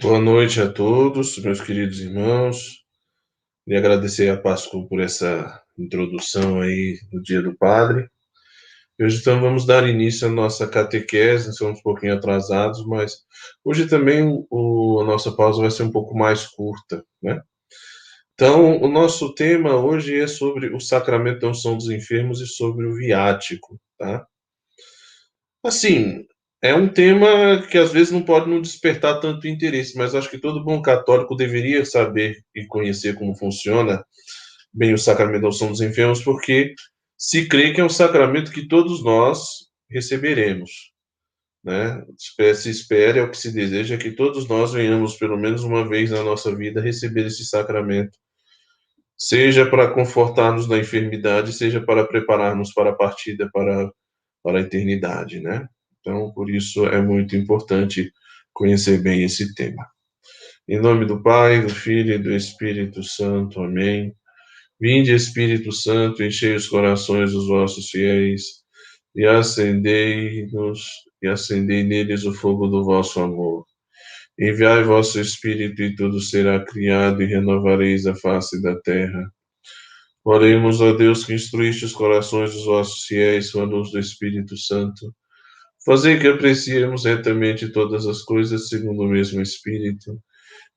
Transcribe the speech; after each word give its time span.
Boa 0.00 0.18
noite 0.18 0.58
a 0.58 0.72
todos, 0.72 1.36
meus 1.38 1.60
queridos 1.60 2.00
irmãos. 2.00 2.82
E 3.66 3.76
agradecer 3.76 4.30
a 4.30 4.40
Páscoa 4.40 4.88
por 4.88 5.00
essa 5.02 5.62
introdução 5.78 6.62
aí 6.62 6.98
no 7.12 7.22
Dia 7.22 7.42
do 7.42 7.54
Padre. 7.54 8.08
Hoje 8.98 9.20
então 9.20 9.38
vamos 9.38 9.66
dar 9.66 9.86
início 9.86 10.28
à 10.28 10.30
nossa 10.30 10.66
catequese, 10.66 11.50
estamos 11.50 11.80
um 11.80 11.82
pouquinho 11.82 12.14
atrasados, 12.14 12.86
mas 12.86 13.18
hoje 13.62 13.86
também 13.86 14.22
o, 14.48 15.00
a 15.02 15.04
nossa 15.04 15.30
pausa 15.30 15.60
vai 15.60 15.70
ser 15.70 15.82
um 15.82 15.92
pouco 15.92 16.16
mais 16.16 16.46
curta, 16.46 17.04
né? 17.22 17.42
Então, 18.32 18.80
o 18.80 18.88
nosso 18.88 19.34
tema 19.34 19.76
hoje 19.76 20.18
é 20.18 20.26
sobre 20.26 20.74
o 20.74 20.80
sacramento 20.80 21.40
da 21.40 21.48
unção 21.48 21.76
dos 21.76 21.90
enfermos 21.90 22.40
e 22.40 22.46
sobre 22.46 22.86
o 22.86 22.94
viático, 22.94 23.78
tá? 23.98 24.26
Assim, 25.62 26.26
é 26.62 26.74
um 26.74 26.88
tema 26.88 27.66
que 27.68 27.76
às 27.76 27.92
vezes 27.92 28.12
não 28.12 28.22
pode 28.22 28.48
não 28.48 28.62
despertar 28.62 29.20
tanto 29.20 29.48
interesse, 29.48 29.98
mas 29.98 30.14
acho 30.14 30.30
que 30.30 30.38
todo 30.38 30.64
bom 30.64 30.80
católico 30.80 31.34
deveria 31.34 31.84
saber 31.84 32.40
e 32.54 32.64
conhecer 32.66 33.16
como 33.16 33.34
funciona 33.34 34.04
bem 34.72 34.94
o 34.94 34.98
sacramento 34.98 35.42
da 35.42 35.48
unção 35.48 35.68
dos 35.68 35.80
enfermos, 35.80 36.22
porque 36.22 36.74
se 37.18 37.48
crê 37.48 37.72
que 37.72 37.80
é 37.80 37.84
um 37.84 37.88
sacramento 37.88 38.52
que 38.52 38.68
todos 38.68 39.02
nós 39.02 39.68
receberemos. 39.90 40.92
Né? 41.64 42.04
Se 42.54 42.70
espera, 42.70 43.18
é 43.18 43.22
o 43.22 43.30
que 43.30 43.36
se 43.36 43.52
deseja, 43.52 43.98
que 43.98 44.12
todos 44.12 44.48
nós 44.48 44.72
venhamos, 44.72 45.16
pelo 45.16 45.36
menos 45.36 45.64
uma 45.64 45.88
vez 45.88 46.10
na 46.10 46.22
nossa 46.22 46.54
vida, 46.54 46.80
receber 46.80 47.26
esse 47.26 47.44
sacramento, 47.44 48.16
seja 49.16 49.68
para 49.68 49.92
confortar-nos 49.92 50.68
na 50.68 50.78
enfermidade, 50.78 51.52
seja 51.52 51.80
para 51.80 52.06
preparar-nos 52.06 52.72
para 52.72 52.90
a 52.90 52.94
partida 52.94 53.48
para, 53.52 53.90
para 54.42 54.58
a 54.58 54.62
eternidade, 54.62 55.40
né? 55.40 55.68
Então, 56.02 56.32
por 56.32 56.50
isso 56.50 56.84
é 56.86 57.00
muito 57.00 57.36
importante 57.36 58.12
conhecer 58.52 59.00
bem 59.00 59.22
esse 59.22 59.54
tema. 59.54 59.86
Em 60.68 60.80
nome 60.80 61.06
do 61.06 61.22
Pai, 61.22 61.62
do 61.62 61.68
Filho 61.68 62.14
e 62.14 62.18
do 62.18 62.34
Espírito 62.34 63.04
Santo. 63.04 63.60
Amém. 63.60 64.12
Vinde, 64.80 65.14
Espírito 65.14 65.70
Santo, 65.70 66.24
enchei 66.24 66.56
os 66.56 66.66
corações 66.66 67.32
dos 67.32 67.46
vossos 67.46 67.88
fiéis 67.88 68.62
e 69.14 69.24
acendei-nos 69.24 70.82
e 71.22 71.28
acendei 71.28 71.84
neles 71.84 72.24
o 72.24 72.34
fogo 72.34 72.66
do 72.66 72.84
vosso 72.84 73.20
amor. 73.20 73.64
Enviai 74.36 74.82
vosso 74.82 75.20
Espírito 75.20 75.82
e 75.82 75.94
tudo 75.94 76.20
será 76.20 76.64
criado 76.64 77.22
e 77.22 77.26
renovareis 77.26 78.06
a 78.06 78.14
face 78.16 78.60
da 78.60 78.74
terra. 78.80 79.32
Oremos 80.24 80.82
a 80.82 80.92
Deus 80.92 81.24
que 81.24 81.34
instruíste 81.34 81.84
os 81.84 81.92
corações 81.92 82.52
dos 82.52 82.64
vossos 82.64 83.04
fiéis 83.04 83.52
com 83.52 83.60
a 83.60 83.64
luz 83.64 83.92
do 83.92 84.00
Espírito 84.00 84.56
Santo 84.56 85.14
Fazer 85.84 86.20
que 86.20 86.28
apreciemos 86.28 87.04
retamente 87.04 87.68
todas 87.68 88.06
as 88.06 88.22
coisas 88.22 88.68
segundo 88.68 89.02
o 89.02 89.08
mesmo 89.08 89.42
Espírito 89.42 90.16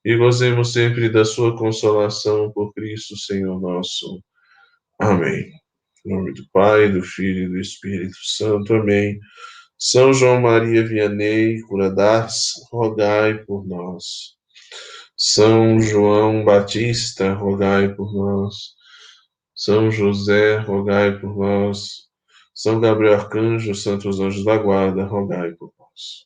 e 0.03 0.15
gozemos 0.15 0.73
sempre 0.73 1.09
da 1.09 1.23
sua 1.23 1.57
consolação 1.57 2.51
por 2.51 2.73
Cristo, 2.73 3.17
Senhor 3.17 3.59
nosso. 3.61 4.23
Amém. 4.99 5.51
Em 6.05 6.09
nome 6.09 6.33
do 6.33 6.43
Pai, 6.51 6.91
do 6.91 7.01
Filho 7.01 7.45
e 7.45 7.49
do 7.49 7.59
Espírito 7.59 8.17
Santo. 8.23 8.73
Amém. 8.73 9.19
São 9.77 10.13
João 10.13 10.41
Maria 10.41 10.87
Vianney, 10.87 11.61
cura 11.67 11.89
das, 11.89 12.53
rogai 12.71 13.43
por 13.43 13.67
nós. 13.67 14.35
São 15.17 15.79
João 15.79 16.43
Batista, 16.43 17.33
rogai 17.33 17.93
por 17.93 18.13
nós. 18.13 18.73
São 19.53 19.91
José, 19.91 20.57
rogai 20.57 21.19
por 21.19 21.37
nós. 21.37 22.04
São 22.55 22.79
Gabriel 22.79 23.15
Arcanjo, 23.15 23.75
santos 23.75 24.19
anjos 24.21 24.45
da 24.45 24.57
guarda, 24.57 25.03
rogai 25.03 25.51
por 25.55 25.73
nós. 25.77 26.25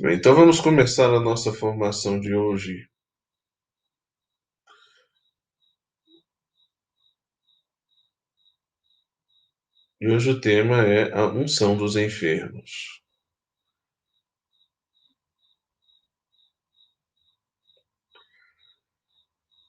Bem, 0.00 0.16
então 0.16 0.36
vamos 0.36 0.60
começar 0.60 1.12
a 1.12 1.18
nossa 1.18 1.52
formação 1.52 2.20
de 2.20 2.32
hoje. 2.32 2.88
E 10.00 10.08
hoje 10.08 10.30
o 10.30 10.40
tema 10.40 10.82
é 10.84 11.12
a 11.12 11.26
unção 11.26 11.76
dos 11.76 11.96
enfermos. 11.96 13.02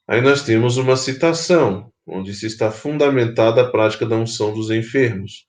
Aí 0.07 0.21
nós 0.21 0.43
temos 0.43 0.77
uma 0.77 0.95
citação 0.95 1.91
onde 2.11 2.33
se 2.33 2.47
está 2.47 2.71
fundamentada 2.71 3.61
a 3.61 3.69
prática 3.69 4.05
da 4.05 4.15
unção 4.15 4.53
dos 4.53 4.69
enfermos. 4.69 5.45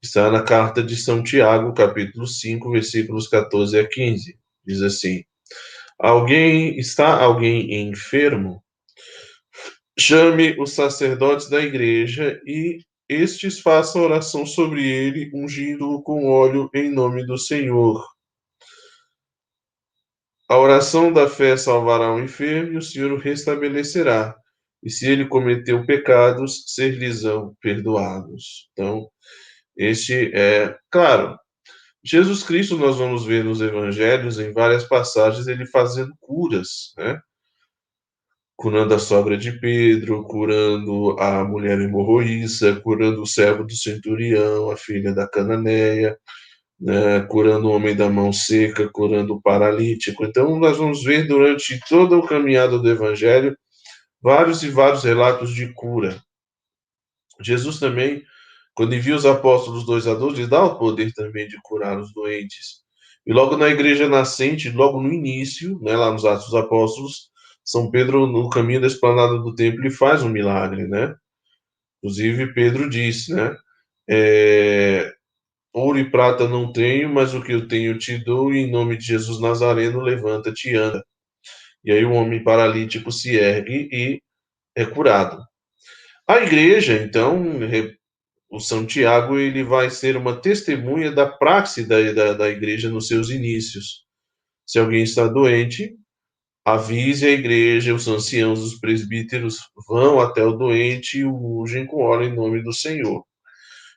Está 0.00 0.30
na 0.30 0.42
carta 0.42 0.82
de 0.82 0.96
São 0.96 1.22
Tiago, 1.22 1.74
capítulo 1.74 2.26
5, 2.26 2.70
versículos 2.70 3.26
14 3.26 3.78
a 3.78 3.86
15. 3.86 4.38
Diz 4.64 4.82
assim: 4.82 5.24
Alguém 5.98 6.78
está 6.78 7.20
alguém 7.20 7.88
enfermo? 7.88 8.62
Chame 9.98 10.54
os 10.60 10.72
sacerdotes 10.72 11.50
da 11.50 11.60
igreja 11.60 12.40
e 12.46 12.78
estes 13.08 13.58
façam 13.58 14.02
oração 14.02 14.46
sobre 14.46 14.86
ele, 14.86 15.30
ungindo-o 15.34 16.00
com 16.02 16.28
óleo 16.28 16.70
em 16.72 16.90
nome 16.90 17.26
do 17.26 17.36
Senhor. 17.36 18.06
A 20.48 20.56
oração 20.56 21.12
da 21.12 21.28
fé 21.28 21.56
salvará 21.56 22.14
o 22.14 22.20
enfermo 22.20 22.74
e 22.74 22.76
o 22.76 22.82
Senhor 22.82 23.10
o 23.10 23.18
restabelecerá 23.18 24.36
e 24.82 24.90
se 24.90 25.08
ele 25.10 25.26
cometeu 25.26 25.84
pecados, 25.84 26.64
ser-lhes-ão 26.66 27.54
perdoados. 27.60 28.68
Então, 28.72 29.08
este 29.76 30.32
é, 30.34 30.76
claro, 30.90 31.38
Jesus 32.04 32.42
Cristo 32.42 32.76
nós 32.76 32.96
vamos 32.96 33.24
ver 33.24 33.44
nos 33.44 33.60
evangelhos, 33.60 34.38
em 34.38 34.52
várias 34.52 34.84
passagens, 34.84 35.46
ele 35.46 35.66
fazendo 35.66 36.12
curas, 36.20 36.92
né? 36.96 37.20
Curando 38.56 38.94
a 38.94 38.98
sogra 38.98 39.36
de 39.36 39.52
Pedro, 39.60 40.24
curando 40.24 41.16
a 41.20 41.44
mulher 41.44 41.80
hemorroíça, 41.80 42.74
curando 42.80 43.22
o 43.22 43.26
servo 43.26 43.64
do 43.64 43.76
centurião, 43.76 44.70
a 44.70 44.76
filha 44.76 45.14
da 45.14 45.28
cananeia, 45.28 46.18
né? 46.80 47.20
curando 47.28 47.68
o 47.68 47.72
homem 47.72 47.94
da 47.94 48.08
mão 48.08 48.32
seca, 48.32 48.88
curando 48.92 49.34
o 49.34 49.42
paralítico. 49.42 50.24
Então, 50.24 50.58
nós 50.58 50.76
vamos 50.76 51.04
ver 51.04 51.26
durante 51.28 51.78
toda 51.88 52.16
o 52.16 52.26
caminhada 52.26 52.78
do 52.78 52.90
evangelho 52.90 53.56
vários 54.22 54.62
e 54.62 54.70
vários 54.70 55.04
relatos 55.04 55.54
de 55.54 55.72
cura. 55.72 56.22
Jesus 57.40 57.78
também, 57.78 58.22
quando 58.74 58.94
envia 58.94 59.16
os 59.16 59.26
apóstolos 59.26 59.86
dois 59.86 60.06
a 60.06 60.14
dois, 60.14 60.38
lhe 60.38 60.46
dá 60.46 60.64
o 60.64 60.78
poder 60.78 61.12
também 61.12 61.46
de 61.48 61.56
curar 61.62 61.98
os 61.98 62.12
doentes. 62.12 62.82
E 63.26 63.32
logo 63.32 63.56
na 63.56 63.68
igreja 63.68 64.08
nascente, 64.08 64.70
logo 64.70 65.00
no 65.00 65.12
início, 65.12 65.78
né, 65.80 65.96
lá 65.96 66.10
nos 66.12 66.24
Atos 66.24 66.46
dos 66.46 66.54
Apóstolos, 66.54 67.30
São 67.64 67.90
Pedro, 67.90 68.26
no 68.26 68.48
caminho 68.48 68.80
da 68.80 68.86
esplanada 68.86 69.38
do 69.38 69.54
templo, 69.54 69.80
ele 69.80 69.90
faz 69.90 70.22
um 70.22 70.28
milagre, 70.30 70.86
né? 70.88 71.14
Inclusive, 72.02 72.54
Pedro 72.54 72.88
disse, 72.88 73.34
né? 73.34 73.56
É, 74.08 75.12
Ouro 75.72 75.98
e 75.98 76.10
prata 76.10 76.48
não 76.48 76.72
tenho, 76.72 77.08
mas 77.08 77.34
o 77.34 77.42
que 77.42 77.52
eu 77.52 77.68
tenho 77.68 77.98
te 77.98 78.18
dou, 78.18 78.52
e 78.52 78.58
em 78.58 78.70
nome 78.70 78.96
de 78.96 79.04
Jesus 79.06 79.40
Nazareno, 79.40 80.00
levanta-te 80.00 80.70
e 80.70 80.76
anda. 80.76 81.04
E 81.84 81.92
aí 81.92 82.04
o 82.04 82.12
homem 82.12 82.42
paralítico 82.42 83.10
se 83.12 83.36
ergue 83.36 83.88
e 83.92 84.20
é 84.76 84.84
curado. 84.84 85.42
A 86.28 86.38
igreja, 86.38 86.94
então, 86.94 87.42
o 88.50 88.60
São 88.60 88.84
Tiago, 88.84 89.38
ele 89.38 89.62
vai 89.62 89.90
ser 89.90 90.16
uma 90.16 90.36
testemunha 90.36 91.10
da 91.10 91.26
praxe 91.26 91.86
da, 91.86 92.12
da, 92.12 92.32
da 92.34 92.48
igreja 92.48 92.90
nos 92.90 93.08
seus 93.08 93.30
inícios. 93.30 94.04
Se 94.66 94.78
alguém 94.78 95.02
está 95.02 95.26
doente, 95.26 95.96
avise 96.64 97.26
a 97.26 97.30
igreja, 97.30 97.94
os 97.94 98.06
anciãos, 98.06 98.60
os 98.60 98.78
presbíteros 98.78 99.58
vão 99.88 100.20
até 100.20 100.44
o 100.44 100.52
doente 100.52 101.18
e 101.18 101.24
o 101.24 101.62
ungem 101.62 101.86
com 101.86 102.02
óleo 102.02 102.28
em 102.28 102.34
nome 102.34 102.62
do 102.62 102.72
Senhor. 102.72 103.24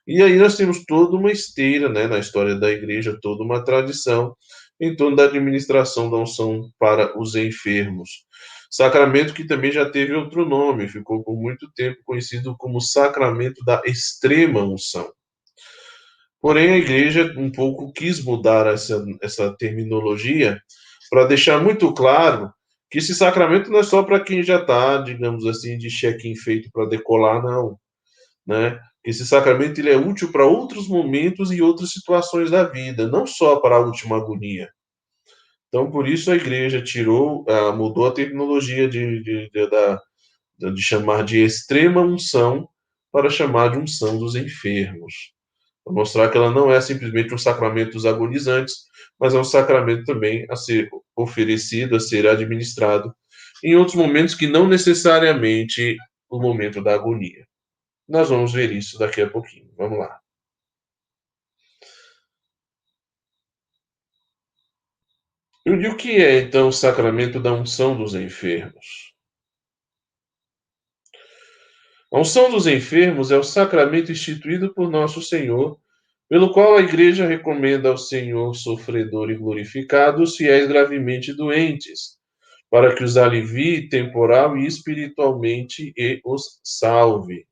E 0.08 0.22
aí 0.22 0.36
nós 0.36 0.58
temos 0.58 0.84
toda 0.86 1.16
uma 1.16 1.32
esteira, 1.32 1.90
né, 1.90 2.08
na 2.08 2.18
história 2.18 2.56
da 2.56 2.72
igreja, 2.72 3.18
toda 3.22 3.44
uma 3.44 3.64
tradição 3.64 4.36
em 4.82 4.96
torno 4.96 5.16
da 5.16 5.26
administração 5.26 6.10
da 6.10 6.18
unção 6.18 6.72
para 6.80 7.18
os 7.20 7.36
enfermos. 7.36 8.26
Sacramento 8.70 9.34
que 9.34 9.46
também 9.46 9.72
já 9.72 9.88
teve 9.88 10.14
outro 10.14 10.44
nome, 10.44 10.90
ficou 10.90 11.24
por 11.24 11.36
muito 11.36 11.72
tempo 11.76 12.00
conhecido 12.04 12.56
como 12.58 12.82
sacramento 12.82 13.64
da 13.64 13.82
extrema 13.86 14.64
unção. 14.64 15.08
Porém, 16.42 16.72
a 16.72 16.78
igreja 16.78 17.32
um 17.38 17.52
pouco 17.52 17.94
quis 17.94 18.24
mudar 18.24 18.66
essa, 18.66 19.06
essa 19.22 19.56
terminologia 19.56 20.60
para 21.12 21.26
deixar 21.26 21.62
muito 21.62 21.94
claro 21.94 22.52
que 22.90 22.98
esse 22.98 23.14
sacramento 23.14 23.70
não 23.70 23.80
é 23.80 23.84
só 23.84 24.02
para 24.02 24.20
quem 24.20 24.42
já 24.42 24.60
está, 24.60 24.98
digamos 24.98 25.46
assim, 25.46 25.78
de 25.78 25.90
check-in 25.90 26.36
feito 26.36 26.70
para 26.74 26.90
decolar, 26.90 27.44
não. 27.44 27.78
Né? 28.48 28.80
Esse 29.04 29.26
sacramento 29.26 29.80
ele 29.80 29.90
é 29.90 29.98
útil 29.98 30.32
para 30.32 30.46
outros 30.46 30.88
momentos 30.88 31.52
e 31.52 31.62
outras 31.62 31.92
situações 31.92 32.52
da 32.52 32.64
vida, 32.64 33.08
não 33.08 33.26
só 33.26 33.60
para 33.60 33.76
a 33.76 33.80
última 33.80 34.18
agonia. 34.18 34.70
Então, 35.68 35.90
por 35.90 36.08
isso 36.08 36.30
a 36.32 36.36
igreja 36.36 36.82
tirou, 36.82 37.46
mudou 37.76 38.06
a 38.08 38.12
terminologia 38.12 38.88
de, 38.88 39.24
de, 39.24 39.50
de, 39.50 40.74
de 40.74 40.82
chamar 40.82 41.24
de 41.24 41.44
extrema 41.44 42.02
unção 42.02 42.68
para 43.12 43.30
chamar 43.30 43.70
de 43.72 43.78
unção 43.78 44.18
dos 44.20 44.36
enfermos. 44.36 45.34
para 45.84 45.94
mostrar 45.94 46.30
que 46.30 46.38
ela 46.38 46.52
não 46.52 46.72
é 46.72 46.80
simplesmente 46.82 47.34
um 47.34 47.38
sacramento 47.38 47.94
dos 47.94 48.06
agonizantes, 48.06 48.74
mas 49.20 49.34
é 49.34 49.40
um 49.40 49.44
sacramento 49.44 50.06
também 50.06 50.46
a 50.50 50.56
ser 50.56 50.90
oferecido, 51.16 51.96
a 51.96 52.00
ser 52.00 52.28
administrado 52.28 53.14
em 53.64 53.76
outros 53.76 53.96
momentos 53.96 54.36
que 54.36 54.48
não 54.48 54.68
necessariamente 54.68 55.96
o 56.30 56.40
momento 56.40 56.84
da 56.84 56.94
agonia. 56.94 57.46
Nós 58.12 58.28
vamos 58.28 58.52
ver 58.52 58.74
isso 58.74 59.00
daqui 59.00 59.22
a 59.22 59.30
pouquinho. 59.30 59.72
Vamos 59.78 59.98
lá. 59.98 60.20
E 65.66 65.88
o 65.88 65.96
que 65.96 66.22
é 66.22 66.42
então 66.42 66.68
o 66.68 66.74
sacramento 66.74 67.40
da 67.40 67.54
unção 67.54 67.96
dos 67.96 68.14
enfermos? 68.14 69.14
A 72.14 72.20
unção 72.20 72.52
dos 72.52 72.68
enfermos 72.68 73.32
é 73.32 73.38
o 73.38 73.44
sacramento 73.44 74.12
instituído 74.12 74.74
por 74.74 74.92
nosso 74.92 75.22
Senhor, 75.22 75.80
pelo 76.28 76.52
qual 76.52 76.76
a 76.76 76.82
Igreja 76.82 77.26
recomenda 77.26 77.88
ao 77.88 77.98
Senhor 77.98 78.54
sofredor 78.54 79.32
e 79.32 79.38
glorificado 79.38 80.22
os 80.22 80.36
fiéis 80.36 80.68
gravemente 80.68 81.34
doentes, 81.34 82.18
para 82.70 82.94
que 82.94 83.06
os 83.06 83.16
alivie 83.16 83.88
temporal 83.88 84.58
e 84.58 84.68
espiritualmente 84.68 85.94
e 85.96 86.20
os 86.26 86.60
salve. 86.62 87.50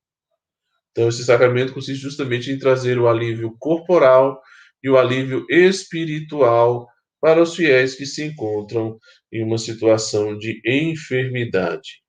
Então, 0.92 1.08
esse 1.08 1.24
sacramento 1.24 1.74
consiste 1.74 2.02
justamente 2.02 2.52
em 2.52 2.60
trazer 2.60 2.98
o 2.98 3.08
alívio 3.08 3.56
corporal 3.60 4.42
e 4.84 4.90
o 4.90 4.98
alívio 4.98 5.46
espiritual 5.50 6.88
para 7.22 7.42
os 7.42 7.56
fiéis 7.56 7.96
que 7.96 8.06
se 8.06 8.24
encontram 8.24 8.98
em 9.32 9.44
uma 9.44 9.58
situação 9.58 10.38
de 10.38 10.62
enfermidade. 10.66 12.02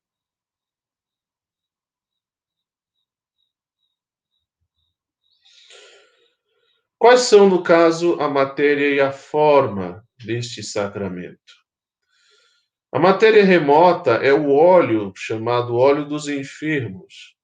Quais 6.99 7.23
são, 7.23 7.49
no 7.49 7.62
caso, 7.62 8.21
a 8.21 8.29
matéria 8.29 8.94
e 8.94 9.00
a 9.00 9.11
forma 9.11 10.05
deste 10.23 10.62
sacramento? 10.62 11.61
A 12.93 12.99
matéria 12.99 13.44
remota 13.44 14.17
é 14.17 14.32
o 14.32 14.50
óleo 14.50 15.12
chamado 15.17 15.77
óleo 15.77 16.05
dos 16.05 16.29
enfermos. 16.29 17.39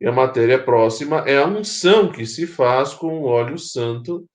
E 0.00 0.06
a 0.06 0.12
matéria 0.12 0.62
próxima 0.62 1.20
é 1.26 1.38
a 1.38 1.46
unção 1.46 2.10
que 2.10 2.26
se 2.26 2.46
faz 2.46 2.92
com 2.92 3.20
o 3.20 3.24
óleo 3.24 3.58
santo 3.58 4.28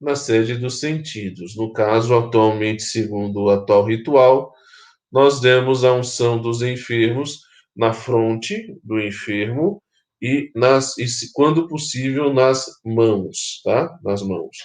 na 0.00 0.16
sede 0.16 0.56
dos 0.56 0.80
sentidos. 0.80 1.56
No 1.56 1.72
caso, 1.72 2.14
atualmente, 2.14 2.82
segundo 2.82 3.44
o 3.44 3.50
atual 3.50 3.84
ritual, 3.86 4.52
nós 5.10 5.40
demos 5.40 5.84
a 5.84 5.92
unção 5.92 6.40
dos 6.40 6.62
enfermos 6.62 7.40
na 7.76 7.92
fronte 7.92 8.76
do 8.82 9.00
enfermo 9.00 9.82
e, 10.20 10.50
nas, 10.54 10.96
e 10.98 11.06
quando 11.32 11.68
possível, 11.68 12.32
nas 12.32 12.66
mãos, 12.84 13.60
tá? 13.64 13.96
Nas 14.02 14.22
mãos. 14.22 14.56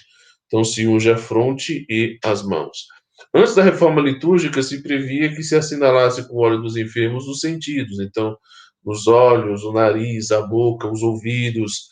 Então, 0.48 0.64
se 0.64 0.88
unge 0.88 1.12
a 1.12 1.18
fronte 1.18 1.86
e 1.90 2.18
as 2.24 2.42
mãos. 2.44 2.86
Antes 3.34 3.54
da 3.54 3.64
reforma 3.64 4.02
litúrgica, 4.02 4.64
se 4.64 4.82
previa 4.82 5.34
que 5.36 5.44
se 5.44 5.56
assinalasse 5.56 6.28
com 6.28 6.36
o 6.36 6.40
óleo 6.40 6.62
dos 6.62 6.76
enfermos 6.78 7.28
os 7.28 7.40
sentidos. 7.40 8.00
Então, 8.00 8.36
os 8.84 9.08
olhos, 9.08 9.64
o 9.64 9.74
nariz, 9.74 10.32
a 10.32 10.42
boca, 10.42 10.88
os 10.88 11.04
ouvidos, 11.04 11.90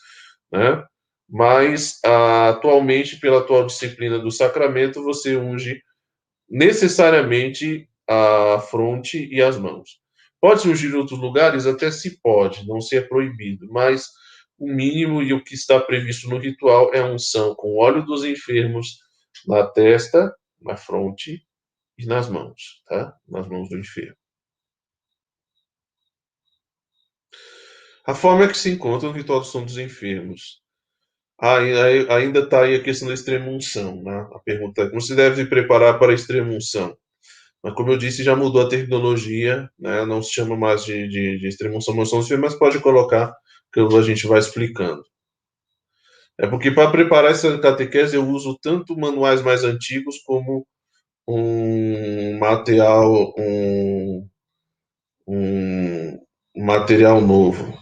né? 0.50 0.84
mas 1.28 2.00
ah, 2.04 2.50
atualmente, 2.50 3.20
pela 3.20 3.40
atual 3.40 3.66
disciplina 3.66 4.18
do 4.18 4.30
sacramento, 4.30 5.02
você 5.02 5.36
unge 5.36 5.82
necessariamente 6.48 7.88
a 8.08 8.60
fronte 8.70 9.28
e 9.30 9.42
as 9.42 9.58
mãos. 9.58 10.00
Pode-se 10.40 10.68
ungir 10.68 10.90
em 10.90 10.94
outros 10.94 11.18
lugares? 11.18 11.66
Até 11.66 11.90
se 11.90 12.20
pode, 12.22 12.66
não 12.66 12.80
se 12.80 12.96
é 12.96 13.00
proibido, 13.02 13.66
mas 13.70 14.08
o 14.58 14.66
mínimo 14.66 15.22
e 15.22 15.32
o 15.32 15.42
que 15.42 15.54
está 15.54 15.78
previsto 15.78 16.28
no 16.28 16.38
ritual 16.38 16.94
é 16.94 17.00
a 17.00 17.06
unção 17.06 17.54
com 17.54 17.76
óleo 17.76 18.04
dos 18.04 18.24
enfermos 18.24 18.98
na 19.46 19.66
testa, 19.66 20.34
na 20.60 20.76
fronte 20.76 21.42
e 21.98 22.06
nas 22.06 22.28
mãos, 22.28 22.82
tá? 22.88 23.14
Nas 23.28 23.46
mãos 23.48 23.68
do 23.68 23.78
enfermo. 23.78 24.16
A 28.08 28.14
forma 28.14 28.48
que 28.48 28.56
se 28.56 28.70
encontra 28.70 29.06
no 29.06 29.14
ritual 29.14 29.40
dos 29.40 29.76
enfermos. 29.76 30.62
ainda 31.38 32.38
está 32.40 32.62
aí 32.62 32.74
a 32.74 32.82
questão 32.82 33.06
da 33.06 33.12
extrema 33.12 33.50
unção. 33.50 34.02
Né? 34.02 34.26
A 34.32 34.38
pergunta 34.38 34.80
é 34.80 34.88
como 34.88 34.98
se 34.98 35.14
deve 35.14 35.44
preparar 35.44 35.98
para 35.98 36.12
a 36.12 36.14
extrema 36.14 36.50
unção? 36.50 36.96
Mas, 37.62 37.74
como 37.74 37.90
eu 37.90 37.98
disse, 37.98 38.24
já 38.24 38.34
mudou 38.34 38.62
a 38.62 38.68
terminologia, 38.68 39.68
né? 39.78 40.06
não 40.06 40.22
se 40.22 40.32
chama 40.32 40.56
mais 40.56 40.86
de, 40.86 41.06
de, 41.06 41.38
de 41.38 41.48
extrema 41.48 41.76
unção, 41.76 41.94
unção 41.98 42.22
mas 42.38 42.54
pode 42.54 42.80
colocar, 42.80 43.30
que 43.70 43.78
a 43.78 44.02
gente 44.02 44.26
vai 44.26 44.38
explicando. 44.38 45.04
É 46.38 46.46
porque 46.46 46.70
para 46.70 46.90
preparar 46.90 47.32
essa 47.32 47.58
catequese 47.58 48.16
eu 48.16 48.26
uso 48.26 48.58
tanto 48.62 48.98
manuais 48.98 49.42
mais 49.42 49.64
antigos 49.64 50.16
como 50.24 50.66
um 51.28 52.38
material, 52.38 53.34
um, 53.38 54.26
um 55.26 56.18
material 56.56 57.20
novo. 57.20 57.76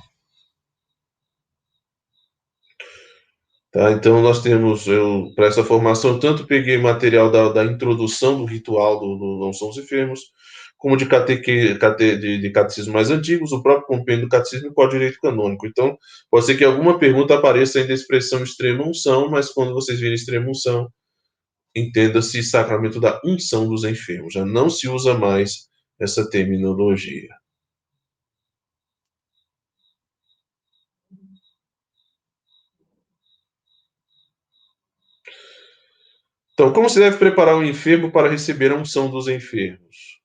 Tá? 3.76 3.92
Então, 3.92 4.22
nós 4.22 4.42
temos, 4.42 4.86
eu, 4.86 5.30
para 5.36 5.48
essa 5.48 5.62
formação, 5.62 6.18
tanto 6.18 6.46
peguei 6.46 6.78
material 6.78 7.30
da, 7.30 7.52
da 7.52 7.62
introdução 7.62 8.38
do 8.38 8.46
ritual 8.46 8.98
do, 8.98 9.18
do 9.18 9.38
Não 9.38 9.52
Somos 9.52 9.76
Enfermos, 9.76 10.20
como 10.78 10.96
de, 10.96 11.04
cateque, 11.04 11.74
cate, 11.74 12.16
de, 12.16 12.40
de 12.40 12.50
catecismo 12.50 12.94
mais 12.94 13.10
antigos, 13.10 13.52
o 13.52 13.62
próprio 13.62 13.86
compêndio 13.86 14.22
do 14.22 14.30
catecismo 14.30 14.68
e 14.68 14.70
o 14.70 14.72
Código 14.72 14.94
Direito 14.94 15.20
Canônico. 15.20 15.66
Então, 15.66 15.98
pode 16.30 16.46
ser 16.46 16.56
que 16.56 16.64
alguma 16.64 16.98
pergunta 16.98 17.34
apareça 17.34 17.78
ainda 17.78 17.92
a 17.92 17.94
expressão 17.94 18.42
extrema 18.42 18.82
unção, 18.82 19.28
mas 19.28 19.50
quando 19.50 19.74
vocês 19.74 20.00
virem 20.00 20.14
extrema 20.14 20.48
unção, 20.48 20.88
entenda-se 21.74 22.42
sacramento 22.42 22.98
da 22.98 23.20
unção 23.22 23.68
dos 23.68 23.84
enfermos. 23.84 24.32
Já 24.32 24.46
não 24.46 24.70
se 24.70 24.88
usa 24.88 25.12
mais 25.12 25.68
essa 26.00 26.26
terminologia. 26.30 27.28
Então, 36.58 36.72
como 36.72 36.88
se 36.88 36.98
deve 36.98 37.18
preparar 37.18 37.54
um 37.54 37.62
enfermo 37.62 38.10
para 38.10 38.30
receber 38.30 38.72
a 38.72 38.76
unção 38.76 39.10
dos 39.10 39.28
enfermos? 39.28 40.22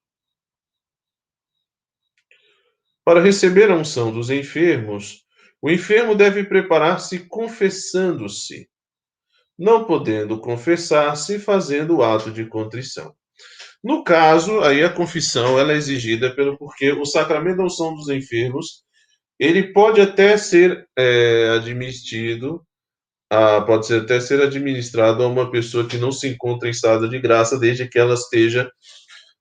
Para 3.03 3.19
receber 3.19 3.69
a 3.69 3.75
unção 3.75 4.13
dos 4.13 4.29
enfermos, 4.29 5.25
o 5.61 5.69
enfermo 5.69 6.15
deve 6.15 6.45
preparar-se 6.45 7.27
confessando-se, 7.27 8.69
não 9.59 9.83
podendo 9.83 10.39
confessar-se 10.39 11.38
fazendo 11.38 11.97
o 11.97 12.03
ato 12.03 12.31
de 12.31 12.45
contrição. 12.45 13.13
No 13.83 14.01
caso, 14.01 14.61
aí 14.61 14.85
a 14.85 14.89
confissão 14.89 15.59
ela 15.59 15.73
é 15.73 15.75
exigida 15.75 16.33
pelo 16.33 16.57
porque 16.57 16.93
o 16.93 17.03
sacramento 17.03 17.57
da 17.57 17.65
unção 17.65 17.93
dos 17.93 18.07
enfermos 18.07 18.85
ele 19.38 19.73
pode 19.73 20.00
até 20.00 20.38
ser 20.38 20.88
é, 20.97 21.50
admitido 21.57 22.65
ah, 23.33 23.61
pode 23.61 23.88
ser, 23.88 24.01
até 24.01 24.19
ser 24.19 24.41
administrado 24.41 25.23
a 25.23 25.27
uma 25.27 25.50
pessoa 25.50 25.88
que 25.88 25.97
não 25.97 26.11
se 26.11 26.27
encontra 26.27 26.67
em 26.67 26.71
estado 26.71 27.07
de 27.07 27.17
graça, 27.17 27.57
desde 27.57 27.88
que 27.88 27.97
ela 27.97 28.13
esteja 28.13 28.69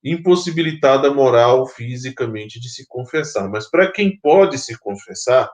impossibilitada 0.05 1.13
moral, 1.13 1.67
fisicamente, 1.67 2.61
de 2.61 2.71
se 2.71 2.87
confessar. 2.87 3.51
Mas 3.51 3.69
para 3.69 3.91
quem 3.91 4.17
pode 4.21 4.59
se 4.59 4.79
confessar, 4.79 5.51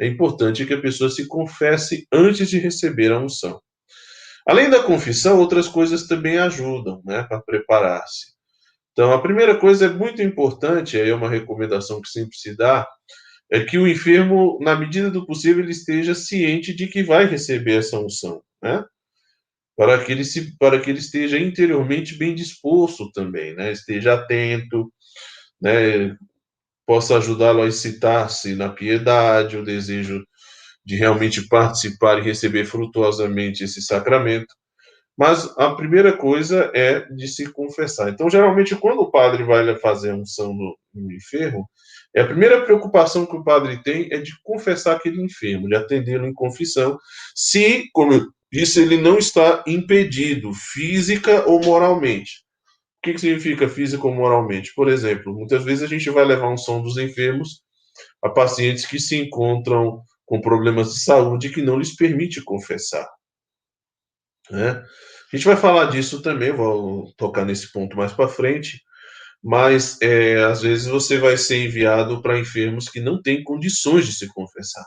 é 0.00 0.06
importante 0.06 0.64
que 0.64 0.72
a 0.72 0.80
pessoa 0.80 1.10
se 1.10 1.28
confesse 1.28 2.08
antes 2.10 2.48
de 2.48 2.58
receber 2.58 3.12
a 3.12 3.18
unção. 3.18 3.60
Além 4.48 4.70
da 4.70 4.82
confissão, 4.82 5.38
outras 5.38 5.68
coisas 5.68 6.06
também 6.06 6.38
ajudam 6.38 7.02
né, 7.04 7.22
para 7.24 7.42
preparar-se. 7.42 8.32
Então, 8.92 9.12
a 9.12 9.20
primeira 9.20 9.58
coisa 9.58 9.86
é 9.86 9.90
muito 9.90 10.22
importante, 10.22 10.96
aí 10.96 11.10
é 11.10 11.14
uma 11.14 11.28
recomendação 11.28 12.00
que 12.00 12.08
sempre 12.08 12.34
se 12.34 12.56
dá, 12.56 12.88
é 13.50 13.64
que 13.64 13.78
o 13.78 13.86
enfermo, 13.86 14.58
na 14.60 14.74
medida 14.74 15.10
do 15.10 15.26
possível, 15.26 15.62
ele 15.62 15.72
esteja 15.72 16.14
ciente 16.14 16.74
de 16.74 16.86
que 16.86 17.02
vai 17.02 17.26
receber 17.26 17.78
essa 17.78 17.98
unção, 17.98 18.42
né? 18.62 18.84
Para 19.76 20.02
que 20.04 20.12
ele, 20.12 20.24
se, 20.24 20.56
para 20.56 20.80
que 20.80 20.90
ele 20.90 20.98
esteja 20.98 21.38
interiormente 21.38 22.16
bem 22.16 22.34
disposto 22.34 23.10
também, 23.12 23.54
né? 23.54 23.72
Esteja 23.72 24.14
atento, 24.14 24.92
né? 25.60 26.16
Possa 26.86 27.16
ajudá-lo 27.16 27.62
a 27.62 27.68
excitar-se 27.68 28.54
na 28.54 28.68
piedade, 28.68 29.56
o 29.56 29.64
desejo 29.64 30.24
de 30.84 30.96
realmente 30.96 31.48
participar 31.48 32.18
e 32.18 32.22
receber 32.22 32.66
frutuosamente 32.66 33.64
esse 33.64 33.80
sacramento. 33.80 34.54
Mas 35.16 35.46
a 35.56 35.74
primeira 35.74 36.16
coisa 36.16 36.70
é 36.74 37.00
de 37.12 37.28
se 37.28 37.50
confessar. 37.52 38.10
Então, 38.10 38.28
geralmente, 38.28 38.74
quando 38.76 39.00
o 39.00 39.10
padre 39.10 39.44
vai 39.44 39.76
fazer 39.78 40.10
a 40.10 40.16
unção 40.16 40.52
no, 40.52 40.76
no 40.92 41.12
enfermo, 41.12 41.68
é 42.14 42.20
a 42.20 42.26
primeira 42.26 42.64
preocupação 42.64 43.26
que 43.26 43.34
o 43.34 43.42
padre 43.42 43.82
tem 43.82 44.08
é 44.12 44.18
de 44.18 44.32
confessar 44.42 44.96
aquele 44.96 45.20
enfermo, 45.20 45.68
de 45.68 45.74
atendê-lo 45.74 46.26
em 46.26 46.32
confissão, 46.32 46.96
se, 47.34 47.88
como 47.92 48.12
eu 48.12 48.26
disse, 48.52 48.80
ele 48.80 48.96
não 48.96 49.18
está 49.18 49.64
impedido, 49.66 50.52
física 50.52 51.44
ou 51.48 51.60
moralmente. 51.60 52.44
O 52.98 53.04
que, 53.04 53.14
que 53.14 53.20
significa 53.20 53.68
física 53.68 54.06
ou 54.06 54.14
moralmente? 54.14 54.72
Por 54.74 54.88
exemplo, 54.88 55.34
muitas 55.34 55.64
vezes 55.64 55.82
a 55.82 55.88
gente 55.88 56.08
vai 56.08 56.24
levar 56.24 56.48
um 56.48 56.56
som 56.56 56.80
dos 56.80 56.96
enfermos 56.96 57.62
a 58.22 58.30
pacientes 58.30 58.86
que 58.86 59.00
se 59.00 59.16
encontram 59.16 60.00
com 60.24 60.40
problemas 60.40 60.94
de 60.94 61.00
saúde 61.00 61.50
que 61.50 61.62
não 61.62 61.78
lhes 61.78 61.96
permite 61.96 62.42
confessar. 62.42 63.08
Né? 64.50 64.82
A 65.32 65.36
gente 65.36 65.46
vai 65.46 65.56
falar 65.56 65.86
disso 65.86 66.22
também, 66.22 66.52
vou 66.52 67.12
tocar 67.16 67.44
nesse 67.44 67.72
ponto 67.72 67.96
mais 67.96 68.12
para 68.12 68.28
frente, 68.28 68.80
mas 69.44 70.00
é, 70.00 70.42
às 70.42 70.62
vezes 70.62 70.86
você 70.86 71.18
vai 71.18 71.36
ser 71.36 71.62
enviado 71.62 72.22
para 72.22 72.38
enfermos 72.38 72.88
que 72.88 72.98
não 72.98 73.20
têm 73.20 73.44
condições 73.44 74.06
de 74.06 74.14
se 74.14 74.26
confessar. 74.32 74.86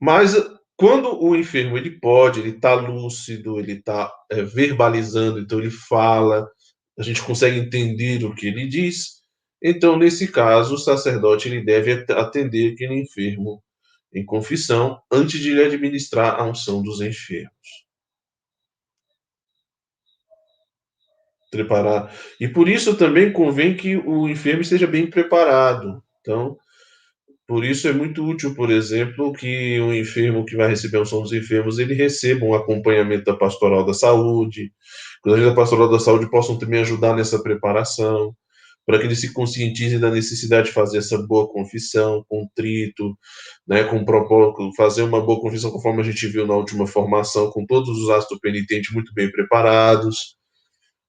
Mas 0.00 0.34
quando 0.76 1.22
o 1.22 1.36
enfermo 1.36 1.76
ele 1.76 1.90
pode, 2.00 2.40
ele 2.40 2.56
está 2.56 2.72
lúcido, 2.72 3.60
ele 3.60 3.72
está 3.72 4.10
é, 4.30 4.42
verbalizando, 4.42 5.38
então 5.38 5.58
ele 5.58 5.70
fala, 5.70 6.48
a 6.98 7.02
gente 7.02 7.22
consegue 7.22 7.58
entender 7.58 8.24
o 8.24 8.34
que 8.34 8.46
ele 8.46 8.66
diz. 8.66 9.22
Então, 9.62 9.98
nesse 9.98 10.26
caso, 10.28 10.74
o 10.74 10.78
sacerdote 10.78 11.48
ele 11.48 11.62
deve 11.62 12.06
atender 12.08 12.72
aquele 12.72 12.94
enfermo 12.94 13.62
em 14.14 14.24
confissão 14.24 14.98
antes 15.12 15.38
de 15.38 15.52
lhe 15.52 15.62
administrar 15.62 16.40
a 16.40 16.44
unção 16.44 16.82
dos 16.82 17.02
enfermos. 17.02 17.81
Preparar. 21.52 22.10
E 22.40 22.48
por 22.48 22.66
isso 22.66 22.96
também 22.96 23.30
convém 23.30 23.76
que 23.76 23.94
o 23.98 24.26
enfermo 24.26 24.62
esteja 24.62 24.86
bem 24.86 25.06
preparado. 25.06 26.02
Então, 26.20 26.56
por 27.46 27.62
isso 27.62 27.86
é 27.86 27.92
muito 27.92 28.24
útil, 28.24 28.54
por 28.54 28.70
exemplo, 28.70 29.30
que 29.34 29.78
o 29.78 29.92
enfermo 29.92 30.46
que 30.46 30.56
vai 30.56 30.70
receber 30.70 30.96
a 30.96 31.02
unção 31.02 31.20
dos 31.20 31.34
enfermos, 31.34 31.78
ele 31.78 31.92
receba 31.92 32.46
um 32.46 32.54
acompanhamento 32.54 33.24
da 33.24 33.36
pastoral 33.36 33.84
da 33.84 33.92
saúde, 33.92 34.72
que 35.22 35.30
os 35.30 35.38
da 35.38 35.54
pastoral 35.54 35.90
da 35.90 35.98
saúde 35.98 36.30
possam 36.30 36.58
também 36.58 36.80
ajudar 36.80 37.14
nessa 37.14 37.42
preparação, 37.42 38.34
para 38.86 38.98
que 38.98 39.04
ele 39.04 39.14
se 39.14 39.34
conscientize 39.34 39.98
da 39.98 40.10
necessidade 40.10 40.68
de 40.68 40.72
fazer 40.72 40.96
essa 40.96 41.18
boa 41.18 41.46
confissão, 41.52 42.24
contrito, 42.26 43.14
né, 43.68 43.84
com 43.84 44.02
propósito, 44.02 44.70
fazer 44.74 45.02
uma 45.02 45.20
boa 45.20 45.38
confissão, 45.38 45.70
conforme 45.70 46.00
a 46.00 46.04
gente 46.04 46.26
viu 46.28 46.46
na 46.46 46.56
última 46.56 46.86
formação, 46.86 47.50
com 47.50 47.66
todos 47.66 47.90
os 47.90 48.08
atos 48.08 48.28
do 48.30 48.40
penitente 48.40 48.94
muito 48.94 49.12
bem 49.12 49.30
preparados. 49.30 50.40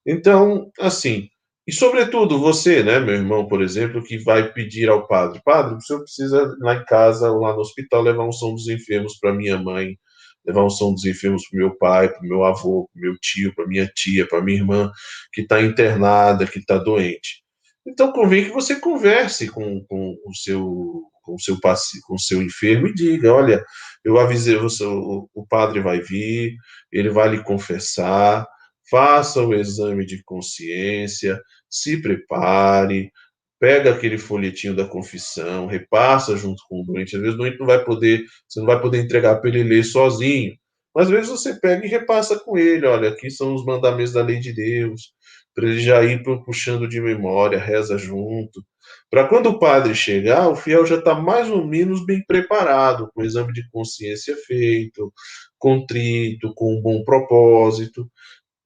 Então, 0.06 0.70
assim, 0.78 1.28
e 1.66 1.72
sobretudo 1.72 2.38
você, 2.38 2.82
né, 2.82 3.00
meu 3.00 3.14
irmão, 3.14 3.48
por 3.48 3.62
exemplo, 3.62 4.02
que 4.02 4.18
vai 4.18 4.52
pedir 4.52 4.88
ao 4.90 5.06
padre, 5.06 5.40
padre, 5.42 5.76
o 5.76 5.80
senhor 5.80 6.00
precisa 6.00 6.54
lá 6.60 6.74
em 6.74 6.84
casa 6.84 7.30
lá 7.30 7.54
no 7.54 7.60
hospital 7.60 8.02
levar 8.02 8.24
um 8.24 8.32
som 8.32 8.52
dos 8.52 8.68
enfermos 8.68 9.18
para 9.18 9.32
minha 9.32 9.56
mãe, 9.56 9.98
levar 10.46 10.62
um 10.62 10.70
som 10.70 10.92
dos 10.92 11.06
enfermos 11.06 11.48
para 11.48 11.58
meu 11.58 11.74
pai, 11.78 12.08
para 12.10 12.20
meu 12.20 12.44
avô, 12.44 12.88
para 12.92 13.00
meu 13.00 13.16
tio, 13.18 13.54
para 13.54 13.66
minha 13.66 13.86
tia, 13.86 14.28
para 14.28 14.42
minha 14.42 14.58
irmã 14.58 14.92
que 15.32 15.40
está 15.40 15.62
internada, 15.62 16.46
que 16.46 16.58
está 16.58 16.76
doente. 16.76 17.42
Então 17.86 18.12
convém 18.12 18.44
que 18.44 18.50
você 18.50 18.76
converse 18.76 19.48
com, 19.48 19.82
com 19.86 20.14
o 20.26 20.34
seu 20.34 21.02
com 21.22 21.38
seu 21.38 21.58
com 22.06 22.18
seu 22.18 22.42
enfermo 22.42 22.88
e 22.88 22.94
diga, 22.94 23.32
olha, 23.32 23.64
eu 24.04 24.18
avisei 24.18 24.56
você, 24.56 24.84
o, 24.84 25.28
o 25.34 25.46
padre 25.46 25.80
vai 25.80 26.00
vir, 26.00 26.54
ele 26.92 27.08
vai 27.08 27.30
lhe 27.30 27.42
confessar, 27.42 28.46
faça 28.94 29.42
o 29.42 29.52
exame 29.52 30.06
de 30.06 30.22
consciência, 30.22 31.42
se 31.68 32.00
prepare, 32.00 33.10
pega 33.58 33.90
aquele 33.90 34.16
folhetinho 34.16 34.76
da 34.76 34.86
confissão, 34.86 35.66
repassa 35.66 36.36
junto 36.36 36.62
com 36.68 36.80
o 36.80 36.84
doente. 36.84 37.16
Às 37.16 37.20
vezes 37.20 37.34
o 37.34 37.38
doente 37.38 37.58
não 37.58 37.66
vai 37.66 37.84
poder, 37.84 38.22
você 38.46 38.60
não 38.60 38.66
vai 38.68 38.80
poder 38.80 39.00
entregar 39.00 39.40
para 39.40 39.50
ele 39.50 39.64
ler 39.64 39.82
sozinho. 39.82 40.54
Mas 40.94 41.06
às 41.06 41.10
vezes 41.10 41.28
você 41.28 41.54
pega 41.54 41.84
e 41.84 41.88
repassa 41.88 42.38
com 42.38 42.56
ele, 42.56 42.86
olha, 42.86 43.08
aqui 43.08 43.28
são 43.32 43.52
os 43.52 43.64
mandamentos 43.64 44.12
da 44.12 44.22
lei 44.22 44.38
de 44.38 44.52
Deus, 44.52 45.12
para 45.52 45.66
ele 45.66 45.80
já 45.80 46.04
ir 46.04 46.22
puxando 46.44 46.86
de 46.86 47.00
memória, 47.00 47.58
reza 47.58 47.98
junto. 47.98 48.64
Para 49.10 49.26
quando 49.26 49.48
o 49.48 49.58
padre 49.58 49.92
chegar, 49.92 50.48
o 50.48 50.54
fiel 50.54 50.86
já 50.86 50.98
está 50.98 51.16
mais 51.16 51.50
ou 51.50 51.66
menos 51.66 52.06
bem 52.06 52.22
preparado, 52.24 53.10
com 53.12 53.22
o 53.22 53.24
exame 53.24 53.52
de 53.52 53.68
consciência 53.70 54.36
feito, 54.46 55.12
contrito, 55.58 56.54
com 56.54 56.78
um 56.78 56.80
bom 56.80 57.02
propósito, 57.02 58.08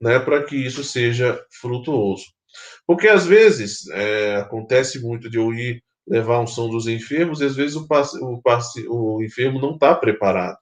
né, 0.00 0.18
para 0.18 0.42
que 0.44 0.56
isso 0.56 0.84
seja 0.84 1.40
frutuoso. 1.60 2.24
Porque 2.86 3.08
às 3.08 3.26
vezes 3.26 3.86
é, 3.88 4.36
acontece 4.36 5.00
muito 5.00 5.28
de 5.28 5.38
eu 5.38 5.52
ir 5.52 5.82
levar 6.08 6.36
a 6.36 6.40
unção 6.40 6.70
dos 6.70 6.86
enfermos 6.86 7.40
e 7.40 7.44
às 7.44 7.54
vezes 7.54 7.76
o, 7.76 7.86
o, 8.20 9.16
o 9.16 9.22
enfermo 9.22 9.60
não 9.60 9.74
está 9.74 9.94
preparado. 9.94 10.56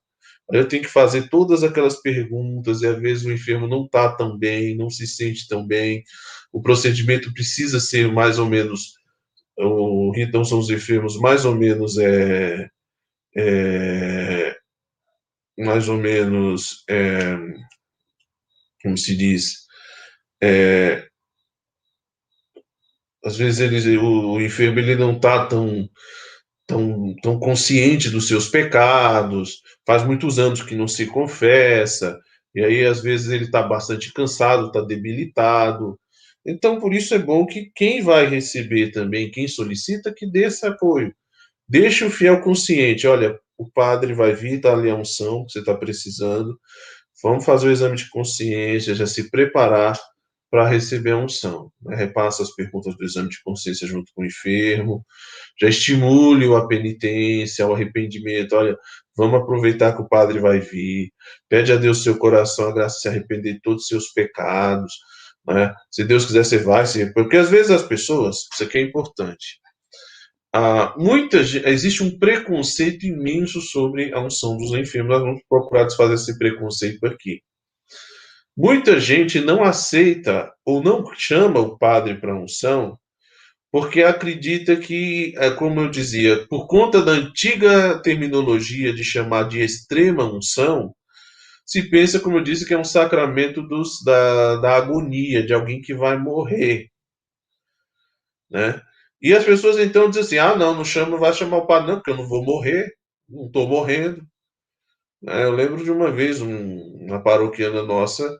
Eu 0.52 0.68
tenho 0.68 0.82
que 0.82 0.88
fazer 0.88 1.28
todas 1.28 1.64
aquelas 1.64 2.00
perguntas 2.00 2.82
e 2.82 2.86
às 2.86 2.98
vezes 2.98 3.24
o 3.24 3.32
enfermo 3.32 3.66
não 3.66 3.84
está 3.84 4.08
tão 4.12 4.38
bem, 4.38 4.76
não 4.76 4.88
se 4.88 5.06
sente 5.06 5.48
tão 5.48 5.66
bem. 5.66 6.04
O 6.52 6.62
procedimento 6.62 7.32
precisa 7.32 7.80
ser 7.80 8.12
mais 8.12 8.38
ou 8.38 8.46
menos, 8.46 8.94
o 9.58 10.12
então 10.16 10.44
são 10.44 10.58
os 10.58 10.70
enfermos 10.70 11.18
mais 11.18 11.44
ou 11.44 11.54
menos 11.54 11.98
é, 11.98 12.68
é 13.36 14.56
mais 15.58 15.88
ou 15.88 15.96
menos 15.96 16.84
é, 16.88 17.36
como 18.86 18.96
se 18.96 19.16
diz 19.16 19.66
é, 20.40 21.04
às 23.24 23.36
vezes 23.36 23.58
ele, 23.58 23.98
o, 23.98 24.34
o 24.34 24.40
enfermo 24.40 24.78
ele 24.78 24.94
não 24.94 25.16
está 25.16 25.44
tão 25.46 25.90
tão, 26.66 27.14
tão 27.22 27.38
consciente 27.38 28.10
dos 28.10 28.28
seus 28.28 28.48
pecados, 28.48 29.62
faz 29.86 30.04
muitos 30.04 30.38
anos 30.38 30.62
que 30.62 30.74
não 30.74 30.88
se 30.88 31.06
confessa, 31.06 32.18
e 32.54 32.62
aí 32.62 32.84
às 32.84 33.00
vezes 33.02 33.30
ele 33.30 33.44
está 33.44 33.62
bastante 33.62 34.12
cansado, 34.12 34.66
está 34.68 34.80
debilitado. 34.80 35.98
Então, 36.44 36.80
por 36.80 36.94
isso 36.94 37.14
é 37.14 37.18
bom 37.18 37.46
que 37.46 37.70
quem 37.74 38.02
vai 38.02 38.26
receber 38.26 38.90
também, 38.90 39.30
quem 39.30 39.48
solicita, 39.48 40.12
que 40.14 40.26
dê 40.30 40.44
esse 40.44 40.64
apoio. 40.66 41.14
Deixe 41.68 42.04
o 42.04 42.10
fiel 42.10 42.40
consciente, 42.40 43.06
olha, 43.06 43.38
o 43.58 43.70
padre 43.70 44.14
vai 44.14 44.32
vir 44.34 44.60
dar 44.60 44.74
ali 44.74 44.90
a 44.90 44.94
unção 44.94 45.44
que 45.44 45.52
você 45.52 45.60
está 45.60 45.74
precisando, 45.74 46.58
vamos 47.22 47.44
fazer 47.44 47.68
o 47.68 47.72
exame 47.72 47.96
de 47.96 48.08
consciência, 48.10 48.94
já 48.94 49.06
se 49.06 49.30
preparar 49.30 49.98
para 50.50 50.68
receber 50.68 51.10
a 51.10 51.16
unção. 51.18 51.70
Né? 51.82 51.96
Repassa 51.96 52.42
as 52.42 52.54
perguntas 52.54 52.96
do 52.96 53.04
exame 53.04 53.28
de 53.28 53.42
consciência 53.42 53.86
junto 53.86 54.10
com 54.14 54.22
o 54.22 54.26
enfermo, 54.26 55.04
já 55.60 55.68
estimule 55.68 56.46
a 56.54 56.66
penitência, 56.66 57.66
o 57.66 57.74
arrependimento. 57.74 58.54
Olha, 58.54 58.76
vamos 59.16 59.40
aproveitar 59.40 59.94
que 59.94 60.02
o 60.02 60.08
Padre 60.08 60.38
vai 60.38 60.60
vir, 60.60 61.10
pede 61.48 61.72
a 61.72 61.76
Deus 61.76 62.02
seu 62.02 62.16
coração 62.16 62.68
a 62.68 62.72
graça 62.72 62.96
de 62.96 63.02
se 63.02 63.08
arrepender 63.08 63.54
de 63.54 63.60
todos 63.60 63.82
os 63.82 63.88
seus 63.88 64.12
pecados. 64.12 64.94
Né? 65.46 65.72
Se 65.90 66.04
Deus 66.04 66.26
quiser, 66.26 66.44
você 66.44 66.58
vai, 66.58 66.84
porque 67.14 67.36
às 67.36 67.50
vezes 67.50 67.70
as 67.70 67.82
pessoas, 67.82 68.48
isso 68.52 68.64
aqui 68.64 68.78
é 68.78 68.82
importante, 68.82 69.60
ah, 70.58 70.94
muitas, 70.96 71.54
existe 71.54 72.02
um 72.02 72.18
preconceito 72.18 73.04
imenso 73.04 73.60
sobre 73.60 74.14
a 74.14 74.20
unção 74.20 74.56
dos 74.56 74.72
enfermos. 74.72 75.12
Nós 75.12 75.22
vamos 75.22 75.42
procurar 75.48 75.84
desfazer 75.84 76.14
esse 76.14 76.38
preconceito 76.38 77.04
aqui. 77.06 77.42
Muita 78.56 78.98
gente 78.98 79.38
não 79.38 79.62
aceita 79.62 80.50
ou 80.64 80.82
não 80.82 81.04
chama 81.14 81.60
o 81.60 81.76
padre 81.76 82.14
para 82.14 82.34
unção 82.34 82.98
porque 83.70 84.02
acredita 84.02 84.74
que, 84.76 85.34
é, 85.36 85.50
como 85.50 85.80
eu 85.80 85.90
dizia, 85.90 86.46
por 86.48 86.66
conta 86.66 87.02
da 87.02 87.12
antiga 87.12 88.00
terminologia 88.00 88.94
de 88.94 89.04
chamar 89.04 89.48
de 89.48 89.60
extrema 89.60 90.24
unção, 90.24 90.94
se 91.66 91.82
pensa, 91.90 92.18
como 92.18 92.38
eu 92.38 92.42
disse, 92.42 92.64
que 92.66 92.72
é 92.72 92.78
um 92.78 92.84
sacramento 92.84 93.60
dos, 93.60 94.02
da, 94.02 94.56
da 94.56 94.76
agonia, 94.76 95.44
de 95.44 95.52
alguém 95.52 95.82
que 95.82 95.92
vai 95.92 96.16
morrer. 96.16 96.88
Né? 98.50 98.80
E 99.20 99.32
as 99.34 99.44
pessoas 99.44 99.78
então 99.78 100.08
dizem 100.08 100.22
assim: 100.22 100.38
ah, 100.38 100.56
não, 100.56 100.74
não 100.74 100.84
chama, 100.84 101.18
vai 101.18 101.32
chamar 101.32 101.58
o 101.58 101.66
padre, 101.66 101.88
não, 101.88 101.96
porque 101.96 102.10
eu 102.10 102.16
não 102.16 102.28
vou 102.28 102.44
morrer, 102.44 102.92
não 103.28 103.46
estou 103.46 103.68
morrendo. 103.68 104.22
Né? 105.22 105.44
Eu 105.44 105.52
lembro 105.52 105.82
de 105.82 105.90
uma 105.90 106.10
vez, 106.10 106.40
um, 106.42 106.78
uma 107.06 107.22
paroquiana 107.22 107.82
nossa, 107.82 108.38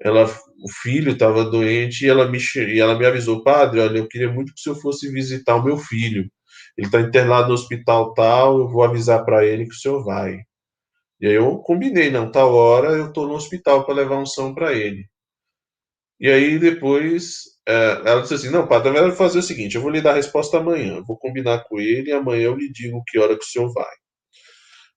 ela, 0.00 0.24
o 0.24 0.70
filho 0.82 1.12
estava 1.12 1.44
doente 1.44 2.04
e 2.04 2.08
ela, 2.08 2.28
me, 2.28 2.38
e 2.56 2.80
ela 2.80 2.98
me 2.98 3.06
avisou, 3.06 3.42
padre, 3.42 3.80
olha, 3.80 3.98
eu 3.98 4.08
queria 4.08 4.32
muito 4.32 4.52
que 4.54 4.60
o 4.60 4.62
senhor 4.62 4.76
fosse 4.80 5.10
visitar 5.10 5.56
o 5.56 5.64
meu 5.64 5.76
filho. 5.78 6.28
Ele 6.76 6.86
está 6.88 7.00
internado 7.00 7.48
no 7.48 7.54
hospital 7.54 8.14
tal, 8.14 8.58
eu 8.58 8.68
vou 8.68 8.84
avisar 8.84 9.24
para 9.24 9.44
ele 9.46 9.66
que 9.66 9.74
o 9.74 9.78
senhor 9.78 10.04
vai. 10.04 10.40
E 11.20 11.26
aí 11.28 11.34
eu 11.34 11.58
combinei, 11.58 12.10
não, 12.10 12.30
tal 12.30 12.54
hora 12.54 12.90
eu 12.90 13.08
estou 13.08 13.26
no 13.26 13.34
hospital 13.34 13.84
para 13.84 13.94
levar 13.94 14.18
um 14.18 14.26
som 14.26 14.54
para 14.54 14.72
ele. 14.74 15.06
E 16.20 16.28
aí 16.28 16.58
depois 16.58 17.53
é, 17.53 17.53
ela 17.66 18.20
disse 18.20 18.34
assim, 18.34 18.50
não, 18.50 18.66
padre, 18.66 18.92
vai 18.92 19.12
fazer 19.12 19.38
o 19.38 19.42
seguinte, 19.42 19.74
eu 19.74 19.82
vou 19.82 19.90
lhe 19.90 20.02
dar 20.02 20.12
a 20.12 20.16
resposta 20.16 20.58
amanhã, 20.58 20.96
eu 20.96 21.04
vou 21.04 21.16
combinar 21.16 21.64
com 21.64 21.80
ele 21.80 22.10
e 22.10 22.12
amanhã 22.12 22.44
eu 22.44 22.56
lhe 22.56 22.70
digo 22.70 23.02
que 23.06 23.18
hora 23.18 23.36
que 23.36 23.44
o 23.44 23.48
senhor 23.48 23.72
vai. 23.72 23.92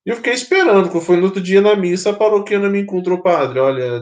E 0.06 0.10
eu 0.10 0.16
fiquei 0.16 0.32
esperando, 0.32 0.90
quando 0.90 1.04
foi 1.04 1.16
no 1.16 1.24
outro 1.24 1.40
dia 1.40 1.60
na 1.60 1.74
missa, 1.74 2.10
a 2.10 2.14
paroquiana 2.14 2.68
me 2.68 2.80
encontrou, 2.80 3.22
padre, 3.22 3.58
olha, 3.58 4.00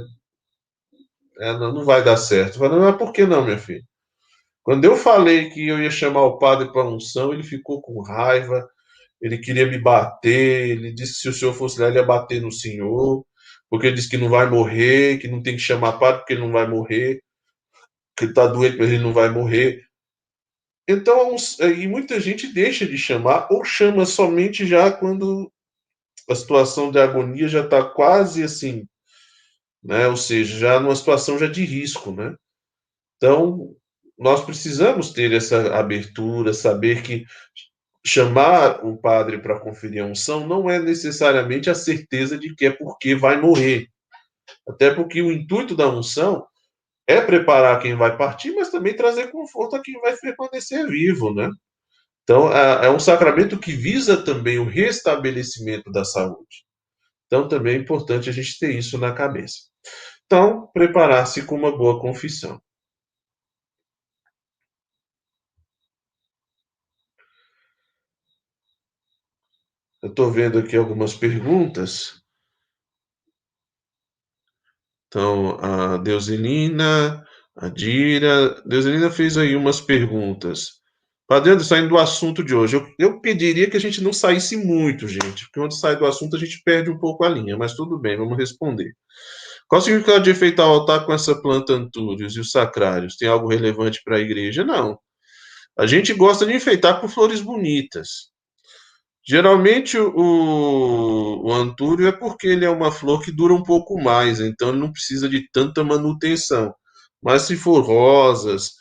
é, 1.40 1.52
não, 1.58 1.72
não 1.72 1.84
vai 1.84 2.02
dar 2.02 2.16
certo. 2.16 2.54
Eu 2.54 2.60
falei, 2.60 2.78
mas 2.78 2.96
por 2.96 3.12
que 3.12 3.26
não, 3.26 3.44
minha 3.44 3.58
filha? 3.58 3.82
Quando 4.62 4.84
eu 4.84 4.96
falei 4.96 5.50
que 5.50 5.68
eu 5.68 5.80
ia 5.82 5.90
chamar 5.90 6.24
o 6.24 6.38
padre 6.38 6.72
para 6.72 6.88
unção, 6.88 7.32
ele 7.32 7.42
ficou 7.42 7.80
com 7.80 8.02
raiva, 8.02 8.68
ele 9.20 9.38
queria 9.38 9.66
me 9.66 9.78
bater, 9.78 10.70
ele 10.70 10.92
disse 10.92 11.14
que 11.14 11.20
se 11.20 11.28
o 11.28 11.32
senhor 11.32 11.54
fosse 11.54 11.80
lá, 11.80 11.88
ele 11.88 11.98
ia 11.98 12.04
bater 12.04 12.42
no 12.42 12.50
senhor, 12.52 13.24
porque 13.70 13.86
ele 13.88 13.96
disse 13.96 14.08
que 14.08 14.16
não 14.16 14.28
vai 14.28 14.48
morrer, 14.48 15.18
que 15.18 15.28
não 15.28 15.42
tem 15.42 15.54
que 15.54 15.62
chamar 15.62 15.98
padre 15.98 16.20
porque 16.20 16.34
ele 16.34 16.42
não 16.42 16.52
vai 16.52 16.66
morrer, 16.68 17.20
que 18.16 18.24
ele 18.24 18.32
está 18.32 18.46
doente, 18.46 18.76
mas 18.78 18.88
ele 18.88 19.02
não 19.02 19.12
vai 19.12 19.28
morrer. 19.28 19.84
Então, 20.88 21.34
e 21.60 21.86
muita 21.88 22.20
gente 22.20 22.46
deixa 22.46 22.86
de 22.86 22.96
chamar, 22.96 23.48
ou 23.50 23.64
chama 23.64 24.06
somente 24.06 24.64
já 24.66 24.90
quando 24.90 25.52
a 26.28 26.34
situação 26.34 26.90
de 26.90 26.98
agonia 26.98 27.48
já 27.48 27.64
está 27.64 27.84
quase 27.84 28.42
assim, 28.42 28.86
né? 29.82 30.06
Ou 30.08 30.16
seja, 30.16 30.58
já 30.58 30.80
numa 30.80 30.94
situação 30.94 31.38
já 31.38 31.46
de 31.46 31.64
risco, 31.64 32.12
né? 32.12 32.36
Então, 33.16 33.74
nós 34.18 34.44
precisamos 34.44 35.10
ter 35.10 35.32
essa 35.32 35.76
abertura, 35.76 36.54
saber 36.54 37.02
que 37.02 37.24
chamar 38.04 38.84
o 38.84 38.96
padre 38.96 39.38
para 39.38 39.58
conferir 39.58 40.02
a 40.02 40.06
unção 40.06 40.46
não 40.46 40.70
é 40.70 40.78
necessariamente 40.78 41.68
a 41.68 41.74
certeza 41.74 42.38
de 42.38 42.54
que 42.54 42.66
é 42.66 42.70
porque 42.70 43.16
vai 43.16 43.40
morrer. 43.40 43.88
Até 44.68 44.94
porque 44.94 45.20
o 45.20 45.32
intuito 45.32 45.74
da 45.74 45.88
unção 45.88 46.46
é 47.06 47.20
preparar 47.20 47.80
quem 47.80 47.94
vai 47.96 48.16
partir, 48.16 48.52
mas 48.54 48.70
também 48.70 48.94
trazer 48.96 49.30
conforto 49.30 49.76
a 49.76 49.82
quem 49.82 50.00
vai 50.00 50.16
permanecer 50.16 50.86
vivo, 50.88 51.32
né? 51.34 51.48
Então, 52.24 52.52
é, 52.52 52.86
é 52.86 52.90
um 52.90 52.98
sacramento 53.00 53.58
que 53.58 53.72
visa 53.72 54.22
também 54.24 54.58
o 54.58 54.66
restabelecimento 54.68 55.90
da 55.92 56.04
saúde. 56.04 56.64
Então, 57.26 57.48
também 57.48 57.76
é 57.76 57.78
importante 57.80 58.30
a 58.30 58.32
gente 58.32 58.58
ter 58.58 58.74
isso 58.76 58.98
na 58.98 59.12
cabeça. 59.12 59.58
Então, 60.26 60.68
preparar-se 60.74 61.44
com 61.46 61.56
uma 61.56 61.76
boa 61.76 62.00
confissão. 62.00 62.60
Eu 70.02 70.08
estou 70.08 70.30
vendo 70.32 70.58
aqui 70.58 70.74
algumas 70.74 71.14
perguntas. 71.14 72.22
Então, 75.16 75.56
a 75.62 75.96
Deuselina, 75.96 77.24
a 77.56 77.70
Dira. 77.70 78.62
Deuselina 78.66 79.10
fez 79.10 79.38
aí 79.38 79.56
umas 79.56 79.80
perguntas. 79.80 80.72
Padre 81.26 81.58
saindo 81.64 81.88
do 81.88 81.96
assunto 81.96 82.44
de 82.44 82.54
hoje, 82.54 82.76
eu, 82.76 82.86
eu, 82.98 83.18
pediria 83.22 83.68
que 83.70 83.78
a 83.78 83.80
gente 83.80 84.02
não 84.02 84.12
saísse 84.12 84.58
muito, 84.58 85.08
gente, 85.08 85.46
porque 85.46 85.58
quando 85.58 85.72
sai 85.72 85.96
do 85.96 86.04
assunto 86.04 86.36
a 86.36 86.38
gente 86.38 86.60
perde 86.62 86.90
um 86.90 86.98
pouco 86.98 87.24
a 87.24 87.30
linha, 87.30 87.56
mas 87.56 87.72
tudo 87.72 87.98
bem, 87.98 88.18
vamos 88.18 88.36
responder. 88.36 88.92
Qual 89.66 89.80
o 89.80 89.82
significado 89.82 90.22
de 90.22 90.32
enfeitar 90.32 90.68
o 90.68 90.70
altar 90.70 91.06
com 91.06 91.14
essa 91.14 91.34
planta 91.40 91.72
antúrios 91.72 92.36
e 92.36 92.40
os 92.40 92.50
sacrários? 92.50 93.16
Tem 93.16 93.26
algo 93.26 93.48
relevante 93.48 94.02
para 94.04 94.18
a 94.18 94.20
igreja? 94.20 94.64
Não. 94.64 94.98
A 95.78 95.86
gente 95.86 96.12
gosta 96.12 96.44
de 96.44 96.52
enfeitar 96.52 97.00
com 97.00 97.08
flores 97.08 97.40
bonitas. 97.40 98.30
Geralmente 99.28 99.98
o, 99.98 101.42
o 101.44 101.52
antúrio 101.52 102.06
é 102.06 102.12
porque 102.12 102.46
ele 102.46 102.64
é 102.64 102.70
uma 102.70 102.92
flor 102.92 103.22
que 103.22 103.32
dura 103.32 103.52
um 103.52 103.62
pouco 103.62 104.00
mais, 104.00 104.38
então 104.38 104.68
ele 104.68 104.78
não 104.78 104.92
precisa 104.92 105.28
de 105.28 105.50
tanta 105.50 105.82
manutenção. 105.82 106.72
Mas 107.20 107.42
se 107.42 107.56
for 107.56 107.80
rosas, 107.80 108.74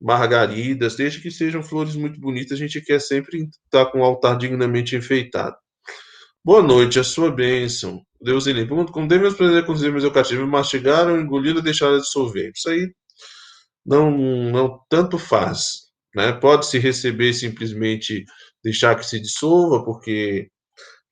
margaridas, 0.00 0.94
desde 0.94 1.20
que 1.20 1.30
sejam 1.30 1.62
flores 1.62 1.96
muito 1.96 2.20
bonitas, 2.20 2.52
a 2.52 2.56
gente 2.56 2.80
quer 2.80 3.00
sempre 3.00 3.48
estar 3.64 3.86
com 3.86 4.00
o 4.00 4.04
altar 4.04 4.38
dignamente 4.38 4.94
enfeitado. 4.94 5.56
Boa 6.44 6.62
noite, 6.62 7.00
a 7.00 7.04
sua 7.04 7.30
bênção. 7.30 8.00
Deus 8.20 8.46
ele 8.46 8.64
pergunta 8.66 8.92
como 8.92 9.08
devemos 9.08 9.34
aprender 9.34 9.66
com 9.66 9.72
os 9.72 9.82
irmãos 9.82 10.04
eucativos, 10.04 10.48
mastigaram, 10.48 11.20
engoliram 11.20 11.60
deixaram 11.60 11.98
dissolver. 11.98 12.52
Isso 12.54 12.70
aí 12.70 12.88
não, 13.84 14.10
não 14.16 14.80
tanto 14.88 15.18
faz. 15.18 15.88
Né? 16.14 16.32
Pode-se 16.32 16.78
receber 16.78 17.32
simplesmente 17.34 18.24
deixar 18.62 18.96
que 18.96 19.06
se 19.06 19.20
dissolva, 19.20 19.84
porque 19.84 20.50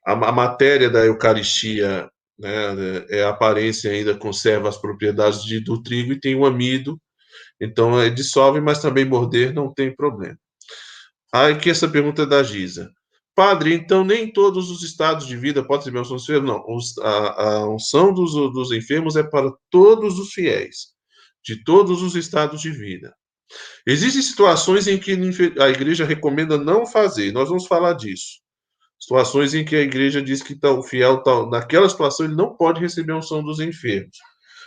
a, 0.04 0.12
a 0.12 0.32
matéria 0.32 0.90
da 0.90 1.04
Eucaristia, 1.04 2.08
né, 2.38 3.04
é 3.08 3.24
a 3.24 3.30
aparência 3.30 3.90
ainda 3.90 4.14
conserva 4.14 4.68
as 4.68 4.76
propriedades 4.76 5.42
de, 5.42 5.60
do 5.60 5.82
trigo 5.82 6.12
e 6.12 6.20
tem 6.20 6.34
o 6.34 6.46
amido, 6.46 7.00
então 7.60 8.00
é, 8.00 8.10
dissolve, 8.10 8.60
mas 8.60 8.80
também 8.80 9.04
morder 9.04 9.52
não 9.54 9.72
tem 9.72 9.94
problema. 9.94 10.38
Aí 11.32 11.56
que 11.56 11.70
essa 11.70 11.88
pergunta 11.88 12.22
é 12.22 12.26
da 12.26 12.42
Giza. 12.42 12.90
Padre, 13.34 13.74
então 13.74 14.02
nem 14.02 14.32
todos 14.32 14.70
os 14.70 14.82
estados 14.82 15.26
de 15.26 15.36
vida 15.36 15.62
podem 15.62 15.84
ser 15.84 15.98
unção 15.98 16.16
dos? 16.16 16.28
Não, 16.42 16.64
a, 17.02 17.42
a 17.42 17.68
unção 17.68 18.12
dos, 18.14 18.32
dos 18.32 18.72
enfermos 18.72 19.14
é 19.14 19.22
para 19.22 19.52
todos 19.70 20.18
os 20.18 20.32
fiéis, 20.32 20.94
de 21.44 21.62
todos 21.62 22.02
os 22.02 22.16
estados 22.16 22.62
de 22.62 22.70
vida. 22.70 23.14
Existem 23.86 24.22
situações 24.22 24.86
em 24.86 24.98
que 24.98 25.12
a 25.60 25.68
igreja 25.68 26.04
recomenda 26.04 26.58
não 26.58 26.86
fazer, 26.86 27.32
nós 27.32 27.48
vamos 27.48 27.66
falar 27.66 27.92
disso. 27.92 28.40
Situações 28.98 29.54
em 29.54 29.64
que 29.64 29.76
a 29.76 29.80
igreja 29.80 30.22
diz 30.22 30.42
que 30.42 30.58
tá, 30.58 30.70
o 30.70 30.82
fiel, 30.82 31.22
tá, 31.22 31.46
naquela 31.46 31.88
situação, 31.88 32.26
ele 32.26 32.34
não 32.34 32.56
pode 32.56 32.80
receber 32.80 33.12
a 33.12 33.18
unção 33.18 33.42
dos 33.42 33.60
enfermos. 33.60 34.16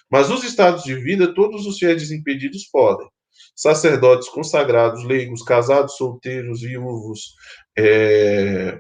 Mas 0.10 0.30
nos 0.30 0.44
estados 0.44 0.84
de 0.84 0.96
vida, 0.96 1.34
todos 1.34 1.66
os 1.66 1.78
fiéis 1.78 2.02
desimpedidos 2.02 2.66
podem. 2.72 3.08
Sacerdotes 3.56 4.30
consagrados, 4.30 5.04
leigos, 5.04 5.44
casados, 5.44 5.98
solteiros, 5.98 6.62
viúvos. 6.62 7.34
É... 7.78 8.80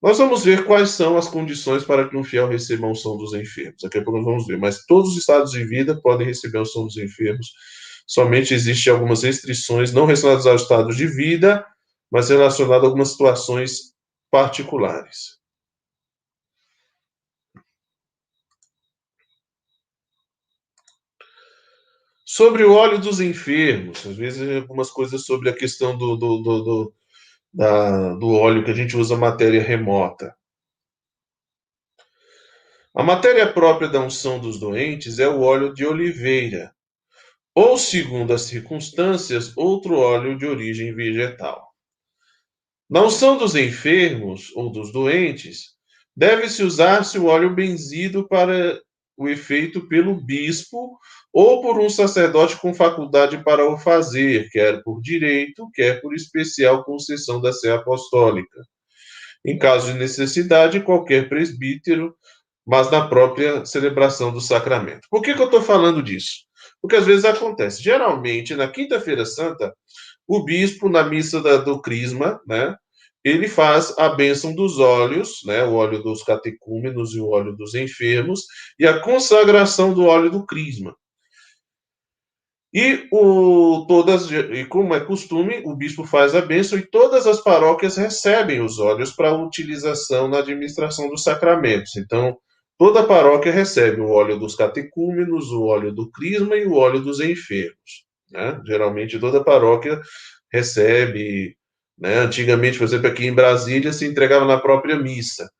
Nós 0.00 0.18
vamos 0.18 0.44
ver 0.44 0.64
quais 0.64 0.90
são 0.90 1.16
as 1.16 1.26
condições 1.26 1.82
para 1.82 2.08
que 2.08 2.16
um 2.16 2.22
fiel 2.22 2.48
receba 2.48 2.86
a 2.86 2.90
unção 2.90 3.16
dos 3.16 3.34
enfermos. 3.34 3.82
Daqui 3.82 3.98
a 3.98 4.04
pouco 4.04 4.18
nós 4.18 4.26
vamos 4.26 4.46
ver. 4.46 4.56
Mas 4.56 4.84
todos 4.86 5.10
os 5.10 5.16
estados 5.16 5.50
de 5.50 5.64
vida 5.64 6.00
podem 6.00 6.26
receber 6.26 6.58
a 6.58 6.62
unção 6.62 6.84
dos 6.84 6.96
enfermos 6.96 7.48
somente 8.08 8.54
existem 8.54 8.90
algumas 8.90 9.22
restrições 9.22 9.92
não 9.92 10.06
relacionadas 10.06 10.46
ao 10.46 10.56
estado 10.56 10.94
de 10.96 11.06
vida, 11.06 11.64
mas 12.10 12.30
relacionadas 12.30 12.82
a 12.82 12.86
algumas 12.86 13.10
situações 13.10 13.94
particulares. 14.30 15.38
Sobre 22.24 22.64
o 22.64 22.72
óleo 22.72 22.98
dos 22.98 23.20
enfermos, 23.20 24.06
às 24.06 24.16
vezes 24.16 24.56
algumas 24.56 24.90
coisas 24.90 25.24
sobre 25.24 25.50
a 25.50 25.54
questão 25.54 25.96
do, 25.96 26.16
do, 26.16 26.38
do, 26.38 26.62
do, 26.62 26.94
da, 27.52 28.14
do 28.14 28.32
óleo 28.32 28.64
que 28.64 28.70
a 28.70 28.74
gente 28.74 28.96
usa 28.96 29.16
matéria 29.16 29.62
remota. 29.62 30.34
A 32.94 33.02
matéria 33.02 33.52
própria 33.52 33.88
da 33.88 34.00
unção 34.00 34.38
dos 34.38 34.58
doentes 34.58 35.18
é 35.18 35.28
o 35.28 35.40
óleo 35.40 35.74
de 35.74 35.86
oliveira, 35.86 36.74
ou, 37.60 37.76
segundo 37.76 38.32
as 38.32 38.42
circunstâncias, 38.42 39.52
outro 39.56 39.98
óleo 39.98 40.38
de 40.38 40.46
origem 40.46 40.94
vegetal. 40.94 41.74
Na 42.88 43.02
unção 43.02 43.36
dos 43.36 43.56
enfermos 43.56 44.54
ou 44.54 44.70
dos 44.70 44.92
doentes, 44.92 45.72
deve-se 46.16 46.62
usar-se 46.62 47.18
o 47.18 47.24
óleo 47.24 47.52
benzido 47.52 48.28
para 48.28 48.80
o 49.16 49.28
efeito 49.28 49.88
pelo 49.88 50.14
bispo 50.24 51.00
ou 51.32 51.60
por 51.60 51.80
um 51.80 51.90
sacerdote 51.90 52.56
com 52.58 52.72
faculdade 52.72 53.42
para 53.42 53.68
o 53.68 53.76
fazer, 53.76 54.48
quer 54.50 54.80
por 54.84 55.00
direito, 55.00 55.68
quer 55.74 56.00
por 56.00 56.14
especial 56.14 56.84
concessão 56.84 57.40
da 57.40 57.52
Sé 57.52 57.72
Apostólica. 57.72 58.60
Em 59.44 59.58
caso 59.58 59.92
de 59.92 59.98
necessidade, 59.98 60.80
qualquer 60.84 61.28
presbítero, 61.28 62.14
mas 62.64 62.88
na 62.88 63.08
própria 63.08 63.66
celebração 63.66 64.32
do 64.32 64.40
sacramento. 64.40 65.08
Por 65.10 65.22
que, 65.22 65.34
que 65.34 65.40
eu 65.40 65.46
estou 65.46 65.60
falando 65.60 66.00
disso? 66.00 66.47
Porque 66.80 66.96
às 66.96 67.06
vezes 67.06 67.24
acontece. 67.24 67.82
Geralmente, 67.82 68.54
na 68.54 68.68
Quinta-feira 68.68 69.24
Santa, 69.24 69.74
o 70.26 70.44
bispo, 70.44 70.88
na 70.88 71.02
missa 71.02 71.40
da, 71.40 71.56
do 71.56 71.80
Crisma, 71.80 72.40
né, 72.46 72.76
ele 73.24 73.48
faz 73.48 73.96
a 73.98 74.10
bênção 74.10 74.54
dos 74.54 74.78
óleos, 74.78 75.40
né, 75.44 75.64
o 75.64 75.74
óleo 75.74 76.02
dos 76.02 76.22
catecúmenos 76.22 77.14
e 77.14 77.20
o 77.20 77.28
óleo 77.28 77.56
dos 77.56 77.74
enfermos, 77.74 78.44
e 78.78 78.86
a 78.86 79.00
consagração 79.00 79.92
do 79.92 80.04
óleo 80.04 80.30
do 80.30 80.46
Crisma. 80.46 80.94
E, 82.72 83.08
o, 83.10 83.86
todas, 83.88 84.30
e 84.30 84.64
como 84.66 84.94
é 84.94 85.00
costume, 85.00 85.62
o 85.64 85.74
bispo 85.74 86.04
faz 86.04 86.34
a 86.34 86.42
bênção 86.42 86.78
e 86.78 86.86
todas 86.86 87.26
as 87.26 87.40
paróquias 87.40 87.96
recebem 87.96 88.60
os 88.60 88.78
óleos 88.78 89.10
para 89.10 89.34
utilização 89.34 90.28
na 90.28 90.38
administração 90.38 91.08
dos 91.08 91.22
sacramentos. 91.22 91.96
Então, 91.96 92.36
Toda 92.78 93.02
paróquia 93.02 93.50
recebe 93.50 94.00
o 94.00 94.08
óleo 94.08 94.38
dos 94.38 94.54
catecúmenos, 94.54 95.50
o 95.50 95.64
óleo 95.64 95.92
do 95.92 96.08
crisma 96.10 96.54
e 96.54 96.64
o 96.64 96.74
óleo 96.74 97.00
dos 97.00 97.18
enfermos. 97.18 98.04
Né? 98.30 98.60
Geralmente 98.64 99.18
toda 99.18 99.42
paróquia 99.42 100.00
recebe. 100.52 101.56
Né? 101.98 102.18
Antigamente, 102.18 102.78
por 102.78 102.84
exemplo, 102.84 103.08
aqui 103.08 103.26
em 103.26 103.34
Brasília 103.34 103.92
se 103.92 104.06
entregava 104.06 104.44
na 104.44 104.58
própria 104.58 104.96
missa. 104.96 105.50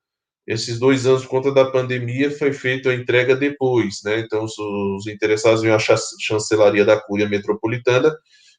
Esses 0.47 0.79
dois 0.79 1.07
anos, 1.07 1.25
por 1.25 1.31
conta 1.31 1.53
da 1.53 1.71
pandemia, 1.71 2.31
foi 2.31 2.53
feita 2.53 2.91
a 2.91 2.95
entrega 2.95 3.35
depois. 3.35 3.97
Né? 4.05 4.21
Então, 4.21 4.45
os 4.45 5.07
interessados 5.09 5.65
iam 5.65 5.75
à 5.75 5.79
chancelaria 5.79 6.85
da 6.85 6.99
Cúria 7.01 7.29
Metropolitana 7.29 8.17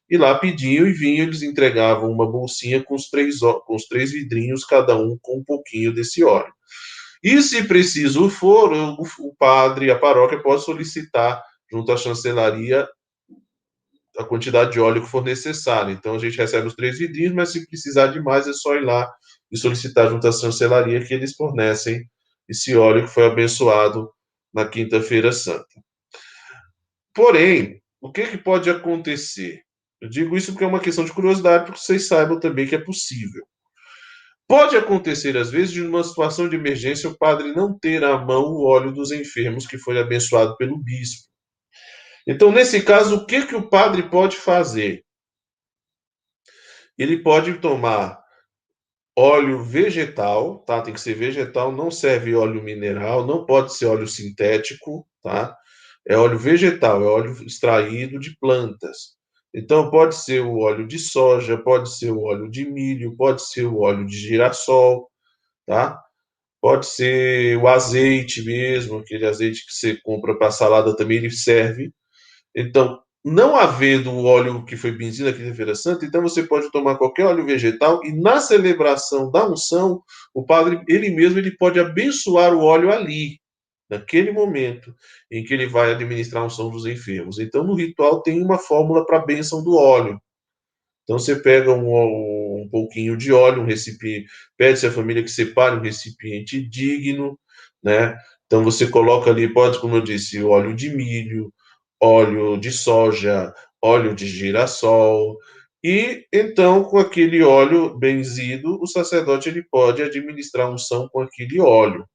e 0.08 0.18
lá 0.18 0.36
pediam 0.36 0.86
e 0.86 0.92
vinham, 0.92 1.26
eles 1.26 1.42
entregavam 1.42 2.10
uma 2.10 2.30
bolsinha 2.30 2.82
com 2.82 2.94
os 2.94 3.08
três, 3.08 3.38
com 3.38 3.74
os 3.74 3.86
três 3.86 4.12
vidrinhos, 4.12 4.64
cada 4.64 4.96
um 4.96 5.16
com 5.22 5.38
um 5.38 5.44
pouquinho 5.44 5.94
desse 5.94 6.22
óleo. 6.22 6.52
E, 7.22 7.42
se 7.42 7.64
preciso 7.64 8.30
for, 8.30 8.72
o, 8.72 9.34
padre, 9.38 9.90
a 9.90 9.98
paróquia 9.98 10.42
pode 10.42 10.64
solicitar 10.64 11.42
junto 11.70 11.92
à 11.92 11.96
chancelaria 11.96 12.88
a 14.18 14.24
quantidade 14.24 14.72
de 14.72 14.80
óleo 14.80 15.02
que 15.02 15.08
for 15.08 15.22
necessária. 15.22 15.92
Então, 15.92 16.14
a 16.14 16.18
gente 16.18 16.36
recebe 16.36 16.66
os 16.66 16.74
três 16.74 16.98
vidrinhos, 16.98 17.34
mas 17.34 17.50
se 17.50 17.66
precisar 17.66 18.08
de 18.08 18.20
mais, 18.20 18.48
é 18.48 18.52
só 18.52 18.74
ir 18.74 18.84
lá 18.84 19.10
e 19.50 19.56
solicitar 19.56 20.08
junto 20.08 20.26
à 20.26 20.32
chancelaria 20.32 21.04
que 21.04 21.12
eles 21.12 21.34
fornecem 21.34 22.08
esse 22.48 22.74
óleo 22.74 23.06
que 23.06 23.12
foi 23.12 23.26
abençoado 23.26 24.10
na 24.52 24.66
Quinta-feira 24.66 25.32
Santa. 25.32 25.66
Porém, 27.14 27.80
o 28.00 28.10
que, 28.10 28.26
que 28.26 28.38
pode 28.38 28.70
acontecer? 28.70 29.62
Eu 30.00 30.08
digo 30.08 30.36
isso 30.36 30.52
porque 30.52 30.64
é 30.64 30.66
uma 30.66 30.80
questão 30.80 31.04
de 31.04 31.12
curiosidade, 31.12 31.64
para 31.64 31.74
que 31.74 31.80
vocês 31.80 32.08
saibam 32.08 32.40
também 32.40 32.66
que 32.66 32.74
é 32.74 32.78
possível. 32.78 33.44
Pode 34.50 34.76
acontecer, 34.76 35.36
às 35.36 35.48
vezes, 35.48 35.70
de 35.70 35.80
uma 35.80 36.02
situação 36.02 36.48
de 36.48 36.56
emergência, 36.56 37.08
o 37.08 37.16
padre 37.16 37.52
não 37.52 37.78
ter 37.78 38.02
à 38.02 38.18
mão 38.18 38.46
o 38.46 38.66
óleo 38.66 38.90
dos 38.90 39.12
enfermos 39.12 39.64
que 39.64 39.78
foi 39.78 39.96
abençoado 39.96 40.56
pelo 40.56 40.76
bispo. 40.76 41.28
Então, 42.26 42.50
nesse 42.50 42.82
caso, 42.82 43.18
o 43.18 43.26
que, 43.26 43.46
que 43.46 43.54
o 43.54 43.68
padre 43.70 44.10
pode 44.10 44.36
fazer? 44.36 45.04
Ele 46.98 47.22
pode 47.22 47.60
tomar 47.60 48.20
óleo 49.16 49.62
vegetal, 49.62 50.64
tá? 50.64 50.82
Tem 50.82 50.94
que 50.94 51.00
ser 51.00 51.14
vegetal, 51.14 51.70
não 51.70 51.88
serve 51.88 52.34
óleo 52.34 52.60
mineral, 52.60 53.24
não 53.24 53.46
pode 53.46 53.72
ser 53.72 53.86
óleo 53.86 54.08
sintético, 54.08 55.06
tá? 55.22 55.56
É 56.04 56.16
óleo 56.16 56.36
vegetal, 56.36 57.00
é 57.04 57.06
óleo 57.06 57.40
extraído 57.46 58.18
de 58.18 58.36
plantas. 58.40 59.19
Então, 59.54 59.90
pode 59.90 60.14
ser 60.16 60.40
o 60.42 60.58
óleo 60.58 60.86
de 60.86 60.98
soja, 60.98 61.58
pode 61.58 61.96
ser 61.96 62.12
o 62.12 62.22
óleo 62.22 62.50
de 62.50 62.64
milho, 62.70 63.16
pode 63.16 63.42
ser 63.42 63.64
o 63.66 63.80
óleo 63.80 64.06
de 64.06 64.16
girassol, 64.16 65.10
tá? 65.66 66.00
Pode 66.60 66.86
ser 66.86 67.56
o 67.58 67.68
azeite 67.68 68.44
mesmo, 68.44 68.98
aquele 68.98 69.26
azeite 69.26 69.66
que 69.66 69.72
você 69.72 69.96
compra 70.02 70.38
para 70.38 70.50
salada 70.50 70.94
também, 70.96 71.18
ele 71.18 71.30
serve. 71.30 71.92
Então, 72.54 73.00
não 73.24 73.56
havendo 73.56 74.10
o 74.10 74.24
óleo 74.24 74.64
que 74.64 74.76
foi 74.76 74.92
benzido 74.92 75.30
na 75.30 75.54
Feira 75.54 75.74
Santa, 75.74 76.06
então 76.06 76.22
você 76.22 76.42
pode 76.42 76.70
tomar 76.70 76.96
qualquer 76.96 77.26
óleo 77.26 77.44
vegetal 77.44 78.00
e 78.04 78.12
na 78.12 78.40
celebração 78.40 79.30
da 79.30 79.48
unção, 79.48 80.02
o 80.34 80.44
padre, 80.44 80.82
ele 80.88 81.10
mesmo, 81.10 81.38
ele 81.38 81.56
pode 81.56 81.80
abençoar 81.80 82.54
o 82.54 82.62
óleo 82.62 82.92
ali, 82.92 83.39
naquele 83.90 84.30
momento 84.30 84.94
em 85.30 85.42
que 85.42 85.52
ele 85.52 85.66
vai 85.66 85.92
administrar 85.92 86.42
a 86.42 86.46
unção 86.46 86.70
dos 86.70 86.86
enfermos. 86.86 87.38
Então, 87.38 87.64
no 87.64 87.74
ritual 87.74 88.22
tem 88.22 88.42
uma 88.42 88.58
fórmula 88.58 89.04
para 89.04 89.18
a 89.18 89.24
bênção 89.26 89.62
do 89.62 89.76
óleo. 89.76 90.20
Então, 91.04 91.18
você 91.18 91.36
pega 91.36 91.72
um, 91.72 92.62
um 92.62 92.68
pouquinho 92.70 93.16
de 93.16 93.32
óleo, 93.32 93.62
um 93.62 93.66
recipiente, 93.66 94.28
pede-se 94.56 94.86
à 94.86 94.92
família 94.92 95.22
que 95.22 95.30
separe 95.30 95.76
um 95.76 95.82
recipiente 95.82 96.62
digno, 96.62 97.38
né? 97.82 98.16
Então, 98.46 98.62
você 98.62 98.86
coloca 98.88 99.30
ali, 99.30 99.52
pode, 99.52 99.80
como 99.80 99.96
eu 99.96 100.00
disse, 100.02 100.42
óleo 100.42 100.74
de 100.74 100.90
milho, 100.90 101.52
óleo 102.00 102.56
de 102.56 102.70
soja, 102.70 103.52
óleo 103.82 104.14
de 104.14 104.26
girassol, 104.26 105.36
e 105.82 106.26
então 106.32 106.84
com 106.84 106.98
aquele 106.98 107.42
óleo 107.42 107.96
benzido, 107.98 108.78
o 108.80 108.86
sacerdote 108.86 109.48
ele 109.48 109.62
pode 109.62 110.02
administrar 110.02 110.70
unção 110.70 111.08
com 111.08 111.22
aquele 111.22 111.58
óleo. 111.58 112.06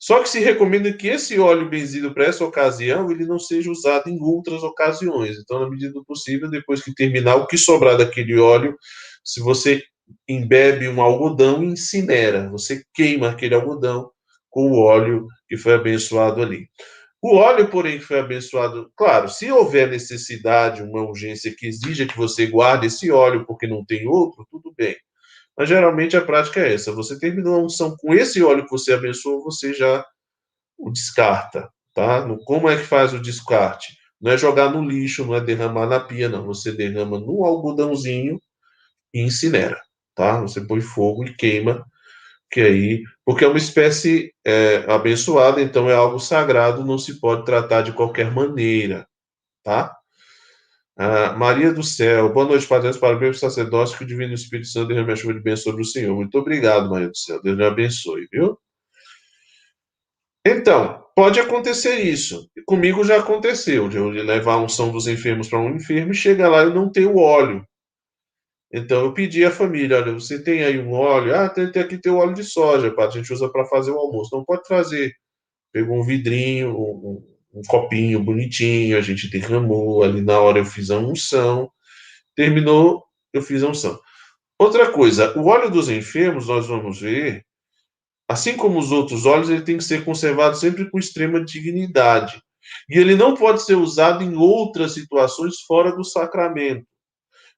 Só 0.00 0.22
que 0.22 0.30
se 0.30 0.40
recomenda 0.40 0.90
que 0.94 1.08
esse 1.08 1.38
óleo 1.38 1.68
benzido 1.68 2.14
para 2.14 2.24
essa 2.24 2.42
ocasião 2.42 3.10
ele 3.10 3.26
não 3.26 3.38
seja 3.38 3.70
usado 3.70 4.08
em 4.08 4.18
outras 4.18 4.62
ocasiões. 4.62 5.36
Então, 5.38 5.60
na 5.60 5.68
medida 5.68 5.92
do 5.92 6.02
possível, 6.02 6.48
depois 6.48 6.82
que 6.82 6.94
terminar, 6.94 7.36
o 7.36 7.46
que 7.46 7.58
sobrar 7.58 7.98
daquele 7.98 8.38
óleo, 8.38 8.78
se 9.22 9.40
você 9.40 9.82
embebe 10.26 10.88
um 10.88 11.02
algodão, 11.02 11.62
incinera, 11.62 12.48
você 12.48 12.82
queima 12.94 13.28
aquele 13.28 13.54
algodão 13.54 14.10
com 14.48 14.72
o 14.72 14.78
óleo 14.80 15.26
que 15.46 15.58
foi 15.58 15.74
abençoado 15.74 16.42
ali. 16.42 16.66
O 17.22 17.36
óleo, 17.36 17.68
porém, 17.68 17.98
que 17.98 18.04
foi 18.04 18.18
abençoado, 18.20 18.90
claro, 18.96 19.28
se 19.28 19.52
houver 19.52 19.90
necessidade, 19.90 20.82
uma 20.82 21.02
urgência 21.02 21.54
que 21.54 21.66
exija 21.66 22.06
que 22.06 22.16
você 22.16 22.46
guarde 22.46 22.86
esse 22.86 23.10
óleo 23.10 23.44
porque 23.46 23.66
não 23.66 23.84
tem 23.84 24.08
outro, 24.08 24.46
tudo 24.50 24.72
bem. 24.74 24.96
Mas 25.56 25.68
geralmente 25.68 26.16
a 26.16 26.24
prática 26.24 26.60
é 26.60 26.74
essa: 26.74 26.92
você 26.92 27.18
terminou 27.18 27.56
a 27.56 27.64
unção 27.64 27.96
com 27.98 28.14
esse 28.14 28.42
óleo 28.42 28.64
que 28.64 28.70
você 28.70 28.92
abençoou, 28.92 29.42
você 29.42 29.74
já 29.74 30.04
o 30.78 30.90
descarta, 30.90 31.68
tá? 31.94 32.26
Como 32.46 32.68
é 32.68 32.76
que 32.76 32.84
faz 32.84 33.12
o 33.12 33.20
descarte? 33.20 33.94
Não 34.20 34.32
é 34.32 34.38
jogar 34.38 34.70
no 34.70 34.86
lixo, 34.86 35.24
não 35.24 35.34
é 35.34 35.40
derramar 35.40 35.86
na 35.86 36.00
pia, 36.00 36.28
não. 36.28 36.44
Você 36.46 36.72
derrama 36.72 37.18
no 37.18 37.44
algodãozinho 37.44 38.40
e 39.14 39.22
incinera, 39.22 39.80
tá? 40.14 40.40
Você 40.42 40.60
põe 40.62 40.80
fogo 40.80 41.24
e 41.24 41.34
queima 41.34 41.84
que 42.50 42.60
aí, 42.60 43.04
porque 43.24 43.44
é 43.44 43.48
uma 43.48 43.58
espécie 43.58 44.34
é, 44.44 44.78
abençoada, 44.92 45.62
então 45.62 45.88
é 45.88 45.94
algo 45.94 46.18
sagrado, 46.18 46.84
não 46.84 46.98
se 46.98 47.20
pode 47.20 47.44
tratar 47.44 47.82
de 47.82 47.92
qualquer 47.92 48.30
maneira, 48.32 49.06
tá? 49.64 49.96
Ah, 50.96 51.32
Maria 51.32 51.72
do 51.72 51.82
Céu, 51.82 52.32
boa 52.32 52.46
noite, 52.46 52.66
Padre, 52.66 52.92
parabéns 52.98 53.40
para 53.40 53.48
sacerdócio, 53.48 53.96
que 53.96 54.04
o 54.04 54.06
Divino 54.06 54.34
Espírito 54.34 54.68
Santo 54.68 54.88
derrame 54.88 55.12
a 55.12 55.16
chuva 55.16 55.34
de 55.34 55.40
bênção 55.40 55.64
sobre 55.64 55.82
o 55.82 55.84
Senhor. 55.84 56.14
Muito 56.14 56.36
obrigado, 56.38 56.90
Maria 56.90 57.08
do 57.08 57.16
Céu, 57.16 57.40
Deus 57.42 57.56
lhe 57.56 57.64
abençoe, 57.64 58.28
viu? 58.30 58.58
Então, 60.46 61.04
pode 61.14 61.38
acontecer 61.40 62.00
isso. 62.00 62.48
Comigo 62.66 63.04
já 63.04 63.18
aconteceu, 63.18 63.88
de 63.88 63.96
eu 63.96 64.08
levar 64.08 64.54
a 64.54 64.62
unção 64.62 64.90
dos 64.90 65.06
enfermos 65.06 65.48
para 65.48 65.60
um 65.60 65.76
enfermo 65.76 66.12
e 66.12 66.14
chega 66.14 66.48
lá 66.48 66.64
e 66.64 66.74
não 66.74 66.90
tem 66.90 67.06
o 67.06 67.16
óleo. 67.18 67.64
Então 68.72 69.04
eu 69.04 69.12
pedi 69.12 69.44
à 69.44 69.50
família, 69.50 69.98
olha, 69.98 70.12
você 70.12 70.42
tem 70.42 70.62
aí 70.64 70.78
um 70.78 70.92
óleo? 70.92 71.34
Ah, 71.34 71.48
tem, 71.48 71.70
tem 71.72 71.82
aqui 71.82 71.98
tem 71.98 72.12
o 72.12 72.18
óleo 72.18 72.34
de 72.34 72.44
soja, 72.44 72.92
pá, 72.94 73.06
a 73.06 73.10
gente 73.10 73.32
usa 73.32 73.48
para 73.50 73.66
fazer 73.66 73.90
o 73.90 73.98
almoço. 73.98 74.34
Não 74.36 74.44
pode 74.44 74.62
trazer. 74.64 75.12
Pegou 75.72 75.98
um 75.98 76.04
vidrinho, 76.04 76.76
um, 76.78 77.29
um, 77.52 77.62
copinho 77.66 78.22
bonitinho, 78.22 78.96
a 78.96 79.00
gente 79.00 79.28
derramou, 79.28 80.02
ali 80.02 80.20
na 80.20 80.38
hora 80.38 80.58
eu 80.58 80.64
fiz 80.64 80.90
a 80.90 80.98
unção. 80.98 81.70
Terminou, 82.34 83.04
eu 83.32 83.42
fiz 83.42 83.62
a 83.62 83.68
unção. 83.68 83.98
Outra 84.58 84.92
coisa, 84.92 85.38
o 85.38 85.46
óleo 85.46 85.70
dos 85.70 85.88
enfermos, 85.88 86.46
nós 86.46 86.66
vamos 86.66 87.00
ver, 87.00 87.44
assim 88.28 88.56
como 88.56 88.78
os 88.78 88.92
outros 88.92 89.26
óleos, 89.26 89.50
ele 89.50 89.62
tem 89.62 89.78
que 89.78 89.84
ser 89.84 90.04
conservado 90.04 90.56
sempre 90.56 90.88
com 90.90 90.98
extrema 90.98 91.44
dignidade. 91.44 92.40
E 92.88 92.98
ele 92.98 93.16
não 93.16 93.34
pode 93.34 93.62
ser 93.64 93.74
usado 93.74 94.22
em 94.22 94.36
outras 94.36 94.92
situações 94.92 95.60
fora 95.66 95.92
do 95.92 96.04
sacramento. 96.04 96.86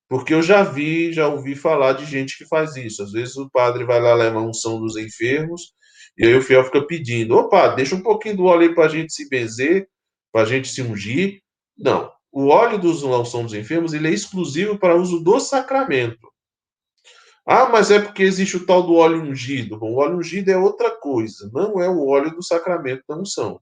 Porque 0.08 0.34
eu 0.34 0.42
já 0.42 0.62
vi, 0.62 1.12
já 1.12 1.26
ouvi 1.26 1.54
falar 1.54 1.94
de 1.94 2.04
gente 2.04 2.36
que 2.36 2.46
faz 2.46 2.76
isso. 2.76 3.02
Às 3.02 3.12
vezes 3.12 3.36
o 3.36 3.50
padre 3.50 3.84
vai 3.84 4.00
lá 4.00 4.14
levar 4.14 4.40
a 4.40 4.46
unção 4.46 4.78
dos 4.78 4.96
enfermos, 4.96 5.72
e 6.16 6.26
aí 6.26 6.34
o 6.34 6.42
fiel 6.42 6.64
fica 6.64 6.86
pedindo: 6.86 7.36
opa, 7.36 7.68
deixa 7.68 7.94
um 7.94 8.02
pouquinho 8.02 8.36
do 8.36 8.44
óleo 8.44 8.68
aí 8.68 8.74
para 8.74 8.84
a 8.84 8.88
gente 8.88 9.12
se 9.12 9.28
benzer, 9.28 9.88
para 10.32 10.42
a 10.42 10.46
gente 10.46 10.68
se 10.68 10.82
ungir. 10.82 11.40
Não. 11.76 12.10
O 12.30 12.48
óleo 12.48 12.78
dos 12.78 13.02
unção 13.02 13.42
dos 13.42 13.52
enfermos 13.52 13.92
ele 13.92 14.08
é 14.08 14.10
exclusivo 14.10 14.78
para 14.78 14.96
uso 14.96 15.20
do 15.20 15.38
sacramento. 15.38 16.32
Ah, 17.46 17.68
mas 17.68 17.90
é 17.90 18.00
porque 18.00 18.22
existe 18.22 18.56
o 18.56 18.64
tal 18.64 18.82
do 18.84 18.94
óleo 18.94 19.20
ungido. 19.20 19.78
Bom, 19.78 19.92
o 19.92 19.96
óleo 19.96 20.16
ungido 20.16 20.50
é 20.50 20.56
outra 20.56 20.90
coisa, 20.90 21.50
não 21.52 21.80
é 21.80 21.88
o 21.88 22.06
óleo 22.06 22.30
do 22.30 22.42
sacramento 22.42 23.02
da 23.08 23.16
unção. 23.16 23.60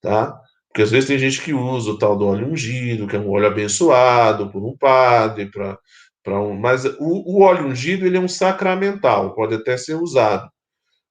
Tá? 0.00 0.40
Porque 0.68 0.82
às 0.82 0.90
vezes 0.90 1.08
tem 1.08 1.18
gente 1.18 1.42
que 1.42 1.52
usa 1.52 1.90
o 1.90 1.98
tal 1.98 2.16
do 2.16 2.26
óleo 2.26 2.46
ungido, 2.46 3.06
que 3.06 3.16
é 3.16 3.18
um 3.18 3.30
óleo 3.30 3.46
abençoado 3.46 4.50
por 4.50 4.64
um 4.64 4.76
padre, 4.76 5.50
para 5.50 6.40
um. 6.40 6.54
Mas 6.54 6.84
o, 6.84 6.98
o 7.00 7.42
óleo 7.42 7.66
ungido 7.66 8.06
ele 8.06 8.16
é 8.16 8.20
um 8.20 8.28
sacramental, 8.28 9.34
pode 9.34 9.54
até 9.54 9.76
ser 9.76 9.94
usado. 9.94 10.48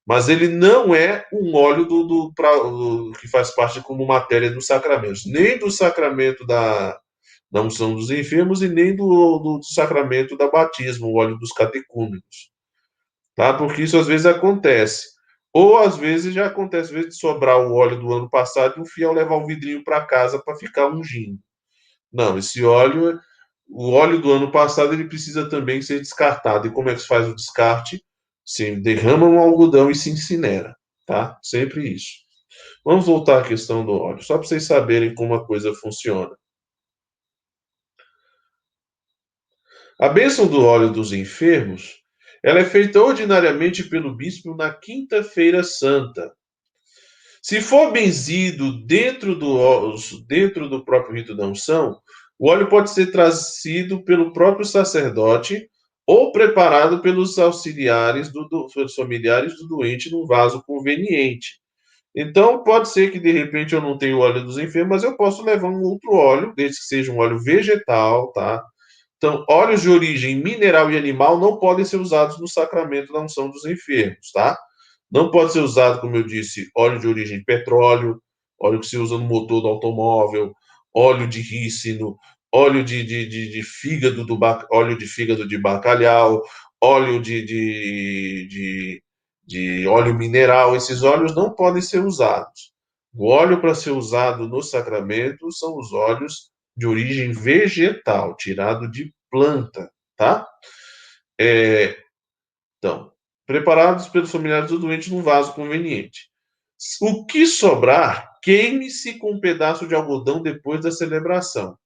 Mas 0.05 0.27
ele 0.27 0.49
não 0.49 0.93
é 0.93 1.25
um 1.31 1.55
óleo 1.55 1.85
do, 1.85 2.03
do, 2.03 2.33
pra, 2.35 2.51
do 2.57 3.13
que 3.19 3.27
faz 3.27 3.55
parte 3.55 3.81
como 3.81 4.05
matéria 4.05 4.51
dos 4.51 4.65
sacramentos, 4.65 5.25
nem 5.25 5.57
do 5.57 5.71
sacramento 5.71 6.45
da, 6.45 6.99
da 7.49 7.61
unção 7.61 7.95
dos 7.95 8.09
enfermos 8.09 8.61
e 8.61 8.67
nem 8.67 8.95
do, 8.95 9.39
do 9.39 9.63
sacramento 9.63 10.35
da 10.35 10.49
batismo, 10.49 11.07
o 11.07 11.17
óleo 11.17 11.37
dos 11.37 11.51
catecúmenos. 11.51 12.51
Tá? 13.35 13.53
Porque 13.53 13.83
isso 13.83 13.97
às 13.97 14.07
vezes 14.07 14.25
acontece. 14.25 15.13
Ou 15.53 15.77
às 15.77 15.95
vezes 15.95 16.33
já 16.33 16.47
acontece, 16.47 16.85
às 16.85 16.89
vezes, 16.89 17.09
de 17.11 17.19
sobrar 17.19 17.59
o 17.59 17.73
óleo 17.73 17.99
do 17.99 18.11
ano 18.11 18.29
passado 18.29 18.75
e 18.77 18.81
o 18.81 18.85
fiel 18.85 19.13
levar 19.13 19.35
o 19.35 19.45
vidrinho 19.45 19.83
para 19.83 20.03
casa 20.03 20.41
para 20.43 20.55
ficar 20.55 20.87
ungindo. 20.87 21.39
Não, 22.11 22.37
esse 22.37 22.63
óleo, 22.63 23.19
o 23.69 23.91
óleo 23.91 24.19
do 24.19 24.31
ano 24.31 24.51
passado, 24.51 24.93
ele 24.93 25.05
precisa 25.07 25.47
também 25.47 25.81
ser 25.81 25.99
descartado. 25.99 26.67
E 26.67 26.71
como 26.71 26.89
é 26.89 26.95
que 26.95 27.01
se 27.01 27.07
faz 27.07 27.27
o 27.27 27.35
descarte? 27.35 28.03
Se 28.45 28.75
derrama 28.75 29.25
um 29.27 29.39
algodão 29.39 29.89
e 29.89 29.95
se 29.95 30.09
incinera, 30.09 30.75
tá? 31.05 31.39
Sempre 31.41 31.93
isso. 31.93 32.23
Vamos 32.83 33.05
voltar 33.05 33.41
à 33.41 33.47
questão 33.47 33.85
do 33.85 33.93
óleo, 33.93 34.21
só 34.21 34.37
para 34.37 34.47
vocês 34.47 34.63
saberem 34.63 35.15
como 35.15 35.33
a 35.33 35.45
coisa 35.45 35.73
funciona. 35.73 36.35
A 39.99 40.09
bênção 40.09 40.47
do 40.47 40.63
óleo 40.65 40.91
dos 40.91 41.13
enfermos 41.13 42.03
ela 42.43 42.59
é 42.59 42.65
feita 42.65 43.01
ordinariamente 43.01 43.85
pelo 43.85 44.13
bispo 44.13 44.53
na 44.53 44.73
quinta-feira 44.73 45.63
santa. 45.63 46.33
Se 47.41 47.61
for 47.61 47.91
benzido 47.91 48.85
dentro 48.85 49.33
do, 49.33 49.95
dentro 50.27 50.67
do 50.67 50.83
próprio 50.83 51.15
rito 51.15 51.35
da 51.35 51.47
unção, 51.47 52.01
o 52.37 52.49
óleo 52.49 52.67
pode 52.67 52.89
ser 52.91 53.11
trazido 53.11 54.03
pelo 54.03 54.33
próprio 54.33 54.65
sacerdote 54.65 55.69
ou 56.05 56.31
preparado 56.31 57.01
pelos 57.01 57.37
auxiliares 57.39 58.31
do, 58.31 58.47
do, 58.47 58.67
pelos 58.73 58.93
familiares 58.93 59.55
do 59.57 59.67
doente 59.67 60.11
num 60.11 60.25
vaso 60.25 60.61
conveniente. 60.65 61.61
Então, 62.15 62.63
pode 62.63 62.89
ser 62.89 63.11
que 63.11 63.19
de 63.19 63.31
repente 63.31 63.73
eu 63.73 63.81
não 63.81 63.97
tenha 63.97 64.15
o 64.15 64.19
óleo 64.19 64.43
dos 64.43 64.57
enfermos, 64.57 64.89
mas 64.89 65.03
eu 65.03 65.17
posso 65.17 65.43
levar 65.43 65.69
um 65.69 65.81
outro 65.81 66.13
óleo, 66.13 66.53
desde 66.55 66.77
que 66.77 66.85
seja 66.85 67.11
um 67.11 67.17
óleo 67.17 67.39
vegetal, 67.39 68.31
tá? 68.31 68.63
Então, 69.17 69.43
óleos 69.49 69.81
de 69.81 69.89
origem 69.89 70.35
mineral 70.35 70.91
e 70.91 70.97
animal 70.97 71.39
não 71.39 71.57
podem 71.57 71.85
ser 71.85 71.97
usados 71.97 72.39
no 72.39 72.47
sacramento 72.47 73.11
da 73.11 73.21
unção 73.21 73.49
dos 73.49 73.65
enfermos, 73.65 74.31
tá? 74.31 74.57
Não 75.09 75.31
pode 75.31 75.53
ser 75.53 75.61
usado, 75.61 76.01
como 76.01 76.15
eu 76.15 76.23
disse, 76.23 76.69
óleo 76.75 76.99
de 76.99 77.07
origem 77.07 77.43
petróleo, 77.43 78.21
óleo 78.61 78.79
que 78.79 78.87
se 78.87 78.97
usa 78.97 79.17
no 79.17 79.23
motor 79.23 79.61
do 79.61 79.67
automóvel, 79.67 80.53
óleo 80.93 81.27
de 81.27 81.41
rícino, 81.41 82.17
óleo 82.53 82.83
de, 82.83 83.03
de, 83.03 83.25
de, 83.25 83.49
de 83.49 83.63
fígado 83.63 84.23
do 84.23 84.37
óleo 84.71 84.95
de 84.95 85.07
fígado 85.07 85.47
de 85.47 85.57
bacalhau, 85.57 86.43
óleo 86.79 87.19
de, 87.19 87.43
de, 87.43 89.01
de, 89.43 89.87
óleo 89.87 90.13
mineral, 90.13 90.75
esses 90.75 91.01
óleos 91.01 91.35
não 91.35 91.53
podem 91.55 91.81
ser 91.81 92.05
usados. 92.05 92.71
O 93.15 93.27
óleo 93.27 93.59
para 93.59 93.73
ser 93.73 93.91
usado 93.91 94.47
no 94.47 94.61
sacramento 94.61 95.51
são 95.51 95.77
os 95.77 95.91
óleos 95.91 96.51
de 96.77 96.85
origem 96.85 97.31
vegetal, 97.31 98.35
tirado 98.35 98.89
de 98.89 99.13
planta, 99.31 99.91
tá? 100.15 100.47
É, 101.39 101.97
então, 102.77 103.11
preparados 103.47 104.07
pelos 104.07 104.31
familiares 104.31 104.69
do 104.69 104.79
doente 104.79 105.11
num 105.11 105.21
vaso 105.23 105.53
conveniente. 105.53 106.29
O 107.01 107.25
que 107.25 107.45
sobrar, 107.45 108.39
queime-se 108.41 109.17
com 109.17 109.33
um 109.33 109.39
pedaço 109.39 109.87
de 109.87 109.95
algodão 109.95 110.41
depois 110.41 110.81
da 110.81 110.91
celebração. 110.91 111.77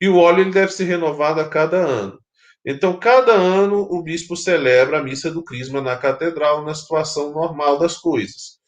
E 0.00 0.08
o 0.08 0.16
óleo 0.16 0.42
ele 0.42 0.52
deve 0.52 0.72
ser 0.72 0.84
renovado 0.84 1.40
a 1.40 1.48
cada 1.48 1.78
ano. 1.78 2.18
Então, 2.64 2.98
cada 2.98 3.32
ano, 3.32 3.86
o 3.90 4.02
bispo 4.02 4.36
celebra 4.36 4.98
a 4.98 5.02
missa 5.02 5.30
do 5.30 5.44
Crisma 5.44 5.80
na 5.80 5.96
catedral, 5.96 6.64
na 6.64 6.74
situação 6.74 7.32
normal 7.32 7.78
das 7.78 7.96
coisas. 7.96 8.58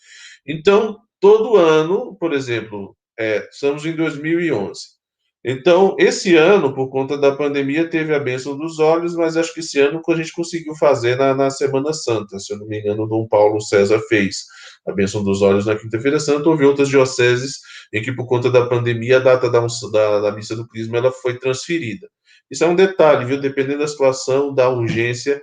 Então, 0.46 0.98
todo 1.20 1.56
ano, 1.56 2.16
por 2.18 2.32
exemplo, 2.32 2.96
é, 3.18 3.48
estamos 3.50 3.84
em 3.84 3.96
2011. 3.96 4.98
Então, 5.44 5.96
esse 5.98 6.36
ano, 6.36 6.74
por 6.74 6.90
conta 6.90 7.16
da 7.16 7.34
pandemia, 7.34 7.88
teve 7.88 8.14
a 8.14 8.18
bênção 8.18 8.56
dos 8.56 8.78
olhos, 8.78 9.14
mas 9.14 9.36
acho 9.36 9.52
que 9.54 9.60
esse 9.60 9.80
ano 9.80 10.00
a 10.06 10.14
gente 10.14 10.32
conseguiu 10.32 10.74
fazer 10.76 11.16
na, 11.16 11.34
na 11.34 11.50
Semana 11.50 11.92
Santa. 11.92 12.38
Se 12.38 12.52
eu 12.52 12.58
não 12.58 12.66
me 12.66 12.80
engano, 12.80 13.06
Dom 13.06 13.26
Paulo 13.26 13.60
César 13.60 14.00
fez 14.08 14.44
a 14.86 14.92
bênção 14.92 15.24
dos 15.24 15.42
olhos 15.42 15.66
na 15.66 15.76
Quinta-feira 15.76 16.20
Santa. 16.20 16.48
Houve 16.48 16.64
outras 16.64 16.88
dioceses 16.88 17.58
em 17.92 18.02
que, 18.02 18.12
por 18.12 18.26
conta 18.26 18.50
da 18.50 18.66
pandemia, 18.66 19.16
a 19.16 19.20
data 19.20 19.50
da, 19.50 19.60
da, 19.92 20.20
da 20.20 20.32
missa 20.32 20.54
do 20.54 20.66
Crisma 20.66 20.98
ela 20.98 21.12
foi 21.12 21.38
transferida. 21.38 22.08
Isso 22.50 22.64
é 22.64 22.66
um 22.66 22.74
detalhe, 22.74 23.24
viu? 23.24 23.40
Dependendo 23.40 23.80
da 23.80 23.88
situação, 23.88 24.54
da 24.54 24.68
urgência 24.68 25.42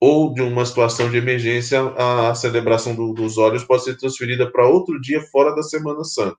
ou 0.00 0.32
de 0.32 0.42
uma 0.42 0.64
situação 0.64 1.10
de 1.10 1.16
emergência, 1.16 1.80
a, 1.80 2.30
a 2.30 2.34
celebração 2.34 2.94
do, 2.94 3.12
dos 3.12 3.38
olhos 3.38 3.64
pode 3.64 3.84
ser 3.84 3.96
transferida 3.96 4.50
para 4.50 4.66
outro 4.66 5.00
dia 5.00 5.20
fora 5.32 5.54
da 5.54 5.62
Semana 5.62 6.04
Santa. 6.04 6.36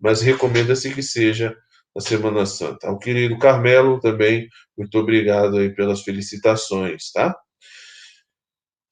Mas 0.00 0.22
recomenda-se 0.22 0.94
que 0.94 1.02
seja 1.02 1.56
na 1.94 2.00
Semana 2.00 2.46
Santa. 2.46 2.86
Ao 2.88 2.98
querido 2.98 3.38
Carmelo 3.38 3.98
também, 4.00 4.48
muito 4.76 4.96
obrigado 4.98 5.56
aí 5.58 5.70
pelas 5.74 6.02
felicitações, 6.02 7.10
tá? 7.12 7.36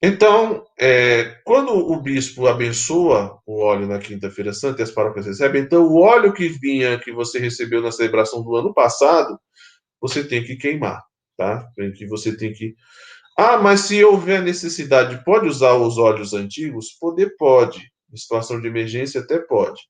Então, 0.02 0.64
é, 0.78 1.40
quando 1.44 1.70
o 1.72 2.00
bispo 2.00 2.46
abençoa 2.46 3.40
o 3.46 3.62
óleo 3.62 3.87
na 3.87 3.98
Quinta-feira 3.98 4.52
Santa 4.52 4.80
e 4.80 4.85
as 4.85 4.90
paróquias 4.90 5.26
recebem, 5.26 5.62
então 5.62 5.87
o 5.87 6.00
óleo 6.00 6.35
que 6.35 6.48
vinha, 6.48 6.98
que 6.98 7.11
você 7.12 7.38
recebeu 7.38 7.80
na 7.80 7.90
celebração 7.90 8.42
do 8.42 8.54
ano 8.56 8.74
passado, 8.74 9.38
você 10.00 10.22
tem 10.22 10.44
que 10.44 10.56
queimar, 10.56 11.02
tá? 11.37 11.66
Que 11.96 12.06
você 12.06 12.37
tem 12.37 12.52
que. 12.52 12.74
Ah, 13.38 13.59
mas 13.59 13.80
se 13.80 14.02
houver 14.04 14.42
necessidade, 14.42 15.22
pode 15.24 15.48
usar 15.48 15.74
os 15.74 15.98
óleos 15.98 16.35
antigos? 16.35 16.92
Poder 17.00 17.35
pode. 17.38 17.80
Em 18.12 18.16
situação 18.16 18.61
de 18.61 18.68
emergência, 18.68 19.20
até 19.20 19.38
pode. 19.38 19.80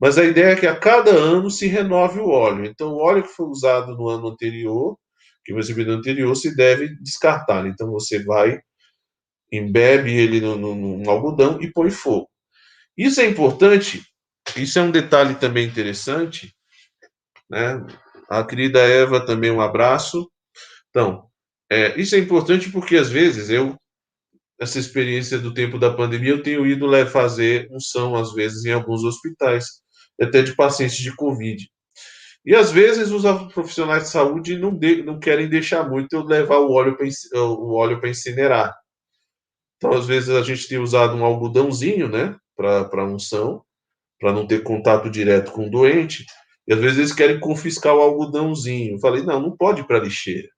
Mas 0.00 0.18
a 0.18 0.24
ideia 0.24 0.52
é 0.52 0.56
que 0.56 0.66
a 0.66 0.74
cada 0.76 1.10
ano 1.10 1.50
se 1.50 1.66
renove 1.66 2.20
o 2.20 2.28
óleo. 2.28 2.64
Então, 2.64 2.92
o 2.94 2.98
óleo 2.98 3.22
que 3.22 3.28
foi 3.28 3.46
usado 3.46 3.96
no 3.96 4.08
ano 4.08 4.28
anterior, 4.28 4.96
que 5.44 5.52
você 5.52 5.74
viu 5.74 5.86
no 5.86 5.92
anterior, 5.92 6.34
se 6.34 6.56
deve 6.56 6.88
descartar. 7.02 7.66
Então, 7.66 7.90
você 7.90 8.24
vai, 8.24 8.60
embebe 9.52 10.12
ele 10.12 10.40
no, 10.40 10.56
no, 10.56 10.74
no 10.74 11.10
algodão 11.10 11.60
e 11.60 11.70
põe 11.70 11.90
fogo. 11.90 12.28
Isso 12.96 13.20
é 13.20 13.26
importante, 13.26 14.02
isso 14.56 14.78
é 14.78 14.82
um 14.82 14.90
detalhe 14.90 15.34
também 15.34 15.66
interessante, 15.66 16.54
né? 17.48 17.84
A 18.28 18.44
querida 18.44 18.78
Eva 18.80 19.24
também 19.24 19.50
um 19.50 19.60
abraço. 19.60 20.30
Então, 20.90 21.24
é, 21.70 21.98
isso 22.00 22.14
é 22.14 22.18
importante 22.18 22.70
porque 22.70 22.96
às 22.96 23.10
vezes 23.10 23.50
eu 23.50 23.76
essa 24.60 24.78
experiência 24.78 25.38
do 25.38 25.54
tempo 25.54 25.78
da 25.78 25.90
pandemia 25.90 26.32
eu 26.32 26.42
tenho 26.42 26.66
ido 26.66 26.86
fazer 27.06 27.66
unção 27.70 28.14
às 28.14 28.34
vezes 28.34 28.64
em 28.66 28.72
alguns 28.72 29.02
hospitais 29.04 29.64
até 30.20 30.42
de 30.42 30.54
pacientes 30.54 30.98
de 30.98 31.16
Covid. 31.16 31.66
E 32.44 32.54
às 32.54 32.70
vezes 32.70 33.10
os 33.10 33.22
profissionais 33.52 34.04
de 34.04 34.10
saúde 34.10 34.58
não, 34.58 34.74
de, 34.74 35.02
não 35.02 35.18
querem 35.18 35.48
deixar 35.48 35.88
muito 35.88 36.12
eu 36.14 36.24
levar 36.24 36.58
o 36.58 36.72
óleo 36.72 36.96
para 36.96 37.06
o 37.40 37.72
óleo 37.72 38.00
para 38.00 38.10
incinerar. 38.10 38.74
Então, 39.80 39.92
às 39.94 40.06
vezes, 40.06 40.28
a 40.28 40.42
gente 40.42 40.68
tem 40.68 40.78
usado 40.78 41.16
um 41.16 41.24
algodãozinho, 41.24 42.08
né, 42.08 42.36
para 42.54 43.06
unção, 43.06 43.62
para 44.20 44.32
não 44.32 44.46
ter 44.46 44.62
contato 44.62 45.08
direto 45.08 45.50
com 45.52 45.66
o 45.66 45.70
doente. 45.70 46.26
E 46.68 46.74
às 46.74 46.78
vezes 46.78 46.98
eles 46.98 47.12
querem 47.12 47.40
confiscar 47.40 47.94
o 47.94 48.00
algodãozinho. 48.00 48.96
Eu 48.96 48.98
falei, 49.00 49.22
não, 49.22 49.40
não 49.40 49.56
pode 49.56 49.82
para 49.86 49.98
lixeira. 49.98 50.48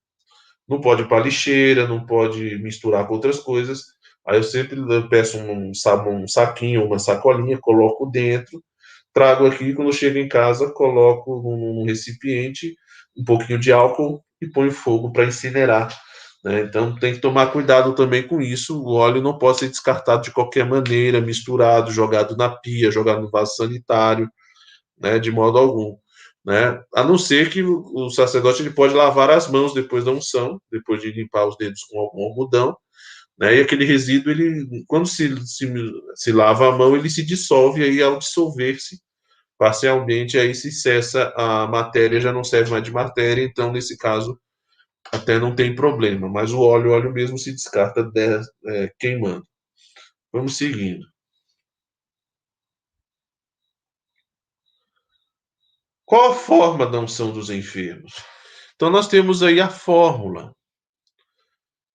Não 0.69 0.81
pode 0.81 1.05
para 1.05 1.23
lixeira, 1.23 1.87
não 1.87 2.05
pode 2.05 2.59
misturar 2.59 3.07
com 3.07 3.15
outras 3.15 3.39
coisas. 3.39 3.85
Aí 4.27 4.37
eu 4.39 4.43
sempre 4.43 4.77
peço 5.09 5.39
um, 5.39 5.71
um 5.71 6.27
saquinho, 6.27 6.85
uma 6.85 6.99
sacolinha, 6.99 7.59
coloco 7.61 8.07
dentro 8.07 8.61
trago 9.13 9.47
aqui, 9.47 9.75
quando 9.75 9.93
chego 9.93 10.19
em 10.19 10.29
casa, 10.29 10.71
coloco 10.71 11.41
num, 11.43 11.85
recipiente 11.85 12.75
um 13.17 13.25
pouquinho 13.25 13.59
de 13.59 13.71
álcool 13.71 14.25
e 14.41 14.49
ponho 14.49 14.73
fogo 14.73 15.13
para 15.13 15.27
incinerar. 15.27 15.95
Né? 16.45 16.63
Então 16.63 16.95
tem 16.99 17.15
que 17.15 17.21
tomar 17.21 17.53
cuidado 17.53 17.95
também 17.95 18.27
com 18.27 18.41
isso. 18.41 18.83
O 18.83 18.95
óleo 18.95 19.23
não 19.23 19.39
pode 19.39 19.59
ser 19.59 19.69
descartado 19.69 20.23
de 20.23 20.31
qualquer 20.31 20.67
maneira, 20.67 21.21
misturado, 21.21 21.93
jogado 21.93 22.37
na 22.37 22.49
pia, 22.49 22.91
jogado 22.91 23.23
no 23.23 23.31
vaso 23.31 23.55
sanitário, 23.57 24.29
né? 24.99 25.19
de 25.19 25.31
modo 25.31 25.59
algum. 25.59 25.97
Né? 26.45 26.83
A 26.95 27.05
não 27.05 27.17
ser 27.17 27.51
que 27.51 27.63
o 27.63 28.11
sacerdote 28.11 28.63
ele 28.63 28.71
pode 28.71 28.95
lavar 28.95 29.31
as 29.31 29.49
mãos 29.49 29.73
depois 29.73 30.05
da 30.05 30.11
unção, 30.11 30.61
depois 30.71 31.01
de 31.01 31.13
limpar 31.13 31.47
os 31.47 31.57
dedos 31.57 31.85
com 31.85 32.01
algum 32.01 32.25
algodão, 32.25 32.77
né? 33.39 33.57
E 33.57 33.61
aquele 33.61 33.85
resíduo, 33.85 34.31
ele, 34.31 34.85
quando 34.87 35.07
se, 35.07 35.35
se, 35.47 35.73
se 36.15 36.33
lava 36.33 36.69
a 36.69 36.73
mão, 36.77 36.97
ele 36.97 37.11
se 37.11 37.25
dissolve, 37.25 37.83
aí 37.83 38.03
ao 38.03 38.19
dissolver-se 38.19 39.01
parcialmente, 39.59 40.39
aí 40.39 40.55
se 40.55 40.73
cessa 40.73 41.33
a 41.37 41.67
matéria, 41.67 42.21
já 42.21 42.33
não 42.33 42.45
serve 42.45 42.71
mais 42.71 42.83
de 42.83 42.91
matéria, 42.91 43.43
então, 43.45 43.73
nesse 43.73 43.97
caso, 43.97 44.39
até 45.11 45.39
não 45.39 45.55
tem 45.55 45.75
problema, 45.75 46.29
mas 46.29 46.53
o 46.53 46.61
óleo, 46.61 46.91
o 46.91 46.95
óleo 46.95 47.13
mesmo 47.13 47.39
se 47.39 47.53
descarta 47.53 48.03
de, 48.03 48.41
é, 48.67 48.93
queimando. 48.99 49.47
Vamos 50.33 50.57
seguindo. 50.57 51.07
Qual 56.05 56.33
a 56.33 56.35
forma 56.35 56.87
da 56.87 56.99
unção 56.99 57.33
dos 57.33 57.49
enfermos? 57.51 58.13
Então, 58.75 58.91
nós 58.91 59.09
temos 59.09 59.43
aí 59.43 59.61
a 59.61 59.69
fórmula. 59.71 60.55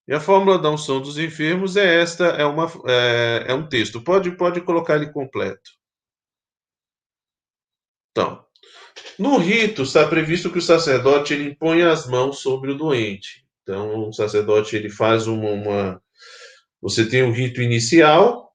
E 0.08 0.14
a 0.14 0.20
fórmula 0.20 0.58
da 0.58 0.72
unção 0.72 1.02
dos 1.02 1.18
enfermos 1.18 1.76
é 1.76 2.02
esta, 2.02 2.26
é, 2.28 2.46
uma, 2.46 2.66
é, 2.88 3.52
é 3.52 3.54
um 3.54 3.68
texto. 3.68 4.04
Pode, 4.04 4.32
pode 4.38 4.62
colocar 4.62 4.96
ele 4.96 5.12
completo. 5.12 5.70
Então, 8.12 8.47
no 9.18 9.38
rito 9.38 9.84
está 9.84 10.08
previsto 10.08 10.52
que 10.52 10.60
o 10.60 10.62
sacerdote 10.62 11.34
ele 11.34 11.50
impõe 11.50 11.82
as 11.82 12.08
mãos 12.08 12.40
sobre 12.40 12.72
o 12.72 12.78
doente. 12.78 13.46
Então, 13.64 14.10
o 14.10 14.14
sacerdote 14.14 14.76
ele 14.76 14.90
faz 14.90 15.28
uma, 15.28 15.50
uma 15.50 16.02
você 16.82 17.06
tem 17.06 17.24
o 17.24 17.32
rito 17.32 17.62
inicial. 17.62 18.52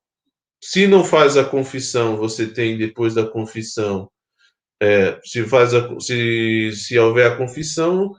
Se 0.62 0.86
não 0.86 1.04
faz 1.04 1.36
a 1.36 1.44
confissão, 1.44 2.16
você 2.16 2.46
tem 2.46 2.78
depois 2.78 3.14
da 3.14 3.26
confissão. 3.26 4.10
É, 4.80 5.20
se 5.24 5.44
faz 5.44 5.74
a, 5.74 6.00
se, 6.00 6.72
se 6.72 6.98
houver 6.98 7.30
a 7.30 7.36
confissão, 7.36 8.12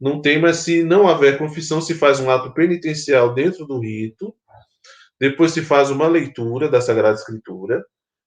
não 0.00 0.20
tem, 0.20 0.38
mas 0.38 0.58
se 0.58 0.82
não 0.82 1.06
houver 1.06 1.38
confissão, 1.38 1.80
se 1.80 1.94
faz 1.94 2.20
um 2.20 2.30
ato 2.30 2.52
penitencial 2.52 3.34
dentro 3.34 3.66
do 3.66 3.80
rito, 3.80 4.34
depois 5.18 5.52
se 5.52 5.62
faz 5.62 5.90
uma 5.90 6.06
leitura 6.06 6.68
da 6.68 6.80
Sagrada 6.80 7.16
Escritura, 7.16 7.84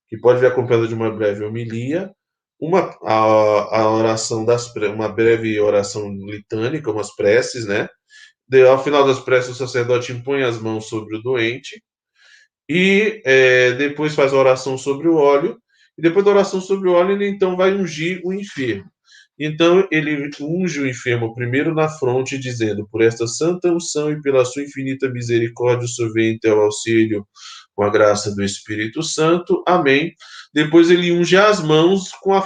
que 0.08 0.18
pode 0.18 0.40
vir 0.40 0.48
acompanhada 0.48 0.88
de 0.88 0.96
uma 0.96 1.12
breve 1.12 1.44
homilia, 1.44 2.12
uma 2.60 2.98
a, 3.04 3.80
a 3.82 3.90
oração 3.90 4.44
das 4.44 4.74
uma 4.76 5.08
breve 5.08 5.60
oração 5.60 6.12
litânica, 6.12 6.92
umas 6.92 7.16
preces, 7.16 7.66
né? 7.66 7.88
De, 8.48 8.68
ao 8.68 8.84
final 8.84 9.06
das 9.06 9.20
preces, 9.20 9.52
o 9.52 9.56
sacerdote 9.56 10.12
impõe 10.12 10.44
as 10.44 10.60
mãos 10.60 10.90
sobre 10.90 11.18
o 11.18 11.22
doente 11.22 11.82
e 12.70 13.22
é, 13.26 13.74
depois 13.74 14.14
faz 14.14 14.34
a 14.34 14.38
oração 14.38 14.78
sobre 14.78 15.08
o 15.08 15.16
óleo. 15.16 15.58
E 15.98 16.02
depois 16.02 16.24
da 16.24 16.32
oração 16.32 16.62
sobre 16.62 16.88
o 16.90 16.94
óleo, 16.94 17.12
ele 17.12 17.28
então 17.28 17.58
vai 17.58 17.74
ungir 17.74 18.22
o 18.24 18.32
enfermo. 18.32 18.90
Então 19.40 19.88
ele 19.90 20.30
unge 20.42 20.82
o 20.82 20.88
enfermo 20.88 21.34
primeiro 21.34 21.74
na 21.74 21.88
fronte, 21.90 22.38
dizendo: 22.38 22.88
Por 22.92 23.02
esta 23.02 23.26
santa 23.26 23.72
unção 23.72 24.12
e 24.12 24.22
pela 24.22 24.46
sua 24.46 24.64
infinita 24.64 25.10
misericórdia, 25.10 25.88
o 25.88 26.14
vem 26.14 26.34
em 26.34 26.40
teu 26.40 26.62
auxílio 26.62 27.26
com 27.80 27.86
a 27.86 27.90
graça 27.90 28.36
do 28.36 28.44
Espírito 28.44 29.02
Santo. 29.02 29.64
Amém. 29.66 30.14
Depois 30.54 30.92
ele 30.92 31.14
unge 31.14 31.38
as 31.38 31.64
mãos 31.64 32.12
com 32.12 32.34
a 32.34 32.46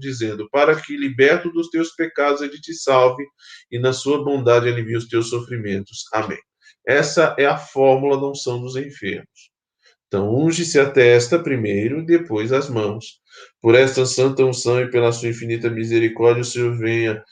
dizendo: 0.00 0.48
Para 0.50 0.74
que, 0.74 0.96
liberto 0.96 1.52
dos 1.52 1.68
teus 1.68 1.94
pecados, 1.94 2.42
ele 2.42 2.60
te 2.60 2.74
salve 2.74 3.24
e 3.70 3.78
na 3.78 3.92
sua 3.92 4.24
bondade 4.24 4.66
alivie 4.66 4.96
os 4.96 5.06
teus 5.06 5.30
sofrimentos. 5.30 6.00
Amém. 6.12 6.40
Essa 6.84 7.32
é 7.38 7.46
a 7.46 7.56
fórmula 7.56 8.20
da 8.20 8.26
unção 8.26 8.60
dos 8.60 8.74
enfermos. 8.74 9.52
Então, 10.08 10.28
unge-se 10.34 10.80
a 10.80 10.90
testa 10.90 11.38
primeiro, 11.38 12.04
depois 12.04 12.52
as 12.52 12.68
mãos. 12.68 13.20
Por 13.60 13.76
esta 13.76 14.04
santa 14.04 14.44
unção 14.44 14.80
e 14.80 14.90
pela 14.90 15.12
sua 15.12 15.28
infinita 15.28 15.70
misericórdia, 15.70 16.42
o 16.42 16.44
Senhor 16.44 16.76
venha 16.76 17.22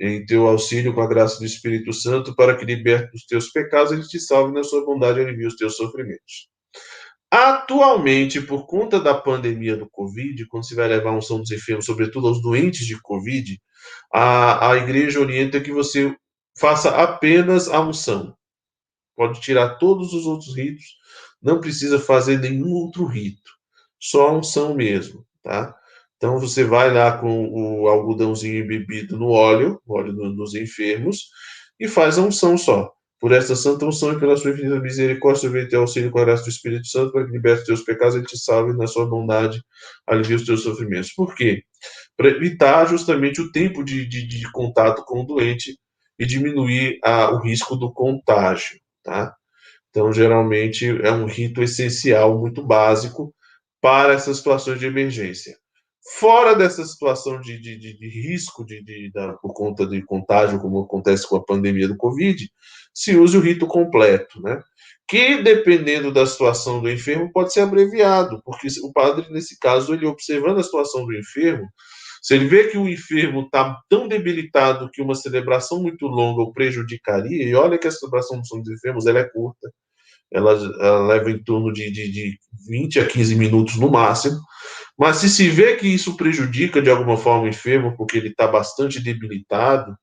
em 0.00 0.24
teu 0.24 0.46
auxílio 0.46 0.94
com 0.94 1.02
a 1.02 1.06
graça 1.06 1.38
do 1.38 1.44
Espírito 1.44 1.92
Santo, 1.92 2.34
para 2.34 2.56
que, 2.56 2.64
liberto 2.64 3.12
dos 3.12 3.26
teus 3.26 3.52
pecados, 3.52 3.92
ele 3.92 4.02
te 4.02 4.18
salve 4.18 4.54
na 4.54 4.64
sua 4.64 4.82
bondade 4.82 5.20
e 5.20 5.24
alivie 5.24 5.46
os 5.46 5.56
teus 5.56 5.76
sofrimentos. 5.76 6.55
Atualmente, 7.30 8.40
por 8.40 8.66
conta 8.66 9.00
da 9.00 9.14
pandemia 9.14 9.76
do 9.76 9.88
Covid, 9.90 10.46
quando 10.46 10.66
se 10.66 10.74
vai 10.74 10.88
levar 10.88 11.10
a 11.10 11.16
unção 11.16 11.40
dos 11.40 11.50
enfermos, 11.50 11.84
sobretudo 11.84 12.28
aos 12.28 12.40
doentes 12.40 12.86
de 12.86 13.00
Covid, 13.00 13.60
a, 14.12 14.70
a 14.70 14.76
igreja 14.76 15.20
orienta 15.20 15.60
que 15.60 15.72
você 15.72 16.14
faça 16.58 16.90
apenas 16.90 17.68
a 17.68 17.80
unção. 17.80 18.36
Pode 19.16 19.40
tirar 19.40 19.76
todos 19.76 20.12
os 20.12 20.26
outros 20.26 20.56
ritos, 20.56 20.84
não 21.42 21.60
precisa 21.60 21.98
fazer 21.98 22.38
nenhum 22.38 22.72
outro 22.72 23.04
rito, 23.04 23.50
só 23.98 24.28
a 24.28 24.32
unção 24.32 24.74
mesmo, 24.74 25.26
tá? 25.42 25.74
Então 26.16 26.38
você 26.38 26.64
vai 26.64 26.92
lá 26.92 27.18
com 27.18 27.48
o 27.48 27.88
algodãozinho 27.88 28.64
embebido 28.64 29.18
no 29.18 29.28
óleo, 29.28 29.80
óleo 29.86 30.12
nos 30.12 30.54
enfermos, 30.54 31.28
e 31.78 31.88
faz 31.88 32.18
a 32.18 32.22
unção 32.22 32.56
só. 32.56 32.95
Por 33.26 33.32
esta 33.32 33.56
santa 33.56 33.84
unção 33.84 34.12
e 34.12 34.20
pela 34.20 34.36
sua 34.36 34.52
infinita 34.52 34.78
misericórdia, 34.78 35.50
vem 35.50 35.66
teu 35.66 35.80
auxílio 35.80 36.12
com 36.12 36.20
a 36.20 36.24
graça 36.24 36.44
do 36.44 36.48
Espírito 36.48 36.86
Santo, 36.86 37.10
para 37.10 37.26
que 37.26 37.32
liberte 37.32 37.62
os 37.62 37.66
teus 37.66 37.82
pecados 37.82 38.14
e 38.14 38.22
te 38.22 38.38
salve 38.38 38.72
na 38.72 38.86
sua 38.86 39.04
bondade, 39.04 39.60
alivie 40.06 40.36
os 40.36 40.44
teus 40.44 40.62
sofrimentos. 40.62 41.12
Por 41.12 41.34
quê? 41.34 41.64
Para 42.16 42.28
evitar 42.28 42.86
justamente 42.86 43.40
o 43.40 43.50
tempo 43.50 43.82
de, 43.82 44.06
de, 44.06 44.28
de 44.28 44.52
contato 44.52 45.04
com 45.04 45.22
o 45.22 45.26
doente 45.26 45.76
e 46.16 46.24
diminuir 46.24 47.00
a, 47.02 47.32
o 47.32 47.40
risco 47.40 47.74
do 47.74 47.92
contágio, 47.92 48.78
tá? 49.02 49.34
Então, 49.90 50.12
geralmente, 50.12 50.86
é 50.86 51.10
um 51.10 51.26
rito 51.26 51.60
essencial, 51.60 52.38
muito 52.38 52.64
básico, 52.64 53.34
para 53.80 54.12
essas 54.12 54.36
situações 54.36 54.78
de 54.78 54.86
emergência. 54.86 55.56
Fora 56.20 56.54
dessa 56.54 56.84
situação 56.84 57.40
de, 57.40 57.60
de, 57.60 57.76
de, 57.76 58.08
risco 58.08 58.64
de, 58.64 59.10
da, 59.10 59.32
por 59.32 59.52
conta 59.52 59.84
de 59.84 60.00
contágio, 60.02 60.60
como 60.60 60.82
acontece 60.82 61.28
com 61.28 61.34
a 61.34 61.44
pandemia 61.44 61.88
do 61.88 61.96
Covid, 61.96 62.48
se 62.96 63.14
use 63.14 63.36
o 63.36 63.40
rito 63.40 63.66
completo, 63.66 64.40
né? 64.40 64.58
Que, 65.06 65.42
dependendo 65.42 66.10
da 66.10 66.24
situação 66.24 66.80
do 66.80 66.90
enfermo, 66.90 67.30
pode 67.30 67.52
ser 67.52 67.60
abreviado, 67.60 68.40
porque 68.42 68.68
o 68.82 68.90
padre, 68.90 69.26
nesse 69.30 69.58
caso, 69.58 69.92
ele 69.92 70.06
observando 70.06 70.58
a 70.58 70.62
situação 70.62 71.04
do 71.04 71.14
enfermo, 71.14 71.68
se 72.22 72.34
ele 72.34 72.46
vê 72.46 72.68
que 72.68 72.78
o 72.78 72.88
enfermo 72.88 73.42
está 73.42 73.78
tão 73.90 74.08
debilitado 74.08 74.90
que 74.90 75.02
uma 75.02 75.14
celebração 75.14 75.80
muito 75.80 76.06
longa 76.06 76.42
o 76.42 76.52
prejudicaria, 76.52 77.44
e 77.44 77.54
olha 77.54 77.78
que 77.78 77.86
a 77.86 77.90
celebração 77.90 78.40
dos 78.40 78.68
enfermos 78.70 79.06
ela 79.06 79.20
é 79.20 79.24
curta, 79.24 79.70
ela, 80.32 80.52
ela 80.52 81.06
leva 81.06 81.30
em 81.30 81.40
torno 81.44 81.72
de, 81.72 81.90
de, 81.90 82.10
de 82.10 82.38
20 82.66 83.00
a 83.00 83.06
15 83.06 83.36
minutos 83.36 83.76
no 83.76 83.90
máximo, 83.90 84.40
mas 84.98 85.18
se 85.18 85.28
se 85.28 85.50
vê 85.50 85.76
que 85.76 85.86
isso 85.86 86.16
prejudica 86.16 86.80
de 86.80 86.88
alguma 86.88 87.18
forma 87.18 87.44
o 87.44 87.48
enfermo, 87.48 87.94
porque 87.94 88.16
ele 88.16 88.28
está 88.28 88.46
bastante 88.46 89.00
debilitado 89.00 89.94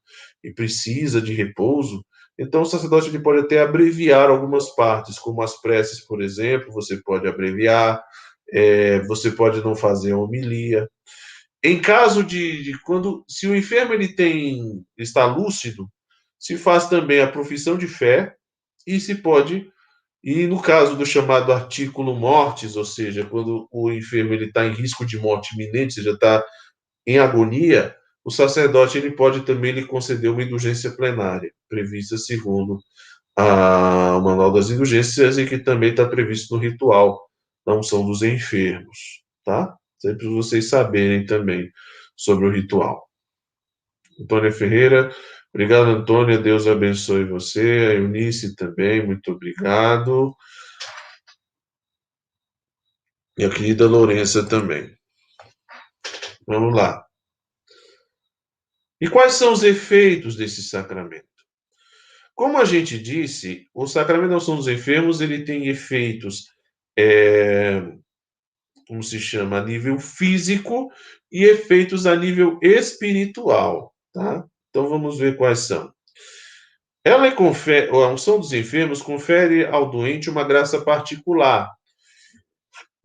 e 0.44 0.54
precisa 0.54 1.20
de 1.20 1.34
repouso, 1.34 2.06
então 2.38 2.62
o 2.64 2.66
sacerdote 2.66 3.10
ele 3.10 3.20
pode 3.20 3.42
até 3.42 3.62
abreviar 3.62 4.30
algumas 4.30 4.70
partes, 4.76 5.20
como 5.20 5.42
as 5.42 5.60
preces, 5.62 6.06
por 6.06 6.22
exemplo, 6.22 6.72
você 6.72 6.98
pode 6.98 7.28
abreviar, 7.28 8.04
é, 8.52 9.00
você 9.08 9.32
pode 9.32 9.64
não 9.64 9.76
fazer 9.76 10.14
homilia. 10.14 10.90
Em 11.64 11.80
caso 11.80 12.24
de, 12.24 12.64
de, 12.64 12.80
quando, 12.82 13.24
se 13.28 13.48
o 13.48 13.56
enfermo 13.56 13.94
ele 13.94 14.14
tem 14.14 14.84
está 14.98 15.26
lúcido, 15.26 15.88
se 16.40 16.58
faz 16.58 16.90
também 16.90 17.22
a 17.22 17.32
profissão 17.32 17.78
de 17.78 17.88
fé 17.88 18.36
e 18.86 19.00
se 19.00 19.16
pode 19.16 19.72
e 20.24 20.48
no 20.48 20.62
caso 20.62 20.96
do 20.96 21.06
chamado 21.06 21.52
artículo 21.52 22.16
mortis, 22.16 22.78
ou 22.78 22.86
seja, 22.86 23.26
quando 23.26 23.68
o 23.70 23.92
enfermo 23.92 24.34
está 24.36 24.66
em 24.66 24.72
risco 24.72 25.06
de 25.06 25.18
morte 25.18 25.54
iminente, 25.54 25.96
seja, 25.96 26.12
está 26.12 26.42
em 27.06 27.20
agonia, 27.20 27.94
o 28.26 28.32
sacerdote 28.32 28.98
ele 28.98 29.12
pode 29.12 29.42
também 29.42 29.72
lhe 29.72 29.86
conceder 29.86 30.32
uma 30.32 30.44
indulgência 30.44 30.92
plenária, 30.92 31.52
prevista 31.68 32.18
segundo 32.18 32.80
a, 33.36 34.18
o 34.18 34.22
Manual 34.22 34.52
das 34.52 34.70
Indulgências, 34.70 35.38
e 35.38 35.46
que 35.46 35.58
também 35.58 35.92
está 35.92 36.08
previsto 36.08 36.56
no 36.56 36.62
ritual 36.62 37.30
da 37.66 37.74
unção 37.74 38.06
dos 38.06 38.22
enfermos, 38.22 39.24
tá? 39.44 39.76
Sempre 40.00 40.28
vocês 40.28 40.70
saberem 40.70 41.26
também 41.26 41.72
sobre 42.16 42.46
o 42.46 42.52
ritual. 42.52 43.08
Antônia 44.20 44.52
Ferreira, 44.52 45.10
Obrigado, 45.54 45.86
Antônia. 45.92 46.40
Deus 46.40 46.66
abençoe 46.66 47.26
você. 47.26 47.62
A 47.62 47.94
Eunice 47.94 48.56
também, 48.56 49.06
muito 49.06 49.32
obrigado. 49.32 50.36
E 53.38 53.46
a 53.46 53.50
querida 53.50 53.88
Lourença 53.88 54.48
também. 54.48 54.98
Vamos 56.48 56.76
lá. 56.76 57.06
E 59.04 59.10
quais 59.10 59.34
são 59.34 59.52
os 59.52 59.64
efeitos 59.64 60.38
desse 60.38 60.64
sacramento? 60.64 61.26
Como 62.34 62.58
a 62.58 62.64
gente 62.64 62.98
disse, 62.98 63.68
o 63.74 63.86
sacramento 63.86 64.30
da 64.30 64.38
unção 64.38 64.56
dos 64.56 64.70
enfermos 64.70 65.20
ele 65.20 65.44
tem 65.44 65.68
efeitos, 65.68 66.46
é, 66.98 67.82
como 68.88 69.04
se 69.04 69.20
chama, 69.20 69.60
a 69.60 69.66
nível 69.66 70.00
físico 70.00 70.90
e 71.30 71.44
efeitos 71.44 72.06
a 72.06 72.16
nível 72.16 72.58
espiritual, 72.62 73.94
tá? 74.14 74.46
Então 74.70 74.88
vamos 74.88 75.20
ver 75.20 75.36
quais 75.36 75.60
são. 75.60 75.94
Ela 77.04 77.30
confere, 77.34 77.90
a 77.90 78.08
unção 78.08 78.40
dos 78.40 78.54
enfermos 78.54 79.02
confere 79.02 79.66
ao 79.66 79.92
doente 79.92 80.30
uma 80.30 80.46
graça 80.46 80.80
particular, 80.80 81.70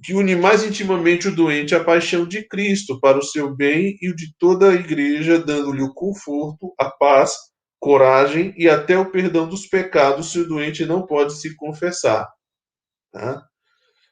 que 0.03 0.15
une 0.15 0.37
mais 0.37 0.63
intimamente 0.65 1.29
o 1.29 1.35
doente 1.35 1.75
à 1.75 1.83
paixão 1.83 2.27
de 2.27 2.47
Cristo 2.47 3.01
para 3.01 3.19
o 3.19 3.23
seu 3.23 3.55
bem 3.55 3.97
e 4.01 4.11
o 4.11 4.17
de 4.17 4.33
toda 4.39 4.71
a 4.71 4.75
igreja, 4.75 5.39
dando-lhe 5.39 5.83
o 5.83 5.93
conforto, 5.93 6.73
a 6.79 6.89
paz, 6.89 7.35
coragem 7.81 8.55
e 8.57 8.69
até 8.69 8.97
o 8.97 9.11
perdão 9.11 9.49
dos 9.49 9.67
pecados 9.67 10.31
se 10.31 10.39
o 10.39 10.49
doente 10.49 10.87
não 10.87 11.05
pode 11.05 11.35
se 11.35 11.55
confessar. 11.57 12.29
Tá? 13.13 13.43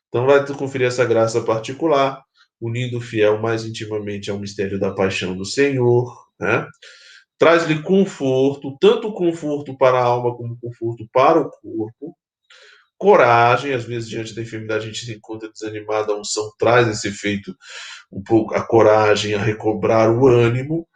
Então 0.09 0.27
vai 0.27 0.45
conferir 0.47 0.89
essa 0.89 1.05
graça 1.05 1.41
particular, 1.43 2.23
unindo 2.61 2.99
o 2.99 3.01
fiel 3.01 3.41
mais 3.41 3.65
intimamente 3.65 4.31
ao 4.31 4.39
mistério 4.39 4.81
da 4.81 4.93
paixão 4.93 5.37
do 5.37 5.45
Senhor. 5.45 6.27
Né? 6.41 6.67
traz-lhe 7.39 7.83
conforto, 7.83 8.77
tanto 8.81 9.13
conforto 9.13 9.77
para 9.77 9.99
a 9.99 10.05
alma 10.05 10.35
como 10.37 10.59
conforto 10.59 11.07
para 11.13 11.41
o 11.41 11.51
corpo, 11.51 12.17
coragem, 12.99 13.73
às 13.73 13.85
vezes 13.85 14.09
diante 14.09 14.35
da 14.35 14.43
enfermidade 14.43 14.85
a 14.85 14.87
gente 14.87 15.05
se 15.05 15.13
encontra 15.13 15.51
desanimado, 15.51 16.13
a 16.13 16.19
unção 16.19 16.51
traz 16.59 16.89
esse 16.89 17.09
efeito, 17.09 17.55
um 18.11 18.23
pouco 18.23 18.55
a 18.55 18.67
coragem, 18.67 19.35
a 19.35 19.43
recobrar 19.43 20.11
o 20.11 20.27
ânimo, 20.27 20.87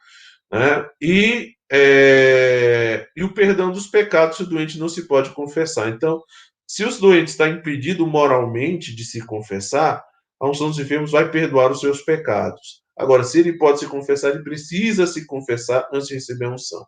né? 0.50 0.88
e, 1.00 1.54
é, 1.70 3.06
e 3.16 3.22
o 3.22 3.34
perdão 3.34 3.70
dos 3.70 3.86
pecados 3.86 4.36
se 4.36 4.42
o 4.42 4.46
doente 4.46 4.78
não 4.78 4.88
se 4.88 5.06
pode 5.06 5.30
confessar. 5.30 5.88
Então, 5.88 6.22
se 6.66 6.84
os 6.84 6.98
doentes 6.98 7.34
está 7.34 7.48
impedido 7.48 8.06
moralmente 8.06 8.94
de 8.94 9.04
se 9.04 9.24
confessar, 9.26 10.02
a 10.40 10.48
unção 10.48 10.68
dos 10.68 10.78
enfermos 10.78 11.10
vai 11.10 11.30
perdoar 11.30 11.70
os 11.70 11.80
seus 11.80 12.02
pecados. 12.02 12.82
Agora, 12.96 13.24
se 13.24 13.40
ele 13.40 13.58
pode 13.58 13.80
se 13.80 13.86
confessar, 13.86 14.30
ele 14.30 14.42
precisa 14.42 15.06
se 15.06 15.26
confessar 15.26 15.88
antes 15.92 16.08
de 16.08 16.14
receber 16.14 16.46
a 16.46 16.54
unção. 16.54 16.86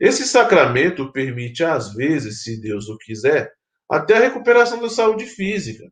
Esse 0.00 0.26
sacramento 0.26 1.12
permite, 1.12 1.62
às 1.62 1.92
vezes, 1.92 2.42
se 2.42 2.60
Deus 2.60 2.88
o 2.88 2.96
quiser, 2.96 3.52
até 3.90 4.16
a 4.16 4.20
recuperação 4.20 4.80
da 4.80 4.88
saúde 4.88 5.26
física. 5.26 5.90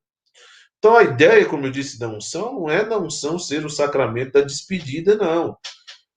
Então, 0.79 0.97
a 0.97 1.03
ideia, 1.03 1.45
como 1.45 1.67
eu 1.67 1.71
disse, 1.71 1.99
da 1.99 2.09
unção 2.09 2.55
não 2.55 2.71
é 2.71 2.85
da 2.85 2.99
unção 2.99 3.39
ser 3.39 3.67
o 3.67 3.71
sacramento 3.71 4.33
da 4.33 4.41
despedida, 4.43 5.17
não. 5.17 5.57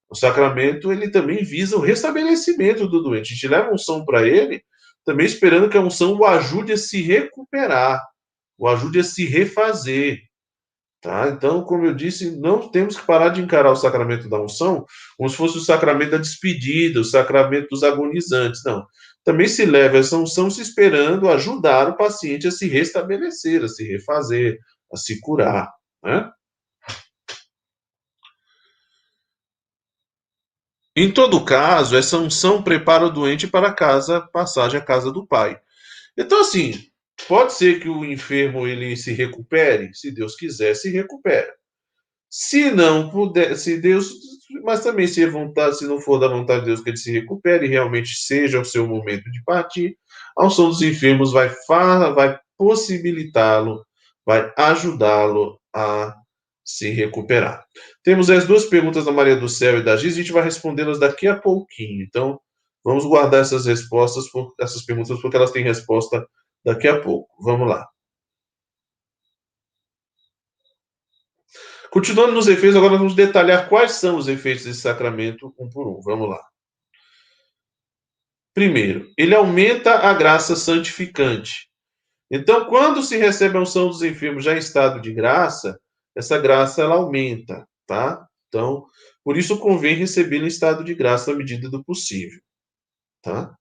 O 0.08 0.16
sacramento, 0.16 0.92
ele 0.92 1.10
também 1.10 1.44
visa 1.44 1.76
o 1.76 1.82
restabelecimento 1.82 2.88
do 2.88 3.02
doente. 3.02 3.32
A 3.32 3.36
gente 3.36 3.48
leva 3.48 3.70
a 3.70 3.74
unção 3.74 4.06
para 4.06 4.28
ele, 4.28 4.62
também 5.04 5.26
esperando 5.26 5.70
que 5.70 5.78
a 5.78 5.82
unção 5.82 6.14
o 6.14 6.26
ajude 6.26 6.74
a 6.74 6.78
se 6.78 7.02
recuperar, 7.02 8.06
o 8.58 8.68
ajude 8.68 9.00
a 9.00 9.04
se 9.04 9.26
refazer. 9.26 10.20
Tá? 11.02 11.30
Então, 11.30 11.64
como 11.64 11.84
eu 11.84 11.96
disse, 11.96 12.38
não 12.40 12.70
temos 12.70 12.96
que 12.96 13.08
parar 13.08 13.30
de 13.30 13.42
encarar 13.42 13.72
o 13.72 13.76
sacramento 13.76 14.30
da 14.30 14.40
unção 14.40 14.86
como 15.18 15.28
se 15.28 15.36
fosse 15.36 15.58
o 15.58 15.62
sacramento 15.62 16.12
da 16.12 16.18
despedida, 16.18 17.00
o 17.00 17.04
sacramento 17.04 17.70
dos 17.72 17.82
agonizantes. 17.82 18.62
Não. 18.64 18.86
Também 19.24 19.48
se 19.48 19.66
leva 19.66 19.98
essa 19.98 20.18
unção 20.18 20.50
se 20.50 20.62
esperando 20.62 21.30
ajudar 21.30 21.90
o 21.90 21.98
paciente 21.98 22.48
a 22.48 22.52
se 22.52 22.68
restabelecer, 22.68 23.64
a 23.64 23.68
se 23.68 23.84
refazer, 23.84 24.58
a 24.92 24.98
se 24.98 25.20
curar. 25.20 25.72
Né? 26.04 26.32
Em 30.96 31.12
todo 31.12 31.46
caso, 31.46 31.96
essa 31.96 32.18
unção 32.18 32.62
prepara 32.62 33.06
o 33.06 33.12
doente 33.12 33.48
para 33.48 33.70
a 33.70 33.74
casa, 33.74 34.22
passagem 34.22 34.80
à 34.80 34.84
casa 34.84 35.12
do 35.12 35.26
Pai. 35.26 35.60
Então, 36.18 36.42
assim, 36.42 36.92
Pode 37.28 37.54
ser 37.54 37.80
que 37.80 37.90
o 37.90 38.04
enfermo 38.04 38.68
ele 38.68 38.96
se 38.96 39.14
recupere, 39.14 39.94
se 39.94 40.12
Deus 40.12 40.36
quiser, 40.36 40.76
se 40.76 40.90
recupera. 40.90 41.54
Se 42.34 42.72
não 42.72 43.10
puder, 43.10 43.58
se 43.58 43.78
Deus, 43.78 44.14
mas 44.64 44.82
também 44.82 45.06
se, 45.06 45.26
vontade, 45.26 45.78
se 45.78 45.86
não 45.86 46.00
for 46.00 46.18
da 46.18 46.30
vontade 46.30 46.62
de 46.62 46.68
Deus 46.68 46.82
que 46.82 46.90
ele 46.90 46.98
se 46.98 47.12
recupere, 47.12 47.68
realmente 47.68 48.16
seja 48.16 48.62
o 48.62 48.66
seu 48.66 48.88
momento 48.88 49.30
de 49.30 49.44
partir, 49.44 49.98
a 50.38 50.46
unção 50.46 50.70
dos 50.70 50.82
enfermos 50.82 51.34
vai, 51.34 51.54
vai 51.68 52.40
possibilitá-lo, 52.58 53.86
vai 54.26 54.50
ajudá-lo 54.58 55.60
a 55.76 56.16
se 56.64 56.90
recuperar. 56.92 57.66
Temos 58.02 58.30
as 58.30 58.48
duas 58.48 58.66
perguntas 58.66 59.04
da 59.04 59.12
Maria 59.12 59.36
do 59.36 59.50
Céu 59.50 59.80
e 59.80 59.84
da 59.84 59.98
Giz, 59.98 60.14
a 60.14 60.18
gente 60.18 60.32
vai 60.32 60.44
respondê-las 60.44 61.00
daqui 61.00 61.28
a 61.28 61.38
pouquinho. 61.38 62.02
Então, 62.02 62.40
vamos 62.82 63.06
guardar 63.06 63.42
essas 63.42 63.66
respostas, 63.66 64.26
essas 64.58 64.86
perguntas, 64.86 65.20
porque 65.20 65.36
elas 65.36 65.52
têm 65.52 65.66
resposta 65.66 66.26
daqui 66.64 66.88
a 66.88 67.02
pouco. 67.02 67.28
Vamos 67.44 67.68
lá. 67.68 67.91
Continuando 71.92 72.32
nos 72.32 72.48
efeitos, 72.48 72.78
agora 72.78 72.98
vamos 72.98 73.14
detalhar 73.14 73.68
quais 73.68 73.92
são 73.92 74.16
os 74.16 74.30
efeitos 74.30 74.64
desse 74.64 74.80
sacramento 74.80 75.54
um 75.60 75.70
por 75.70 75.90
um. 75.90 76.00
Vamos 76.00 76.30
lá. 76.30 76.42
Primeiro, 78.54 79.12
ele 79.18 79.36
aumenta 79.36 79.96
a 79.96 80.14
graça 80.14 80.56
santificante. 80.56 81.70
Então, 82.32 82.64
quando 82.66 83.04
se 83.04 83.18
recebe 83.18 83.58
a 83.58 83.62
unção 83.62 83.90
dos 83.90 84.02
enfermos 84.02 84.46
já 84.46 84.56
em 84.56 84.60
estado 84.60 85.02
de 85.02 85.14
graça, 85.14 85.78
essa 86.16 86.38
graça 86.38 86.82
ela 86.82 86.96
aumenta, 86.96 87.68
tá? 87.86 88.26
Então, 88.48 88.86
por 89.22 89.36
isso 89.36 89.60
convém 89.60 89.96
recebê-la 89.96 90.46
em 90.46 90.48
estado 90.48 90.86
de 90.86 90.96
graça 90.96 91.34
à 91.34 91.36
medida 91.36 91.70
do 91.70 91.84
possível, 91.84 92.40
tá? 93.22 93.54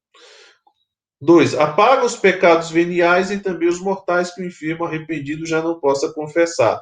Dois, 1.20 1.52
apaga 1.54 2.04
os 2.04 2.14
pecados 2.14 2.70
veniais 2.70 3.32
e 3.32 3.40
também 3.40 3.68
os 3.68 3.80
mortais 3.80 4.32
que 4.32 4.40
o 4.40 4.46
enfermo 4.46 4.84
arrependido 4.84 5.44
já 5.44 5.60
não 5.60 5.80
possa 5.80 6.12
confessar. 6.12 6.80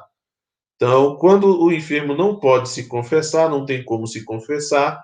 Então, 0.81 1.17
quando 1.17 1.61
o 1.61 1.73
enfermo 1.73 2.15
não 2.15 2.39
pode 2.39 2.69
se 2.69 2.87
confessar, 2.87 3.49
não 3.49 3.65
tem 3.65 3.83
como 3.83 4.07
se 4.07 4.23
confessar, 4.23 5.03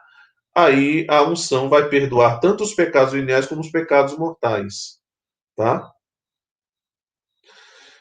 aí 0.56 1.06
a 1.10 1.22
unção 1.24 1.68
vai 1.68 1.90
perdoar 1.90 2.40
tanto 2.40 2.64
os 2.64 2.74
pecados 2.74 3.12
veniais 3.12 3.46
como 3.46 3.60
os 3.60 3.70
pecados 3.70 4.18
mortais, 4.18 5.00
tá? 5.54 5.92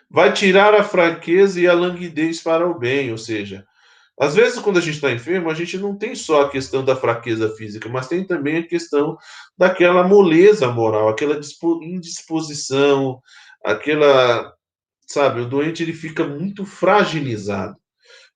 Vai 0.09 0.33
tirar 0.33 0.73
a 0.73 0.85
fraqueza 0.85 1.61
e 1.61 1.67
a 1.67 1.75
languidez 1.75 2.41
para 2.41 2.65
o 2.65 2.79
bem, 2.79 3.11
ou 3.11 3.19
seja, 3.19 3.67
às 4.21 4.37
vezes 4.37 4.61
quando 4.61 4.79
a 4.79 4.81
gente 4.81 4.95
está 4.95 5.11
enfermo, 5.11 5.51
a 5.51 5.55
gente 5.55 5.77
não 5.77 5.99
tem 5.99 6.15
só 6.15 6.43
a 6.43 6.51
questão 6.51 6.85
da 6.85 6.95
fraqueza 6.95 7.57
física, 7.57 7.89
mas 7.89 8.07
tem 8.07 8.25
também 8.25 8.59
a 8.59 8.69
questão 8.69 9.19
daquela 9.59 10.07
moleza 10.07 10.69
moral, 10.69 11.09
aquela 11.09 11.41
indisposição, 11.83 13.21
aquela 13.65 14.54
sabe? 15.07 15.41
O 15.41 15.49
doente 15.49 15.83
ele 15.83 15.93
fica 15.93 16.27
muito 16.27 16.65
fragilizado. 16.65 17.77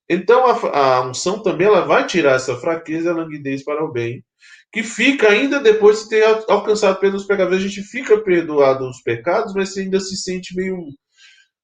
Então 0.09 0.45
a, 0.47 0.79
a 0.79 1.07
unção 1.07 1.41
também 1.41 1.67
ela 1.67 1.81
vai 1.85 2.05
tirar 2.07 2.35
essa 2.35 2.57
fraqueza 2.57 3.09
e 3.09 3.11
a 3.11 3.15
languidez 3.15 3.63
para 3.63 3.83
o 3.83 3.91
bem, 3.91 4.23
que 4.71 4.83
fica 4.83 5.29
ainda 5.29 5.59
depois 5.59 6.03
de 6.03 6.09
ter 6.09 6.23
alcançado 6.49 6.99
pelos 6.99 7.25
pecados. 7.25 7.55
A 7.55 7.59
gente 7.59 7.83
fica 7.83 8.19
perdoado 8.21 8.89
os 8.89 9.01
pecados, 9.01 9.53
mas 9.53 9.75
ainda 9.77 9.99
se 9.99 10.17
sente 10.17 10.55
meio, 10.55 10.77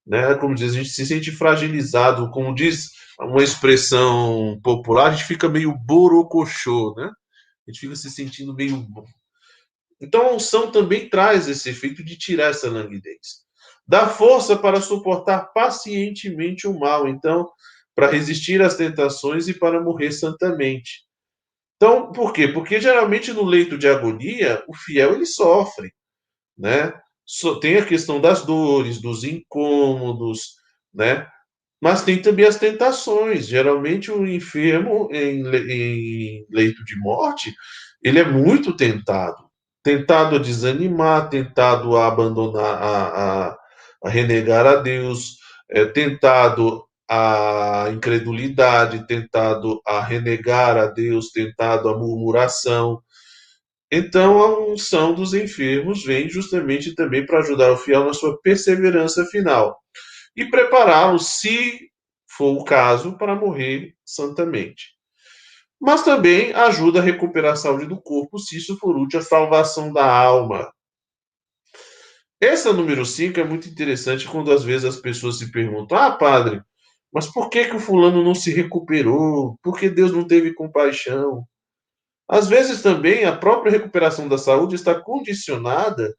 né? 0.06 0.36
Como 0.36 0.56
diz, 0.56 0.72
a 0.74 0.76
gente 0.76 0.90
se 0.90 1.06
sente 1.06 1.32
fragilizado, 1.32 2.30
como 2.32 2.54
diz 2.54 2.90
uma 3.20 3.44
expressão 3.44 4.60
popular, 4.64 5.08
a 5.08 5.12
gente 5.14 5.26
fica 5.26 5.50
meio 5.50 5.74
borocochô, 5.74 6.94
né? 6.98 7.10
A 7.68 7.72
gente 7.72 7.82
fica 7.82 7.96
se 7.96 8.12
sentindo 8.12 8.54
meio. 8.54 8.86
Então 10.00 10.28
a 10.28 10.34
unção 10.34 10.72
também 10.72 11.10
traz 11.10 11.48
esse 11.48 11.70
efeito 11.70 12.04
de 12.04 12.18
tirar 12.18 12.50
essa 12.50 12.70
languidez 12.70 13.45
dá 13.88 14.08
força 14.08 14.58
para 14.58 14.82
suportar 14.82 15.52
pacientemente 15.54 16.68
o 16.68 16.78
mal, 16.78 17.08
então, 17.08 17.50
para 17.96 18.12
resistir 18.12 18.62
às 18.62 18.76
tentações 18.76 19.48
e 19.48 19.54
para 19.54 19.82
morrer 19.82 20.12
santamente. 20.12 21.06
Então, 21.78 22.12
por 22.12 22.34
quê? 22.34 22.48
Porque 22.48 22.80
geralmente 22.80 23.34
no 23.34 23.44
leito 23.44 23.78
de 23.78 23.88
agonia, 23.88 24.64
o 24.68 24.76
fiel 24.76 25.14
ele 25.14 25.26
sofre, 25.26 25.94
né? 26.58 26.94
Tem 27.62 27.78
a 27.78 27.86
questão 27.86 28.22
das 28.22 28.46
dores, 28.46 29.02
dos 29.02 29.24
incômodos, 29.24 30.56
né? 30.94 31.28
Mas 31.82 32.04
tem 32.04 32.22
também 32.22 32.46
as 32.46 32.58
tentações. 32.58 33.48
Geralmente 33.48 34.12
o 34.12 34.28
enfermo 34.28 35.10
em, 35.12 35.44
leito 36.50 36.84
de 36.86 36.98
morte, 36.98 37.54
ele 38.02 38.20
é 38.20 38.26
muito 38.26 38.76
tentado. 38.76 39.46
Tentado 39.84 40.38
a 40.38 40.40
desanimar, 40.40 41.30
tentado 41.30 41.96
a 41.96 42.08
abandonar 42.08 42.82
a, 42.82 43.50
a 43.50 43.58
a 44.06 44.10
renegar 44.10 44.68
a 44.68 44.76
Deus, 44.76 45.40
é, 45.70 45.86
tentado 45.86 46.86
a 47.10 47.90
incredulidade, 47.92 49.08
tentado 49.08 49.82
a 49.86 50.00
renegar 50.02 50.78
a 50.78 50.86
Deus, 50.86 51.32
tentado 51.32 51.90
a 51.90 51.98
murmuração. 51.98 53.02
Então, 53.92 54.40
a 54.42 54.60
unção 54.60 55.14
dos 55.14 55.34
enfermos 55.34 56.04
vem 56.04 56.30
justamente 56.30 56.94
também 56.94 57.26
para 57.26 57.40
ajudar 57.40 57.72
o 57.72 57.78
fiel 57.78 58.06
na 58.06 58.14
sua 58.14 58.40
perseverança 58.42 59.26
final 59.26 59.80
e 60.36 60.46
prepará-lo, 60.46 61.18
se 61.18 61.90
for 62.28 62.58
o 62.60 62.64
caso, 62.64 63.18
para 63.18 63.36
morrer 63.36 63.94
santamente. 64.06 64.96
Mas 65.80 66.04
também 66.04 66.54
ajuda 66.54 67.00
a 67.00 67.04
recuperar 67.04 67.54
a 67.54 67.56
saúde 67.56 67.86
do 67.86 68.00
corpo, 68.00 68.38
se 68.38 68.58
isso 68.58 68.78
for 68.78 68.98
útil 68.98 69.20
à 69.20 69.24
salvação 69.24 69.94
da 69.94 70.06
alma. 70.06 70.72
Essa 72.46 72.72
número 72.72 73.06
5 73.06 73.40
é 73.40 73.44
muito 73.44 73.68
interessante 73.68 74.28
quando 74.28 74.52
às 74.52 74.64
vezes 74.64 74.86
as 74.86 74.98
pessoas 74.98 75.40
se 75.40 75.52
perguntam: 75.52 75.98
ah, 75.98 76.12
padre, 76.12 76.62
mas 77.12 77.28
por 77.28 77.50
que, 77.50 77.66
que 77.66 77.76
o 77.76 77.80
fulano 77.80 78.24
não 78.24 78.36
se 78.36 78.52
recuperou? 78.52 79.58
Por 79.64 79.80
que 79.80 79.90
Deus 79.90 80.12
não 80.12 80.28
teve 80.28 80.54
compaixão? 80.54 81.44
Às 82.28 82.48
vezes 82.48 82.82
também 82.82 83.26
a 83.26 83.36
própria 83.36 83.72
recuperação 83.72 84.28
da 84.28 84.38
saúde 84.38 84.76
está 84.76 84.94
condicionada 84.94 86.16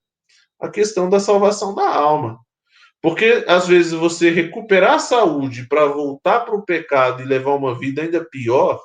à 0.61 0.69
questão 0.69 1.09
da 1.09 1.21
salvação 1.21 1.75
da 1.75 1.89
alma. 1.89 2.41
Porque 3.01 3.45
às 3.47 3.69
vezes 3.69 3.93
você 3.93 4.31
recuperar 4.31 4.95
a 4.95 4.99
saúde 4.99 5.69
para 5.69 5.87
voltar 5.87 6.41
para 6.41 6.57
o 6.57 6.65
pecado 6.65 7.23
e 7.23 7.27
levar 7.27 7.55
uma 7.55 7.79
vida 7.79 8.03
ainda 8.03 8.25
pior, 8.25 8.81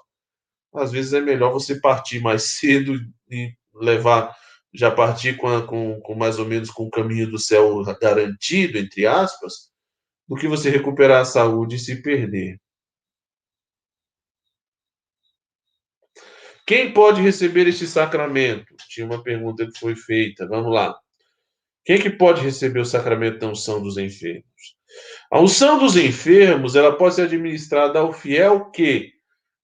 às 0.76 0.92
vezes 0.92 1.14
é 1.14 1.22
melhor 1.22 1.52
você 1.52 1.80
partir 1.80 2.20
mais 2.20 2.44
cedo 2.60 3.00
e 3.30 3.52
levar 3.74 4.36
já 4.74 4.90
partir 4.90 5.36
com, 5.38 5.48
a, 5.48 5.66
com, 5.66 6.00
com 6.02 6.16
mais 6.16 6.40
ou 6.40 6.46
menos 6.46 6.70
com 6.70 6.84
o 6.84 6.90
caminho 6.90 7.30
do 7.30 7.38
céu 7.38 7.84
garantido, 8.02 8.78
entre 8.78 9.06
aspas, 9.06 9.70
do 10.28 10.36
que 10.36 10.48
você 10.48 10.70
recuperar 10.70 11.22
a 11.22 11.26
saúde 11.26 11.76
e 11.76 11.80
se 11.80 12.02
perder. 12.02 12.60
Quem 16.66 16.94
pode 16.94 17.22
receber 17.22 17.68
este 17.68 17.86
sacramento? 17.86 18.74
Tinha 18.88 19.06
uma 19.06 19.22
pergunta 19.22 19.66
que 19.66 19.78
foi 19.78 19.96
feita. 19.96 20.48
Vamos 20.48 20.74
lá. 20.74 20.98
Quem 21.84 22.00
que 22.00 22.10
pode 22.10 22.42
receber 22.42 22.80
o 22.80 22.86
sacramento 22.86 23.40
da 23.40 23.48
unção 23.48 23.82
dos 23.82 23.98
enfermos? 23.98 24.46
A 25.30 25.40
unção 25.40 25.80
dos 25.80 25.98
enfermos, 25.98 26.76
ela 26.76 26.96
pode 26.96 27.16
ser 27.16 27.24
administrada 27.24 28.00
ao 28.00 28.14
fiel 28.14 28.70
que, 28.72 29.12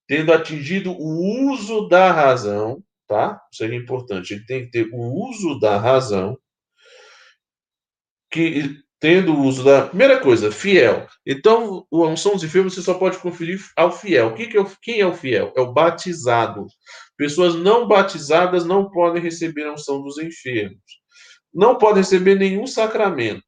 tendo 0.07 0.33
atingido 0.33 0.91
o 0.91 1.51
uso 1.51 1.87
da 1.87 2.11
razão, 2.11 2.83
tá? 3.07 3.41
Isso 3.51 3.63
é 3.63 3.75
importante. 3.75 4.33
Ele 4.33 4.45
tem 4.45 4.65
que 4.65 4.71
ter 4.71 4.89
o 4.91 5.29
uso 5.29 5.59
da 5.59 5.77
razão, 5.77 6.37
que 8.31 8.77
tendo 8.99 9.33
o 9.33 9.43
uso 9.43 9.63
da 9.63 9.87
primeira 9.87 10.19
coisa, 10.19 10.51
fiel. 10.51 11.07
Então, 11.25 11.85
a 11.91 11.97
unção 12.07 12.33
dos 12.33 12.43
enfermos 12.43 12.73
você 12.73 12.81
só 12.81 12.95
pode 12.95 13.19
conferir 13.19 13.59
ao 13.75 13.91
fiel. 13.91 14.33
Que 14.33 14.47
que 14.47 14.57
é 14.57 14.61
o... 14.61 14.65
Quem 14.81 14.99
é 14.99 15.05
o 15.05 15.13
fiel? 15.13 15.53
É 15.55 15.61
o 15.61 15.71
batizado. 15.71 16.65
Pessoas 17.15 17.55
não 17.55 17.87
batizadas 17.87 18.65
não 18.65 18.89
podem 18.89 19.21
receber 19.21 19.65
a 19.65 19.73
unção 19.73 20.01
dos 20.01 20.17
enfermos. 20.17 20.81
Não 21.53 21.77
podem 21.77 22.03
receber 22.03 22.35
nenhum 22.35 22.67
sacramento, 22.67 23.43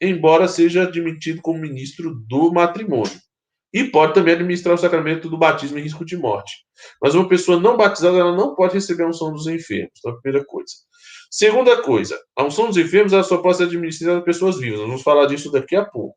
embora 0.00 0.48
seja 0.48 0.82
admitido 0.82 1.40
como 1.42 1.58
ministro 1.58 2.14
do 2.26 2.52
matrimônio. 2.52 3.18
E 3.76 3.84
pode 3.84 4.14
também 4.14 4.32
administrar 4.32 4.74
o 4.74 4.78
sacramento 4.78 5.28
do 5.28 5.36
batismo 5.36 5.78
em 5.78 5.82
risco 5.82 6.02
de 6.02 6.16
morte. 6.16 6.64
Mas 6.98 7.14
uma 7.14 7.28
pessoa 7.28 7.60
não 7.60 7.76
batizada, 7.76 8.16
ela 8.16 8.34
não 8.34 8.54
pode 8.54 8.72
receber 8.72 9.02
a 9.02 9.08
unção 9.08 9.30
dos 9.30 9.46
enfermos. 9.46 9.92
Então, 9.98 10.12
a 10.12 10.18
primeira 10.18 10.46
coisa. 10.46 10.72
Segunda 11.30 11.82
coisa, 11.82 12.18
a 12.34 12.42
unção 12.42 12.68
dos 12.68 12.78
enfermos 12.78 13.12
ela 13.12 13.22
só 13.22 13.36
pode 13.36 13.58
ser 13.58 13.64
administrada 13.64 14.20
por 14.20 14.24
pessoas 14.24 14.58
vivas. 14.58 14.78
Nós 14.78 14.88
vamos 14.88 15.02
falar 15.02 15.26
disso 15.26 15.52
daqui 15.52 15.76
a 15.76 15.84
pouco. 15.84 16.16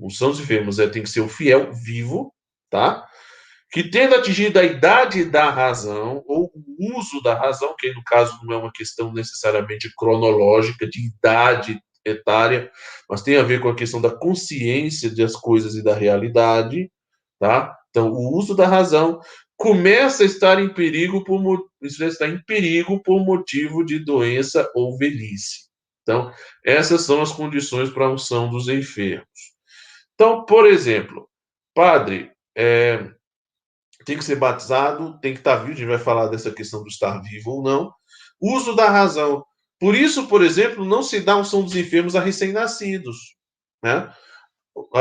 A 0.00 0.06
unção 0.06 0.30
dos 0.30 0.40
enfermos 0.40 0.78
é, 0.78 0.88
tem 0.88 1.02
que 1.02 1.10
ser 1.10 1.20
o 1.20 1.28
fiel 1.28 1.70
vivo, 1.70 2.32
tá? 2.70 3.06
Que 3.70 3.90
tendo 3.90 4.14
atingido 4.14 4.58
a 4.58 4.64
idade 4.64 5.26
da 5.26 5.50
razão, 5.50 6.24
ou 6.26 6.50
o 6.54 6.98
uso 6.98 7.20
da 7.22 7.34
razão, 7.34 7.74
que 7.78 7.92
no 7.92 8.02
caso 8.04 8.38
não 8.42 8.54
é 8.54 8.56
uma 8.56 8.72
questão 8.72 9.12
necessariamente 9.12 9.92
cronológica, 9.94 10.88
de 10.88 11.08
idade 11.08 11.78
etária, 12.04 12.70
mas 13.08 13.22
tem 13.22 13.36
a 13.36 13.42
ver 13.42 13.60
com 13.60 13.68
a 13.68 13.74
questão 13.74 14.00
da 14.00 14.10
consciência 14.10 15.14
das 15.14 15.34
coisas 15.34 15.74
e 15.74 15.82
da 15.82 15.94
realidade, 15.94 16.90
tá? 17.38 17.76
Então, 17.90 18.10
o 18.10 18.36
uso 18.36 18.54
da 18.54 18.66
razão 18.66 19.20
começa 19.56 20.22
a 20.22 20.26
estar 20.26 20.60
em 20.60 20.72
perigo 20.72 21.22
por 21.24 21.40
isso 21.80 22.02
está 22.04 22.26
em 22.26 22.42
perigo 22.44 23.02
por 23.02 23.24
motivo 23.24 23.84
de 23.84 23.98
doença 23.98 24.70
ou 24.74 24.96
velhice. 24.98 25.68
Então, 26.02 26.30
essas 26.64 27.02
são 27.02 27.22
as 27.22 27.32
condições 27.32 27.90
para 27.90 28.06
a 28.06 28.12
unção 28.12 28.50
dos 28.50 28.68
enfermos. 28.68 29.54
Então, 30.14 30.44
por 30.44 30.66
exemplo, 30.66 31.28
padre, 31.74 32.30
é, 32.56 33.10
tem 34.04 34.18
que 34.18 34.24
ser 34.24 34.36
batizado, 34.36 35.18
tem 35.20 35.32
que 35.32 35.40
estar 35.40 35.56
vivo, 35.56 35.72
a 35.72 35.76
gente 35.76 35.88
vai 35.88 35.98
falar 35.98 36.28
dessa 36.28 36.52
questão 36.52 36.82
do 36.82 36.88
estar 36.88 37.20
vivo 37.22 37.52
ou 37.52 37.62
não. 37.62 37.92
Uso 38.40 38.74
da 38.74 38.90
razão. 38.90 39.44
Por 39.80 39.94
isso, 39.94 40.26
por 40.28 40.42
exemplo, 40.42 40.84
não 40.84 41.02
se 41.02 41.20
dá 41.20 41.36
unção 41.36 41.62
dos 41.62 41.76
enfermos 41.76 42.16
a 42.16 42.20
recém-nascidos. 42.20 43.16
Né? 43.82 44.10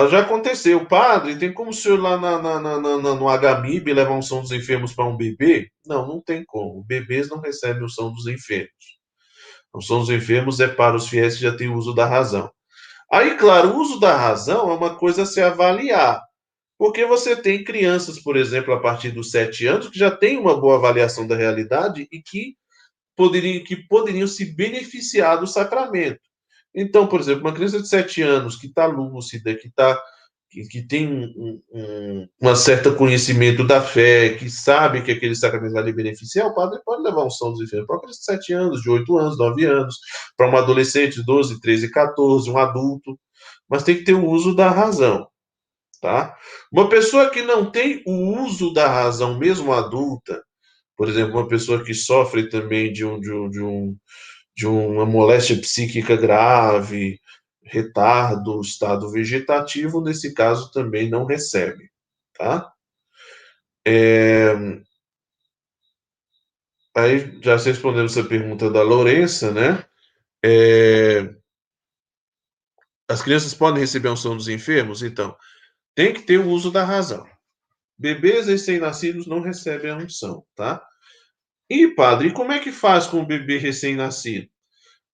Já 0.09 0.19
aconteceu, 0.19 0.85
padre, 0.85 1.37
tem 1.37 1.51
como 1.51 1.71
o 1.71 1.73
senhor 1.73 1.99
lá 1.99 2.17
na, 2.17 2.39
na, 2.39 2.59
na, 2.59 2.79
na 2.79 3.15
no 3.15 3.27
HMIB 3.27 3.91
levar 3.91 4.11
um 4.11 4.21
São 4.21 4.41
dos 4.41 4.51
Enfermos 4.51 4.93
para 4.93 5.05
um 5.05 5.17
bebê? 5.17 5.69
Não, 5.85 6.07
não 6.07 6.21
tem 6.21 6.43
como. 6.45 6.83
Bebês 6.83 7.27
não 7.29 7.39
recebem 7.39 7.83
o 7.83 7.89
São 7.89 8.13
dos 8.13 8.27
Enfermos. 8.27 8.99
O 9.73 9.81
São 9.81 9.99
dos 9.99 10.09
Enfermos 10.09 10.59
é 10.59 10.67
para 10.67 10.95
os 10.95 11.07
fiéis 11.07 11.35
que 11.35 11.41
já 11.41 11.55
têm 11.55 11.73
uso 11.73 11.93
da 11.93 12.05
razão. 12.05 12.51
Aí, 13.11 13.35
claro, 13.35 13.69
o 13.69 13.77
uso 13.79 13.99
da 13.99 14.15
razão 14.15 14.69
é 14.69 14.75
uma 14.75 14.95
coisa 14.95 15.23
a 15.23 15.25
se 15.25 15.41
avaliar. 15.41 16.21
Porque 16.77 17.05
você 17.05 17.35
tem 17.35 17.63
crianças, 17.63 18.19
por 18.19 18.37
exemplo, 18.37 18.73
a 18.73 18.79
partir 18.79 19.09
dos 19.09 19.31
sete 19.31 19.65
anos, 19.65 19.89
que 19.89 19.97
já 19.97 20.11
têm 20.11 20.37
uma 20.37 20.59
boa 20.59 20.75
avaliação 20.75 21.25
da 21.25 21.35
realidade 21.35 22.07
e 22.11 22.21
que 22.21 22.55
poderiam, 23.15 23.63
que 23.63 23.75
poderiam 23.75 24.27
se 24.27 24.53
beneficiar 24.55 25.39
do 25.39 25.47
sacramento. 25.47 26.19
Então, 26.75 27.07
por 27.07 27.19
exemplo, 27.19 27.41
uma 27.41 27.53
criança 27.53 27.81
de 27.81 27.87
sete 27.87 28.21
anos 28.21 28.55
que 28.55 28.67
está 28.67 28.85
lúcida, 28.85 29.53
que, 29.55 29.69
tá, 29.69 29.99
que, 30.49 30.67
que 30.67 30.81
tem 30.81 31.07
um, 31.07 31.61
um, 31.71 32.27
um 32.41 32.55
certo 32.55 32.95
conhecimento 32.95 33.65
da 33.65 33.79
fé, 33.81 34.35
que 34.35 34.49
sabe 34.49 35.03
que 35.03 35.11
aquele 35.11 35.35
sacramento 35.35 35.73
vai 35.73 35.83
lhe 35.83 35.93
beneficiar, 35.93 36.47
o 36.47 36.55
padre 36.55 36.79
pode 36.83 37.03
levar 37.03 37.25
um 37.25 37.29
São 37.29 37.51
dos 37.51 37.61
Enfermos 37.61 37.85
para 37.85 37.95
uma 37.95 38.01
criança 38.01 38.19
de 38.19 38.25
sete 38.25 38.53
anos, 38.53 38.81
de 38.81 38.89
oito 38.89 39.17
anos, 39.17 39.37
nove 39.37 39.65
anos, 39.65 39.97
para 40.35 40.49
um 40.49 40.57
adolescente 40.57 41.15
de 41.15 41.25
12, 41.25 41.61
13, 41.61 41.91
14, 41.91 42.49
um 42.49 42.57
adulto, 42.57 43.19
mas 43.69 43.83
tem 43.83 43.95
que 43.95 44.03
ter 44.03 44.13
o 44.13 44.25
uso 44.25 44.55
da 44.55 44.69
razão. 44.71 45.27
Tá? 46.01 46.35
Uma 46.71 46.89
pessoa 46.89 47.29
que 47.29 47.41
não 47.43 47.71
tem 47.71 48.03
o 48.05 48.43
uso 48.43 48.73
da 48.73 48.89
razão, 48.89 49.37
mesmo 49.37 49.71
adulta, 49.71 50.43
por 50.95 51.09
exemplo, 51.09 51.39
uma 51.39 51.47
pessoa 51.47 51.83
que 51.83 51.93
sofre 51.93 52.49
também 52.49 52.91
de 52.91 53.05
um, 53.05 53.19
de 53.19 53.31
um, 53.31 53.49
de 53.49 53.61
um 53.61 53.97
de 54.55 54.67
uma 54.67 55.05
moléstia 55.05 55.59
psíquica 55.59 56.15
grave, 56.15 57.19
retardo, 57.63 58.61
estado 58.61 59.11
vegetativo, 59.11 60.01
nesse 60.01 60.33
caso 60.33 60.71
também 60.71 61.09
não 61.09 61.25
recebe, 61.25 61.89
tá? 62.37 62.71
É... 63.85 64.53
Aí, 66.95 67.39
já 67.41 67.57
respondendo 67.57 68.05
essa 68.05 68.23
pergunta 68.23 68.69
da 68.69 68.83
Lourença, 68.83 69.51
né? 69.51 69.83
É... 70.43 71.33
As 73.07 73.21
crianças 73.21 73.53
podem 73.53 73.81
receber 73.81 74.09
a 74.09 74.13
unção 74.13 74.37
dos 74.37 74.47
enfermos? 74.47 75.01
Então, 75.01 75.35
tem 75.95 76.13
que 76.13 76.21
ter 76.21 76.39
o 76.39 76.49
uso 76.49 76.71
da 76.71 76.83
razão. 76.83 77.27
Bebês 77.97 78.47
recém-nascidos 78.47 79.27
não 79.27 79.39
recebem 79.39 79.91
a 79.91 79.97
unção, 79.97 80.43
tá? 80.55 80.83
E, 81.69 81.87
padre, 81.87 82.33
como 82.33 82.51
é 82.51 82.59
que 82.59 82.71
faz 82.71 83.05
com 83.07 83.21
o 83.21 83.25
bebê 83.25 83.57
recém-nascido? 83.57 84.47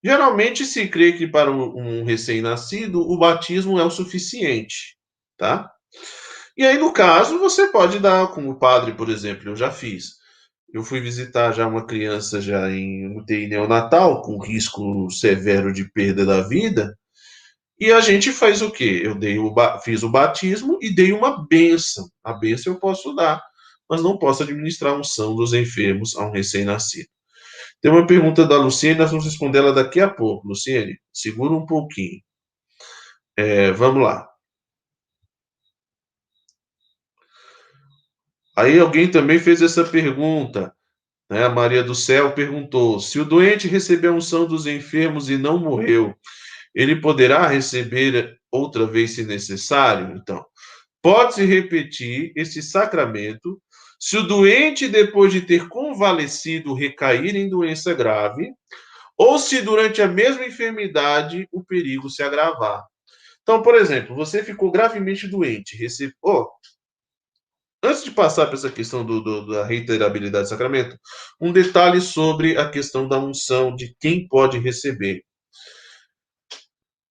Geralmente 0.03 0.65
se 0.65 0.87
crê 0.87 1.13
que 1.13 1.27
para 1.27 1.51
um 1.51 2.03
recém-nascido 2.05 3.01
o 3.01 3.17
batismo 3.17 3.77
é 3.79 3.83
o 3.83 3.91
suficiente, 3.91 4.97
tá? 5.37 5.69
E 6.57 6.65
aí, 6.65 6.77
no 6.77 6.91
caso, 6.91 7.37
você 7.39 7.67
pode 7.67 7.99
dar, 7.99 8.27
como 8.27 8.59
padre, 8.59 8.93
por 8.93 9.09
exemplo, 9.09 9.49
eu 9.49 9.55
já 9.55 9.71
fiz. 9.71 10.19
Eu 10.73 10.83
fui 10.83 10.99
visitar 10.99 11.51
já 11.51 11.67
uma 11.67 11.85
criança 11.85 12.41
já 12.41 12.69
em 12.69 13.17
UTI 13.17 13.47
neonatal, 13.47 14.21
com 14.21 14.41
risco 14.43 15.09
severo 15.09 15.73
de 15.73 15.89
perda 15.91 16.25
da 16.25 16.41
vida, 16.41 16.97
e 17.79 17.91
a 17.91 17.99
gente 18.01 18.31
faz 18.31 18.61
o 18.61 18.71
quê? 18.71 19.01
Eu 19.03 19.15
dei 19.15 19.39
o, 19.39 19.53
fiz 19.83 20.03
o 20.03 20.09
batismo 20.09 20.77
e 20.81 20.93
dei 20.93 21.13
uma 21.13 21.47
benção. 21.47 22.09
A 22.23 22.33
benção 22.33 22.73
eu 22.73 22.79
posso 22.79 23.13
dar 23.13 23.41
mas 23.89 24.03
não 24.03 24.17
posso 24.17 24.43
administrar 24.43 24.93
a 24.93 24.97
unção 24.97 25.35
dos 25.35 25.51
enfermos 25.53 26.15
a 26.15 26.25
um 26.25 26.31
recém-nascido. 26.31 27.09
Tem 27.81 27.91
uma 27.91 28.05
pergunta 28.05 28.45
da 28.45 28.57
Luciene, 28.57 28.99
nós 28.99 29.09
vamos 29.09 29.25
responder 29.25 29.59
ela 29.59 29.73
daqui 29.73 29.99
a 29.99 30.09
pouco. 30.09 30.47
Luciene, 30.47 30.99
segura 31.11 31.53
um 31.53 31.65
pouquinho. 31.65 32.21
É, 33.35 33.71
vamos 33.71 34.03
lá. 34.03 34.27
Aí 38.55 38.77
alguém 38.77 39.09
também 39.09 39.39
fez 39.39 39.61
essa 39.61 39.83
pergunta. 39.83 40.75
Né? 41.29 41.45
A 41.45 41.49
Maria 41.49 41.81
do 41.81 41.95
Céu 41.95 42.33
perguntou: 42.33 42.99
se 42.99 43.19
o 43.19 43.25
doente 43.25 43.67
receber 43.67 44.09
a 44.09 44.13
unção 44.13 44.45
dos 44.45 44.67
enfermos 44.67 45.29
e 45.29 45.37
não 45.37 45.57
morreu, 45.57 46.13
ele 46.73 47.01
poderá 47.01 47.47
receber 47.47 48.37
outra 48.51 48.85
vez 48.85 49.15
se 49.15 49.23
necessário? 49.23 50.15
Então, 50.15 50.45
pode-se 51.01 51.45
repetir 51.45 52.31
esse 52.35 52.61
sacramento 52.61 53.61
se 53.99 54.17
o 54.17 54.23
doente, 54.23 54.87
depois 54.87 55.33
de 55.33 55.41
ter 55.41 55.67
convalescido, 55.67 56.73
recair 56.73 57.35
em 57.35 57.49
doença 57.49 57.93
grave, 57.93 58.53
ou 59.17 59.37
se 59.37 59.61
durante 59.61 60.01
a 60.01 60.07
mesma 60.07 60.45
enfermidade 60.45 61.45
o 61.51 61.61
perigo 61.61 62.09
se 62.09 62.23
agravar. 62.23 62.85
Então, 63.41 63.61
por 63.61 63.75
exemplo, 63.75 64.15
você 64.15 64.41
ficou 64.41 64.71
gravemente 64.71 65.27
doente, 65.27 65.75
recebe... 65.75 66.13
Oh, 66.23 66.47
antes 67.83 68.05
de 68.05 68.11
passar 68.11 68.45
para 68.45 68.55
essa 68.55 68.71
questão 68.71 69.05
do, 69.05 69.21
do, 69.21 69.47
da 69.47 69.65
reiterabilidade 69.65 70.45
do 70.45 70.49
sacramento, 70.49 70.97
um 71.41 71.51
detalhe 71.51 71.99
sobre 71.99 72.57
a 72.57 72.69
questão 72.69 73.05
da 73.05 73.19
unção, 73.19 73.75
de 73.75 73.93
quem 73.99 74.25
pode 74.29 74.57
receber. 74.57 75.25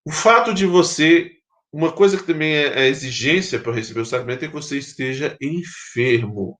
O 0.09 0.11
fato 0.11 0.55
de 0.55 0.65
você. 0.65 1.33
Uma 1.71 1.93
coisa 1.93 2.17
que 2.17 2.25
também 2.25 2.55
é, 2.55 2.85
é 2.85 2.89
exigência 2.89 3.61
para 3.61 3.75
receber 3.75 4.01
o 4.01 4.07
sacramento 4.07 4.43
é 4.43 4.49
que 4.49 4.55
você 4.55 4.79
esteja 4.79 5.37
enfermo. 5.39 6.59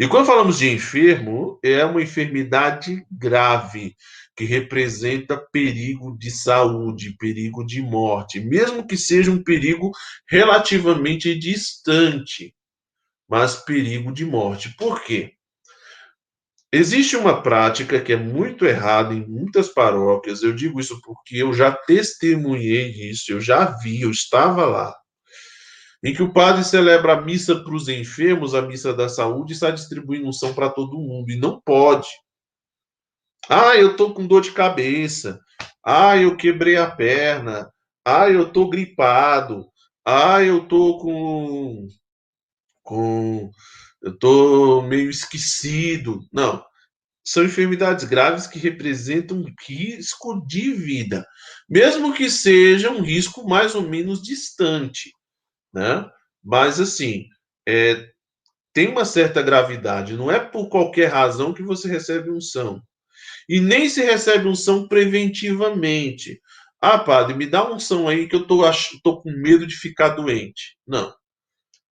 E 0.00 0.08
quando 0.08 0.24
falamos 0.24 0.60
de 0.60 0.70
enfermo, 0.70 1.60
é 1.62 1.84
uma 1.84 2.00
enfermidade 2.00 3.04
grave, 3.12 3.94
que 4.34 4.46
representa 4.46 5.36
perigo 5.52 6.16
de 6.16 6.30
saúde, 6.30 7.14
perigo 7.18 7.66
de 7.66 7.82
morte, 7.82 8.40
mesmo 8.40 8.86
que 8.86 8.96
seja 8.96 9.30
um 9.30 9.44
perigo 9.44 9.90
relativamente 10.26 11.38
distante, 11.38 12.54
mas 13.28 13.56
perigo 13.56 14.10
de 14.10 14.24
morte. 14.24 14.74
Por 14.74 15.04
quê? 15.04 15.33
Existe 16.76 17.16
uma 17.16 17.40
prática 17.40 18.00
que 18.00 18.12
é 18.12 18.16
muito 18.16 18.66
errada 18.66 19.14
em 19.14 19.24
muitas 19.26 19.68
paróquias, 19.68 20.42
eu 20.42 20.52
digo 20.52 20.80
isso 20.80 21.00
porque 21.02 21.36
eu 21.36 21.52
já 21.52 21.70
testemunhei 21.70 23.10
isso, 23.10 23.32
eu 23.32 23.40
já 23.40 23.64
vi, 23.78 24.00
eu 24.00 24.10
estava 24.10 24.66
lá 24.66 24.94
em 26.04 26.12
que 26.12 26.22
o 26.22 26.32
padre 26.32 26.62
celebra 26.62 27.14
a 27.14 27.20
missa 27.20 27.56
para 27.64 27.74
os 27.74 27.88
enfermos, 27.88 28.54
a 28.54 28.60
missa 28.60 28.92
da 28.92 29.08
saúde, 29.08 29.52
e 29.52 29.54
está 29.54 29.70
distribuindo 29.70 30.28
unção 30.28 30.52
para 30.52 30.68
todo 30.68 30.98
mundo. 30.98 31.30
E 31.30 31.36
não 31.36 31.58
pode. 31.64 32.06
Ah, 33.48 33.74
eu 33.74 33.92
estou 33.92 34.12
com 34.12 34.26
dor 34.26 34.42
de 34.42 34.52
cabeça. 34.52 35.40
Ah, 35.82 36.14
eu 36.18 36.36
quebrei 36.36 36.76
a 36.76 36.90
perna. 36.90 37.70
Ah, 38.04 38.28
eu 38.28 38.48
estou 38.48 38.68
gripado. 38.68 39.64
Ah, 40.04 40.42
eu 40.42 40.64
estou 40.64 40.98
com. 40.98 41.88
com. 42.82 43.50
Eu 44.04 44.12
estou 44.12 44.82
meio 44.82 45.10
esquecido. 45.10 46.20
Não. 46.32 46.64
São 47.26 47.44
enfermidades 47.44 48.04
graves 48.04 48.46
que 48.46 48.58
representam 48.58 49.44
risco 49.66 50.46
de 50.46 50.72
vida, 50.72 51.26
mesmo 51.68 52.12
que 52.12 52.30
seja 52.30 52.90
um 52.90 53.00
risco 53.00 53.48
mais 53.48 53.74
ou 53.74 53.82
menos 53.82 54.22
distante 54.22 55.10
né? 55.74 56.08
Mas 56.42 56.80
assim, 56.80 57.26
é, 57.68 58.08
tem 58.72 58.88
uma 58.88 59.04
certa 59.04 59.42
gravidade. 59.42 60.16
Não 60.16 60.30
é 60.30 60.38
por 60.38 60.68
qualquer 60.68 61.08
razão 61.08 61.52
que 61.52 61.62
você 61.62 61.88
recebe 61.88 62.30
unção. 62.30 62.80
E 63.48 63.60
nem 63.60 63.88
se 63.88 64.02
recebe 64.02 64.46
unção 64.46 64.86
preventivamente. 64.86 66.40
Ah, 66.80 66.98
padre, 66.98 67.34
me 67.34 67.46
dá 67.46 67.68
unção 67.70 68.08
aí 68.08 68.28
que 68.28 68.36
eu 68.36 68.46
tô, 68.46 68.62
tô 69.02 69.20
com 69.20 69.30
medo 69.30 69.66
de 69.66 69.74
ficar 69.74 70.10
doente. 70.10 70.76
Não. 70.86 71.12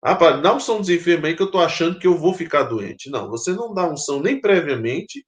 Padre, 0.00 0.42
dá 0.42 0.54
unção 0.54 0.78
dos 0.78 0.88
enfermos 0.88 1.28
aí 1.28 1.36
que 1.36 1.42
eu 1.42 1.50
tô 1.50 1.58
achando 1.58 1.98
que 1.98 2.06
eu 2.06 2.16
vou 2.16 2.32
ficar 2.32 2.64
doente. 2.64 3.10
Não, 3.10 3.28
você 3.28 3.52
não 3.52 3.74
dá 3.74 3.88
unção 3.88 4.20
nem 4.20 4.40
previamente, 4.40 5.24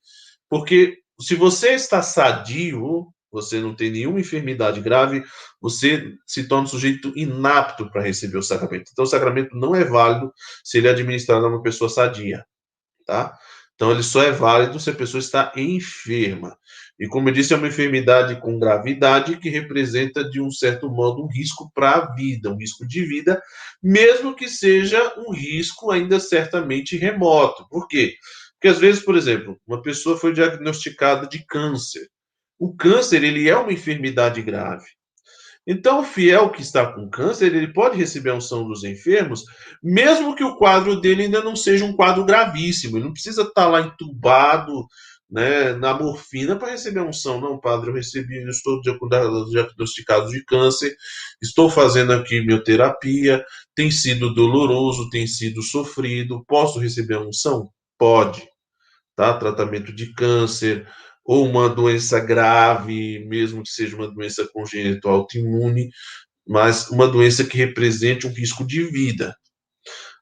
porque 0.49 0.99
se 1.21 1.35
você 1.35 1.71
está 1.71 2.03
sadio, 2.03 3.07
você 3.31 3.61
não 3.61 3.75
tem 3.75 3.91
nenhuma 3.91 4.21
enfermidade 4.21 4.81
grave, 4.81 5.23
você 5.61 6.15
se 6.27 6.49
torna 6.49 6.65
um 6.65 6.69
sujeito 6.69 7.13
inapto 7.17 7.91
para 7.91 8.03
receber 8.03 8.39
o 8.39 8.43
sacramento. 8.43 8.91
Então, 8.93 9.05
o 9.05 9.09
sacramento 9.09 9.57
não 9.57 9.75
é 9.75 9.85
válido 9.85 10.33
se 10.65 10.79
ele 10.79 10.89
é 10.89 10.91
administrado 10.91 11.47
a 11.47 11.49
uma 11.49 11.63
pessoa 11.63 11.89
sadia, 11.89 12.45
tá? 13.07 13.37
Então, 13.75 13.91
ele 13.93 14.03
só 14.03 14.23
é 14.23 14.31
válido 14.33 14.79
se 14.79 14.91
a 14.91 14.95
pessoa 14.95 15.21
está 15.21 15.53
enferma. 15.57 16.57
E, 17.01 17.09
como 17.09 17.29
eu 17.29 17.33
disse, 17.33 17.55
é 17.55 17.57
uma 17.57 17.69
enfermidade 17.69 18.39
com 18.41 18.59
gravidade 18.59 19.39
que 19.39 19.49
representa, 19.49 20.23
de 20.29 20.41
um 20.41 20.51
certo 20.51 20.91
modo, 20.91 21.25
um 21.25 21.29
risco 21.29 21.71
para 21.75 21.93
a 21.93 22.15
vida, 22.15 22.51
um 22.51 22.57
risco 22.57 22.87
de 22.87 23.05
vida, 23.05 23.43
mesmo 23.83 24.37
que 24.37 24.49
seja 24.49 25.15
um 25.17 25.33
risco 25.33 25.91
ainda 25.91 26.21
certamente 26.21 26.99
remoto. 26.99 27.67
Por 27.71 27.89
quê? 27.89 28.15
Porque, 28.55 28.69
às 28.69 28.79
vezes, 28.79 29.03
por 29.03 29.17
exemplo, 29.17 29.59
uma 29.67 29.81
pessoa 29.81 30.19
foi 30.19 30.35
diagnosticada 30.35 31.27
de 31.27 31.45
câncer 31.47 32.07
o 32.61 32.75
câncer, 32.77 33.25
ele 33.25 33.49
é 33.49 33.57
uma 33.57 33.73
enfermidade 33.73 34.43
grave. 34.43 34.85
Então, 35.67 36.01
o 36.01 36.05
fiel 36.05 36.51
que 36.51 36.61
está 36.61 36.93
com 36.93 37.09
câncer, 37.09 37.55
ele 37.55 37.73
pode 37.73 37.97
receber 37.97 38.31
a 38.31 38.35
unção 38.35 38.67
dos 38.67 38.85
enfermos, 38.85 39.45
mesmo 39.83 40.35
que 40.35 40.45
o 40.45 40.57
quadro 40.57 41.01
dele 41.01 41.23
ainda 41.23 41.43
não 41.43 41.57
seja 41.57 41.85
um 41.85 41.95
quadro 41.95 42.25
gravíssimo. 42.25 42.97
Ele 42.97 43.05
não 43.05 43.13
precisa 43.13 43.43
estar 43.43 43.67
lá 43.67 43.81
entubado 43.81 44.87
né, 45.31 45.73
na 45.75 45.95
morfina 45.95 46.57
para 46.57 46.71
receber 46.71 47.01
a 47.01 47.05
unção. 47.05 47.41
Não, 47.41 47.59
padre, 47.59 47.91
eu 47.91 47.95
recebi, 47.95 48.43
eu 48.43 48.49
estou 48.49 48.81
diagnosticado 48.81 50.31
de 50.31 50.45
câncer, 50.45 50.97
estou 51.41 51.71
fazendo 51.71 52.13
a 52.13 52.23
quimioterapia, 52.23 53.45
tem 53.75 53.91
sido 53.91 54.35
doloroso, 54.35 55.09
tem 55.11 55.27
sido 55.27 55.63
sofrido, 55.63 56.45
posso 56.47 56.79
receber 56.79 57.15
a 57.15 57.21
unção? 57.21 57.71
Pode. 57.99 58.49
Tá? 59.15 59.37
Tratamento 59.39 59.93
de 59.93 60.13
câncer, 60.15 60.87
ou 61.25 61.47
uma 61.47 61.69
doença 61.69 62.19
grave, 62.19 63.25
mesmo 63.27 63.63
que 63.63 63.71
seja 63.71 63.95
uma 63.97 64.11
doença 64.11 64.49
congênita 64.53 65.09
autoimune, 65.09 65.91
mas 66.47 66.89
uma 66.91 67.07
doença 67.07 67.45
que 67.45 67.57
represente 67.57 68.27
um 68.27 68.33
risco 68.33 68.67
de 68.67 68.83
vida. 68.85 69.37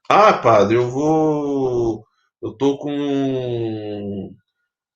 Ah, 0.09 0.33
padre, 0.33 0.75
eu 0.77 0.89
vou. 0.89 2.03
Eu 2.41 2.53
tô 2.53 2.77
com. 2.77 4.31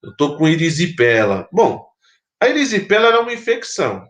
Eu 0.03 0.15
tô 0.17 0.37
com 0.37 0.47
erisipela. 0.47 1.47
Bom, 1.51 1.85
a 2.41 2.49
erisipela 2.49 3.07
é 3.07 3.19
uma 3.19 3.33
infecção. 3.33 4.05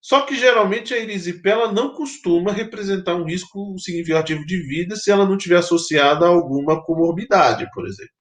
Só 0.00 0.20
que 0.20 0.36
geralmente 0.36 0.94
a 0.94 0.98
erisipela 0.98 1.72
não 1.72 1.92
costuma 1.94 2.52
representar 2.52 3.16
um 3.16 3.24
risco 3.24 3.76
significativo 3.78 4.46
de 4.46 4.58
vida 4.58 4.94
se 4.94 5.10
ela 5.10 5.24
não 5.24 5.36
estiver 5.36 5.56
associada 5.56 6.26
a 6.26 6.28
alguma 6.28 6.84
comorbidade, 6.84 7.68
por 7.72 7.86
exemplo. 7.86 8.12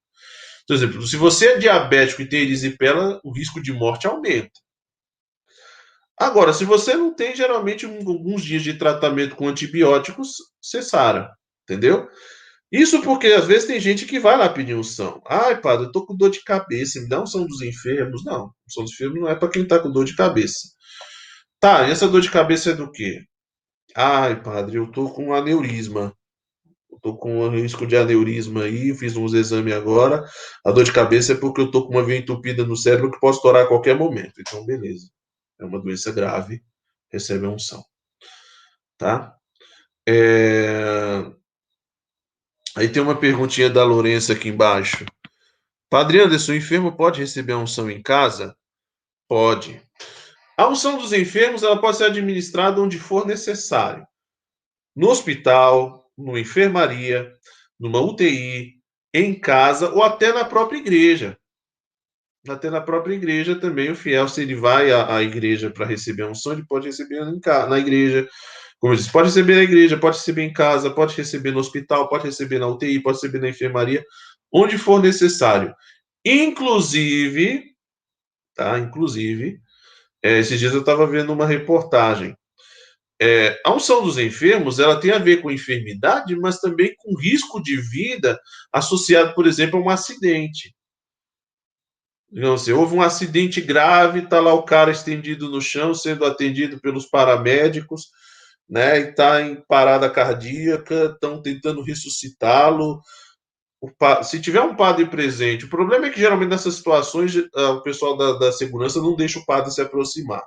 Por 0.68 0.74
exemplo, 0.74 1.06
se 1.06 1.16
você 1.16 1.50
é 1.50 1.58
diabético 1.58 2.24
e 2.24 2.30
tem 2.30 2.42
erisipela, 2.42 3.20
o 3.24 3.32
risco 3.32 3.62
de 3.62 3.72
morte 3.72 4.08
aumenta. 4.08 4.60
Agora, 6.18 6.54
se 6.54 6.64
você 6.64 6.96
não 6.96 7.14
tem, 7.14 7.36
geralmente, 7.36 7.86
alguns 7.86 8.44
dias 8.44 8.64
de 8.64 8.74
tratamento 8.74 9.36
com 9.36 9.48
antibióticos, 9.48 10.38
sara, 10.62 11.30
entendeu? 11.64 12.08
Isso 12.76 13.02
porque 13.02 13.28
às 13.28 13.46
vezes 13.46 13.68
tem 13.68 13.80
gente 13.80 14.06
que 14.06 14.20
vai 14.20 14.38
lá 14.38 14.50
pedir 14.50 14.76
unção. 14.76 15.22
Ai, 15.28 15.60
padre, 15.62 15.88
eu 15.88 15.92
tô 15.92 16.06
com 16.06 16.16
dor 16.16 16.30
de 16.30 16.44
cabeça, 16.44 17.00
me 17.00 17.08
dá 17.08 17.22
unção 17.22 17.46
dos 17.46 17.62
enfermos. 17.62 18.24
Não, 18.26 18.52
unção 18.68 18.84
dos 18.84 18.94
enfermos 18.94 19.20
não 19.22 19.30
é 19.30 19.36
para 19.36 19.50
quem 19.50 19.66
tá 19.68 19.80
com 19.80 19.92
dor 19.92 20.06
de 20.06 20.16
cabeça. 20.16 20.70
Tá, 21.60 21.88
e 21.88 21.92
essa 21.92 22.08
dor 22.08 22.22
de 22.22 22.32
cabeça 22.32 22.72
é 22.72 22.74
do 22.74 22.92
quê? 22.92 23.24
Ai, 23.96 24.42
padre, 24.42 24.78
eu 24.78 24.92
tô 24.92 25.10
com 25.10 25.34
aneurisma. 25.34 26.14
Eu 26.92 27.00
tô 27.02 27.16
com 27.18 27.40
um 27.42 27.50
risco 27.50 27.88
de 27.88 27.98
aneurisma 27.98 28.64
aí, 28.64 28.94
fiz 28.96 29.16
uns 29.16 29.34
exames 29.34 29.74
agora. 29.74 30.26
A 30.66 30.72
dor 30.72 30.84
de 30.84 30.92
cabeça 30.94 31.34
é 31.34 31.36
porque 31.36 31.62
eu 31.62 31.72
tô 31.72 31.86
com 31.88 31.94
uma 31.94 32.04
veia 32.04 32.20
entupida 32.20 32.66
no 32.66 32.76
cérebro 32.76 33.12
que 33.12 33.20
posso 33.20 33.40
estourar 33.40 33.64
a 33.66 33.68
qualquer 33.68 33.98
momento. 33.98 34.34
Então, 34.40 34.66
beleza 34.66 35.08
é 35.60 35.66
uma 35.66 35.80
doença 35.82 36.12
grave, 36.12 36.64
recebe 37.12 37.46
a 37.46 37.50
unção. 37.50 37.84
Tá? 38.98 39.36
É... 40.08 41.24
Aí 42.76 42.90
tem 42.90 43.02
uma 43.02 43.18
perguntinha 43.18 43.70
da 43.70 43.84
Lourença 43.84 44.34
aqui 44.34 44.50
embaixo. 44.50 45.06
Padre 45.90 46.20
Anderson, 46.20 46.52
o 46.52 46.56
enfermo 46.56 46.96
pode 46.96 47.22
receber 47.22 47.54
a 47.54 47.58
unção 47.58 47.90
em 47.90 48.02
casa? 48.02 48.56
Pode. 49.28 49.82
A 50.58 50.68
unção 50.68 50.98
dos 50.98 51.14
enfermos 51.14 51.64
ela 51.64 51.80
pode 51.80 51.98
ser 51.98 52.06
administrada 52.06 52.82
onde 52.82 53.00
for 53.00 53.26
necessário. 53.26 54.06
No 54.96 55.10
hospital, 55.10 56.10
numa 56.18 56.40
enfermaria, 56.40 57.32
numa 57.80 58.02
UTI, 58.02 58.76
em 59.14 59.40
casa 59.40 59.90
ou 59.90 60.04
até 60.04 60.34
na 60.34 60.44
própria 60.44 60.78
igreja 60.78 61.38
até 62.52 62.70
na 62.70 62.82
própria 62.82 63.16
igreja 63.16 63.56
também 63.56 63.92
o 63.92 63.96
fiel, 63.96 64.28
se 64.28 64.42
ele 64.42 64.56
vai 64.56 64.92
à, 64.92 65.16
à 65.16 65.24
igreja 65.24 65.70
para 65.70 65.86
receber 65.86 66.24
a 66.24 66.30
unção, 66.30 66.54
ele 66.54 66.66
pode 66.66 66.88
receber 66.88 67.22
na 67.68 67.80
igreja. 67.80 68.28
Como 68.86 68.94
eu 68.94 68.98
disse, 69.00 69.12
pode 69.12 69.30
receber 69.30 69.56
na 69.56 69.64
igreja, 69.64 69.98
pode 69.98 70.18
receber 70.18 70.44
em 70.44 70.54
casa, 70.54 70.92
pode 70.92 71.16
receber 71.16 71.50
no 71.50 71.58
hospital, 71.58 72.08
pode 72.08 72.26
receber 72.26 72.60
na 72.60 72.68
UTI, 72.68 73.02
pode 73.02 73.18
receber 73.18 73.40
na 73.40 73.50
enfermaria, 73.50 74.06
onde 74.54 74.78
for 74.78 75.02
necessário. 75.02 75.74
Inclusive, 76.24 77.64
tá? 78.54 78.78
Inclusive, 78.78 79.60
é, 80.22 80.38
esses 80.38 80.60
dias 80.60 80.72
eu 80.72 80.82
estava 80.82 81.08
vendo 81.08 81.34
uma 81.34 81.48
reportagem. 81.48 82.38
É, 83.20 83.60
a 83.66 83.74
unção 83.74 84.04
dos 84.04 84.20
enfermos, 84.20 84.78
ela 84.78 85.00
tem 85.00 85.10
a 85.10 85.18
ver 85.18 85.42
com 85.42 85.50
enfermidade, 85.50 86.36
mas 86.36 86.60
também 86.60 86.94
com 86.96 87.20
risco 87.20 87.60
de 87.64 87.78
vida 87.78 88.40
associado, 88.72 89.34
por 89.34 89.48
exemplo, 89.48 89.80
a 89.80 89.82
um 89.82 89.90
acidente 89.90 90.76
digamos 92.32 92.62
assim, 92.62 92.74
houve 92.74 92.94
um 92.94 93.02
acidente 93.02 93.62
grave, 93.62 94.20
está 94.20 94.42
lá 94.42 94.54
o 94.54 94.64
cara 94.64 94.92
estendido 94.92 95.50
no 95.50 95.62
chão, 95.62 95.94
sendo 95.94 96.26
atendido 96.26 96.80
pelos 96.82 97.06
paramédicos, 97.06 98.10
né, 98.70 99.00
e 99.00 99.10
está 99.10 99.42
em 99.42 99.62
parada 99.68 100.10
cardíaca, 100.10 101.12
estão 101.14 101.42
tentando 101.42 101.82
ressuscitá-lo. 101.82 103.02
Se 104.24 104.42
tiver 104.42 104.62
um 104.62 104.76
padre 104.76 105.06
presente, 105.06 105.66
o 105.66 105.70
problema 105.70 106.08
é 106.08 106.10
que 106.10 106.20
geralmente 106.20 106.50
nessas 106.50 106.76
situações 106.76 107.36
ah, 107.56 107.72
o 107.72 107.84
pessoal 107.84 108.18
da, 108.18 108.34
da 108.34 108.52
segurança 108.52 109.00
não 109.00 109.16
deixa 109.16 109.40
o 109.40 109.46
padre 109.46 109.72
se 109.72 109.82
aproximar. 109.82 110.44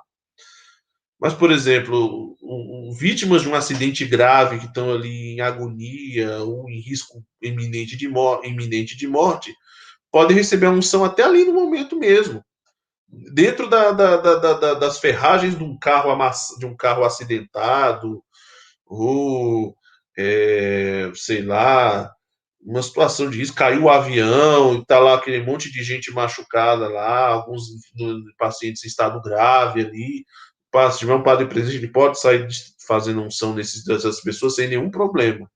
Mas, 1.19 1.33
por 1.33 1.51
exemplo, 1.51 2.37
um, 2.41 2.89
um, 2.89 2.93
vítimas 2.93 3.41
de 3.41 3.49
um 3.49 3.55
acidente 3.55 4.05
grave 4.05 4.57
que 4.57 4.65
estão 4.65 4.91
ali 4.91 5.33
em 5.33 5.41
agonia 5.41 6.37
ou 6.39 6.69
em 6.69 6.79
risco 6.79 7.21
iminente 7.41 7.97
de, 7.97 8.09
iminente 8.45 8.95
de 8.95 9.05
morte, 9.05 9.53
podem 10.09 10.35
receber 10.35 10.67
a 10.67 10.71
unção 10.71 11.03
até 11.03 11.23
ali 11.23 11.43
no 11.43 11.53
momento 11.53 11.97
mesmo. 11.97 12.41
Dentro 13.11 13.67
da, 13.67 13.91
da, 13.91 14.17
da, 14.17 14.73
das 14.75 14.99
ferragens 14.99 15.57
de 15.57 15.63
um 15.63 15.77
carro 15.77 16.15
de 16.59 16.65
um 16.65 16.75
carro 16.75 17.03
acidentado, 17.03 18.23
ou 18.85 19.75
é, 20.17 21.11
sei 21.15 21.41
lá, 21.41 22.11
uma 22.61 22.83
situação 22.83 23.29
de 23.29 23.37
risco, 23.37 23.55
caiu 23.55 23.83
o 23.83 23.89
avião 23.89 24.75
e 24.75 24.85
tá 24.85 24.99
lá 24.99 25.15
aquele 25.15 25.43
monte 25.43 25.71
de 25.71 25.81
gente 25.83 26.11
machucada 26.11 26.87
lá, 26.87 27.27
alguns 27.27 27.63
pacientes 28.37 28.83
em 28.83 28.87
estado 28.87 29.21
grave 29.21 29.81
ali. 29.81 30.25
Se 30.91 30.99
tiver 30.99 31.15
um 31.15 31.23
padre 31.23 31.47
presente, 31.47 31.77
ele 31.77 31.91
pode 31.91 32.19
sair 32.19 32.47
fazendo 32.85 33.21
unção 33.23 33.55
nesses, 33.55 33.83
dessas 33.83 34.21
pessoas 34.21 34.55
sem 34.55 34.67
nenhum 34.67 34.91
problema, 34.91 35.49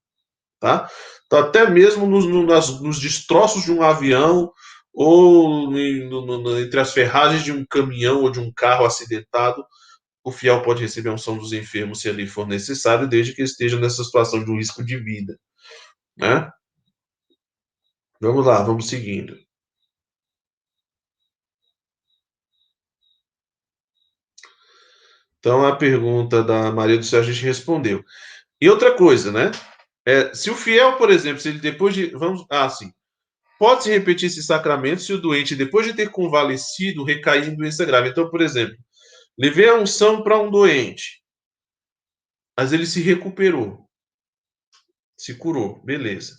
tá? 0.60 0.90
Então, 1.26 1.40
até 1.40 1.70
mesmo 1.70 2.06
nos, 2.08 2.26
nas, 2.46 2.80
nos 2.80 3.00
destroços 3.00 3.64
de 3.64 3.72
um 3.72 3.84
avião 3.84 4.52
ou 4.94 5.72
no, 5.72 6.38
no, 6.40 6.60
entre 6.60 6.80
as 6.80 6.94
ferragens 6.94 7.44
de 7.44 7.52
um 7.52 7.66
caminhão 7.66 8.22
ou 8.22 8.30
de 8.30 8.40
um 8.40 8.52
carro 8.52 8.86
acidentado, 8.86 9.66
o 10.24 10.32
fiel 10.32 10.62
pode 10.62 10.82
receber 10.82 11.10
a 11.10 11.14
unção 11.14 11.38
dos 11.38 11.52
enfermos 11.54 12.02
se 12.02 12.10
ali 12.10 12.28
for 12.28 12.48
necessário, 12.48 13.08
desde 13.08 13.34
que 13.34 13.42
esteja 13.42 13.80
nessa 13.80 14.04
situação 14.04 14.44
de 14.44 14.52
um 14.52 14.58
risco 14.58 14.84
de 14.84 14.98
vida. 14.98 15.38
Né? 16.18 16.50
Vamos 18.22 18.46
lá, 18.46 18.64
vamos 18.64 18.88
seguindo. 18.88 19.38
Então, 25.40 25.66
a 25.66 25.76
pergunta 25.76 26.42
da 26.42 26.72
Maria 26.72 26.98
do 26.98 27.04
Céu 27.04 27.20
a 27.20 27.24
gente 27.24 27.44
respondeu. 27.44 28.02
E 28.62 28.70
outra 28.70 28.96
coisa, 28.96 29.30
né? 29.30 29.52
É, 30.06 30.34
se 30.34 30.50
o 30.50 30.56
fiel, 30.56 30.98
por 30.98 31.12
exemplo, 31.12 31.42
se 31.42 31.50
ele 31.50 31.60
depois 31.60 31.94
de. 31.94 32.08
Vamos. 32.12 32.46
Ah, 32.50 32.70
sim. 32.70 32.94
Pode-se 33.60 33.90
repetir 33.90 34.28
esse 34.28 34.44
sacramento 34.44 35.02
se 35.02 35.14
o 35.14 35.22
doente, 35.22 35.56
depois 35.56 35.86
de 35.86 35.94
ter 35.94 36.10
convalescido, 36.10 37.04
recair 37.04 37.48
em 37.48 37.56
doença 37.56 37.86
grave. 37.86 38.10
Então, 38.10 38.30
por 38.30 38.42
exemplo, 38.42 38.76
levei 39.38 39.70
a 39.70 39.76
unção 39.76 40.24
para 40.24 40.40
um 40.40 40.52
doente, 40.52 41.22
mas 42.58 42.74
ele 42.74 42.86
se 42.86 43.02
recuperou, 43.02 43.88
se 45.18 45.36
curou, 45.36 45.82
beleza. 45.84 46.34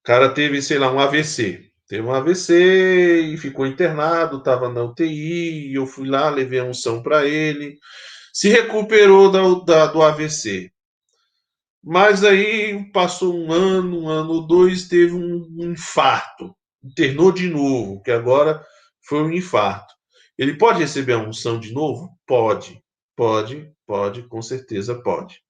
O 0.00 0.04
cara 0.04 0.32
teve, 0.32 0.60
sei 0.62 0.78
lá, 0.78 0.90
um 0.90 0.98
AVC. 0.98 1.70
Teve 1.86 2.02
um 2.02 2.12
AVC 2.14 3.20
e 3.20 3.36
ficou 3.36 3.66
internado, 3.66 4.38
estava 4.38 4.68
na 4.70 4.82
UTI, 4.82 5.74
eu 5.74 5.86
fui 5.86 6.08
lá, 6.08 6.30
levei 6.30 6.58
a 6.58 6.64
unção 6.64 7.02
para 7.02 7.26
ele, 7.26 7.76
se 8.32 8.48
recuperou 8.48 9.30
da, 9.30 9.42
da, 9.64 9.86
do 9.92 10.00
AVC. 10.00 10.71
Mas 11.82 12.22
aí 12.22 12.84
passou 12.92 13.34
um 13.34 13.52
ano, 13.52 14.02
um 14.02 14.08
ano 14.08 14.30
ou 14.34 14.46
dois, 14.46 14.86
teve 14.86 15.14
um 15.14 15.72
infarto, 15.72 16.54
internou 16.82 17.32
de 17.32 17.48
novo, 17.48 18.00
que 18.02 18.10
agora 18.10 18.64
foi 19.04 19.22
um 19.22 19.32
infarto. 19.32 19.92
Ele 20.38 20.56
pode 20.56 20.78
receber 20.78 21.14
a 21.14 21.18
unção 21.18 21.58
de 21.58 21.72
novo? 21.72 22.10
Pode, 22.26 22.80
pode, 23.16 23.68
pode, 23.86 24.22
com 24.28 24.40
certeza 24.40 24.94
pode. 25.02 25.40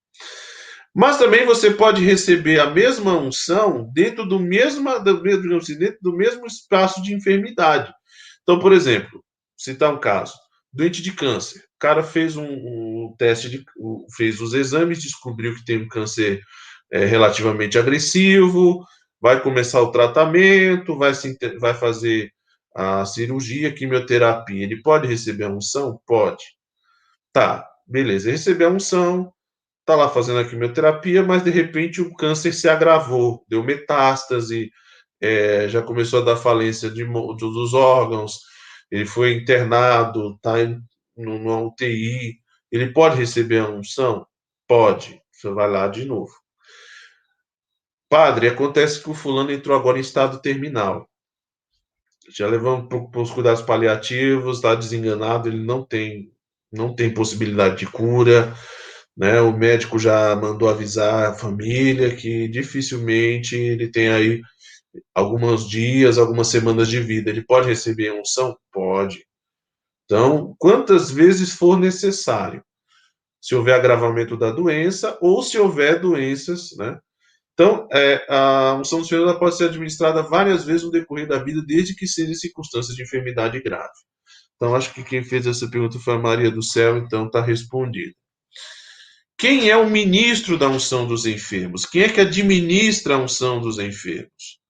Mas 0.94 1.18
também 1.18 1.46
você 1.46 1.70
pode 1.70 2.02
receber 2.04 2.60
a 2.60 2.70
mesma 2.70 3.16
unção 3.16 3.90
dentro 3.92 4.26
do 4.26 4.38
mesmo, 4.38 4.88
assim, 4.90 5.78
dentro 5.78 5.98
do 6.02 6.16
mesmo 6.16 6.46
espaço 6.46 7.02
de 7.02 7.14
enfermidade. 7.14 7.92
Então, 8.42 8.58
por 8.58 8.72
exemplo, 8.72 9.22
citar 9.56 9.92
um 9.92 10.00
caso: 10.00 10.34
doente 10.72 11.02
de 11.02 11.12
câncer 11.12 11.62
cara 11.82 12.04
fez 12.04 12.36
um, 12.36 12.46
um 12.46 13.14
teste, 13.18 13.50
de, 13.50 13.64
fez 14.16 14.40
os 14.40 14.54
exames, 14.54 15.02
descobriu 15.02 15.52
que 15.52 15.64
tem 15.64 15.78
um 15.78 15.88
câncer 15.88 16.40
é, 16.92 17.04
relativamente 17.04 17.76
agressivo, 17.76 18.86
vai 19.20 19.42
começar 19.42 19.82
o 19.82 19.90
tratamento, 19.90 20.96
vai, 20.96 21.12
se, 21.12 21.36
vai 21.58 21.74
fazer 21.74 22.30
a 22.72 23.04
cirurgia, 23.04 23.74
quimioterapia. 23.74 24.62
Ele 24.62 24.80
pode 24.80 25.08
receber 25.08 25.44
a 25.44 25.50
unção? 25.50 26.00
Pode. 26.06 26.44
Tá, 27.32 27.68
beleza. 27.84 28.30
Receber 28.30 28.66
a 28.66 28.70
unção, 28.70 29.32
tá 29.84 29.96
lá 29.96 30.08
fazendo 30.08 30.38
a 30.38 30.44
quimioterapia, 30.44 31.24
mas 31.24 31.42
de 31.42 31.50
repente 31.50 32.00
o 32.00 32.14
câncer 32.14 32.54
se 32.54 32.68
agravou, 32.68 33.44
deu 33.48 33.64
metástase, 33.64 34.70
é, 35.20 35.68
já 35.68 35.82
começou 35.82 36.22
a 36.22 36.24
dar 36.24 36.36
falência 36.36 36.88
de, 36.88 37.04
dos 37.04 37.74
órgãos, 37.74 38.38
ele 38.88 39.06
foi 39.06 39.34
internado, 39.34 40.34
está 40.36 40.60
numa 41.16 41.60
UTI, 41.60 42.40
ele 42.70 42.92
pode 42.92 43.16
receber 43.16 43.58
a 43.58 43.68
unção? 43.68 44.26
Pode. 44.66 45.20
Você 45.30 45.50
vai 45.50 45.68
lá 45.68 45.88
de 45.88 46.04
novo. 46.04 46.32
Padre, 48.08 48.48
acontece 48.48 49.02
que 49.02 49.10
o 49.10 49.14
fulano 49.14 49.50
entrou 49.50 49.76
agora 49.76 49.98
em 49.98 50.02
estado 50.02 50.40
terminal. 50.40 51.08
Já 52.30 52.46
levamos 52.46 52.86
para 52.88 53.20
os 53.20 53.30
cuidados 53.30 53.62
paliativos, 53.62 54.58
está 54.58 54.74
desenganado, 54.74 55.48
ele 55.48 55.62
não 55.64 55.84
tem, 55.84 56.30
não 56.70 56.94
tem 56.94 57.12
possibilidade 57.12 57.76
de 57.78 57.86
cura. 57.86 58.54
Né? 59.16 59.40
O 59.40 59.56
médico 59.56 59.98
já 59.98 60.34
mandou 60.36 60.68
avisar 60.68 61.30
a 61.30 61.34
família 61.34 62.14
que 62.14 62.48
dificilmente 62.48 63.56
ele 63.56 63.88
tem 63.90 64.08
aí 64.08 64.40
alguns 65.14 65.68
dias, 65.68 66.18
algumas 66.18 66.48
semanas 66.48 66.88
de 66.88 67.00
vida. 67.00 67.30
Ele 67.30 67.42
pode 67.42 67.68
receber 67.68 68.12
unção? 68.12 68.56
Pode. 68.70 69.26
Então, 70.12 70.54
quantas 70.58 71.10
vezes 71.10 71.54
for 71.54 71.80
necessário, 71.80 72.62
se 73.40 73.54
houver 73.54 73.74
agravamento 73.74 74.36
da 74.36 74.50
doença 74.50 75.16
ou 75.22 75.42
se 75.42 75.58
houver 75.58 76.02
doenças, 76.02 76.76
né? 76.76 77.00
Então, 77.54 77.88
é, 77.90 78.22
a 78.28 78.74
unção 78.74 78.98
dos 78.98 79.08
filhos 79.08 79.38
pode 79.38 79.56
ser 79.56 79.70
administrada 79.70 80.22
várias 80.22 80.64
vezes 80.64 80.82
no 80.82 80.90
decorrer 80.90 81.26
da 81.26 81.42
vida, 81.42 81.62
desde 81.66 81.94
que 81.94 82.06
seja 82.06 82.34
circunstâncias 82.34 82.94
de 82.94 83.02
enfermidade 83.02 83.58
grave. 83.62 83.88
Então, 84.54 84.74
acho 84.74 84.92
que 84.92 85.02
quem 85.02 85.24
fez 85.24 85.46
essa 85.46 85.66
pergunta 85.70 85.98
foi 85.98 86.12
a 86.12 86.18
Maria 86.18 86.50
do 86.50 86.62
Céu, 86.62 86.98
então 86.98 87.24
está 87.24 87.40
respondido. 87.40 88.12
Quem 89.38 89.70
é 89.70 89.76
o 89.78 89.88
ministro 89.88 90.58
da 90.58 90.68
unção 90.68 91.06
dos 91.06 91.24
enfermos? 91.24 91.86
Quem 91.86 92.02
é 92.02 92.08
que 92.10 92.20
administra 92.20 93.14
a 93.14 93.18
unção 93.18 93.62
dos 93.62 93.78
enfermos? 93.78 94.60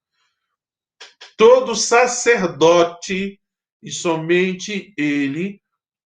Todo 1.37 1.75
sacerdote, 1.75 3.42
e 3.83 3.91
somente 3.91 4.95
ele, 4.97 5.63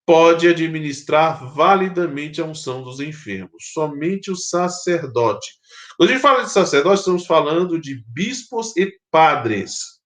pode 0.06 0.46
administrar 0.46 1.52
validamente 1.52 2.40
a 2.40 2.44
unção 2.44 2.82
dos 2.82 3.00
enfermos. 3.00 3.72
Somente 3.72 4.30
o 4.30 4.36
sacerdote. 4.36 5.50
Quando 5.96 6.10
a 6.10 6.12
gente 6.12 6.22
fala 6.22 6.44
de 6.44 6.52
sacerdote, 6.52 7.00
estamos 7.00 7.26
falando 7.26 7.80
de 7.80 8.04
bispos 8.06 8.74
e 8.76 8.92
padres. 9.10 9.96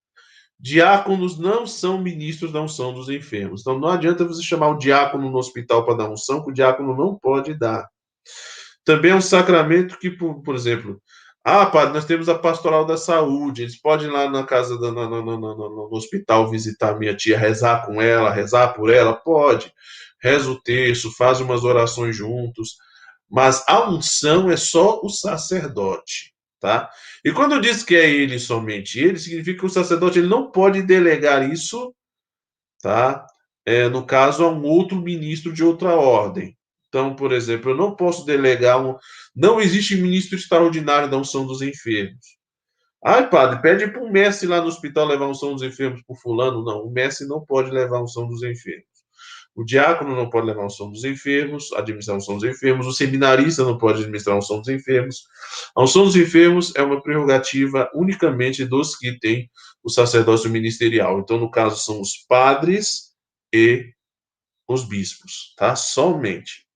Diáconos 0.59 1.39
não 1.39 1.67
são 1.67 2.01
ministros 2.01 2.51
da 2.51 2.63
unção 2.63 2.95
dos 2.95 3.11
enfermos. 3.11 3.61
Então 3.61 3.79
não 3.79 3.89
adianta 3.89 4.25
você 4.27 4.43
chamar 4.43 4.71
o 4.71 4.79
diácono 4.79 5.31
no 5.31 5.39
hospital 5.39 5.85
para 5.85 5.99
dar 5.99 6.11
unção, 6.11 6.43
que 6.43 6.51
o 6.51 6.55
diácono 6.55 6.97
não 6.97 7.15
pode 7.19 7.53
dar. 7.55 7.87
Também 8.85 9.11
é 9.11 9.15
um 9.15 9.21
sacramento 9.21 9.99
que, 9.99 10.11
por, 10.11 10.43
por 10.43 10.55
exemplo, 10.55 11.01
ah, 11.45 11.65
padre, 11.67 11.95
nós 11.95 12.05
temos 12.05 12.29
a 12.29 12.39
pastoral 12.39 12.85
da 12.85 12.97
saúde. 12.99 13.63
Eles 13.63 13.81
podem 13.81 14.09
ir 14.09 14.11
lá 14.11 14.29
na 14.29 14.45
casa, 14.45 14.75
no, 14.77 14.91
no, 14.93 15.23
no, 15.23 15.39
no, 15.39 15.89
hospital, 15.93 16.51
visitar 16.51 16.99
minha 16.99 17.17
tia, 17.17 17.39
rezar 17.39 17.87
com 17.87 18.01
ela, 18.01 18.31
rezar 18.31 18.75
por 18.75 18.91
ela? 18.91 19.15
Pode. 19.15 19.73
Reza 20.23 20.51
o 20.51 20.61
terço, 20.61 21.11
faz 21.17 21.41
umas 21.41 21.65
orações 21.65 22.15
juntos. 22.15 22.77
Mas 23.31 23.65
a 23.67 23.89
unção 23.89 24.51
é 24.51 24.57
só 24.57 25.01
o 25.03 25.09
sacerdote, 25.09 26.35
tá? 26.61 26.91
E 27.25 27.33
quando 27.33 27.61
diz 27.61 27.83
que 27.83 27.97
é 27.97 28.11
ele 28.11 28.39
somente 28.39 28.99
ele, 28.99 29.19
significa 29.19 29.61
que 29.61 29.67
o 29.67 29.71
sacerdote 29.71 30.19
ele 30.19 30.29
não 30.29 30.51
pode 30.51 30.83
delegar 30.83 31.49
isso, 31.49 31.95
tá? 32.83 33.25
É, 33.65 33.89
no 33.89 34.05
caso, 34.05 34.45
a 34.45 34.49
um 34.51 34.65
outro 34.65 34.97
ministro 35.01 35.53
de 35.53 35.63
outra 35.63 35.95
ordem. 35.95 36.57
Então, 36.91 37.15
por 37.15 37.31
exemplo, 37.33 37.71
eu 37.71 37.77
não 37.77 37.95
posso 37.95 38.27
delegar 38.27 38.85
um. 38.85 38.97
Não 39.35 39.61
existe 39.61 39.97
ministro 39.97 40.37
extraordinário 40.37 41.11
da 41.11 41.17
unção 41.17 41.47
dos 41.47 41.63
enfermos. 41.63 42.41
Ai, 43.03 43.31
padre, 43.31 43.63
pede 43.63 43.91
para 43.91 44.03
o 44.03 44.13
mestre 44.13 44.47
lá 44.47 44.61
no 44.61 44.67
hospital 44.67 45.07
levar 45.07 45.25
a 45.25 45.31
unção 45.31 45.55
dos 45.55 45.63
enfermos 45.63 46.03
para 46.03 46.15
o 46.15 46.19
fulano. 46.19 46.63
Não, 46.63 46.83
o 46.85 46.91
mestre 46.91 47.27
não 47.27 47.45
pode 47.45 47.71
levar 47.71 47.99
a 47.99 48.03
unção 48.03 48.29
dos 48.29 48.43
enfermos. 48.43 48.91
O 49.55 49.65
diácono 49.65 50.15
não 50.15 50.31
pode 50.31 50.47
levar 50.47 50.63
a 50.63 50.67
unção 50.67 50.91
dos 50.91 51.05
enfermos, 51.05 51.73
administrar 51.73 52.15
a 52.15 52.19
unção 52.19 52.37
dos 52.37 52.45
enfermos. 52.45 52.87
O 52.87 52.93
seminarista 52.93 53.65
não 53.65 53.79
pode 53.79 53.99
administrar 53.99 54.37
a 54.37 54.39
unção 54.39 54.59
dos 54.59 54.69
enfermos. 54.69 55.25
A 55.75 55.83
unção 55.83 56.05
dos 56.05 56.17
enfermos 56.17 56.75
é 56.77 56.83
uma 56.83 57.03
prerrogativa 57.03 57.91
unicamente 57.95 58.65
dos 58.65 58.97
que 58.97 59.19
têm 59.19 59.51
o 59.83 59.91
sacerdócio 59.91 60.51
ministerial. 60.51 61.19
Então, 61.21 61.39
no 61.39 61.51
caso, 61.51 61.83
são 61.83 62.01
os 62.01 62.17
padres 62.29 63.11
e 63.53 63.93
os 64.69 64.85
bispos, 64.85 65.55
tá? 65.57 65.75
Somente. 65.75 66.70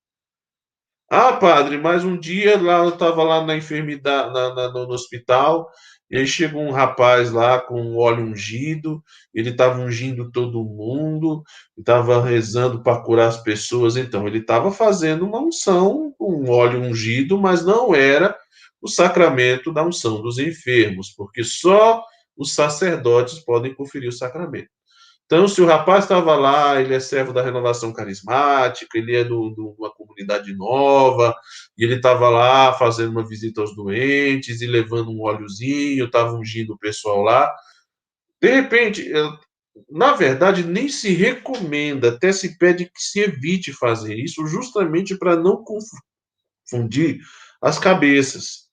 Ah, 1.17 1.35
padre, 1.35 1.79
mas 1.79 2.05
um 2.05 2.19
dia 2.19 2.61
lá 2.61 2.79
eu 2.79 2.89
estava 2.89 3.23
lá 3.23 3.47
na 3.47 3.57
enfermidade, 3.57 4.35
na, 4.35 4.53
na, 4.53 4.69
no 4.73 4.91
hospital, 4.93 5.71
e 6.11 6.19
aí 6.19 6.27
chegou 6.27 6.61
um 6.61 6.73
rapaz 6.73 7.31
lá 7.31 7.61
com 7.61 7.97
óleo 7.97 8.25
ungido, 8.25 9.01
ele 9.33 9.51
estava 9.51 9.81
ungindo 9.81 10.29
todo 10.33 10.65
mundo, 10.65 11.45
estava 11.79 12.21
rezando 12.21 12.83
para 12.83 13.01
curar 13.01 13.29
as 13.29 13.41
pessoas, 13.41 13.97
então 13.97 14.27
ele 14.27 14.39
estava 14.39 14.73
fazendo 14.73 15.25
uma 15.25 15.41
unção 15.41 16.13
com 16.19 16.35
um 16.35 16.51
óleo 16.51 16.81
ungido, 16.81 17.39
mas 17.39 17.65
não 17.65 17.95
era 17.95 18.37
o 18.83 18.89
sacramento 18.89 19.73
da 19.73 19.85
unção 19.85 20.21
dos 20.21 20.41
enfermos, 20.41 21.11
porque 21.11 21.45
só 21.45 22.03
os 22.37 22.55
sacerdotes 22.55 23.39
podem 23.39 23.73
conferir 23.73 24.09
o 24.09 24.13
sacramento. 24.13 24.69
Então, 25.27 25.49
se 25.49 25.63
o 25.63 25.67
rapaz 25.67 26.05
estava 26.05 26.37
lá, 26.37 26.81
ele 26.81 26.95
é 26.95 27.01
servo 27.01 27.33
da 27.33 27.43
renovação 27.43 27.93
carismática, 27.93 28.99
ele 28.99 29.17
é 29.17 29.25
de 29.25 29.33
uma 29.33 29.91
comunidade 29.95 30.55
nova, 30.55 31.35
e 31.79 31.85
ele 31.85 31.97
estava 31.97 32.29
lá 32.29 32.75
fazendo 32.75 33.11
uma 33.11 33.27
visita 33.27 33.63
aos 33.63 33.75
doentes 33.75 34.61
e 34.61 34.67
levando 34.67 35.11
um 35.11 35.23
óleozinho, 35.23 36.05
estava 36.05 36.35
ungindo 36.35 36.75
o 36.75 36.79
pessoal 36.79 37.23
lá. 37.23 37.51
De 38.41 38.51
repente, 38.51 39.11
na 39.91 40.13
verdade, 40.13 40.63
nem 40.63 40.89
se 40.91 41.15
recomenda, 41.15 42.11
até 42.11 42.31
se 42.31 42.59
pede 42.59 42.85
que 42.85 43.01
se 43.01 43.21
evite 43.21 43.73
fazer 43.73 44.15
isso, 44.17 44.47
justamente 44.47 45.17
para 45.17 45.37
não 45.37 45.65
confundir 45.65 47.21
as 47.63 47.79
cabeças. 47.79 48.64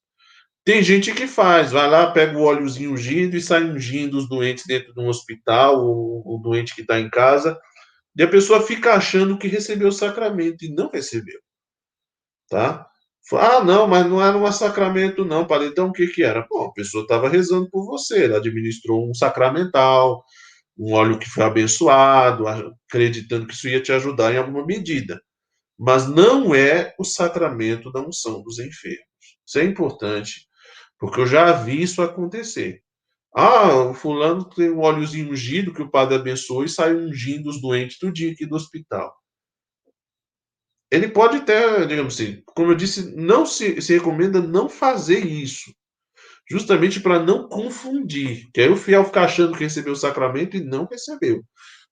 Tem 0.63 0.83
gente 0.83 1.11
que 1.13 1.25
faz, 1.25 1.71
vai 1.71 1.89
lá, 1.89 2.11
pega 2.11 2.37
o 2.37 2.43
óleozinho 2.43 2.93
ungido 2.93 3.35
e 3.35 3.41
sai 3.41 3.63
ungindo 3.63 4.17
os 4.17 4.29
doentes 4.29 4.63
dentro 4.67 4.93
de 4.93 4.99
um 4.99 5.07
hospital, 5.07 5.83
o, 5.83 6.35
o 6.35 6.37
doente 6.37 6.75
que 6.75 6.81
está 6.81 6.99
em 6.99 7.09
casa, 7.09 7.59
e 8.15 8.21
a 8.21 8.27
pessoa 8.27 8.61
fica 8.61 8.93
achando 8.93 9.37
que 9.37 9.47
recebeu 9.47 9.87
o 9.87 9.91
sacramento 9.91 10.63
e 10.63 10.73
não 10.73 10.89
recebeu. 10.89 11.39
Tá? 12.49 12.85
Ah, 13.33 13.63
não, 13.63 13.87
mas 13.87 14.05
não 14.07 14.23
era 14.23 14.37
um 14.37 14.51
sacramento, 14.51 15.25
não. 15.25 15.45
Para 15.47 15.65
então 15.65 15.87
o 15.87 15.93
que, 15.93 16.07
que 16.07 16.23
era? 16.23 16.45
Bom, 16.49 16.65
a 16.65 16.73
pessoa 16.73 17.03
estava 17.03 17.29
rezando 17.29 17.69
por 17.69 17.85
você, 17.85 18.25
ela 18.25 18.37
administrou 18.37 19.09
um 19.09 19.13
sacramental, 19.13 20.23
um 20.77 20.93
óleo 20.93 21.17
que 21.17 21.29
foi 21.29 21.43
abençoado, 21.43 22.45
acreditando 22.47 23.47
que 23.47 23.53
isso 23.53 23.69
ia 23.69 23.81
te 23.81 23.91
ajudar 23.91 24.33
em 24.33 24.37
alguma 24.37 24.65
medida. 24.65 25.21
Mas 25.79 26.07
não 26.07 26.53
é 26.53 26.93
o 26.99 27.03
sacramento 27.03 27.91
da 27.91 28.01
unção 28.01 28.43
dos 28.43 28.59
enfermos. 28.59 28.99
Isso 29.47 29.59
é 29.59 29.63
importante 29.63 30.50
porque 31.01 31.19
eu 31.19 31.25
já 31.25 31.51
vi 31.51 31.81
isso 31.81 31.99
acontecer. 31.99 32.83
Ah, 33.33 33.73
o 33.89 33.93
fulano 33.93 34.45
tem 34.47 34.69
um 34.69 34.81
óleozinho 34.81 35.31
ungido 35.31 35.73
que 35.73 35.81
o 35.81 35.89
padre 35.89 36.15
abençoou 36.15 36.63
e 36.63 36.69
sai 36.69 36.93
ungindo 36.93 37.49
os 37.49 37.59
doentes 37.59 37.97
do 37.99 38.11
dia 38.11 38.31
aqui 38.31 38.45
do 38.45 38.55
hospital. 38.55 39.11
Ele 40.91 41.07
pode 41.07 41.37
até, 41.37 41.87
digamos 41.87 42.13
assim, 42.13 42.43
como 42.45 42.71
eu 42.71 42.75
disse, 42.75 43.15
não 43.15 43.47
se, 43.47 43.81
se 43.81 43.93
recomenda 43.97 44.39
não 44.39 44.69
fazer 44.69 45.25
isso. 45.25 45.73
Justamente 46.47 46.99
para 46.99 47.23
não 47.23 47.49
confundir. 47.49 48.51
Que 48.53 48.61
aí 48.61 48.69
o 48.69 48.77
fiel 48.77 49.03
fica 49.03 49.21
achando 49.21 49.57
que 49.57 49.63
recebeu 49.63 49.93
o 49.93 49.95
sacramento 49.95 50.55
e 50.55 50.63
não 50.63 50.85
recebeu. 50.85 51.43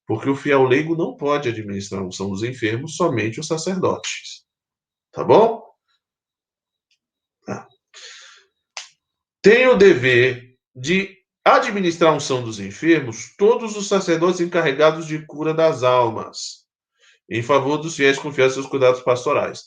Porque 0.06 0.30
o 0.30 0.36
fiel 0.36 0.66
leigo 0.66 0.96
não 0.96 1.16
pode 1.16 1.50
administrar 1.50 2.04
a 2.04 2.06
unção 2.06 2.30
dos 2.30 2.44
enfermos, 2.44 2.96
somente 2.96 3.40
os 3.40 3.48
sacerdotes. 3.48 4.44
Tá 5.12 5.24
bom? 5.24 5.69
Tem 9.50 9.68
o 9.68 9.76
dever 9.76 10.54
de 10.76 11.18
administrar 11.44 12.14
a 12.14 12.16
unção 12.16 12.44
dos 12.44 12.60
enfermos 12.60 13.36
todos 13.36 13.76
os 13.76 13.88
sacerdotes 13.88 14.42
encarregados 14.42 15.08
de 15.08 15.26
cura 15.26 15.56
das 15.56 15.82
almas, 15.82 16.68
em 17.28 17.42
favor 17.42 17.78
dos 17.78 17.96
fiéis 17.96 18.20
confiados 18.20 18.54
seus 18.54 18.68
cuidados 18.68 19.02
pastorais. 19.02 19.64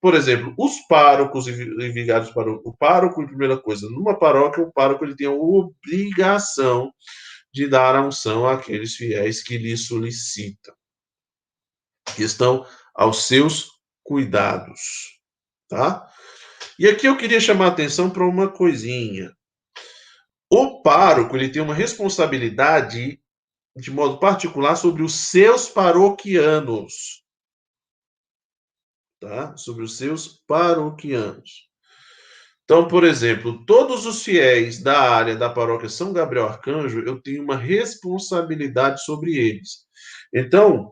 Por 0.00 0.14
exemplo, 0.14 0.54
os 0.56 0.78
párocos 0.86 1.48
e 1.48 1.52
vigários 1.52 2.30
para 2.30 2.48
o 2.48 2.76
pároco, 2.76 3.26
primeira 3.26 3.58
coisa, 3.58 3.90
numa 3.90 4.16
paróquia, 4.16 4.62
o 4.62 4.72
pároco 4.72 5.04
ele 5.04 5.16
tem 5.16 5.26
a 5.26 5.32
obrigação 5.32 6.92
de 7.52 7.66
dar 7.66 7.96
a 7.96 8.06
unção 8.06 8.46
àqueles 8.46 8.94
fiéis 8.94 9.42
que 9.42 9.58
lhe 9.58 9.76
solicitam, 9.76 10.76
que 12.14 12.22
estão 12.22 12.64
aos 12.94 13.26
seus 13.26 13.68
cuidados, 14.04 15.18
tá? 15.68 16.08
E 16.78 16.88
aqui 16.88 17.06
eu 17.06 17.16
queria 17.16 17.40
chamar 17.40 17.66
a 17.66 17.68
atenção 17.68 18.10
para 18.10 18.26
uma 18.26 18.50
coisinha. 18.50 19.32
O 20.50 20.82
pároco 20.82 21.36
ele 21.36 21.48
tem 21.48 21.62
uma 21.62 21.74
responsabilidade 21.74 23.20
de 23.76 23.90
modo 23.90 24.18
particular 24.18 24.76
sobre 24.76 25.02
os 25.02 25.14
seus 25.14 25.68
paroquianos. 25.68 27.22
Tá? 29.20 29.56
Sobre 29.56 29.84
os 29.84 29.96
seus 29.96 30.42
paroquianos. 30.46 31.68
Então, 32.64 32.88
por 32.88 33.04
exemplo, 33.04 33.64
todos 33.66 34.06
os 34.06 34.22
fiéis 34.22 34.82
da 34.82 34.98
área 34.98 35.36
da 35.36 35.50
paróquia 35.50 35.88
São 35.88 36.12
Gabriel 36.12 36.46
Arcanjo, 36.48 37.00
eu 37.00 37.20
tenho 37.20 37.42
uma 37.42 37.56
responsabilidade 37.56 39.04
sobre 39.04 39.36
eles. 39.36 39.84
Então, 40.32 40.90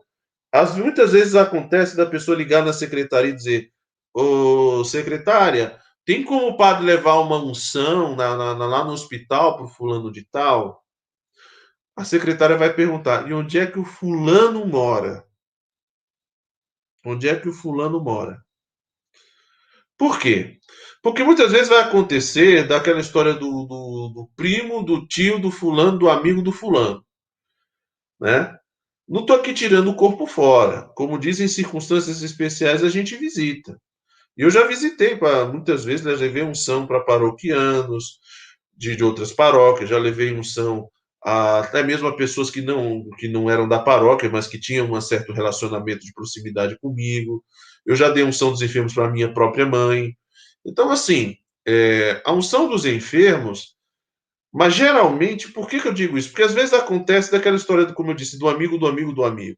as, 0.51 0.75
muitas 0.75 1.13
vezes 1.13 1.33
acontece 1.33 1.97
da 1.97 2.05
pessoa 2.05 2.37
ligar 2.37 2.63
na 2.63 2.71
secretaria 2.71 3.31
e 3.31 3.35
dizer: 3.35 3.72
Ô, 4.13 4.83
secretária, 4.83 5.79
tem 6.05 6.23
como 6.23 6.47
o 6.47 6.57
padre 6.57 6.85
levar 6.85 7.19
uma 7.19 7.37
unção 7.37 8.15
na, 8.15 8.35
na, 8.35 8.65
lá 8.65 8.83
no 8.83 8.91
hospital 8.91 9.55
para 9.55 9.65
o 9.65 9.69
fulano 9.69 10.11
de 10.11 10.23
tal? 10.25 10.83
A 11.95 12.03
secretária 12.03 12.57
vai 12.57 12.73
perguntar: 12.73 13.29
e 13.29 13.33
onde 13.33 13.57
é 13.59 13.65
que 13.65 13.79
o 13.79 13.85
fulano 13.85 14.65
mora? 14.65 15.25
Onde 17.05 17.27
é 17.27 17.39
que 17.39 17.49
o 17.49 17.53
fulano 17.53 17.99
mora? 17.99 18.43
Por 19.97 20.19
quê? 20.19 20.59
Porque 21.01 21.23
muitas 21.23 21.51
vezes 21.51 21.69
vai 21.69 21.81
acontecer 21.81 22.67
daquela 22.67 22.99
história 22.99 23.33
do, 23.33 23.65
do, 23.65 24.09
do 24.13 24.29
primo, 24.35 24.83
do 24.83 25.05
tio, 25.07 25.39
do 25.39 25.51
fulano, 25.51 25.97
do 25.97 26.09
amigo 26.09 26.41
do 26.41 26.51
fulano. 26.51 27.05
Né? 28.19 28.57
Não 29.07 29.21
estou 29.21 29.35
aqui 29.35 29.53
tirando 29.53 29.89
o 29.89 29.95
corpo 29.95 30.25
fora. 30.25 30.89
Como 30.95 31.19
dizem, 31.19 31.45
em 31.45 31.49
circunstâncias 31.49 32.21
especiais 32.21 32.83
a 32.83 32.89
gente 32.89 33.15
visita. 33.17 33.79
Eu 34.35 34.49
já 34.49 34.65
visitei, 34.65 35.15
pra, 35.15 35.45
muitas 35.45 35.85
vezes, 35.85 36.05
já 36.05 36.11
levei 36.11 36.43
unção 36.43 36.87
para 36.87 37.01
paroquianos 37.01 38.19
de, 38.75 38.95
de, 38.95 39.03
outras 39.03 39.31
paróquias, 39.31 39.89
já 39.89 39.97
levei 39.97 40.33
unção 40.33 40.89
a, 41.23 41.59
até 41.59 41.83
mesmo 41.83 42.07
a 42.07 42.15
pessoas 42.15 42.49
que 42.49 42.61
não, 42.61 43.07
que 43.19 43.27
não 43.27 43.49
eram 43.49 43.67
da 43.67 43.79
paróquia, 43.79 44.29
mas 44.29 44.47
que 44.47 44.59
tinham 44.59 44.91
um 44.91 45.01
certo 45.01 45.33
relacionamento 45.33 45.99
de 45.99 46.13
proximidade 46.13 46.77
comigo. 46.79 47.43
Eu 47.85 47.95
já 47.95 48.09
dei 48.09 48.23
unção 48.23 48.51
dos 48.51 48.61
enfermos 48.61 48.93
para 48.93 49.11
minha 49.11 49.31
própria 49.31 49.65
mãe. 49.67 50.15
Então, 50.65 50.89
assim, 50.89 51.37
é, 51.67 52.21
a 52.25 52.33
unção 52.33 52.67
dos 52.67 52.85
enfermos, 52.85 53.75
mas 54.51 54.73
geralmente, 54.73 55.51
por 55.51 55.67
que, 55.69 55.79
que 55.79 55.87
eu 55.87 55.93
digo 55.93 56.17
isso? 56.17 56.29
Porque 56.29 56.43
às 56.43 56.53
vezes 56.53 56.73
acontece 56.73 57.31
daquela 57.31 57.55
história, 57.55 57.85
como 57.93 58.11
eu 58.11 58.15
disse, 58.15 58.39
do 58.39 58.49
amigo, 58.49 58.79
do 58.79 58.87
amigo, 58.87 59.13
do 59.13 59.23
amigo. 59.23 59.57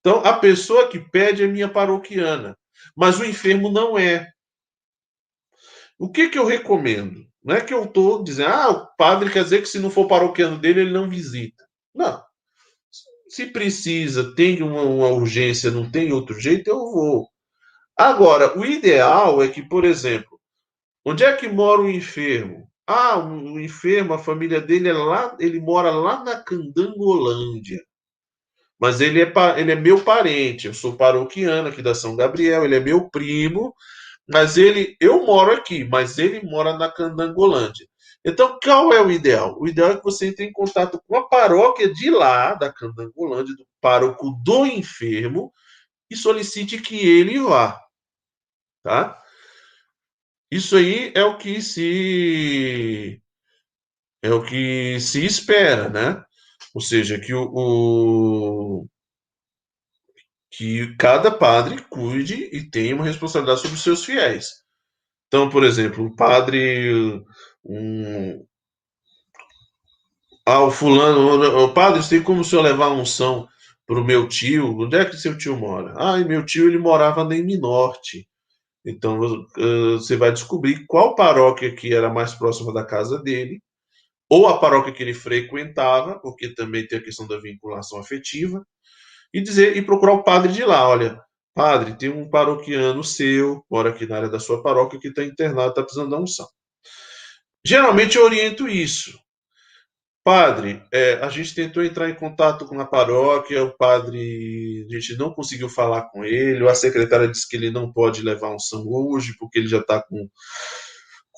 Então, 0.00 0.18
a 0.24 0.34
pessoa 0.34 0.88
que 0.88 1.00
pede 1.00 1.42
é 1.42 1.48
minha 1.48 1.68
paroquiana 1.68 2.56
mas 2.96 3.18
o 3.18 3.24
enfermo 3.24 3.70
não 3.70 3.98
é. 3.98 4.28
O 5.98 6.10
que, 6.10 6.28
que 6.28 6.38
eu 6.38 6.46
recomendo? 6.46 7.26
Não 7.42 7.54
é 7.54 7.60
que 7.60 7.72
eu 7.72 7.84
estou 7.84 8.22
dizendo, 8.22 8.50
ah, 8.50 8.70
o 8.70 8.96
padre 8.96 9.30
quer 9.30 9.42
dizer 9.42 9.62
que 9.62 9.68
se 9.68 9.78
não 9.78 9.90
for 9.90 10.06
paroquiano 10.06 10.58
dele, 10.58 10.82
ele 10.82 10.92
não 10.92 11.08
visita. 11.08 11.64
Não. 11.94 12.22
Se 13.28 13.46
precisa, 13.46 14.34
tem 14.34 14.62
uma, 14.62 14.82
uma 14.82 15.08
urgência, 15.08 15.70
não 15.70 15.90
tem 15.90 16.12
outro 16.12 16.38
jeito, 16.38 16.68
eu 16.68 16.78
vou. 16.78 17.28
Agora, 17.96 18.58
o 18.58 18.64
ideal 18.64 19.42
é 19.42 19.48
que, 19.48 19.62
por 19.62 19.84
exemplo, 19.84 20.38
onde 21.04 21.24
é 21.24 21.36
que 21.36 21.48
mora 21.48 21.80
o 21.80 21.90
enfermo? 21.90 22.68
Ah, 22.86 23.18
o 23.18 23.58
enfermo, 23.60 24.14
a 24.14 24.18
família 24.18 24.60
dele 24.60 24.88
é 24.88 24.92
lá, 24.92 25.36
ele 25.40 25.60
mora 25.60 25.90
lá 25.90 26.22
na 26.24 26.42
Candangolândia. 26.42 27.82
Mas 28.78 29.00
ele 29.00 29.20
é, 29.20 29.32
ele 29.58 29.72
é 29.72 29.74
meu 29.74 30.02
parente, 30.02 30.66
eu 30.66 30.74
sou 30.74 30.96
paroquiano 30.96 31.68
aqui 31.68 31.82
da 31.82 31.94
São 31.94 32.14
Gabriel, 32.14 32.64
ele 32.64 32.76
é 32.76 32.80
meu 32.80 33.10
primo, 33.10 33.74
mas 34.28 34.56
ele, 34.56 34.96
eu 35.00 35.24
moro 35.24 35.52
aqui, 35.52 35.84
mas 35.84 36.18
ele 36.18 36.42
mora 36.42 36.76
na 36.76 36.90
Candangolândia. 36.90 37.86
Então, 38.24 38.58
qual 38.62 38.92
é 38.92 39.00
o 39.00 39.10
ideal? 39.10 39.56
O 39.58 39.66
ideal 39.66 39.92
é 39.92 39.96
que 39.96 40.04
você 40.04 40.26
entre 40.28 40.44
em 40.44 40.52
contato 40.52 41.02
com 41.06 41.16
a 41.16 41.28
paróquia 41.28 41.92
de 41.92 42.10
lá, 42.10 42.54
da 42.54 42.72
Candangolândia, 42.72 43.54
do 43.56 43.66
pároco 43.80 44.38
do 44.44 44.66
enfermo, 44.66 45.52
e 46.10 46.16
solicite 46.16 46.78
que 46.80 46.96
ele 46.96 47.40
vá. 47.40 47.80
Tá? 48.82 49.20
Isso 50.50 50.76
aí 50.76 51.12
é 51.14 51.24
o 51.24 51.36
que 51.36 51.60
se 51.60 53.22
é 54.22 54.30
o 54.32 54.42
que 54.44 54.98
se 55.00 55.24
espera, 55.24 55.88
né? 55.88 56.24
Ou 56.78 56.80
seja, 56.80 57.18
que 57.18 57.34
o, 57.34 57.50
o 57.52 58.86
que 60.48 60.94
cada 60.96 61.28
padre 61.28 61.82
cuide 61.90 62.48
e 62.52 62.70
tenha 62.70 62.94
uma 62.94 63.04
responsabilidade 63.04 63.62
sobre 63.62 63.76
os 63.76 63.82
seus 63.82 64.04
fiéis. 64.04 64.62
Então, 65.26 65.50
por 65.50 65.64
exemplo, 65.64 66.06
o 66.06 66.14
padre. 66.14 67.20
Um, 67.64 68.46
ah, 70.46 70.62
o 70.62 70.70
fulano. 70.70 71.64
O 71.64 71.74
padre, 71.74 72.08
tem 72.08 72.22
como 72.22 72.42
o 72.42 72.44
senhor 72.44 72.62
levar 72.62 72.86
a 72.86 72.92
unção 72.92 73.48
para 73.84 73.98
o 73.98 74.04
meu 74.04 74.28
tio? 74.28 74.78
Onde 74.78 74.98
é 74.98 75.04
que 75.04 75.16
seu 75.16 75.36
tio 75.36 75.56
mora? 75.56 75.94
Ah, 75.96 76.16
meu 76.18 76.46
tio 76.46 76.68
ele 76.68 76.78
morava 76.78 77.24
na 77.24 77.34
Norte. 77.58 78.28
Então 78.86 79.18
você 79.18 80.16
vai 80.16 80.30
descobrir 80.30 80.86
qual 80.86 81.16
paróquia 81.16 81.74
que 81.74 81.92
era 81.92 82.08
mais 82.08 82.34
próxima 82.34 82.72
da 82.72 82.84
casa 82.86 83.20
dele 83.20 83.60
ou 84.28 84.46
a 84.46 84.58
paróquia 84.58 84.92
que 84.92 85.02
ele 85.02 85.14
frequentava, 85.14 86.18
porque 86.18 86.54
também 86.54 86.86
tem 86.86 86.98
a 86.98 87.02
questão 87.02 87.26
da 87.26 87.38
vinculação 87.38 87.98
afetiva, 87.98 88.64
e 89.32 89.40
dizer 89.40 89.76
e 89.76 89.82
procurar 89.82 90.12
o 90.12 90.22
padre 90.22 90.52
de 90.52 90.64
lá, 90.64 90.88
olha, 90.88 91.20
padre, 91.54 91.96
tem 91.96 92.08
um 92.08 92.28
paroquiano 92.28 93.02
seu, 93.02 93.64
mora 93.70 93.90
aqui 93.90 94.06
na 94.06 94.16
área 94.16 94.28
da 94.28 94.38
sua 94.38 94.62
paróquia, 94.62 94.98
que 95.00 95.08
está 95.08 95.24
internado, 95.24 95.70
está 95.70 95.82
precisando 95.82 96.10
da 96.10 96.18
unção. 96.18 96.46
Geralmente 97.64 98.16
eu 98.16 98.24
oriento 98.24 98.68
isso. 98.68 99.18
Padre, 100.24 100.82
é, 100.92 101.14
a 101.14 101.28
gente 101.30 101.54
tentou 101.54 101.82
entrar 101.82 102.10
em 102.10 102.14
contato 102.14 102.66
com 102.66 102.78
a 102.78 102.84
paróquia, 102.84 103.64
o 103.64 103.74
padre, 103.74 104.86
a 104.90 104.94
gente 104.94 105.16
não 105.16 105.32
conseguiu 105.32 105.70
falar 105.70 106.02
com 106.10 106.22
ele, 106.22 106.68
a 106.68 106.74
secretária 106.74 107.28
disse 107.28 107.48
que 107.48 107.56
ele 107.56 107.70
não 107.70 107.90
pode 107.90 108.20
levar 108.22 108.54
unção 108.54 108.84
hoje, 108.86 109.34
porque 109.38 109.58
ele 109.58 109.68
já 109.68 109.78
está 109.78 110.02
com 110.02 110.28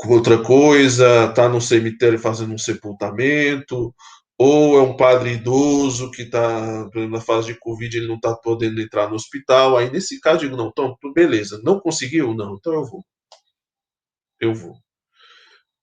com 0.01 0.15
outra 0.15 0.43
coisa, 0.43 1.27
está 1.27 1.47
no 1.49 1.61
cemitério 1.61 2.19
fazendo 2.19 2.55
um 2.55 2.59
sepultamento, 2.59 3.95
ou 4.39 4.79
é 4.79 4.83
um 4.83 4.97
padre 4.97 5.33
idoso 5.33 6.11
que 6.11 6.23
está 6.23 6.89
na 6.95 7.21
fase 7.21 7.49
de 7.49 7.59
Covid, 7.59 7.95
ele 7.95 8.09
não 8.09 8.15
está 8.15 8.35
podendo 8.35 8.81
entrar 8.81 9.11
no 9.11 9.15
hospital. 9.15 9.77
Aí, 9.77 9.91
nesse 9.91 10.19
caso, 10.19 10.39
eu 10.39 10.49
digo, 10.49 10.57
não, 10.57 10.69
então, 10.69 10.97
beleza, 11.15 11.61
não 11.63 11.79
conseguiu? 11.79 12.35
Não, 12.35 12.55
então 12.55 12.73
eu 12.73 12.85
vou. 12.87 13.05
Eu 14.41 14.55
vou. 14.55 14.75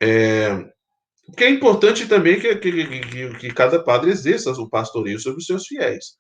É, 0.01 0.65
porque 1.27 1.43
é 1.43 1.49
importante 1.51 2.07
também 2.07 2.39
que, 2.39 2.55
que, 2.55 3.01
que, 3.01 3.37
que 3.37 3.53
cada 3.53 3.83
padre 3.83 4.09
exerça 4.09 4.49
o 4.51 4.69
pastoreio 4.69 5.19
sobre 5.19 5.39
os 5.39 5.45
seus 5.45 5.67
fiéis. 5.67 6.17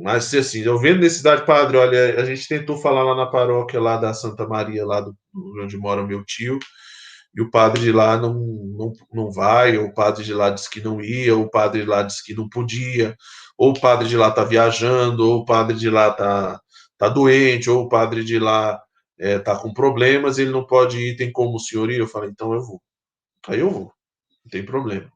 Mas 0.00 0.34
assim, 0.34 0.60
eu 0.60 0.78
vendo 0.78 1.00
necessidade, 1.00 1.46
padre, 1.46 1.76
olha, 1.76 2.20
a 2.20 2.24
gente 2.24 2.48
tentou 2.48 2.76
falar 2.76 3.02
lá 3.02 3.14
na 3.14 3.26
paróquia 3.26 3.80
lá 3.80 3.96
da 3.96 4.12
Santa 4.12 4.46
Maria, 4.46 4.84
lá 4.84 5.00
do, 5.00 5.14
onde 5.62 5.76
mora 5.76 6.06
meu 6.06 6.24
tio, 6.24 6.58
e 7.34 7.40
o 7.40 7.50
padre 7.50 7.80
de 7.82 7.92
lá 7.92 8.16
não, 8.16 8.34
não, 8.34 8.92
não 9.12 9.30
vai, 9.30 9.78
ou 9.78 9.86
o 9.86 9.94
padre 9.94 10.24
de 10.24 10.34
lá 10.34 10.50
disse 10.50 10.68
que 10.68 10.80
não 10.80 11.00
ia, 11.00 11.36
ou 11.36 11.44
o 11.44 11.50
padre 11.50 11.82
de 11.82 11.86
lá 11.86 12.02
disse 12.02 12.24
que 12.24 12.34
não 12.34 12.48
podia, 12.48 13.16
ou 13.56 13.70
o 13.70 13.80
padre 13.80 14.08
de 14.08 14.16
lá 14.16 14.28
está 14.28 14.44
viajando, 14.44 15.28
ou 15.28 15.40
o 15.40 15.44
padre 15.44 15.76
de 15.76 15.88
lá 15.88 16.08
está 16.08 16.60
tá 16.98 17.08
doente, 17.08 17.70
ou 17.70 17.84
o 17.84 17.88
padre 17.88 18.24
de 18.24 18.38
lá 18.38 18.80
é, 19.18 19.38
com 19.38 19.72
problemas, 19.72 20.38
ele 20.38 20.50
não 20.50 20.66
pode 20.66 20.98
ir, 20.98 21.16
tem 21.16 21.30
como 21.32 21.56
o 21.56 21.60
senhor 21.60 21.90
ir? 21.90 21.98
Eu 21.98 22.08
falei, 22.08 22.30
então 22.30 22.52
eu 22.52 22.62
vou. 22.62 22.80
Aí 23.48 23.60
eu 23.60 23.70
vou, 23.70 23.92
não 24.44 24.50
tem 24.50 24.64
problema. 24.64 25.10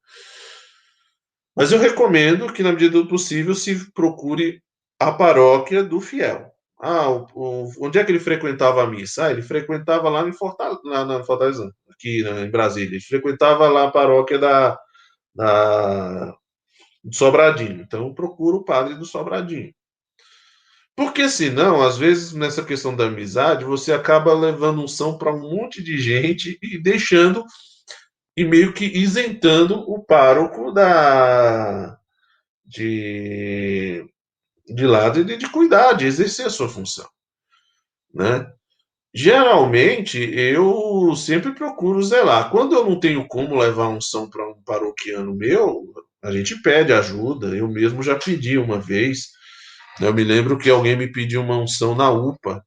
Mas 1.55 1.71
eu 1.71 1.79
recomendo 1.79 2.53
que, 2.53 2.63
na 2.63 2.73
medida 2.73 2.99
do 2.99 3.09
possível, 3.09 3.55
se 3.55 3.93
procure 3.93 4.63
a 4.99 5.13
paróquia 5.13 5.83
do 5.83 6.01
fiel. 6.01 6.51
Ah, 6.81 7.11
o, 7.11 7.27
o, 7.35 7.87
onde 7.87 7.99
é 7.99 8.05
que 8.05 8.11
ele 8.11 8.19
frequentava 8.19 8.83
a 8.83 8.87
missa? 8.87 9.27
Ah, 9.27 9.31
ele 9.31 9.43
frequentava 9.43 10.09
lá 10.09 10.27
em 10.27 10.33
Fortaleza, 10.33 10.81
na 10.85 11.23
Fortaleza, 11.23 11.73
aqui 11.91 12.23
né, 12.23 12.45
em 12.45 12.51
Brasília. 12.51 12.91
Ele 12.91 13.01
frequentava 13.01 13.69
lá 13.69 13.85
a 13.85 13.91
paróquia 13.91 14.39
da, 14.39 14.79
da 15.35 16.35
do 17.05 17.15
Sobradinho. 17.15 17.83
Então, 17.83 18.15
procura 18.15 18.57
o 18.57 18.65
padre 18.65 18.95
do 18.95 19.05
Sobradinho. 19.05 19.73
Porque 20.95 21.29
senão, 21.29 21.83
às 21.83 21.97
vezes, 21.97 22.33
nessa 22.33 22.63
questão 22.63 22.95
da 22.95 23.07
amizade, 23.07 23.65
você 23.65 23.93
acaba 23.93 24.35
levando 24.35 24.83
unção 24.83 25.17
para 25.17 25.33
um 25.33 25.41
monte 25.41 25.83
de 25.83 25.99
gente 25.99 26.59
e 26.63 26.79
deixando 26.79 27.45
e 28.37 28.45
meio 28.45 28.73
que 28.73 28.85
isentando 28.85 29.79
o 29.91 30.03
pároco 30.03 30.73
da 30.73 31.99
de, 32.65 34.05
de 34.67 34.87
lado 34.87 35.25
de, 35.25 35.37
de 35.37 35.51
cuidar, 35.51 35.93
de 35.93 36.07
exercer 36.07 36.47
a 36.47 36.51
sua 36.51 36.69
função, 36.69 37.09
né? 38.15 38.51
Geralmente 39.15 40.19
eu 40.19 41.15
sempre 41.15 41.53
procuro 41.55 42.03
zelar. 42.03 42.51
Quando 42.51 42.75
eu 42.75 42.85
não 42.89 42.99
tenho 42.99 43.27
como 43.29 43.59
levar 43.59 43.89
unção 43.89 44.29
para 44.31 44.49
um 44.49 44.63
paroquiano 44.63 45.35
meu, 45.35 45.93
a 46.23 46.33
gente 46.33 46.61
pede 46.63 46.95
ajuda. 46.95 47.49
Eu 47.49 47.69
mesmo 47.69 48.03
já 48.03 48.17
pedi 48.17 48.57
uma 48.57 48.79
vez. 48.81 49.29
Eu 50.01 50.15
me 50.15 50.25
lembro 50.25 50.57
que 50.57 50.71
alguém 50.71 50.97
me 50.97 51.13
pediu 51.13 51.43
uma 51.43 51.59
unção 51.59 51.95
na 51.95 52.11
UPA 52.11 52.65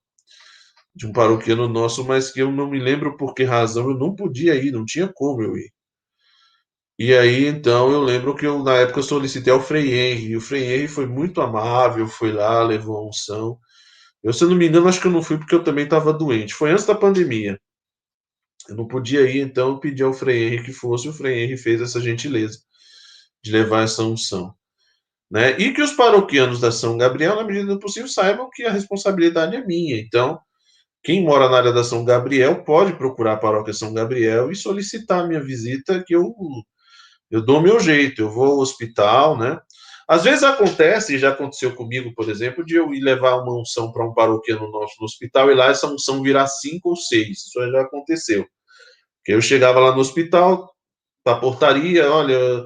de 0.95 1.05
um 1.05 1.11
paroquiano 1.11 1.67
nosso, 1.67 2.05
mas 2.05 2.31
que 2.31 2.41
eu 2.41 2.51
não 2.51 2.69
me 2.69 2.79
lembro 2.79 3.17
por 3.17 3.33
que 3.33 3.43
razão 3.43 3.89
eu 3.89 3.97
não 3.97 4.15
podia 4.15 4.55
ir, 4.55 4.71
não 4.71 4.85
tinha 4.85 5.11
como 5.13 5.43
eu 5.43 5.57
ir. 5.57 5.71
E 6.97 7.13
aí, 7.13 7.45
então, 7.47 7.91
eu 7.91 8.01
lembro 8.01 8.33
que 8.35 8.47
eu, 8.47 8.63
na 8.63 8.75
época, 8.75 8.99
eu 8.99 9.03
solicitei 9.03 9.51
ao 9.51 9.61
Frei 9.61 9.93
Henry, 9.93 10.27
e 10.31 10.37
o 10.37 10.41
Frei 10.41 10.63
Henry 10.63 10.87
foi 10.87 11.05
muito 11.05 11.41
amável, 11.41 12.07
foi 12.07 12.31
lá, 12.31 12.63
levou 12.63 12.97
a 12.97 13.07
unção. 13.09 13.59
Eu, 14.23 14.31
se 14.31 14.45
não 14.45 14.55
me 14.55 14.67
engano, 14.67 14.87
acho 14.87 15.01
que 15.01 15.07
eu 15.07 15.11
não 15.11 15.21
fui 15.21 15.37
porque 15.37 15.53
eu 15.53 15.63
também 15.63 15.83
estava 15.83 16.13
doente. 16.13 16.53
Foi 16.53 16.71
antes 16.71 16.85
da 16.85 16.95
pandemia. 16.95 17.59
Eu 18.69 18.75
não 18.75 18.87
podia 18.87 19.21
ir, 19.29 19.41
então 19.41 19.69
eu 19.71 19.79
pedi 19.79 20.01
ao 20.03 20.13
Frei 20.13 20.45
Henrique 20.45 20.65
que 20.65 20.73
fosse, 20.73 21.07
o 21.09 21.13
Frei 21.13 21.43
Henrique 21.43 21.61
fez 21.61 21.81
essa 21.81 21.99
gentileza 22.01 22.59
de 23.43 23.51
levar 23.51 23.83
essa 23.83 24.01
unção. 24.01 24.55
Né? 25.29 25.59
E 25.59 25.73
que 25.73 25.81
os 25.81 25.91
paroquianos 25.91 26.61
da 26.61 26.71
São 26.71 26.97
Gabriel, 26.97 27.35
na 27.35 27.43
medida 27.43 27.67
do 27.67 27.79
possível, 27.79 28.07
saibam 28.09 28.49
que 28.51 28.63
a 28.63 28.71
responsabilidade 28.71 29.55
é 29.55 29.65
minha. 29.65 29.99
Então, 29.99 30.39
quem 31.05 31.23
mora 31.23 31.47
na 31.47 31.57
área 31.57 31.71
da 31.71 31.83
São 31.83 32.03
Gabriel 32.03 32.63
pode 32.63 32.93
procurar 32.97 33.33
a 33.33 33.37
paróquia 33.37 33.71
São 33.71 33.93
Gabriel 33.93 34.51
e 34.51 34.55
solicitar 34.55 35.19
a 35.19 35.27
minha 35.27 35.39
visita, 35.39 36.03
que 36.03 36.15
eu, 36.15 36.33
eu 37.29 37.45
dou 37.45 37.61
meu 37.61 37.79
jeito, 37.79 38.23
eu 38.23 38.29
vou 38.31 38.45
ao 38.45 38.57
hospital, 38.57 39.37
né? 39.37 39.59
Às 40.07 40.23
vezes 40.23 40.43
acontece, 40.43 41.19
já 41.19 41.29
aconteceu 41.29 41.75
comigo, 41.75 42.11
por 42.15 42.27
exemplo, 42.27 42.65
de 42.65 42.75
eu 42.75 42.91
ir 42.91 43.01
levar 43.01 43.35
uma 43.35 43.55
unção 43.55 43.91
para 43.91 44.03
um 44.03 44.15
paroquiano 44.15 44.69
nosso 44.71 44.95
no 44.99 45.05
hospital 45.05 45.51
e 45.51 45.55
lá 45.55 45.67
essa 45.67 45.87
unção 45.87 46.23
virar 46.23 46.47
cinco 46.47 46.89
ou 46.89 46.95
seis. 46.95 47.45
Isso 47.45 47.71
já 47.71 47.81
aconteceu. 47.81 48.43
Que 49.23 49.33
eu 49.33 49.41
chegava 49.41 49.79
lá 49.79 49.91
no 49.93 50.01
hospital, 50.01 50.73
para 51.23 51.39
portaria, 51.39 52.11
olha, 52.11 52.65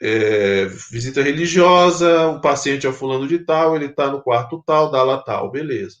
é, 0.00 0.66
visita 0.90 1.22
religiosa, 1.22 2.28
o 2.28 2.40
paciente 2.40 2.86
é 2.86 2.90
o 2.90 2.92
fulano 2.92 3.28
de 3.28 3.38
tal, 3.38 3.76
ele 3.76 3.86
está 3.86 4.10
no 4.10 4.20
quarto 4.20 4.60
tal, 4.66 4.90
da 4.90 5.02
lá 5.04 5.18
tal, 5.18 5.50
beleza. 5.50 5.96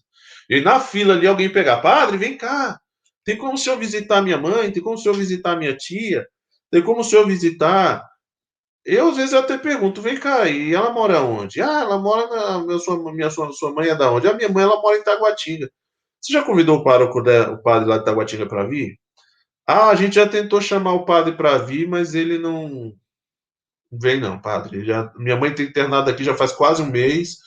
E 0.48 0.60
na 0.60 0.80
fila 0.80 1.14
ali 1.14 1.26
alguém 1.26 1.52
pegar, 1.52 1.78
padre, 1.78 2.16
vem 2.16 2.36
cá, 2.36 2.78
tem 3.24 3.36
como 3.36 3.54
o 3.54 3.58
senhor 3.58 3.78
visitar 3.78 4.22
minha 4.22 4.38
mãe, 4.38 4.70
tem 4.70 4.82
como 4.82 4.96
o 4.96 4.98
senhor 4.98 5.14
visitar 5.14 5.56
minha 5.56 5.76
tia, 5.76 6.26
tem 6.70 6.82
como 6.82 7.00
o 7.00 7.04
senhor 7.04 7.26
visitar 7.26 8.02
eu, 8.84 9.10
às 9.10 9.16
vezes, 9.16 9.34
até 9.34 9.56
pergunto, 9.56 10.02
vem 10.02 10.18
cá, 10.18 10.48
e 10.48 10.74
ela 10.74 10.90
mora 10.92 11.20
onde? 11.22 11.60
Ah, 11.60 11.80
ela 11.82 11.98
mora 11.98 12.26
na. 12.28 12.58
Minha, 12.64 12.78
sua, 12.78 13.12
minha 13.12 13.30
sua, 13.30 13.52
sua 13.52 13.72
mãe 13.72 13.88
é 13.88 13.94
da 13.94 14.10
onde? 14.10 14.26
A 14.26 14.34
minha 14.34 14.48
mãe, 14.48 14.64
ela 14.64 14.80
mora 14.80 14.98
em 14.98 15.04
Taguatinga. 15.04 15.70
Você 16.20 16.32
já 16.32 16.42
convidou 16.42 16.78
o, 16.78 16.84
pároco, 16.84 17.20
o 17.20 17.62
padre 17.62 17.88
lá 17.88 17.98
de 17.98 18.04
Taguatinga 18.04 18.46
para 18.46 18.64
vir? 18.66 18.98
Ah, 19.66 19.90
a 19.90 19.94
gente 19.94 20.16
já 20.16 20.28
tentou 20.28 20.60
chamar 20.60 20.94
o 20.94 21.04
padre 21.04 21.36
para 21.36 21.58
vir, 21.58 21.88
mas 21.88 22.14
ele 22.14 22.38
não. 22.38 22.92
Vem 23.92 24.20
não, 24.20 24.40
padre. 24.40 24.84
Já, 24.84 25.12
minha 25.16 25.36
mãe 25.36 25.50
está 25.50 25.62
internada 25.62 26.10
aqui 26.10 26.24
já 26.24 26.34
faz 26.34 26.52
quase 26.52 26.82
um 26.82 26.90
mês. 26.90 27.38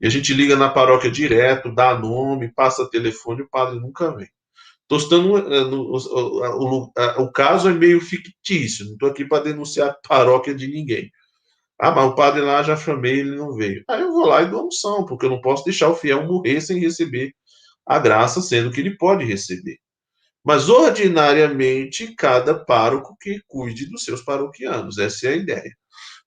E 0.00 0.06
a 0.06 0.10
gente 0.10 0.34
liga 0.34 0.56
na 0.56 0.68
paróquia 0.68 1.10
direto, 1.10 1.74
dá 1.74 1.98
nome, 1.98 2.52
passa 2.52 2.88
telefone, 2.90 3.42
o 3.42 3.48
padre 3.48 3.80
nunca 3.80 4.14
vem. 4.14 4.28
Estou 4.82 5.00
citando 5.00 5.36
eh, 5.38 5.64
o, 5.64 6.92
o, 7.22 7.32
caso 7.32 7.68
é 7.68 7.72
meio 7.72 8.00
fictício, 8.00 8.84
não 8.86 8.92
estou 8.92 9.08
aqui 9.08 9.24
para 9.24 9.42
denunciar 9.42 9.90
a 9.90 10.08
paróquia 10.08 10.54
de 10.54 10.68
ninguém. 10.68 11.10
Ah, 11.78 11.90
mas 11.90 12.06
o 12.06 12.14
padre 12.14 12.40
lá 12.40 12.62
já 12.62 12.76
chamei, 12.76 13.20
ele 13.20 13.36
não 13.36 13.54
veio. 13.54 13.84
Aí 13.88 14.00
eu 14.00 14.12
vou 14.12 14.26
lá 14.26 14.42
e 14.42 14.50
dou 14.50 14.66
unção, 14.66 15.04
porque 15.04 15.26
eu 15.26 15.30
não 15.30 15.40
posso 15.40 15.64
deixar 15.64 15.88
o 15.88 15.96
fiel 15.96 16.26
morrer 16.26 16.60
sem 16.60 16.78
receber 16.78 17.34
a 17.84 17.98
graça, 17.98 18.40
sendo 18.40 18.70
que 18.70 18.80
ele 18.80 18.96
pode 18.96 19.24
receber. 19.24 19.78
Mas 20.44 20.68
ordinariamente, 20.68 22.14
cada 22.14 22.54
pároco 22.54 23.16
que 23.20 23.40
cuide 23.48 23.90
dos 23.90 24.04
seus 24.04 24.22
paroquianos, 24.22 24.98
essa 24.98 25.26
é 25.26 25.30
a 25.32 25.36
ideia. 25.36 25.76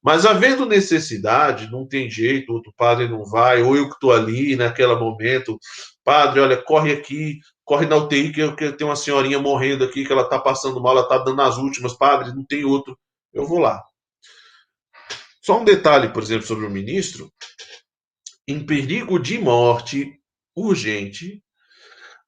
Mas 0.01 0.25
havendo 0.25 0.65
necessidade, 0.65 1.69
não 1.69 1.85
tem 1.85 2.09
jeito, 2.09 2.53
outro 2.53 2.73
padre 2.75 3.07
não 3.09 3.25
vai, 3.25 3.61
ou 3.61 3.75
eu 3.75 3.87
que 3.87 3.95
estou 3.95 4.13
ali 4.13 4.55
naquele 4.55 4.95
momento, 4.95 5.59
padre, 6.03 6.39
olha, 6.39 6.57
corre 6.57 6.93
aqui, 6.93 7.39
corre 7.65 7.85
na 7.85 7.97
UTI 7.97 8.31
que, 8.31 8.51
que 8.53 8.71
tem 8.71 8.87
uma 8.87 8.95
senhorinha 8.95 9.39
morrendo 9.39 9.83
aqui, 9.83 10.05
que 10.05 10.11
ela 10.11 10.23
está 10.23 10.39
passando 10.39 10.81
mal, 10.81 10.93
ela 10.93 11.01
está 11.01 11.17
dando 11.17 11.41
as 11.41 11.57
últimas, 11.57 11.93
padre, 11.93 12.33
não 12.33 12.45
tem 12.45 12.63
outro, 12.63 12.97
eu 13.33 13.45
vou 13.45 13.59
lá. 13.59 13.83
Só 15.41 15.59
um 15.59 15.65
detalhe, 15.65 16.09
por 16.09 16.23
exemplo, 16.23 16.47
sobre 16.47 16.65
o 16.65 16.69
ministro, 16.69 17.31
em 18.47 18.65
perigo 18.65 19.19
de 19.19 19.37
morte 19.37 20.19
urgente, 20.55 21.43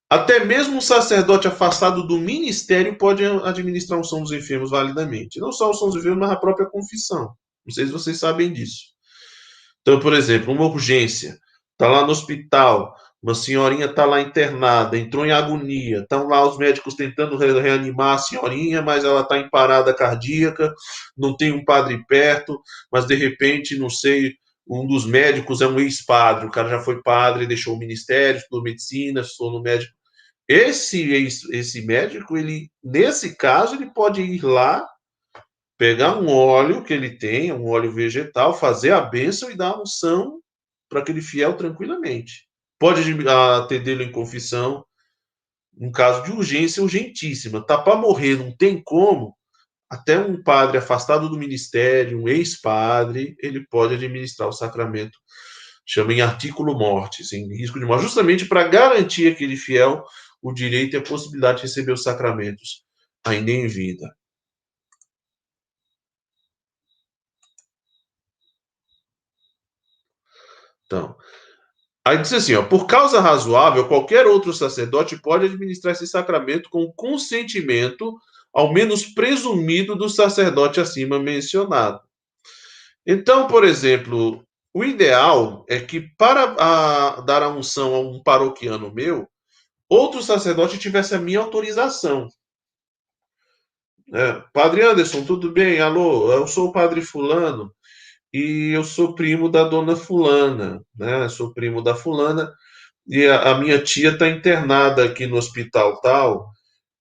até 0.09 0.43
mesmo 0.43 0.77
um 0.77 0.81
sacerdote 0.81 1.47
afastado 1.47 2.05
do 2.05 2.17
ministério 2.17 2.97
pode 2.97 3.23
administrar 3.25 3.97
um 3.97 4.03
São 4.03 4.21
dos 4.21 4.31
Enfermos 4.33 4.69
validamente. 4.69 5.39
Não 5.39 5.53
só 5.53 5.69
o 5.69 5.73
São 5.73 5.87
dos 5.87 5.97
Enfermos, 5.97 6.19
mas 6.19 6.31
a 6.31 6.35
própria 6.35 6.69
confissão. 6.69 7.33
Não 7.65 7.73
sei 7.73 7.85
se 7.85 7.91
vocês 7.91 8.19
sabem 8.19 8.51
disso. 8.51 8.91
Então, 9.81 9.99
por 9.99 10.13
exemplo, 10.13 10.53
uma 10.53 10.65
urgência, 10.65 11.37
está 11.73 11.87
lá 11.87 12.05
no 12.05 12.11
hospital, 12.11 12.95
uma 13.21 13.35
senhorinha 13.35 13.85
está 13.85 14.03
lá 14.03 14.19
internada, 14.19 14.97
entrou 14.97 15.25
em 15.25 15.31
agonia. 15.31 15.99
Estão 15.99 16.27
lá 16.27 16.47
os 16.47 16.57
médicos 16.57 16.95
tentando 16.95 17.37
reanimar 17.37 18.15
a 18.15 18.17
senhorinha, 18.17 18.81
mas 18.81 19.03
ela 19.03 19.21
está 19.21 19.37
em 19.37 19.49
parada 19.49 19.93
cardíaca, 19.93 20.73
não 21.15 21.37
tem 21.37 21.51
um 21.51 21.63
padre 21.63 22.03
perto, 22.07 22.59
mas 22.91 23.05
de 23.05 23.13
repente, 23.13 23.77
não 23.77 23.89
sei, 23.89 24.33
um 24.67 24.87
dos 24.87 25.05
médicos 25.05 25.61
é 25.61 25.67
um 25.67 25.79
ex-padre. 25.79 26.47
O 26.47 26.51
cara 26.51 26.69
já 26.69 26.79
foi 26.79 27.01
padre, 27.03 27.45
deixou 27.45 27.75
o 27.75 27.79
ministério, 27.79 28.39
estudou 28.39 28.63
medicina, 28.63 29.21
estudou 29.21 29.53
no 29.53 29.61
médico. 29.61 29.93
Esse, 30.47 31.11
esse 31.51 31.85
médico, 31.85 32.35
ele, 32.35 32.69
nesse 32.83 33.35
caso, 33.35 33.75
ele 33.75 33.91
pode 33.93 34.21
ir 34.21 34.43
lá, 34.43 34.85
pegar 35.81 36.15
um 36.15 36.29
óleo 36.29 36.83
que 36.83 36.93
ele 36.93 37.17
tem, 37.17 37.51
um 37.51 37.67
óleo 37.67 37.91
vegetal, 37.91 38.53
fazer 38.53 38.91
a 38.91 39.01
bênção 39.01 39.49
e 39.49 39.57
dar 39.57 39.69
a 39.69 39.81
unção 39.81 40.39
para 40.87 40.99
aquele 40.99 41.23
fiel 41.23 41.57
tranquilamente 41.57 42.47
pode 42.77 43.01
atendê-lo 43.27 44.03
em 44.03 44.11
confissão, 44.11 44.85
um 45.75 45.91
caso 45.91 46.23
de 46.23 46.31
urgência 46.31 46.83
urgentíssima. 46.83 47.65
Tá 47.65 47.79
para 47.79 47.95
morrer, 47.95 48.35
não 48.35 48.55
tem 48.55 48.79
como. 48.83 49.35
Até 49.89 50.19
um 50.19 50.43
padre 50.43 50.77
afastado 50.77 51.27
do 51.27 51.37
ministério, 51.37 52.21
um 52.21 52.29
ex-padre, 52.29 53.35
ele 53.39 53.65
pode 53.67 53.95
administrar 53.95 54.49
o 54.49 54.53
sacramento, 54.53 55.17
chama 55.83 56.13
em 56.13 56.21
artículo 56.21 56.77
mortis, 56.77 57.33
em 57.33 57.47
risco 57.57 57.79
de 57.79 57.85
morte, 57.87 58.03
justamente 58.03 58.45
para 58.45 58.67
garantir 58.67 59.31
aquele 59.31 59.57
fiel 59.57 60.03
o 60.43 60.53
direito 60.53 60.95
e 60.95 60.97
a 60.97 61.03
possibilidade 61.03 61.57
de 61.57 61.63
receber 61.63 61.91
os 61.91 62.03
sacramentos 62.03 62.83
ainda 63.25 63.49
em 63.49 63.67
vida. 63.67 64.07
Então, 70.91 71.15
Aí 72.03 72.17
diz 72.17 72.33
assim, 72.33 72.55
ó, 72.55 72.63
por 72.63 72.87
causa 72.87 73.21
razoável, 73.21 73.87
qualquer 73.87 74.25
outro 74.25 74.51
sacerdote 74.51 75.21
pode 75.21 75.45
administrar 75.45 75.93
esse 75.93 76.07
sacramento 76.07 76.67
com 76.69 76.91
consentimento, 76.93 78.17
ao 78.51 78.73
menos 78.73 79.05
presumido, 79.05 79.95
do 79.95 80.09
sacerdote 80.09 80.79
acima 80.79 81.19
mencionado. 81.19 82.01
Então, 83.05 83.47
por 83.47 83.63
exemplo, 83.63 84.43
o 84.73 84.83
ideal 84.83 85.63
é 85.69 85.79
que 85.79 86.01
para 86.17 86.55
a, 86.59 87.21
dar 87.21 87.43
a 87.43 87.49
unção 87.49 87.93
a 87.93 87.99
um 87.99 88.21
paroquiano 88.21 88.91
meu, 88.91 89.29
outro 89.87 90.23
sacerdote 90.23 90.79
tivesse 90.79 91.13
a 91.13 91.19
minha 91.19 91.39
autorização. 91.39 92.27
É, 94.11 94.41
padre 94.51 94.81
Anderson, 94.81 95.23
tudo 95.23 95.51
bem? 95.51 95.79
Alô, 95.79 96.33
eu 96.33 96.47
sou 96.47 96.69
o 96.69 96.71
padre 96.73 97.01
Fulano 97.01 97.71
e 98.33 98.71
eu 98.73 98.83
sou 98.83 99.15
primo 99.15 99.49
da 99.49 99.63
dona 99.63 99.95
fulana, 99.95 100.83
né? 100.97 101.27
Sou 101.29 101.53
primo 101.53 101.81
da 101.81 101.95
fulana 101.95 102.51
e 103.07 103.25
a, 103.27 103.51
a 103.51 103.57
minha 103.59 103.81
tia 103.83 104.11
está 104.11 104.29
internada 104.29 105.05
aqui 105.05 105.27
no 105.27 105.37
hospital 105.37 105.99
tal. 106.01 106.51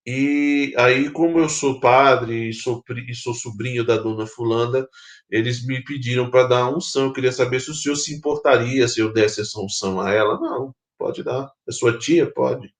E 0.06 0.74
aí, 0.76 1.10
como 1.10 1.38
eu 1.38 1.48
sou 1.48 1.78
padre 1.78 2.48
e 2.50 2.54
sou, 2.54 2.82
e 3.08 3.14
sou 3.14 3.34
sobrinho 3.34 3.84
da 3.84 3.96
dona 3.96 4.26
fulana, 4.26 4.86
eles 5.30 5.64
me 5.64 5.82
pediram 5.84 6.30
para 6.30 6.48
dar 6.48 6.74
unção. 6.74 7.06
Eu 7.06 7.12
queria 7.12 7.32
saber 7.32 7.60
se 7.60 7.70
o 7.70 7.74
senhor 7.74 7.96
se 7.96 8.14
importaria 8.14 8.88
se 8.88 9.00
eu 9.00 9.12
desse 9.12 9.40
essa 9.40 9.60
unção 9.60 10.00
a 10.00 10.10
ela. 10.12 10.40
Não, 10.40 10.74
pode 10.98 11.22
dar. 11.22 11.50
É 11.68 11.72
sua 11.72 11.98
tia? 11.98 12.30
Pode. 12.32 12.72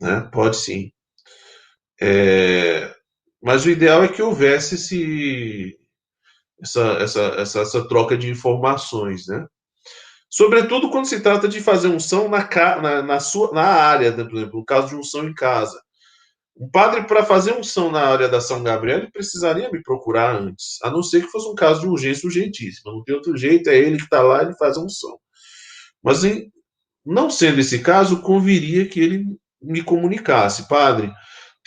Né? 0.00 0.20
Pode 0.32 0.56
sim. 0.56 0.92
É... 2.00 2.94
Mas 3.42 3.64
o 3.64 3.70
ideal 3.70 4.04
é 4.04 4.08
que 4.08 4.22
houvesse 4.22 4.74
esse, 4.74 5.77
essa, 6.62 6.82
essa, 7.00 7.20
essa, 7.38 7.60
essa 7.60 7.88
troca 7.88 8.16
de 8.16 8.30
informações, 8.30 9.26
né? 9.26 9.46
Sobretudo 10.30 10.90
quando 10.90 11.06
se 11.06 11.20
trata 11.20 11.48
de 11.48 11.60
fazer 11.60 11.88
unção 11.88 12.28
na, 12.28 12.46
na, 12.82 13.02
na, 13.02 13.20
sua, 13.20 13.50
na 13.52 13.64
área, 13.64 14.14
né? 14.14 14.24
por 14.24 14.36
exemplo, 14.36 14.58
no 14.58 14.64
caso 14.64 14.88
de 14.88 14.94
unção 14.94 15.26
em 15.26 15.34
casa. 15.34 15.80
Um 16.60 16.68
padre, 16.68 17.04
para 17.04 17.24
fazer 17.24 17.52
unção 17.52 17.90
na 17.90 18.02
área 18.02 18.28
da 18.28 18.40
São 18.40 18.62
Gabriel, 18.62 19.10
precisaria 19.12 19.70
me 19.70 19.80
procurar 19.82 20.34
antes, 20.34 20.78
a 20.82 20.90
não 20.90 21.02
ser 21.02 21.22
que 21.22 21.30
fosse 21.30 21.48
um 21.48 21.54
caso 21.54 21.80
de 21.80 21.86
urgência 21.86 22.26
urgentíssima. 22.26 22.92
Não 22.92 23.02
tem 23.04 23.14
outro 23.14 23.36
jeito, 23.36 23.70
é 23.70 23.78
ele 23.78 23.96
que 23.96 24.04
está 24.04 24.20
lá, 24.20 24.42
ele 24.42 24.56
faz 24.56 24.76
a 24.76 24.80
unção. 24.80 25.18
Mas, 26.02 26.24
em, 26.24 26.52
não 27.06 27.30
sendo 27.30 27.60
esse 27.60 27.78
caso, 27.78 28.20
conviria 28.20 28.86
que 28.86 29.00
ele 29.00 29.24
me 29.62 29.82
comunicasse, 29.82 30.68
padre, 30.68 31.12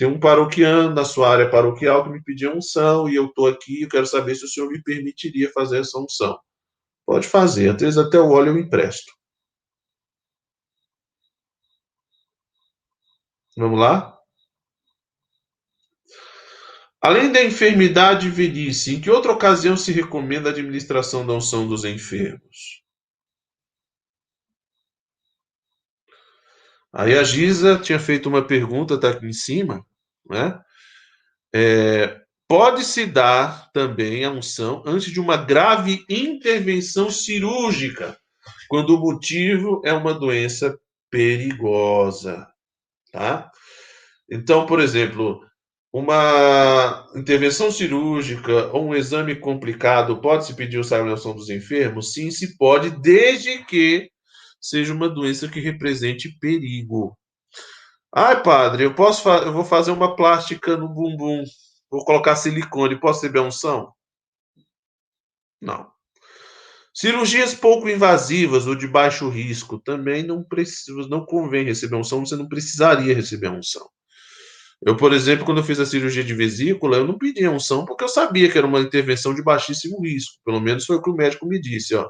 tem 0.02 0.08
um 0.08 0.20
paroquiano 0.20 0.96
da 0.96 1.06
sua 1.06 1.30
área 1.30 1.48
paroquial 1.48 2.04
que 2.04 2.10
me 2.10 2.24
pediu 2.24 2.58
unção 2.58 3.08
e 3.08 3.14
eu 3.14 3.28
estou 3.28 3.46
aqui, 3.46 3.84
eu 3.84 3.88
quero 3.88 4.08
saber 4.08 4.34
se 4.34 4.44
o 4.44 4.48
senhor 4.48 4.68
me 4.68 4.82
permitiria 4.82 5.52
fazer 5.52 5.80
essa 5.80 6.00
unção. 6.00 6.40
Pode 7.06 7.28
fazer, 7.28 7.70
às 7.70 7.80
vezes 7.80 8.00
até 8.00 8.20
o 8.20 8.32
óleo 8.32 8.50
eu 8.50 8.58
empresto. 8.58 9.14
Vamos 13.56 13.80
lá? 13.80 14.18
Além 17.00 17.32
da 17.32 17.44
enfermidade 17.44 18.26
e 18.26 18.32
velhice, 18.32 18.96
em 18.96 19.00
que 19.00 19.12
outra 19.12 19.32
ocasião 19.32 19.78
se 19.78 19.92
recomenda 19.92 20.50
a 20.50 20.52
administração 20.52 21.28
da 21.28 21.34
unção 21.34 21.68
dos 21.68 21.86
enfermos? 21.86 22.84
Aí 26.92 27.16
a 27.16 27.24
Giza 27.24 27.78
tinha 27.78 28.00
feito 28.00 28.28
uma 28.28 28.44
pergunta, 28.44 28.96
está 28.96 29.12
aqui 29.12 29.28
em 29.28 29.32
cima, 29.32 29.86
né? 30.32 30.60
É, 31.54 32.22
Pode-se 32.52 33.06
dar 33.06 33.72
também 33.72 34.26
a 34.26 34.30
unção 34.30 34.84
antes 34.86 35.10
de 35.10 35.22
uma 35.22 35.38
grave 35.38 36.04
intervenção 36.10 37.10
cirúrgica, 37.10 38.18
quando 38.68 38.94
o 38.94 39.00
motivo 39.00 39.82
é 39.86 39.94
uma 39.94 40.14
doença 40.14 40.78
perigosa, 41.10 42.46
tá? 43.10 43.50
Então, 44.30 44.66
por 44.66 44.82
exemplo, 44.82 45.40
uma 45.94 47.10
intervenção 47.16 47.72
cirúrgica 47.72 48.68
ou 48.74 48.90
um 48.90 48.96
exame 48.96 49.34
complicado 49.34 50.20
pode-se 50.20 50.54
pedir 50.54 50.78
o 50.78 50.84
unção 50.84 51.34
dos 51.34 51.50
enfermos? 51.50 52.12
Sim, 52.12 52.30
se 52.32 52.58
pode, 52.58 52.90
desde 53.00 53.64
que 53.64 54.12
seja 54.60 54.94
uma 54.94 55.08
doença 55.08 55.48
que 55.48 55.62
represente 55.62 56.38
perigo. 56.38 57.18
Ai, 58.14 58.42
padre, 58.44 58.84
eu 58.84 58.94
posso 58.94 59.28
eu 59.30 59.54
vou 59.54 59.64
fazer 59.64 59.92
uma 59.92 60.16
plástica 60.16 60.76
no 60.76 60.88
bumbum. 60.90 61.44
Vou 61.90 62.04
colocar 62.06 62.36
silicone. 62.36 63.00
Posso 63.00 63.22
receber 63.22 63.40
unção? 63.40 63.94
Não. 65.62 65.90
Cirurgias 66.94 67.56
pouco 67.56 67.88
invasivas 67.90 68.68
ou 68.68 68.76
de 68.76 68.88
baixo 68.88 69.30
risco 69.30 69.80
também 69.80 70.24
não 70.24 70.44
precisa, 70.44 71.08
não 71.08 71.26
convém 71.26 71.64
receber 71.64 71.96
unção, 71.96 72.26
você 72.26 72.36
não 72.36 72.50
precisaria 72.50 73.16
receber 73.16 73.50
unção. 73.50 73.88
Eu, 74.86 74.98
por 74.98 75.14
exemplo, 75.14 75.46
quando 75.46 75.60
eu 75.60 75.64
fiz 75.64 75.80
a 75.80 75.86
cirurgia 75.86 76.24
de 76.24 76.34
vesícula, 76.34 76.98
eu 76.98 77.08
não 77.08 77.18
pedi 77.18 77.48
unção 77.48 77.86
porque 77.86 78.04
eu 78.04 78.10
sabia 78.10 78.52
que 78.52 78.58
era 78.58 78.68
uma 78.68 78.82
intervenção 78.82 79.34
de 79.34 79.44
baixíssimo 79.44 80.02
risco. 80.02 80.38
Pelo 80.46 80.60
menos 80.60 80.86
foi 80.86 80.98
o 80.98 81.02
que 81.02 81.10
o 81.10 81.16
médico 81.16 81.48
me 81.48 81.62
disse, 81.62 81.96
ó. 81.96 82.10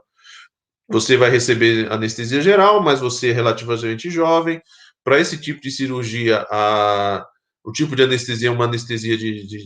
Você 0.90 1.18
vai 1.18 1.30
receber 1.30 1.92
anestesia 1.92 2.42
geral, 2.42 2.82
mas 2.84 3.00
você 3.00 3.30
é 3.32 3.34
relativamente 3.34 4.10
jovem. 4.10 4.62
Para 5.04 5.20
esse 5.20 5.38
tipo 5.40 5.62
de 5.62 5.72
cirurgia, 5.72 6.46
a, 6.50 7.26
o 7.64 7.72
tipo 7.72 7.96
de 7.96 8.04
anestesia 8.04 8.50
é 8.50 8.52
uma 8.52 8.66
anestesia 8.66 9.18
de, 9.18 9.46
de, 9.48 9.58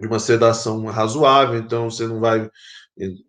de 0.00 0.06
uma 0.06 0.18
sedação 0.18 0.84
razoável, 0.86 1.58
então 1.58 1.90
você 1.90 2.06
não 2.06 2.20
vai 2.20 2.48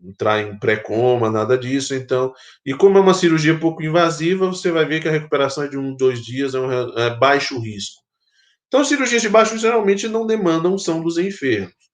entrar 0.04 0.42
em 0.42 0.58
pré-coma, 0.60 1.30
nada 1.30 1.58
disso. 1.58 1.96
Então, 1.96 2.34
e 2.66 2.74
como 2.74 2.98
é 2.98 3.02
uma 3.02 3.14
cirurgia 3.14 3.58
pouco 3.60 3.84
invasiva, 3.84 4.48
você 4.48 4.72
vai 4.72 4.86
ver 4.86 5.02
que 5.02 5.08
a 5.08 5.12
recuperação 5.12 5.64
é 5.64 5.68
de 5.68 5.78
um, 5.78 5.96
dois 5.96 6.24
dias, 6.24 6.54
é 6.54 6.60
um 6.60 6.72
é 6.98 7.16
baixo 7.18 7.60
risco. 7.60 8.02
Então, 8.68 8.84
cirurgias 8.84 9.22
de 9.22 9.30
baixo 9.30 9.58
geralmente 9.58 10.08
não 10.08 10.26
demandam 10.26 10.74
unção 10.74 11.02
dos 11.02 11.18
enfermos. 11.18 11.85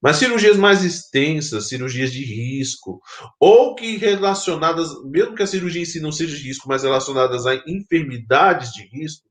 Mas 0.00 0.16
cirurgias 0.16 0.56
mais 0.56 0.84
extensas, 0.84 1.68
cirurgias 1.68 2.12
de 2.12 2.24
risco, 2.24 3.00
ou 3.40 3.74
que 3.74 3.96
relacionadas, 3.96 4.90
mesmo 5.04 5.34
que 5.34 5.42
a 5.42 5.46
cirurgia 5.46 5.82
em 5.82 5.86
si 5.86 6.00
não 6.00 6.12
seja 6.12 6.36
de 6.36 6.44
risco, 6.44 6.68
mas 6.68 6.84
relacionadas 6.84 7.46
a 7.46 7.54
enfermidades 7.66 8.72
de 8.72 8.82
risco. 8.86 9.28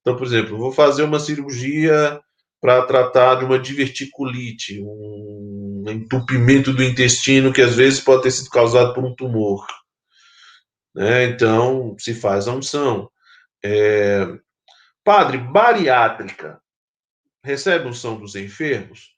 Então, 0.00 0.16
por 0.16 0.26
exemplo, 0.26 0.56
vou 0.56 0.72
fazer 0.72 1.02
uma 1.02 1.20
cirurgia 1.20 2.18
para 2.60 2.86
tratar 2.86 3.36
de 3.36 3.44
uma 3.44 3.58
diverticulite, 3.58 4.80
um 4.80 5.84
entupimento 5.88 6.72
do 6.72 6.82
intestino 6.82 7.52
que 7.52 7.60
às 7.60 7.74
vezes 7.74 8.00
pode 8.00 8.22
ter 8.22 8.30
sido 8.30 8.48
causado 8.50 8.94
por 8.94 9.04
um 9.04 9.14
tumor. 9.14 9.66
Né? 10.94 11.24
Então, 11.24 11.94
se 11.98 12.14
faz 12.14 12.48
a 12.48 12.52
unção. 12.54 13.10
É... 13.62 14.26
Padre, 15.04 15.38
bariátrica 15.38 16.58
recebe 17.44 17.86
unção 17.86 18.18
dos 18.18 18.34
enfermos? 18.34 19.15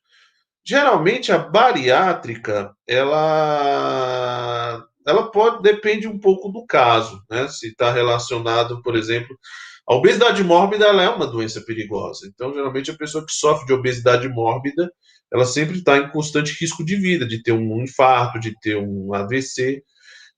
Geralmente 0.69 1.33
a 1.33 1.39
bariátrica, 1.39 2.75
ela 2.87 4.85
ela 5.07 5.31
pode 5.31 5.62
depende 5.62 6.07
um 6.07 6.19
pouco 6.19 6.51
do 6.51 6.66
caso, 6.66 7.23
né? 7.31 7.49
Se 7.49 7.69
está 7.69 7.91
relacionado, 7.91 8.83
por 8.83 8.95
exemplo, 8.95 9.35
a 9.89 9.95
obesidade 9.95 10.45
mórbida 10.45 10.85
ela 10.85 11.03
é 11.03 11.09
uma 11.09 11.27
doença 11.27 11.62
perigosa. 11.62 12.27
Então, 12.27 12.53
geralmente, 12.53 12.91
a 12.91 12.97
pessoa 12.97 13.25
que 13.25 13.33
sofre 13.33 13.66
de 13.66 13.73
obesidade 13.73 14.29
mórbida, 14.29 14.93
ela 15.33 15.47
sempre 15.47 15.79
está 15.79 15.97
em 15.97 16.11
constante 16.11 16.55
risco 16.61 16.85
de 16.85 16.97
vida, 16.97 17.27
de 17.27 17.43
ter 17.43 17.53
um 17.53 17.83
infarto, 17.83 18.39
de 18.39 18.53
ter 18.61 18.77
um 18.77 19.14
AVC. 19.14 19.83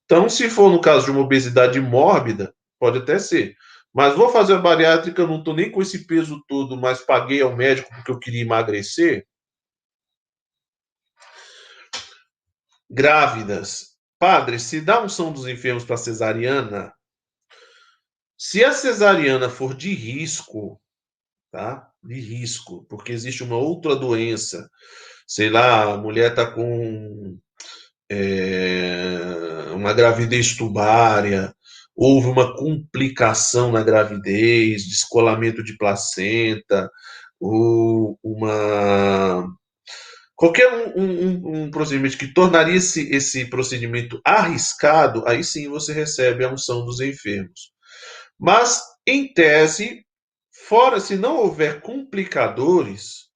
Então, 0.04 0.28
se 0.28 0.48
for 0.48 0.70
no 0.70 0.80
caso 0.80 1.06
de 1.06 1.10
uma 1.10 1.22
obesidade 1.22 1.80
mórbida, 1.80 2.54
pode 2.78 2.98
até 2.98 3.18
ser. 3.18 3.56
Mas 3.92 4.14
vou 4.14 4.28
fazer 4.28 4.54
a 4.54 4.58
bariátrica, 4.58 5.26
não 5.26 5.40
estou 5.40 5.56
nem 5.56 5.72
com 5.72 5.82
esse 5.82 6.06
peso 6.06 6.40
todo, 6.46 6.76
mas 6.76 7.00
paguei 7.00 7.42
ao 7.42 7.56
médico 7.56 7.88
porque 7.96 8.12
eu 8.12 8.18
queria 8.20 8.42
emagrecer. 8.42 9.26
Grávidas. 12.90 13.96
Padre, 14.18 14.58
se 14.58 14.80
dá 14.80 15.02
unção 15.02 15.32
dos 15.32 15.46
enfermos 15.46 15.84
para 15.84 15.96
cesariana, 15.96 16.92
se 18.36 18.64
a 18.64 18.72
cesariana 18.72 19.48
for 19.48 19.74
de 19.74 19.94
risco, 19.94 20.80
tá? 21.50 21.90
De 22.02 22.18
risco, 22.18 22.84
porque 22.88 23.12
existe 23.12 23.42
uma 23.42 23.56
outra 23.56 23.94
doença, 23.94 24.68
sei 25.26 25.48
lá, 25.50 25.94
a 25.94 25.96
mulher 25.96 26.30
está 26.30 26.50
com 26.50 27.38
é, 28.10 29.70
uma 29.72 29.92
gravidez 29.92 30.56
tubária, 30.56 31.54
houve 31.94 32.28
uma 32.28 32.56
complicação 32.56 33.70
na 33.72 33.82
gravidez, 33.82 34.88
descolamento 34.88 35.62
de 35.62 35.76
placenta, 35.76 36.90
ou 37.38 38.18
uma 38.22 39.46
qualquer 40.40 40.72
um, 40.72 41.02
um, 41.02 41.64
um, 41.64 41.70
procedimento 41.70 42.16
que 42.16 42.32
tornaria 42.32 42.76
esse, 42.76 43.14
esse 43.14 43.44
procedimento 43.50 44.18
arriscado, 44.24 45.22
aí 45.28 45.44
sim 45.44 45.68
você 45.68 45.92
recebe 45.92 46.42
a 46.42 46.50
unção 46.50 46.82
dos 46.82 46.98
enfermos. 46.98 47.70
Mas, 48.38 48.80
em 49.06 49.30
tese, 49.34 50.02
fora 50.66 50.98
se 50.98 51.14
não 51.14 51.36
houver 51.36 51.82
complicadores, 51.82 53.28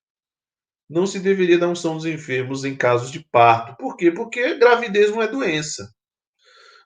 não 0.89 1.07
se 1.07 1.21
deveria 1.21 1.59
dar 1.59 1.69
unção 1.69 1.95
dos 1.95 2.07
enfermos 2.07 2.65
em 2.65 2.75
casos 2.75 3.11
de 3.11 3.23
parto. 3.31 3.77
Por 3.77 3.99
quê? 3.99 4.11
Porque 4.11 4.55
gravidez 4.55 5.11
não 5.11 5.21
é 5.21 5.29
doença. 5.29 5.87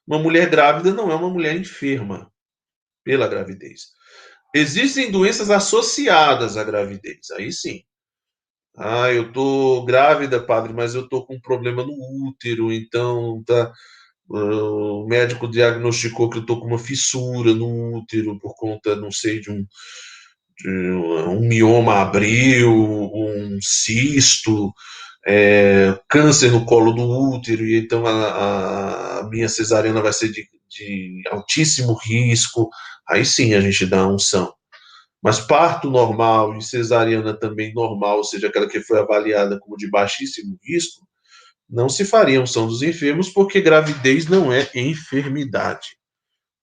Uma 0.04 0.18
mulher 0.18 0.50
grávida 0.50 0.92
não 0.92 1.12
é 1.12 1.14
uma 1.14 1.30
mulher 1.30 1.54
enferma 1.54 2.28
pela 3.04 3.28
gravidez. 3.28 3.82
Existem 4.52 5.12
doenças 5.12 5.48
associadas 5.48 6.56
à 6.56 6.64
gravidez, 6.64 7.30
aí 7.36 7.52
sim. 7.52 7.84
Ah, 8.78 9.12
eu 9.12 9.32
tô 9.32 9.84
grávida, 9.84 10.40
padre, 10.40 10.72
mas 10.72 10.94
eu 10.94 11.08
tô 11.08 11.24
com 11.26 11.34
um 11.34 11.40
problema 11.40 11.84
no 11.84 11.92
útero, 12.28 12.72
então 12.72 13.42
tá, 13.44 13.72
o 14.28 15.06
médico 15.08 15.48
diagnosticou 15.48 16.30
que 16.30 16.38
eu 16.38 16.42
estou 16.42 16.60
com 16.60 16.66
uma 16.66 16.78
fissura 16.78 17.52
no 17.54 17.98
útero 17.98 18.38
por 18.38 18.54
conta, 18.56 18.94
não 18.94 19.10
sei, 19.10 19.40
de 19.40 19.50
um, 19.50 19.66
de 20.60 20.70
um 20.70 21.40
mioma 21.40 21.96
abril, 22.02 22.72
um 22.72 23.58
cisto, 23.60 24.72
é, 25.26 25.98
câncer 26.08 26.50
no 26.52 26.64
colo 26.64 26.92
do 26.92 27.02
útero, 27.34 27.64
e 27.66 27.78
então 27.78 28.06
a, 28.06 29.20
a 29.20 29.28
minha 29.28 29.48
cesariana 29.48 30.00
vai 30.00 30.12
ser 30.12 30.30
de, 30.30 30.48
de, 30.68 31.22
altíssimo 31.30 31.94
risco. 31.94 32.70
Aí 33.08 33.24
sim 33.24 33.54
a 33.54 33.60
gente 33.60 33.86
dá 33.86 34.00
a 34.00 34.08
unção. 34.08 34.52
Mas 35.22 35.40
parto 35.40 35.90
normal 35.90 36.56
e 36.56 36.62
cesariana 36.62 37.34
também 37.34 37.74
normal, 37.74 38.18
ou 38.18 38.24
seja, 38.24 38.48
aquela 38.48 38.68
que 38.68 38.80
foi 38.80 39.00
avaliada 39.00 39.58
como 39.58 39.76
de 39.76 39.90
baixíssimo 39.90 40.58
risco, 40.62 41.06
não 41.68 41.88
se 41.88 42.04
fariam 42.04 42.46
são 42.46 42.66
dos 42.66 42.82
enfermos, 42.82 43.28
porque 43.28 43.60
gravidez 43.60 44.26
não 44.26 44.52
é 44.52 44.70
enfermidade. 44.74 45.98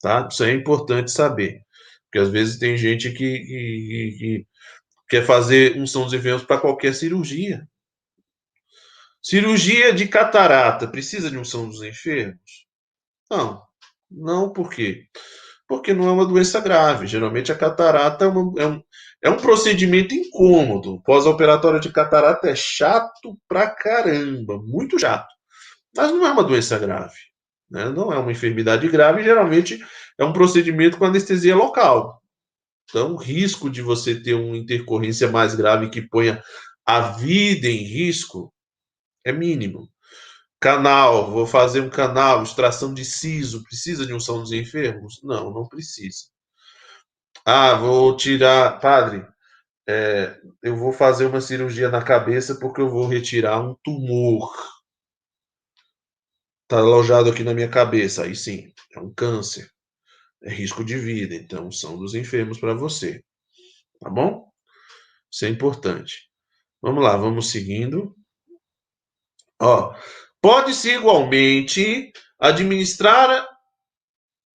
Tá? 0.02 0.28
Isso 0.32 0.44
é 0.44 0.52
importante 0.52 1.12
saber. 1.12 1.62
Porque 2.06 2.20
às 2.20 2.30
vezes 2.30 2.58
tem 2.58 2.78
gente 2.78 3.12
que, 3.12 3.40
que, 3.40 4.16
que 4.18 4.48
quer 5.10 5.26
fazer 5.26 5.78
unção 5.78 6.06
dos 6.06 6.14
enfermos 6.14 6.44
para 6.44 6.60
qualquer 6.60 6.96
cirurgia. 6.96 7.68
Cirurgia 9.22 9.94
de 9.94 10.08
catarata 10.08 10.88
precisa 10.88 11.30
de 11.30 11.38
unção 11.38 11.68
dos 11.68 11.82
enfermos? 11.82 12.66
Não. 13.30 13.62
Não, 14.10 14.54
por 14.54 14.70
quê? 14.70 15.08
Porque 15.68 15.94
não 15.94 16.08
é 16.08 16.12
uma 16.12 16.26
doença 16.26 16.60
grave. 16.60 17.08
Geralmente 17.08 17.52
a 17.52 17.58
catarata 17.58 18.26
é, 18.26 18.28
uma, 18.28 18.62
é 18.62 18.68
um, 18.68 18.84
é 19.24 19.30
um 19.30 19.38
procedimento 19.38 20.14
incômodo. 20.14 21.02
Pós-operatório 21.04 21.80
de 21.80 21.92
catarata 21.92 22.48
é 22.48 22.56
chato 22.56 23.38
pra 23.48 23.70
caramba, 23.70 24.60
muito 24.62 25.00
chato. 25.00 25.28
Mas 25.96 26.12
não 26.12 26.26
é 26.26 26.32
uma 26.32 26.44
doença 26.44 26.78
grave. 26.78 27.16
Né? 27.70 27.90
Não 27.90 28.14
é 28.14 28.18
uma 28.20 28.32
enfermidade 28.32 28.88
grave, 28.88 29.24
geralmente 29.24 29.80
é 30.20 30.24
um 30.24 30.34
procedimento 30.34 30.98
com 30.98 31.06
anestesia 31.06 31.56
local. 31.56 32.22
Então, 32.90 33.14
o 33.14 33.18
risco 33.18 33.70
de 33.70 33.82
você 33.82 34.22
ter 34.22 34.36
uma 34.36 34.56
intercorrência 34.56 35.30
mais 35.30 35.56
grave 35.56 35.90
que 35.90 36.02
ponha 36.02 36.44
a 36.86 37.00
vida 37.00 37.68
em 37.68 37.84
risco 37.84 38.54
é 39.26 39.32
mínimo. 39.32 39.90
Canal, 40.60 41.32
vou 41.32 41.46
fazer 41.48 41.80
um 41.82 41.90
canal, 41.90 42.44
extração 42.44 42.94
de 42.94 43.06
siso, 43.06 43.64
precisa 43.64 44.06
de 44.06 44.14
unção 44.14 44.42
dos 44.42 44.52
enfermos? 44.52 45.22
Não, 45.24 45.52
não 45.54 45.68
precisa. 45.68 46.26
Ah, 47.46 47.74
vou 47.76 48.16
tirar. 48.18 48.80
Padre, 48.80 49.26
é, 49.88 50.40
eu 50.64 50.76
vou 50.78 50.94
fazer 50.94 51.26
uma 51.28 51.42
cirurgia 51.42 51.90
na 51.90 52.04
cabeça 52.04 52.56
porque 52.60 52.82
eu 52.82 52.90
vou 52.90 53.08
retirar 53.08 53.62
um 53.62 53.76
tumor. 53.84 54.52
Está 56.64 56.80
alojado 56.80 57.30
aqui 57.30 57.44
na 57.44 57.54
minha 57.54 57.70
cabeça. 57.70 58.24
Aí 58.24 58.36
sim, 58.36 58.72
é 58.94 59.00
um 59.00 59.12
câncer. 59.14 59.70
é 60.44 60.52
risco 60.54 60.84
de 60.86 60.98
vida. 60.98 61.36
Então, 61.36 61.72
são 61.72 61.98
dos 61.98 62.16
enfermos 62.16 62.60
para 62.60 62.74
você. 62.76 63.24
Tá 64.02 64.10
bom? 64.10 64.50
Isso 65.32 65.46
é 65.46 65.50
importante. 65.50 66.30
Vamos 66.82 67.04
lá, 67.04 67.18
vamos 67.18 67.52
seguindo. 67.52 68.16
Ó, 69.60 69.94
pode-se 70.46 70.92
igualmente 70.92 72.14
administrar 72.40 73.48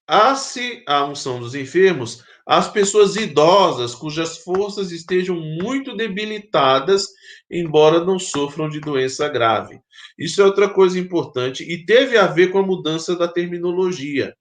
a-se 0.07 0.85
a 0.87 1.05
unção 1.05 1.41
dos 1.41 1.53
enfermos 1.57 2.23
às 2.47 2.69
pessoas 2.69 3.17
idosas 3.17 3.93
cujas 3.93 4.39
forças 4.39 4.93
estejam 4.93 5.35
muito 5.35 5.97
debilitadas, 5.97 7.09
embora 7.51 8.05
não 8.05 8.21
sofram 8.21 8.69
de 8.69 8.79
doença 8.79 9.29
grave. 9.29 9.81
Isso 10.17 10.41
é 10.41 10.45
outra 10.45 10.69
coisa 10.69 10.97
importante 10.97 11.65
e 11.65 11.85
teve 11.85 12.17
a 12.17 12.29
ver 12.29 12.53
com 12.53 12.61
a 12.61 12.67
mudança 12.67 13.17
da 13.17 13.27
terminologia 13.27 14.33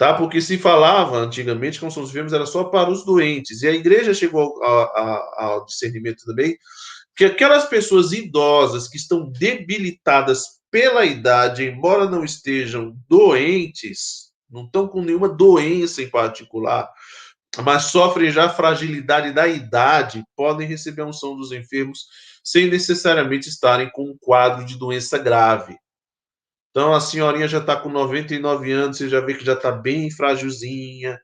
tá? 0.00 0.14
Porque 0.14 0.40
se 0.40 0.56
falava 0.56 1.18
antigamente 1.18 1.78
que 1.78 1.84
a 1.84 1.88
unção 1.88 2.02
dos 2.02 2.10
enfermos 2.10 2.32
era 2.32 2.46
só 2.46 2.64
para 2.64 2.90
os 2.90 3.04
doentes, 3.04 3.60
e 3.60 3.68
a 3.68 3.72
igreja 3.72 4.14
chegou 4.14 4.64
ao, 4.64 5.38
ao 5.38 5.66
discernimento 5.66 6.24
também 6.24 6.56
que 7.20 7.24
aquelas 7.26 7.66
pessoas 7.66 8.12
idosas 8.12 8.88
que 8.88 8.96
estão 8.96 9.30
debilitadas 9.30 10.58
pela 10.70 11.04
idade, 11.04 11.66
embora 11.66 12.08
não 12.08 12.24
estejam 12.24 12.96
doentes, 13.06 14.32
não 14.48 14.64
estão 14.64 14.88
com 14.88 15.02
nenhuma 15.02 15.28
doença 15.28 16.00
em 16.00 16.08
particular, 16.08 16.90
mas 17.62 17.90
sofrem 17.90 18.30
já 18.30 18.48
fragilidade 18.48 19.34
da 19.34 19.46
idade, 19.46 20.24
podem 20.34 20.66
receber 20.66 21.02
a 21.02 21.08
unção 21.08 21.36
dos 21.36 21.52
enfermos 21.52 22.06
sem 22.42 22.70
necessariamente 22.70 23.50
estarem 23.50 23.90
com 23.90 24.04
um 24.04 24.16
quadro 24.18 24.64
de 24.64 24.78
doença 24.78 25.18
grave. 25.18 25.76
Então 26.70 26.94
a 26.94 27.02
senhorinha 27.02 27.46
já 27.46 27.58
está 27.58 27.76
com 27.76 27.90
99 27.90 28.72
anos, 28.72 28.96
você 28.96 29.10
já 29.10 29.20
vê 29.20 29.34
que 29.34 29.44
já 29.44 29.52
está 29.52 29.70
bem 29.70 30.10
frágilzinha, 30.10 31.20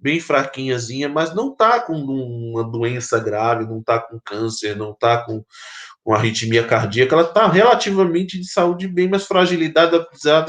bem 0.00 0.20
fraquinhazinha, 0.20 1.08
mas 1.08 1.34
não 1.34 1.52
está 1.52 1.80
com 1.80 1.94
uma 1.94 2.64
doença 2.64 3.18
grave, 3.18 3.66
não 3.66 3.80
está 3.80 4.00
com 4.00 4.18
câncer, 4.20 4.76
não 4.76 4.92
está 4.92 5.24
com, 5.24 5.44
com 6.02 6.14
arritmia 6.14 6.66
cardíaca, 6.66 7.14
ela 7.14 7.28
está 7.28 7.46
relativamente 7.46 8.38
de 8.38 8.50
saúde 8.50 8.88
bem, 8.88 9.08
mas 9.08 9.26
fragilidade 9.26 9.96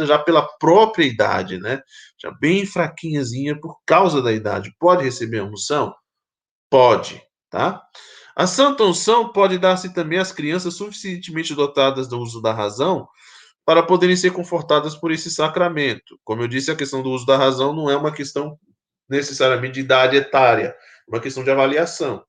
já 0.06 0.18
pela 0.18 0.48
própria 0.58 1.06
idade, 1.06 1.58
né? 1.60 1.82
Já 2.22 2.32
bem 2.32 2.66
fraquinhazinha 2.66 3.60
por 3.60 3.78
causa 3.86 4.22
da 4.22 4.32
idade. 4.32 4.74
Pode 4.80 5.04
receber 5.04 5.40
a 5.40 5.46
unção? 5.46 5.94
Pode, 6.70 7.22
tá? 7.50 7.82
A 8.36 8.48
santa 8.48 8.84
unção 8.84 9.32
pode 9.32 9.58
dar-se 9.58 9.94
também 9.94 10.18
às 10.18 10.32
crianças 10.32 10.76
suficientemente 10.76 11.54
dotadas 11.54 12.08
do 12.08 12.18
uso 12.20 12.42
da 12.42 12.54
razão 12.54 13.08
para 13.66 13.84
poderem 13.84 14.16
ser 14.16 14.32
confortadas 14.32 14.96
por 14.96 15.12
esse 15.12 15.30
sacramento. 15.30 16.20
Como 16.24 16.42
eu 16.42 16.48
disse, 16.48 16.72
a 16.72 16.76
questão 16.76 17.04
do 17.04 17.12
uso 17.12 17.26
da 17.26 17.38
razão 17.38 17.74
não 17.74 17.90
é 17.90 17.96
uma 17.96 18.12
questão 18.12 18.58
necessariamente 19.12 19.76
de 19.76 19.82
idade 19.82 20.16
etária, 20.16 20.76
uma 21.08 21.20
questão 21.20 21.44
de 21.44 21.52
avaliação. 21.52 22.24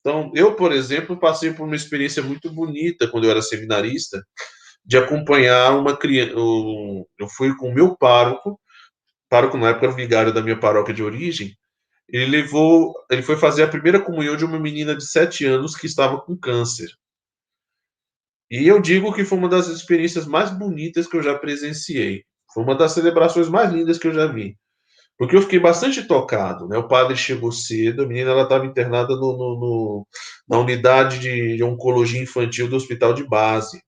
Então, 0.00 0.30
eu, 0.34 0.54
por 0.54 0.72
exemplo, 0.72 1.18
passei 1.18 1.52
por 1.52 1.64
uma 1.64 1.76
experiência 1.76 2.22
muito 2.22 2.52
bonita 2.52 3.08
quando 3.08 3.24
eu 3.24 3.30
era 3.30 3.42
seminarista, 3.42 4.24
de 4.84 4.96
acompanhar 4.96 5.76
uma 5.76 5.96
criança. 5.96 6.34
Eu 6.36 7.28
fui 7.36 7.56
com 7.56 7.70
o 7.70 7.74
meu 7.74 7.96
pároco, 7.96 8.60
pároco 9.28 9.56
na 9.56 9.70
época 9.70 9.92
vigário 9.92 10.32
da 10.32 10.42
minha 10.42 10.58
paróquia 10.58 10.94
de 10.94 11.02
origem. 11.02 11.56
Ele 12.08 12.26
levou, 12.26 12.94
ele 13.10 13.22
foi 13.22 13.36
fazer 13.36 13.64
a 13.64 13.68
primeira 13.68 14.00
comunhão 14.00 14.36
de 14.36 14.44
uma 14.44 14.60
menina 14.60 14.94
de 14.94 15.04
sete 15.04 15.44
anos 15.44 15.74
que 15.74 15.86
estava 15.86 16.20
com 16.20 16.36
câncer. 16.36 16.90
E 18.48 18.66
eu 18.68 18.80
digo 18.80 19.12
que 19.12 19.24
foi 19.24 19.38
uma 19.38 19.48
das 19.48 19.66
experiências 19.66 20.24
mais 20.24 20.50
bonitas 20.50 21.08
que 21.08 21.16
eu 21.16 21.22
já 21.22 21.36
presenciei. 21.36 22.24
Foi 22.54 22.62
uma 22.62 22.76
das 22.76 22.92
celebrações 22.92 23.48
mais 23.48 23.72
lindas 23.72 23.98
que 23.98 24.06
eu 24.06 24.14
já 24.14 24.26
vi. 24.26 24.56
Porque 25.18 25.34
eu 25.34 25.42
fiquei 25.42 25.58
bastante 25.58 26.06
tocado, 26.06 26.68
né? 26.68 26.76
O 26.76 26.88
padre 26.88 27.16
chegou 27.16 27.50
cedo, 27.50 28.02
a 28.02 28.06
menina 28.06 28.32
ela 28.32 28.42
estava 28.42 28.66
internada 28.66 29.14
no, 29.16 29.32
no, 29.32 29.60
no, 29.60 30.06
na 30.48 30.58
unidade 30.58 31.18
de, 31.18 31.62
oncologia 31.62 32.22
infantil 32.22 32.68
do 32.68 32.76
hospital 32.76 33.14
de 33.14 33.24
base. 33.24 33.82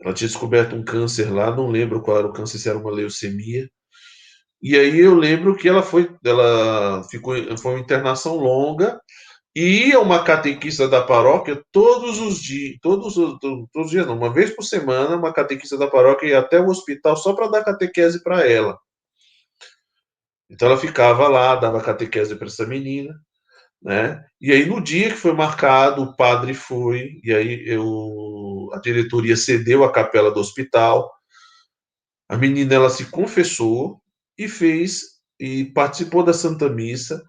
Ela 0.00 0.12
tinha 0.12 0.28
descoberto 0.28 0.74
um 0.74 0.84
câncer 0.84 1.32
lá, 1.32 1.54
não 1.54 1.68
lembro 1.68 2.02
qual 2.02 2.18
era 2.18 2.26
o 2.26 2.32
câncer, 2.32 2.58
se 2.58 2.68
era 2.68 2.78
uma 2.78 2.90
leucemia. 2.90 3.68
E 4.60 4.76
aí 4.76 4.98
eu 4.98 5.14
lembro 5.14 5.56
que 5.56 5.68
ela 5.68 5.82
foi, 5.82 6.10
ela 6.24 7.04
ficou, 7.04 7.34
foi 7.58 7.74
uma 7.74 7.80
internação 7.80 8.36
longa 8.36 9.00
e 9.54 9.88
ia 9.88 10.00
uma 10.00 10.24
catequista 10.24 10.88
da 10.88 11.02
paróquia 11.02 11.62
todos 11.70 12.18
os 12.20 12.42
dias, 12.42 12.76
todos, 12.82 13.14
todos 13.14 13.68
os 13.76 13.90
dias, 13.90 14.06
não, 14.06 14.16
uma 14.16 14.32
vez 14.32 14.50
por 14.50 14.64
semana, 14.64 15.16
uma 15.16 15.32
catequista 15.32 15.78
da 15.78 15.86
paróquia 15.86 16.28
ia 16.28 16.38
até 16.40 16.60
o 16.60 16.68
hospital 16.68 17.16
só 17.16 17.34
para 17.34 17.48
dar 17.48 17.64
catequese 17.64 18.22
para 18.22 18.48
ela. 18.48 18.76
Então 20.50 20.68
ela 20.68 20.78
ficava 20.78 21.28
lá, 21.28 21.56
dava 21.56 21.82
catequese 21.82 22.36
para 22.36 22.46
essa 22.48 22.66
menina, 22.66 23.14
né? 23.82 24.24
E 24.40 24.52
aí 24.52 24.66
no 24.66 24.82
dia 24.82 25.10
que 25.10 25.16
foi 25.16 25.32
marcado, 25.32 26.02
o 26.02 26.16
padre 26.16 26.54
foi, 26.54 27.20
e 27.24 27.32
aí 27.32 27.64
eu, 27.66 28.70
a 28.72 28.80
diretoria 28.80 29.36
cedeu 29.36 29.84
a 29.84 29.92
capela 29.92 30.30
do 30.30 30.40
hospital. 30.40 31.10
A 32.28 32.36
menina 32.36 32.74
ela 32.74 32.90
se 32.90 33.06
confessou 33.06 34.00
e 34.38 34.48
fez 34.48 35.14
e 35.40 35.64
participou 35.66 36.22
da 36.22 36.32
Santa 36.32 36.68
Missa 36.68 37.22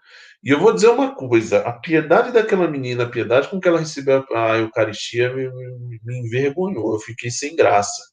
e 0.45 0.51
eu 0.51 0.59
vou 0.59 0.71
dizer 0.71 0.89
uma 0.89 1.15
coisa: 1.15 1.59
a 1.61 1.73
piedade 1.73 2.31
daquela 2.31 2.67
menina, 2.67 3.03
a 3.03 3.09
piedade 3.09 3.49
com 3.49 3.59
que 3.59 3.67
ela 3.67 3.79
recebeu 3.79 4.23
a 4.35 4.57
Eucaristia 4.59 5.33
me, 5.33 5.49
me, 5.49 5.99
me 6.03 6.19
envergonhou. 6.19 6.93
Eu 6.93 6.99
fiquei 6.99 7.31
sem 7.31 7.55
graça, 7.55 8.03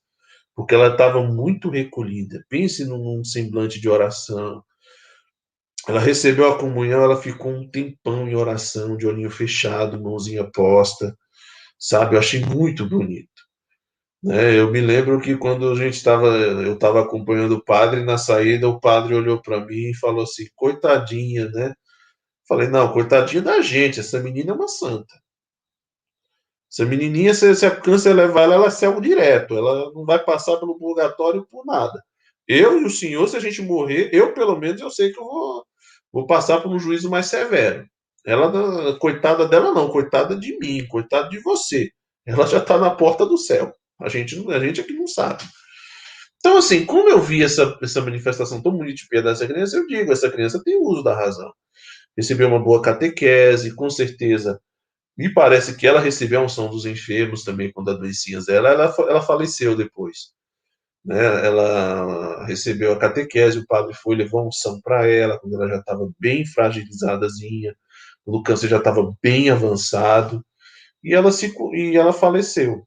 porque 0.55 0.75
ela 0.75 0.89
estava 0.89 1.23
muito 1.23 1.69
recolhida. 1.69 2.43
Pense 2.49 2.87
num 2.87 3.23
semblante 3.23 3.79
de 3.79 3.89
oração. 3.89 4.65
Ela 5.89 6.01
recebeu 6.01 6.49
a 6.49 6.59
comunhão, 6.59 7.03
ela 7.03 7.21
ficou 7.21 7.53
um 7.53 7.69
tempão 7.69 8.29
em 8.29 8.37
oração, 8.37 8.97
de 8.97 9.07
olhinho 9.07 9.31
fechado, 9.31 10.01
mãozinha 10.01 10.49
posta, 10.53 11.17
sabe? 11.79 12.15
Eu 12.15 12.21
achei 12.21 12.41
muito 12.45 12.89
bonito. 12.89 13.29
Né? 14.23 14.59
Eu 14.59 14.71
me 14.71 14.81
lembro 14.81 15.21
que 15.21 15.37
quando 15.37 15.71
a 15.71 15.75
gente 15.75 15.95
estava, 15.95 16.27
eu 16.29 16.75
estava 16.75 17.03
acompanhando 17.03 17.57
o 17.57 17.65
padre 17.65 18.05
na 18.05 18.17
saída, 18.19 18.69
o 18.69 18.81
padre 18.81 19.15
olhou 19.15 19.43
para 19.43 19.65
mim 19.67 19.91
e 19.91 19.97
falou 19.97 20.23
assim: 20.25 20.47
coitadinha, 20.55 21.49
né? 21.51 21.75
Falei, 22.49 22.69
não, 22.69 22.93
coitadinha 22.93 23.43
da 23.43 23.61
gente, 23.61 24.01
essa 24.01 24.21
menina 24.21 24.53
é 24.53 24.55
uma 24.55 24.69
santa. 24.69 25.15
Essa 26.73 26.87
menininha, 26.87 27.35
se, 27.35 27.55
se 27.55 27.67
a 27.67 27.71
câncer 27.75 28.15
levar 28.15 28.43
ela, 28.43 28.55
ela 28.55 28.67
é 28.69 28.71
cego 28.71 29.01
direto. 29.01 29.57
Ela 29.57 29.93
não 29.93 30.05
vai 30.07 30.19
passar 30.25 30.57
pelo 30.59 30.79
purgatório 30.79 31.47
por 31.51 31.67
nada. 31.67 32.03
Eu 32.49 32.81
e 32.81 32.85
o 32.85 32.91
senhor, 32.91 33.29
se 33.29 33.37
a 33.37 33.41
gente 33.41 33.63
morrer, 33.63 34.11
eu 34.13 34.33
pelo 34.35 34.59
menos 34.59 34.81
eu 34.81 34.91
sei 34.91 35.13
que 35.13 35.21
eu 35.21 35.25
vou, 35.25 35.65
vou 36.13 36.27
passar 36.27 36.61
por 36.61 36.71
um 36.71 36.79
juízo 36.79 37.11
mais 37.11 37.27
severo. 37.27 37.87
Ela, 38.25 38.99
coitada 38.99 39.49
dela 39.49 39.73
não, 39.73 39.89
coitada 39.89 40.37
de 40.37 40.57
mim, 40.59 40.87
coitada 40.87 41.29
de 41.29 41.41
você. 41.41 41.91
Ela 42.27 42.47
já 42.47 42.59
está 42.59 42.79
na 42.79 42.91
porta 42.91 43.27
do 43.27 43.37
céu. 43.37 43.73
A 44.01 44.09
gente, 44.09 44.39
a 44.51 44.61
gente 44.61 44.81
aqui 44.81 44.93
não 44.93 45.09
sabe. 45.09 45.43
Então, 46.39 46.57
assim, 46.57 46.85
como 46.85 47.09
eu 47.09 47.21
vi 47.21 47.43
essa, 47.43 47.77
essa 47.83 48.01
manifestação 48.01 48.61
tão 48.61 48.77
piedade 49.09 49.39
dessa 49.39 49.47
criança, 49.47 49.77
eu 49.77 49.87
digo, 49.87 50.13
essa 50.13 50.31
criança 50.31 50.63
tem 50.63 50.77
uso 50.77 51.03
da 51.03 51.15
razão 51.15 51.53
recebeu 52.17 52.49
uma 52.49 52.63
boa 52.63 52.83
catequese, 52.83 53.75
com 53.75 53.89
certeza. 53.91 54.61
Me 55.17 55.33
parece 55.33 55.77
que 55.77 55.87
ela 55.87 56.01
recebeu 56.01 56.41
a 56.41 56.45
unção 56.45 56.69
dos 56.69 56.87
enfermos 56.87 57.45
também 57.45 57.71
quando 57.73 57.91
adoecia 57.91 58.39
ela, 58.49 58.71
ela, 58.71 58.95
ela 59.09 59.23
faleceu 59.23 59.77
depois. 59.77 60.33
Né? 61.05 61.19
Ela 61.47 62.47
recebeu 62.47 62.93
a 62.93 62.99
catequese, 62.99 63.59
o 63.59 63.67
padre 63.67 63.95
foi 63.95 64.17
levou 64.17 64.41
a 64.41 64.47
unção 64.49 64.81
para 64.81 65.07
ela 65.09 65.39
quando 65.39 65.55
ela 65.55 65.69
já 65.69 65.79
estava 65.79 66.09
bem 66.19 66.47
fragilizadazinha, 66.47 67.75
o 68.25 68.43
câncer 68.43 68.69
já 68.69 68.79
estava 68.79 69.13
bem 69.23 69.51
avançado, 69.51 70.45
e 71.03 71.15
ela 71.15 71.33
se 71.33 71.53
e 71.75 71.97
ela 71.97 72.13
faleceu. 72.13 72.87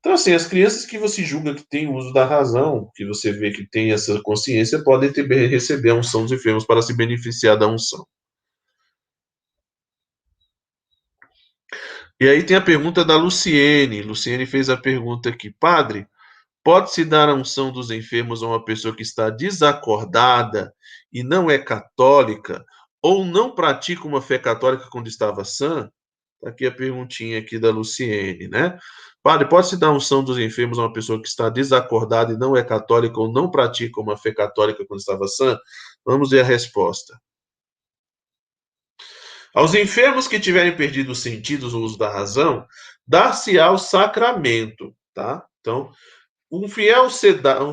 Então, 0.00 0.12
assim, 0.12 0.32
as 0.32 0.46
crianças 0.46 0.86
que 0.86 0.98
você 0.98 1.24
julga 1.24 1.54
que 1.54 1.66
têm 1.68 1.88
o 1.88 1.94
uso 1.94 2.12
da 2.12 2.24
razão, 2.24 2.90
que 2.94 3.04
você 3.04 3.32
vê 3.32 3.50
que 3.50 3.66
tem 3.66 3.92
essa 3.92 4.20
consciência, 4.22 4.82
podem 4.84 5.12
ter, 5.12 5.26
receber 5.48 5.90
a 5.90 5.94
unção 5.94 6.22
dos 6.22 6.32
enfermos 6.32 6.64
para 6.64 6.82
se 6.82 6.96
beneficiar 6.96 7.58
da 7.58 7.66
unção. 7.66 8.06
E 12.20 12.28
aí 12.28 12.42
tem 12.44 12.56
a 12.56 12.60
pergunta 12.60 13.04
da 13.04 13.16
Luciene. 13.16 14.02
Luciene 14.02 14.46
fez 14.46 14.70
a 14.70 14.76
pergunta 14.76 15.28
aqui: 15.30 15.50
Padre, 15.50 16.06
pode-se 16.68 17.02
dar 17.02 17.30
a 17.30 17.34
unção 17.34 17.72
dos 17.72 17.90
enfermos 17.90 18.42
a 18.42 18.46
uma 18.46 18.62
pessoa 18.62 18.94
que 18.94 19.00
está 19.00 19.30
desacordada 19.30 20.70
e 21.10 21.22
não 21.22 21.50
é 21.50 21.56
católica 21.56 22.62
ou 23.00 23.24
não 23.24 23.54
pratica 23.54 24.06
uma 24.06 24.20
fé 24.20 24.38
católica 24.38 24.86
quando 24.90 25.06
estava 25.06 25.46
sã? 25.46 25.90
Tá 26.42 26.50
aqui 26.50 26.66
a 26.66 26.70
perguntinha 26.70 27.38
aqui 27.38 27.58
da 27.58 27.70
Luciene, 27.70 28.48
né? 28.48 28.78
Padre, 29.22 29.48
pode-se 29.48 29.78
dar 29.78 29.92
unção 29.92 30.22
dos 30.22 30.38
enfermos 30.38 30.78
a 30.78 30.82
uma 30.82 30.92
pessoa 30.92 31.18
que 31.18 31.26
está 31.26 31.48
desacordada 31.48 32.34
e 32.34 32.36
não 32.36 32.54
é 32.54 32.62
católica 32.62 33.18
ou 33.18 33.32
não 33.32 33.50
pratica 33.50 33.98
uma 34.02 34.18
fé 34.18 34.34
católica 34.34 34.84
quando 34.86 35.00
estava 35.00 35.26
sã? 35.26 35.58
Vamos 36.04 36.28
ver 36.28 36.40
a 36.40 36.44
resposta. 36.44 37.18
Aos 39.54 39.72
enfermos 39.72 40.28
que 40.28 40.38
tiverem 40.38 40.76
perdido 40.76 41.12
os 41.12 41.20
sentidos 41.20 41.72
ou 41.72 41.80
uso 41.80 41.96
da 41.96 42.12
razão, 42.12 42.66
dar-se-á 43.06 43.70
o 43.70 43.78
sacramento, 43.78 44.94
tá? 45.14 45.46
Então, 45.60 45.90
um 46.50 46.68
fiel 46.68 47.10
sedado, 47.10 47.72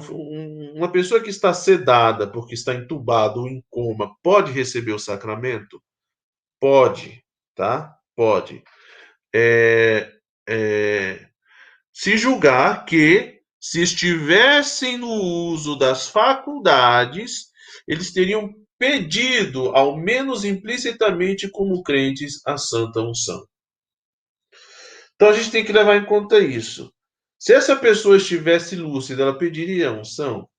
uma 0.75 0.91
pessoa 0.91 1.21
que 1.21 1.29
está 1.29 1.53
sedada 1.53 2.27
porque 2.29 2.53
está 2.53 2.73
entubado 2.73 3.41
ou 3.41 3.47
em 3.47 3.63
coma, 3.69 4.15
pode 4.21 4.51
receber 4.51 4.91
o 4.93 4.99
sacramento? 4.99 5.81
Pode, 6.59 7.23
tá? 7.55 7.97
Pode. 8.15 8.63
É, 9.33 10.11
é, 10.47 11.27
se 11.93 12.17
julgar 12.17 12.85
que, 12.85 13.41
se 13.59 13.81
estivessem 13.81 14.97
no 14.97 15.11
uso 15.11 15.77
das 15.77 16.09
faculdades, 16.09 17.47
eles 17.87 18.11
teriam 18.11 18.53
pedido, 18.77 19.69
ao 19.69 19.97
menos 19.97 20.43
implicitamente 20.43 21.49
como 21.49 21.81
crentes, 21.81 22.41
a 22.45 22.57
santa 22.57 22.99
unção. 22.99 23.47
Então 25.15 25.29
a 25.29 25.33
gente 25.33 25.51
tem 25.51 25.63
que 25.63 25.71
levar 25.71 25.95
em 25.95 26.05
conta 26.05 26.39
isso. 26.39 26.93
Se 27.45 27.53
essa 27.53 27.75
pessoa 27.75 28.17
estivesse 28.17 28.75
lúcida, 28.75 29.21
ela 29.21 29.37
pediria 29.37 29.91
unção? 29.91 30.49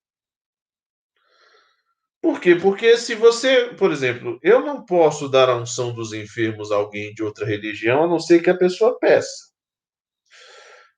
Por 2.22 2.40
quê? 2.40 2.54
Porque 2.54 2.96
se 2.96 3.16
você, 3.16 3.74
por 3.76 3.90
exemplo, 3.90 4.38
eu 4.40 4.60
não 4.60 4.84
posso 4.84 5.28
dar 5.28 5.48
a 5.48 5.56
unção 5.56 5.92
dos 5.92 6.12
enfermos 6.12 6.70
a 6.70 6.76
alguém 6.76 7.12
de 7.12 7.24
outra 7.24 7.44
religião, 7.44 8.04
a 8.04 8.06
não 8.06 8.20
ser 8.20 8.40
que 8.40 8.48
a 8.48 8.56
pessoa 8.56 8.96
peça. 9.00 9.50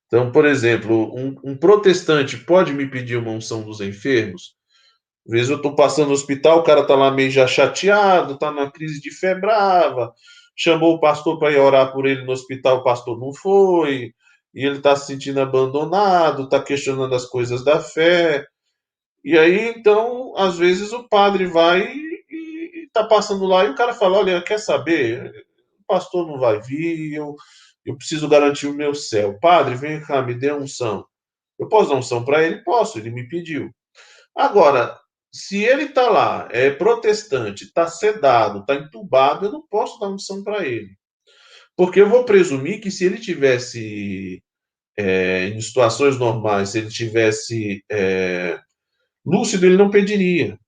Então, 0.05 0.31
por 0.31 0.45
exemplo, 0.45 1.11
um, 1.15 1.35
um 1.43 1.57
protestante 1.57 2.37
pode 2.37 2.71
me 2.71 2.87
pedir 2.87 3.17
uma 3.17 3.31
unção 3.31 3.63
dos 3.63 3.81
enfermos? 3.81 4.55
Às 5.25 5.31
vezes 5.31 5.49
eu 5.49 5.57
estou 5.57 5.75
passando 5.75 6.09
no 6.09 6.13
hospital, 6.13 6.59
o 6.59 6.63
cara 6.63 6.81
está 6.81 6.93
lá 6.93 7.09
meio 7.09 7.31
já 7.31 7.47
chateado, 7.47 8.35
está 8.35 8.51
numa 8.51 8.71
crise 8.71 9.01
de 9.01 9.09
fé 9.09 9.33
brava, 9.33 10.13
chamou 10.55 10.93
o 10.93 10.99
pastor 10.99 11.39
para 11.39 11.51
ir 11.51 11.57
orar 11.57 11.91
por 11.91 12.05
ele 12.05 12.23
no 12.25 12.31
hospital, 12.31 12.77
o 12.77 12.83
pastor 12.83 13.19
não 13.19 13.33
foi, 13.33 14.13
e 14.53 14.65
ele 14.65 14.77
está 14.77 14.95
se 14.95 15.07
sentindo 15.07 15.39
abandonado, 15.39 16.43
está 16.43 16.61
questionando 16.61 17.13
as 17.13 17.25
coisas 17.25 17.63
da 17.63 17.79
fé. 17.79 18.45
E 19.23 19.37
aí, 19.37 19.69
então, 19.69 20.33
às 20.37 20.57
vezes 20.57 20.91
o 20.91 21.07
padre 21.07 21.45
vai 21.45 21.81
e 21.81 22.85
está 22.87 23.03
passando 23.03 23.45
lá 23.45 23.65
e 23.65 23.69
o 23.69 23.75
cara 23.75 23.93
fala: 23.93 24.17
Olha, 24.17 24.41
quer 24.41 24.59
saber? 24.59 25.45
O 25.81 25.85
pastor 25.87 26.27
não 26.27 26.39
vai 26.39 26.59
vir, 26.61 27.13
eu, 27.13 27.35
eu 27.85 27.97
preciso 27.97 28.27
garantir 28.27 28.67
o 28.67 28.73
meu 28.73 28.93
céu. 28.93 29.37
Padre, 29.39 29.75
vem 29.75 30.01
cá, 30.01 30.21
me 30.21 30.33
dê 30.33 30.51
unção. 30.51 31.05
Eu 31.57 31.67
posso 31.67 31.89
dar 31.89 31.95
unção 31.95 32.23
para 32.23 32.43
ele? 32.43 32.63
Posso, 32.63 32.97
ele 32.97 33.09
me 33.11 33.27
pediu. 33.27 33.69
Agora, 34.35 34.97
se 35.31 35.63
ele 35.63 35.83
está 35.83 36.09
lá, 36.09 36.47
é 36.51 36.71
protestante, 36.71 37.65
está 37.65 37.87
sedado, 37.87 38.59
está 38.59 38.75
entubado, 38.75 39.45
eu 39.45 39.51
não 39.51 39.61
posso 39.67 39.99
dar 39.99 40.07
unção 40.07 40.43
para 40.43 40.65
ele. 40.65 40.97
Porque 41.79 42.01
eu 42.01 42.09
vou 42.09 42.25
presumir 42.25 42.81
que 42.81 42.91
se 42.91 43.05
ele 43.05 43.17
tivesse, 43.17 44.43
é, 44.97 45.45
em 45.47 45.61
situações 45.61 46.19
normais, 46.19 46.71
se 46.71 46.79
ele 46.79 46.89
tivesse 46.89 47.81
é, 47.89 48.59
lúcido, 49.25 49.65
ele 49.65 49.77
não 49.77 49.89
pediria. 49.89 50.59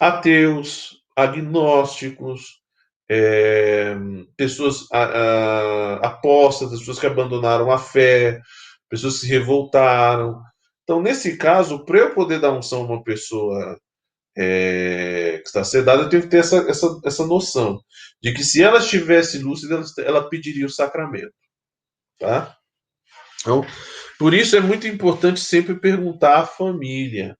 Ateus, 0.00 0.96
agnósticos, 1.14 2.60
é, 3.08 3.94
pessoas 4.36 4.88
a, 4.92 5.04
a, 5.04 5.94
apostas, 6.08 6.76
pessoas 6.76 6.98
que 6.98 7.06
abandonaram 7.06 7.70
a 7.70 7.78
fé, 7.78 8.40
pessoas 8.90 9.20
que 9.20 9.26
se 9.26 9.28
revoltaram. 9.28 10.42
Então, 10.82 11.00
nesse 11.00 11.36
caso, 11.36 11.84
para 11.84 11.98
eu 12.00 12.14
poder 12.14 12.40
dar 12.40 12.50
unção 12.50 12.80
a 12.80 12.86
uma 12.86 13.04
pessoa 13.04 13.78
é, 14.36 15.38
que 15.40 15.46
está 15.46 15.62
sedada, 15.62 16.02
eu 16.02 16.08
tenho 16.08 16.22
que 16.22 16.30
ter 16.30 16.38
essa, 16.38 16.68
essa, 16.68 17.00
essa 17.04 17.24
noção 17.24 17.80
de 18.22 18.32
que 18.32 18.42
se 18.42 18.62
ela 18.62 18.78
estivesse 18.78 19.38
lúcida, 19.38 19.82
ela 19.98 20.28
pediria 20.28 20.66
o 20.66 20.70
sacramento. 20.70 21.32
Tá? 22.18 22.56
Então, 23.40 23.64
por 24.18 24.34
isso 24.34 24.56
é 24.56 24.60
muito 24.60 24.86
importante 24.86 25.40
sempre 25.40 25.78
perguntar 25.78 26.38
à 26.38 26.46
família. 26.46 27.36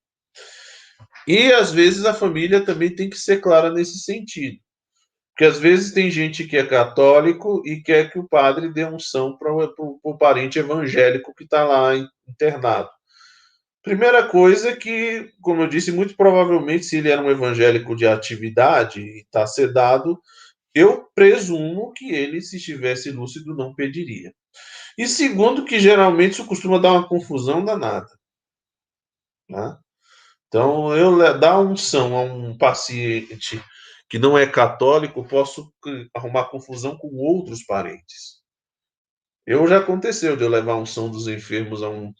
E 1.26 1.52
às 1.52 1.72
vezes 1.72 2.04
a 2.04 2.14
família 2.14 2.64
também 2.64 2.94
tem 2.94 3.10
que 3.10 3.18
ser 3.18 3.40
clara 3.40 3.72
nesse 3.72 3.98
sentido. 3.98 4.58
Porque 5.32 5.44
às 5.44 5.58
vezes 5.58 5.92
tem 5.92 6.10
gente 6.10 6.44
que 6.44 6.56
é 6.56 6.64
católico 6.64 7.62
e 7.66 7.82
quer 7.82 8.10
que 8.10 8.18
o 8.18 8.28
padre 8.28 8.72
dê 8.72 8.84
unção 8.84 9.36
para 9.36 9.52
o 9.52 10.16
parente 10.16 10.58
evangélico 10.58 11.34
que 11.34 11.44
está 11.44 11.64
lá 11.64 11.94
internado. 12.26 12.88
Primeira 13.82 14.26
coisa 14.26 14.74
que, 14.74 15.30
como 15.40 15.62
eu 15.62 15.68
disse, 15.68 15.92
muito 15.92 16.16
provavelmente, 16.16 16.86
se 16.86 16.96
ele 16.96 17.10
era 17.10 17.20
um 17.20 17.30
evangélico 17.30 17.94
de 17.94 18.06
atividade 18.06 19.00
e 19.00 19.20
está 19.20 19.46
sedado, 19.46 20.18
eu 20.76 21.08
presumo 21.14 21.90
que 21.94 22.12
ele, 22.12 22.42
se 22.42 22.58
estivesse 22.58 23.10
lúcido, 23.10 23.56
não 23.56 23.74
pediria. 23.74 24.30
E 24.98 25.08
segundo, 25.08 25.64
que 25.64 25.80
geralmente 25.80 26.32
isso 26.32 26.46
costuma 26.46 26.78
dar 26.78 26.92
uma 26.92 27.08
confusão 27.08 27.64
danada. 27.64 28.10
Né? 29.48 29.78
Então, 30.48 30.94
eu 30.94 31.38
dar 31.38 31.60
unção 31.60 32.14
a 32.14 32.20
um 32.20 32.56
paciente 32.58 33.58
que 34.08 34.18
não 34.18 34.36
é 34.36 34.46
católico, 34.46 35.26
posso 35.26 35.72
arrumar 36.14 36.50
confusão 36.50 36.96
com 36.98 37.08
outros 37.16 37.64
parentes. 37.64 38.42
Eu 39.46 39.66
já 39.66 39.78
aconteceu 39.78 40.36
de 40.36 40.44
eu 40.44 40.50
levar 40.50 40.76
unção 40.76 41.10
dos 41.10 41.26
enfermos 41.26 41.82
a 41.82 41.88
um 41.88 42.12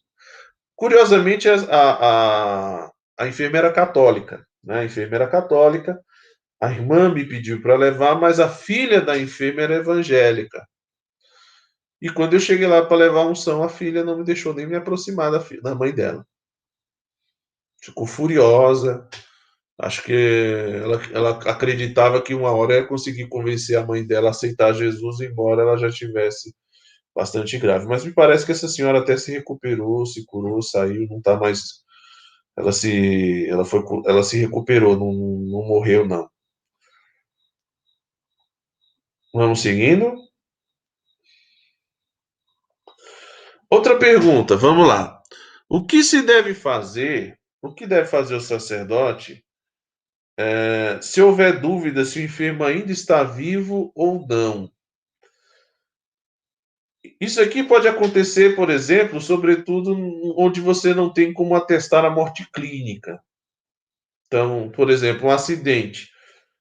Curiosamente, 0.74 1.48
a, 1.48 1.54
a, 1.70 2.90
a 3.18 3.26
enfermeira 3.26 3.72
católica, 3.72 4.46
né? 4.62 4.80
A 4.80 4.84
enfermeira 4.84 5.26
católica, 5.26 5.98
a 6.60 6.70
irmã 6.70 7.12
me 7.12 7.24
pediu 7.28 7.60
para 7.60 7.76
levar, 7.76 8.18
mas 8.20 8.40
a 8.40 8.48
filha 8.48 9.00
da 9.00 9.18
enfermeira 9.18 9.74
é 9.74 9.78
evangélica. 9.78 10.66
E 12.00 12.10
quando 12.10 12.34
eu 12.34 12.40
cheguei 12.40 12.66
lá 12.66 12.84
para 12.84 12.96
levar 12.96 13.20
a 13.20 13.26
unção, 13.26 13.62
a 13.62 13.68
filha 13.68 14.04
não 14.04 14.18
me 14.18 14.24
deixou 14.24 14.54
nem 14.54 14.66
me 14.66 14.76
aproximar 14.76 15.30
da, 15.30 15.42
da 15.62 15.74
mãe 15.74 15.94
dela. 15.94 16.26
Ficou 17.82 18.06
furiosa. 18.06 19.08
Acho 19.78 20.02
que 20.02 20.12
ela, 20.82 21.02
ela 21.12 21.30
acreditava 21.50 22.22
que 22.22 22.34
uma 22.34 22.50
hora 22.50 22.76
ia 22.76 22.86
conseguir 22.86 23.28
convencer 23.28 23.76
a 23.78 23.86
mãe 23.86 24.06
dela 24.06 24.28
a 24.28 24.30
aceitar 24.30 24.72
Jesus, 24.74 25.20
embora 25.20 25.62
ela 25.62 25.76
já 25.76 25.90
tivesse 25.90 26.54
bastante 27.14 27.58
grave. 27.58 27.86
Mas 27.86 28.04
me 28.04 28.12
parece 28.12 28.46
que 28.46 28.52
essa 28.52 28.68
senhora 28.68 29.00
até 29.00 29.16
se 29.16 29.32
recuperou, 29.32 30.06
se 30.06 30.24
curou, 30.26 30.62
saiu, 30.62 31.06
não 31.08 31.18
está 31.18 31.36
mais. 31.38 31.84
Ela 32.56 32.72
se, 32.72 33.46
ela 33.48 33.64
foi, 33.64 33.82
ela 34.06 34.22
se 34.22 34.38
recuperou, 34.38 34.96
não, 34.98 35.12
não 35.12 35.66
morreu 35.66 36.06
não. 36.06 36.28
Vamos 39.36 39.60
seguindo. 39.60 40.16
Outra 43.68 43.98
pergunta, 43.98 44.56
vamos 44.56 44.88
lá. 44.88 45.22
O 45.68 45.84
que 45.84 46.02
se 46.02 46.22
deve 46.22 46.54
fazer? 46.54 47.38
O 47.60 47.74
que 47.74 47.86
deve 47.86 48.08
fazer 48.08 48.34
o 48.34 48.40
sacerdote 48.40 49.44
é, 50.38 50.98
se 51.02 51.20
houver 51.20 51.60
dúvida 51.60 52.02
se 52.06 52.18
o 52.18 52.22
enfermo 52.22 52.64
ainda 52.64 52.90
está 52.90 53.24
vivo 53.24 53.92
ou 53.94 54.26
não? 54.26 54.72
Isso 57.20 57.38
aqui 57.38 57.62
pode 57.62 57.86
acontecer, 57.86 58.56
por 58.56 58.70
exemplo, 58.70 59.20
sobretudo 59.20 59.94
onde 60.38 60.62
você 60.62 60.94
não 60.94 61.12
tem 61.12 61.30
como 61.34 61.54
atestar 61.54 62.06
a 62.06 62.10
morte 62.10 62.50
clínica. 62.50 63.22
Então, 64.28 64.70
por 64.70 64.88
exemplo, 64.88 65.28
um 65.28 65.30
acidente. 65.30 66.10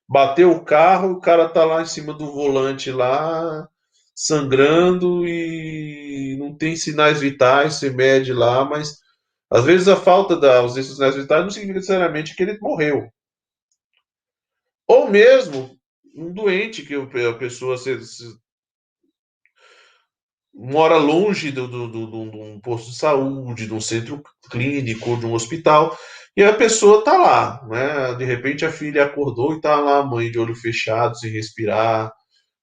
Bateu 0.07 0.51
o 0.51 0.63
carro, 0.63 1.13
o 1.13 1.19
cara 1.19 1.45
está 1.45 1.65
lá 1.65 1.81
em 1.81 1.85
cima 1.85 2.13
do 2.13 2.31
volante 2.31 2.91
lá, 2.91 3.67
sangrando 4.13 5.27
e 5.27 6.37
não 6.39 6.55
tem 6.55 6.75
sinais 6.75 7.19
vitais, 7.19 7.75
você 7.75 7.89
mede 7.89 8.31
lá, 8.31 8.63
mas 8.63 8.99
às 9.49 9.65
vezes 9.65 9.87
a 9.87 9.95
falta 9.95 10.35
da 10.35 10.59
ausência 10.59 10.91
de 10.91 10.95
sinais 10.95 11.15
vitais 11.15 11.43
não 11.43 11.49
significa 11.49 11.79
necessariamente 11.79 12.35
que 12.35 12.43
ele 12.43 12.59
morreu. 12.59 13.09
Ou 14.87 15.09
mesmo 15.09 15.77
um 16.15 16.31
doente 16.31 16.83
que 16.83 16.95
a 16.95 17.33
pessoa 17.33 17.77
se, 17.77 17.99
se 18.05 18.37
mora 20.53 20.95
longe 20.95 21.51
do, 21.51 21.67
do, 21.67 21.87
do, 21.87 22.07
do, 22.07 22.31
de 22.31 22.37
um 22.37 22.59
posto 22.61 22.89
de 22.91 22.97
saúde, 22.97 23.65
de 23.67 23.73
um 23.73 23.81
centro 23.81 24.23
clínico, 24.49 25.17
de 25.17 25.25
um 25.25 25.33
hospital, 25.33 25.97
e 26.35 26.43
a 26.43 26.53
pessoa 26.53 26.99
está 26.99 27.17
lá, 27.17 27.65
né? 27.67 28.13
De 28.15 28.25
repente 28.25 28.65
a 28.65 28.71
filha 28.71 29.05
acordou 29.05 29.53
e 29.53 29.57
está 29.57 29.79
lá, 29.79 29.99
a 29.99 30.05
mãe 30.05 30.29
de 30.29 30.37
olho 30.37 30.55
fechado, 30.55 31.17
sem 31.17 31.31
respirar, 31.31 32.11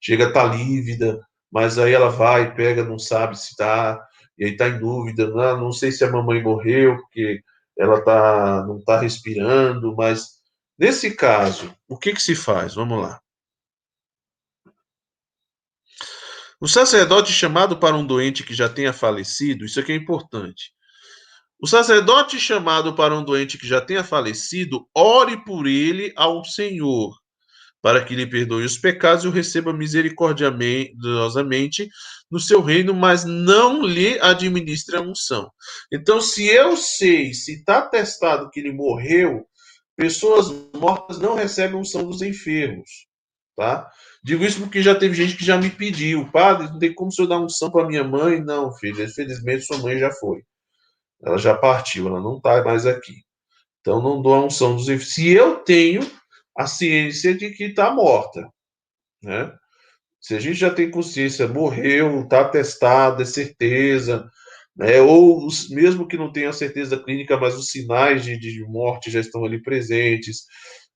chega 0.01 0.29
a 0.29 0.33
tá 0.33 0.45
lívida, 0.45 1.21
mas 1.51 1.79
aí 1.79 1.93
ela 1.93 2.11
vai, 2.11 2.55
pega, 2.55 2.85
não 2.85 2.99
sabe 2.99 3.39
se 3.39 3.51
está, 3.51 3.99
e 4.39 4.45
aí 4.45 4.53
está 4.53 4.69
em 4.69 4.79
dúvida, 4.79 5.29
não, 5.29 5.41
ah, 5.41 5.57
não 5.57 5.73
sei 5.73 5.93
se 5.93 6.05
a 6.05 6.11
mamãe 6.11 6.43
morreu, 6.43 6.97
porque 6.97 7.41
ela 7.79 8.03
tá, 8.03 8.65
não 8.67 8.79
está 8.79 9.01
respirando, 9.01 9.95
mas 9.97 10.43
nesse 10.79 11.15
caso, 11.15 11.75
o 11.89 11.97
que, 11.99 12.13
que 12.13 12.23
se 12.23 12.35
faz? 12.35 12.75
Vamos 12.75 13.01
lá. 13.01 13.21
O 16.61 16.69
sacerdote 16.69 17.33
chamado 17.33 17.77
para 17.79 17.97
um 17.97 18.07
doente 18.07 18.45
que 18.45 18.55
já 18.55 18.69
tenha 18.69 18.93
falecido, 18.93 19.65
isso 19.65 19.81
aqui 19.81 19.93
é 19.93 19.97
importante. 19.97 20.73
O 21.63 21.67
sacerdote 21.69 22.41
chamado 22.41 22.93
para 22.93 23.17
um 23.17 23.23
doente 23.23 23.57
que 23.57 23.69
já 23.69 23.81
tenha 23.81 24.03
falecido, 24.03 24.85
ore 24.93 25.45
por 25.45 25.69
ele 25.69 26.13
ao 26.17 26.45
Senhor, 26.45 27.15
para 27.81 28.05
que 28.05 28.17
lhe 28.17 28.27
perdoe 28.27 28.65
os 28.65 28.77
pecados 28.77 29.25
e 29.25 29.29
o 29.29 29.31
receba 29.31 29.73
misericordiosamente 29.73 31.89
no 32.29 32.41
seu 32.41 32.61
reino, 32.61 32.93
mas 32.93 33.25
não 33.25 33.87
lhe 33.87 34.19
administre 34.21 34.97
a 34.97 35.01
unção. 35.01 35.49
Então, 35.93 36.21
se 36.21 36.49
eu 36.49 36.77
sei, 36.77 37.33
se 37.33 37.55
está 37.55 37.83
testado 37.83 38.51
que 38.51 38.59
ele 38.59 38.73
morreu, 38.73 39.47
pessoas 39.97 40.53
mortas 40.77 41.21
não 41.21 41.37
recebem 41.37 41.79
unção 41.79 42.05
dos 42.05 42.23
enfermos, 42.23 43.07
tá? 43.57 43.89
Digo 44.25 44.43
isso 44.43 44.59
porque 44.59 44.83
já 44.83 44.97
teve 44.97 45.15
gente 45.15 45.37
que 45.37 45.45
já 45.45 45.57
me 45.57 45.71
pediu, 45.71 46.29
padre, 46.33 46.73
não 46.73 46.81
tem 46.81 46.93
como 46.93 47.11
o 47.11 47.13
senhor 47.13 47.29
dar 47.29 47.39
unção 47.39 47.71
para 47.71 47.87
minha 47.87 48.03
mãe? 48.03 48.43
Não, 48.43 48.75
filho, 48.75 49.05
infelizmente 49.05 49.65
sua 49.65 49.79
mãe 49.79 49.97
já 49.97 50.11
foi. 50.11 50.43
Ela 51.25 51.39
já 51.39 51.57
partiu, 51.57 52.09
ela 52.09 52.21
não 52.21 52.37
está 52.37 52.63
mais 52.65 52.87
aqui. 52.87 53.15
Então 53.81 54.03
não 54.03 54.23
dou 54.23 54.35
a 54.35 54.45
unção 54.45 54.75
dos 54.75 54.85
enfermos. 54.85 55.15
Se 55.15 55.31
eu 55.31 55.57
tenho 55.61 56.01
a 56.57 56.67
ciência 56.67 57.35
de 57.35 57.51
que 57.51 57.65
está 57.65 57.93
morta, 57.93 58.49
né? 59.23 59.53
Se 60.21 60.37
a 60.37 60.41
gente 60.41 60.55
já 60.55 60.73
tem 60.73 60.91
consciência, 60.91 61.49
morreu, 61.49 62.23
está 62.23 62.49
testado, 62.49 63.23
é 63.23 63.25
certeza, 63.25 64.25
né? 64.77 65.01
ou 65.01 65.49
mesmo 65.71 66.07
que 66.07 66.17
não 66.17 66.33
tenha 66.33 66.53
certeza 66.53 66.97
clínica, 66.97 67.37
mas 67.37 67.57
os 67.57 67.67
sinais 67.67 68.25
de, 68.25 68.39
de 68.39 68.65
morte 68.65 69.11
já 69.11 69.19
estão 69.19 69.45
ali 69.45 69.61
presentes, 69.61 70.45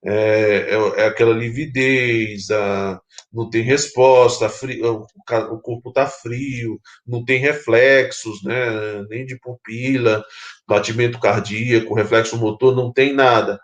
é, 0.05 0.71
é, 0.71 1.01
é 1.03 1.07
aquela 1.07 1.35
lividez, 1.35 2.51
a, 2.51 3.01
não 3.33 3.51
tem 3.51 3.63
resposta, 3.63 4.49
frio, 4.49 5.07
o 5.51 5.61
corpo 5.61 5.89
está 5.89 6.07
frio, 6.07 6.81
não 7.07 7.25
tem 7.25 7.41
reflexos, 7.41 8.43
né, 8.43 9.03
nem 9.09 9.27
de 9.27 9.39
pupila, 9.39 10.25
batimento 10.67 11.19
cardíaco, 11.21 11.95
reflexo 11.95 12.37
motor, 12.39 12.75
não 12.75 12.93
tem 12.93 13.13
nada. 13.13 13.61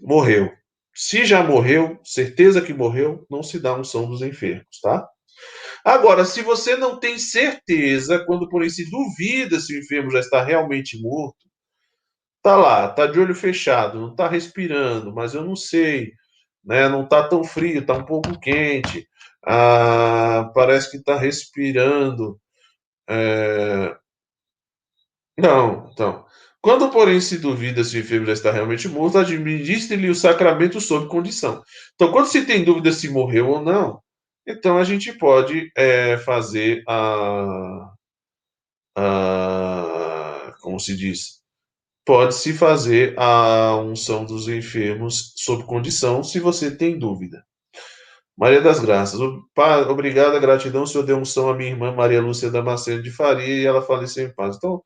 Morreu. 0.00 0.50
Se 0.94 1.24
já 1.24 1.42
morreu, 1.42 1.98
certeza 2.04 2.60
que 2.60 2.74
morreu, 2.74 3.26
não 3.30 3.42
se 3.42 3.58
dá 3.58 3.74
unção 3.74 4.08
dos 4.08 4.20
enfermos, 4.22 4.80
tá? 4.82 5.08
Agora, 5.84 6.24
se 6.24 6.42
você 6.42 6.76
não 6.76 6.98
tem 7.00 7.18
certeza, 7.18 8.24
quando 8.24 8.48
por 8.48 8.68
se 8.70 8.88
duvida 8.88 9.58
se 9.58 9.74
o 9.74 9.80
enfermo 9.80 10.10
já 10.10 10.20
está 10.20 10.44
realmente 10.44 11.00
morto, 11.00 11.42
tá 12.42 12.56
lá, 12.56 12.88
tá 12.88 13.06
de 13.06 13.20
olho 13.20 13.34
fechado, 13.34 14.00
não 14.00 14.14
tá 14.14 14.28
respirando, 14.28 15.14
mas 15.14 15.34
eu 15.34 15.44
não 15.44 15.56
sei, 15.56 16.12
né? 16.64 16.88
Não 16.88 17.06
tá 17.06 17.26
tão 17.28 17.44
frio, 17.44 17.84
tá 17.86 17.94
um 17.94 18.04
pouco 18.04 18.38
quente, 18.40 19.08
ah, 19.46 20.50
parece 20.54 20.90
que 20.90 21.02
tá 21.02 21.16
respirando. 21.18 22.40
É... 23.08 23.96
Não, 25.38 25.88
então. 25.92 26.24
Quando, 26.60 26.90
porém, 26.90 27.20
se 27.20 27.38
duvida 27.38 27.82
se 27.82 27.96
o 27.96 28.00
enfermo 28.00 28.30
está 28.30 28.52
realmente 28.52 28.88
morto, 28.88 29.18
administre-lhe 29.18 30.08
o 30.08 30.14
sacramento 30.14 30.80
sob 30.80 31.08
condição. 31.08 31.62
Então, 31.94 32.12
quando 32.12 32.26
se 32.28 32.46
tem 32.46 32.64
dúvida 32.64 32.92
se 32.92 33.08
morreu 33.08 33.48
ou 33.50 33.62
não, 33.62 34.00
então 34.46 34.78
a 34.78 34.84
gente 34.84 35.12
pode 35.14 35.72
é, 35.76 36.18
fazer 36.18 36.84
a, 36.88 37.92
a. 38.96 40.54
Como 40.60 40.78
se 40.80 40.96
diz? 40.96 41.41
Pode-se 42.04 42.52
fazer 42.52 43.14
a 43.16 43.76
unção 43.76 44.24
dos 44.24 44.48
enfermos 44.48 45.34
sob 45.36 45.64
condição, 45.64 46.24
se 46.24 46.40
você 46.40 46.74
tem 46.74 46.98
dúvida. 46.98 47.44
Maria 48.36 48.60
das 48.60 48.80
Graças, 48.80 49.20
obrigada, 49.88 50.38
gratidão, 50.40 50.82
o 50.82 50.86
Senhor 50.86 51.04
deu 51.04 51.18
unção 51.18 51.48
à 51.48 51.54
minha 51.54 51.70
irmã 51.70 51.92
Maria 51.92 52.20
Lúcia 52.20 52.50
Damasceno 52.50 53.02
de 53.02 53.10
Faria 53.10 53.62
e 53.62 53.64
ela 53.64 53.82
faleceu 53.82 54.26
em 54.26 54.34
paz. 54.34 54.56
Então, 54.56 54.82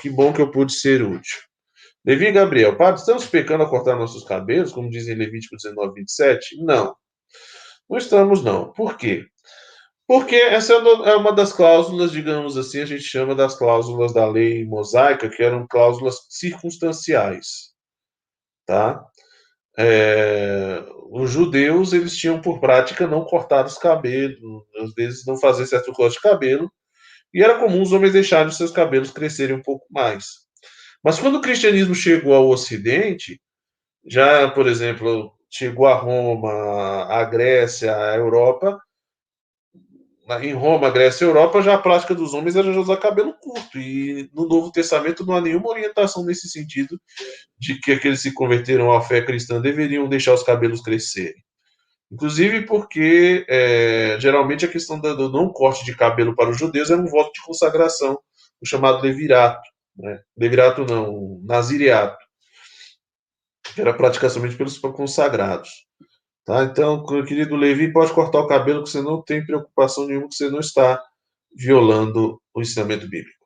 que 0.00 0.10
bom 0.10 0.32
que 0.32 0.42
eu 0.42 0.50
pude 0.50 0.72
ser 0.72 1.02
útil. 1.02 1.38
Levi 2.04 2.30
Gabriel, 2.30 2.76
padre, 2.76 3.00
estamos 3.00 3.26
pecando 3.26 3.64
a 3.64 3.68
cortar 3.68 3.96
nossos 3.96 4.24
cabelos, 4.24 4.72
como 4.72 4.90
dizem 4.90 5.16
Levítico 5.16 5.56
19, 5.56 5.94
27? 5.94 6.62
Não. 6.62 6.94
Não 7.88 7.96
estamos, 7.98 8.42
não. 8.42 8.72
Por 8.72 8.96
quê? 8.96 9.24
Porque 10.06 10.36
essa 10.36 10.74
é, 10.74 10.76
é 11.10 11.16
uma 11.16 11.32
das 11.32 11.52
cláusulas, 11.52 12.12
digamos 12.12 12.56
assim, 12.56 12.80
a 12.80 12.86
gente 12.86 13.02
chama 13.02 13.34
das 13.34 13.56
cláusulas 13.56 14.12
da 14.12 14.26
lei 14.26 14.64
mosaica, 14.64 15.28
que 15.28 15.42
eram 15.42 15.66
cláusulas 15.68 16.26
circunstanciais. 16.28 17.74
Tá? 18.64 19.04
É, 19.78 20.84
os 21.10 21.30
judeus, 21.30 21.92
eles 21.92 22.16
tinham 22.16 22.40
por 22.40 22.60
prática 22.60 23.06
não 23.06 23.24
cortar 23.24 23.66
os 23.66 23.78
cabelos, 23.78 24.38
às 24.80 24.94
vezes 24.94 25.26
não 25.26 25.36
fazer 25.36 25.66
certo 25.66 25.92
corte 25.92 26.14
de 26.14 26.22
cabelo, 26.22 26.70
e 27.34 27.42
era 27.42 27.58
comum 27.58 27.82
os 27.82 27.92
homens 27.92 28.12
deixarem 28.12 28.48
os 28.48 28.56
seus 28.56 28.70
cabelos 28.70 29.10
crescerem 29.10 29.56
um 29.56 29.62
pouco 29.62 29.86
mais. 29.90 30.46
Mas 31.02 31.18
quando 31.18 31.36
o 31.36 31.40
cristianismo 31.40 31.94
chegou 31.94 32.34
ao 32.34 32.48
Ocidente, 32.48 33.40
já, 34.06 34.50
por 34.50 34.66
exemplo, 34.66 35.32
chegou 35.50 35.86
a 35.86 35.94
Roma, 35.94 37.04
a 37.04 37.24
Grécia, 37.24 37.96
a 37.96 38.16
Europa, 38.16 38.80
em 40.42 40.52
Roma, 40.52 40.90
Grécia 40.90 41.24
e 41.24 41.28
Europa, 41.28 41.62
já 41.62 41.74
a 41.74 41.78
prática 41.78 42.14
dos 42.14 42.34
homens 42.34 42.56
era 42.56 42.68
usar 42.68 42.96
cabelo 42.96 43.34
curto. 43.34 43.78
E 43.78 44.28
no 44.34 44.48
Novo 44.48 44.72
Testamento 44.72 45.24
não 45.24 45.36
há 45.36 45.40
nenhuma 45.40 45.68
orientação 45.68 46.24
nesse 46.24 46.48
sentido 46.48 47.00
de 47.58 47.78
que 47.78 47.92
aqueles 47.92 48.22
que 48.22 48.30
se 48.30 48.34
converteram 48.34 48.92
à 48.92 49.00
fé 49.00 49.22
cristã 49.22 49.60
deveriam 49.60 50.08
deixar 50.08 50.34
os 50.34 50.42
cabelos 50.42 50.80
crescerem. 50.80 51.44
Inclusive 52.10 52.62
porque 52.62 53.44
é, 53.48 54.16
geralmente 54.20 54.64
a 54.64 54.68
questão 54.68 55.00
do 55.00 55.30
não 55.30 55.52
corte 55.52 55.84
de 55.84 55.96
cabelo 55.96 56.34
para 56.34 56.50
os 56.50 56.58
judeus 56.58 56.90
era 56.90 57.00
um 57.00 57.06
voto 57.06 57.32
de 57.32 57.42
consagração, 57.44 58.18
o 58.60 58.66
chamado 58.66 59.02
levirato. 59.02 59.68
Né? 59.96 60.20
Levirato 60.36 60.84
não, 60.84 61.40
naziriato, 61.44 62.18
que 63.74 63.80
era 63.80 63.94
praticamente 63.94 64.56
pelos 64.56 64.78
consagrados. 64.78 65.85
Tá? 66.46 66.62
Então, 66.62 67.04
querido 67.24 67.56
Levi, 67.56 67.92
pode 67.92 68.12
cortar 68.12 68.38
o 68.38 68.46
cabelo 68.46 68.84
que 68.84 68.90
você 68.90 69.02
não 69.02 69.20
tem 69.20 69.44
preocupação 69.44 70.06
nenhuma, 70.06 70.28
que 70.28 70.36
você 70.36 70.48
não 70.48 70.60
está 70.60 71.02
violando 71.52 72.40
o 72.54 72.60
ensinamento 72.62 73.08
bíblico. 73.08 73.44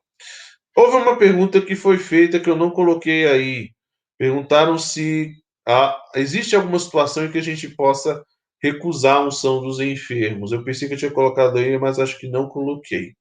Houve 0.77 0.97
uma 0.97 1.17
pergunta 1.17 1.59
que 1.59 1.75
foi 1.75 1.97
feita 1.97 2.39
que 2.39 2.49
eu 2.49 2.55
não 2.55 2.69
coloquei 2.69 3.25
aí. 3.27 3.71
Perguntaram 4.19 4.77
se 4.77 5.33
há, 5.67 5.99
existe 6.15 6.55
alguma 6.55 6.77
situação 6.77 7.25
em 7.25 7.31
que 7.31 7.39
a 7.39 7.43
gente 7.43 7.67
possa 7.69 8.23
recusar 8.61 9.17
a 9.17 9.25
unção 9.25 9.61
dos 9.61 9.79
enfermos. 9.79 10.51
Eu 10.51 10.63
pensei 10.63 10.87
que 10.87 10.93
eu 10.93 10.97
tinha 10.97 11.11
colocado 11.11 11.57
aí, 11.57 11.79
mas 11.79 11.97
acho 11.97 12.19
que 12.19 12.29
não 12.29 12.47
coloquei. 12.47 13.15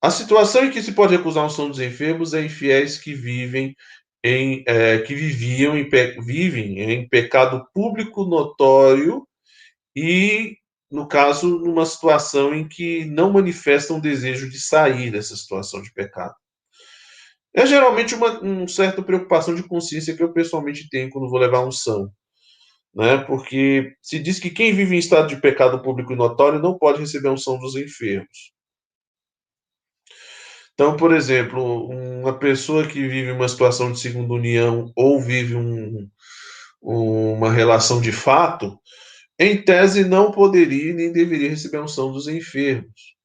A 0.00 0.10
situação 0.10 0.64
em 0.64 0.70
que 0.70 0.82
se 0.82 0.92
pode 0.92 1.14
recusar 1.14 1.44
a 1.44 1.48
unção 1.48 1.68
dos 1.68 1.80
enfermos 1.80 2.32
é 2.32 2.40
em 2.42 2.48
fiéis 2.48 2.96
que 2.96 3.12
vivem 3.12 3.76
em, 4.24 4.64
é, 4.66 4.98
que 4.98 5.14
viviam 5.14 5.76
em, 5.76 5.88
vivem 6.20 6.80
em 6.80 7.08
pecado 7.08 7.66
público 7.72 8.24
notório 8.24 9.26
e, 9.96 10.56
no 10.90 11.06
caso, 11.06 11.58
numa 11.58 11.86
situação 11.86 12.54
em 12.54 12.68
que 12.68 13.04
não 13.04 13.32
manifestam 13.32 14.00
desejo 14.00 14.48
de 14.50 14.60
sair 14.60 15.10
dessa 15.10 15.36
situação 15.36 15.82
de 15.82 15.92
pecado. 15.92 16.34
É 17.54 17.66
geralmente 17.66 18.14
uma 18.14 18.42
um 18.44 18.68
certa 18.68 19.02
preocupação 19.02 19.54
de 19.54 19.62
consciência 19.62 20.16
que 20.16 20.22
eu 20.22 20.32
pessoalmente 20.32 20.88
tenho 20.88 21.10
quando 21.10 21.30
vou 21.30 21.38
levar 21.38 21.66
unção 21.66 22.12
né? 22.94 23.18
Porque 23.18 23.94
se 24.02 24.18
diz 24.18 24.40
que 24.40 24.50
quem 24.50 24.74
vive 24.74 24.96
em 24.96 24.98
estado 24.98 25.28
de 25.28 25.40
pecado 25.40 25.80
público 25.82 26.12
e 26.12 26.16
notório 26.16 26.58
não 26.58 26.76
pode 26.76 27.00
receber 27.00 27.28
unção 27.28 27.58
dos 27.58 27.76
enfermos. 27.76 28.52
Então, 30.78 30.96
por 30.96 31.12
exemplo, 31.12 31.88
uma 31.88 32.38
pessoa 32.38 32.86
que 32.86 33.08
vive 33.08 33.32
uma 33.32 33.48
situação 33.48 33.90
de 33.90 33.98
segunda 33.98 34.32
união 34.32 34.92
ou 34.94 35.20
vive 35.20 35.56
um, 35.56 36.08
uma 36.80 37.50
relação 37.50 38.00
de 38.00 38.12
fato, 38.12 38.78
em 39.36 39.60
tese 39.60 40.04
não 40.04 40.30
poderia 40.30 40.94
nem 40.94 41.12
deveria 41.12 41.50
receber 41.50 41.78
a 41.78 41.82
unção 41.82 42.12
dos 42.12 42.28
enfermos. 42.28 43.16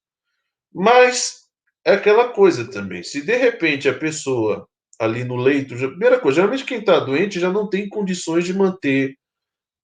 Mas 0.73 1.43
é 1.85 1.93
aquela 1.93 2.29
coisa 2.29 2.65
também. 2.71 3.03
Se 3.03 3.21
de 3.21 3.37
repente 3.37 3.87
a 3.87 3.93
pessoa 3.93 4.67
ali 4.99 5.23
no 5.23 5.35
leito, 5.35 5.77
já, 5.77 5.87
primeira 5.87 6.19
coisa, 6.19 6.37
geralmente 6.37 6.65
quem 6.65 6.79
está 6.79 6.99
doente 6.99 7.39
já 7.39 7.51
não 7.51 7.69
tem 7.69 7.87
condições 7.87 8.45
de 8.45 8.53
manter 8.53 9.15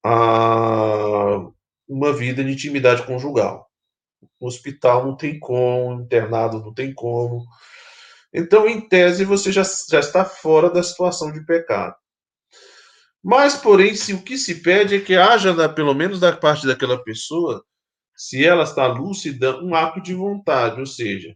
a 0.03 1.47
uma 1.87 2.11
vida 2.13 2.43
de 2.43 2.51
intimidade 2.51 3.05
conjugal. 3.05 3.68
No 4.39 4.47
hospital 4.47 5.05
não 5.05 5.15
tem 5.15 5.39
como, 5.39 6.01
internado 6.01 6.59
não 6.59 6.73
tem 6.73 6.93
como. 6.93 7.45
Então, 8.33 8.67
em 8.67 8.79
tese, 8.87 9.25
você 9.25 9.51
já, 9.51 9.63
já 9.63 9.99
está 9.99 10.23
fora 10.23 10.69
da 10.69 10.83
situação 10.83 11.31
de 11.31 11.45
pecado. 11.45 11.95
Mas, 13.23 13.55
porém, 13.55 13.95
se 13.95 14.13
o 14.13 14.21
que 14.21 14.37
se 14.37 14.61
pede 14.61 14.95
é 14.95 15.01
que 15.01 15.15
haja, 15.15 15.67
pelo 15.69 15.93
menos 15.93 16.19
da 16.19 16.31
parte 16.35 16.65
daquela 16.65 17.03
pessoa, 17.03 17.63
se 18.15 18.45
ela 18.45 18.63
está 18.63 18.87
lúcida, 18.87 19.59
um 19.61 19.75
ato 19.75 20.01
de 20.01 20.13
vontade, 20.13 20.79
ou 20.79 20.85
seja, 20.85 21.35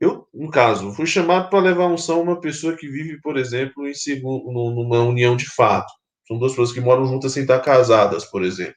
eu, 0.00 0.26
no 0.32 0.50
caso, 0.50 0.92
fui 0.92 1.06
chamado 1.06 1.48
para 1.48 1.60
levar 1.60 1.86
unção 1.86 2.18
a 2.18 2.22
uma 2.22 2.40
pessoa 2.40 2.76
que 2.76 2.88
vive, 2.88 3.20
por 3.20 3.36
exemplo, 3.36 3.88
em 3.88 3.94
segundo, 3.94 4.52
numa 4.52 5.00
união 5.00 5.36
de 5.36 5.46
fato. 5.46 5.92
São 6.26 6.38
duas 6.38 6.52
pessoas 6.52 6.72
que 6.72 6.80
moram 6.80 7.06
juntas 7.06 7.32
sem 7.32 7.42
estar 7.42 7.60
casadas, 7.60 8.24
por 8.24 8.42
exemplo. 8.42 8.76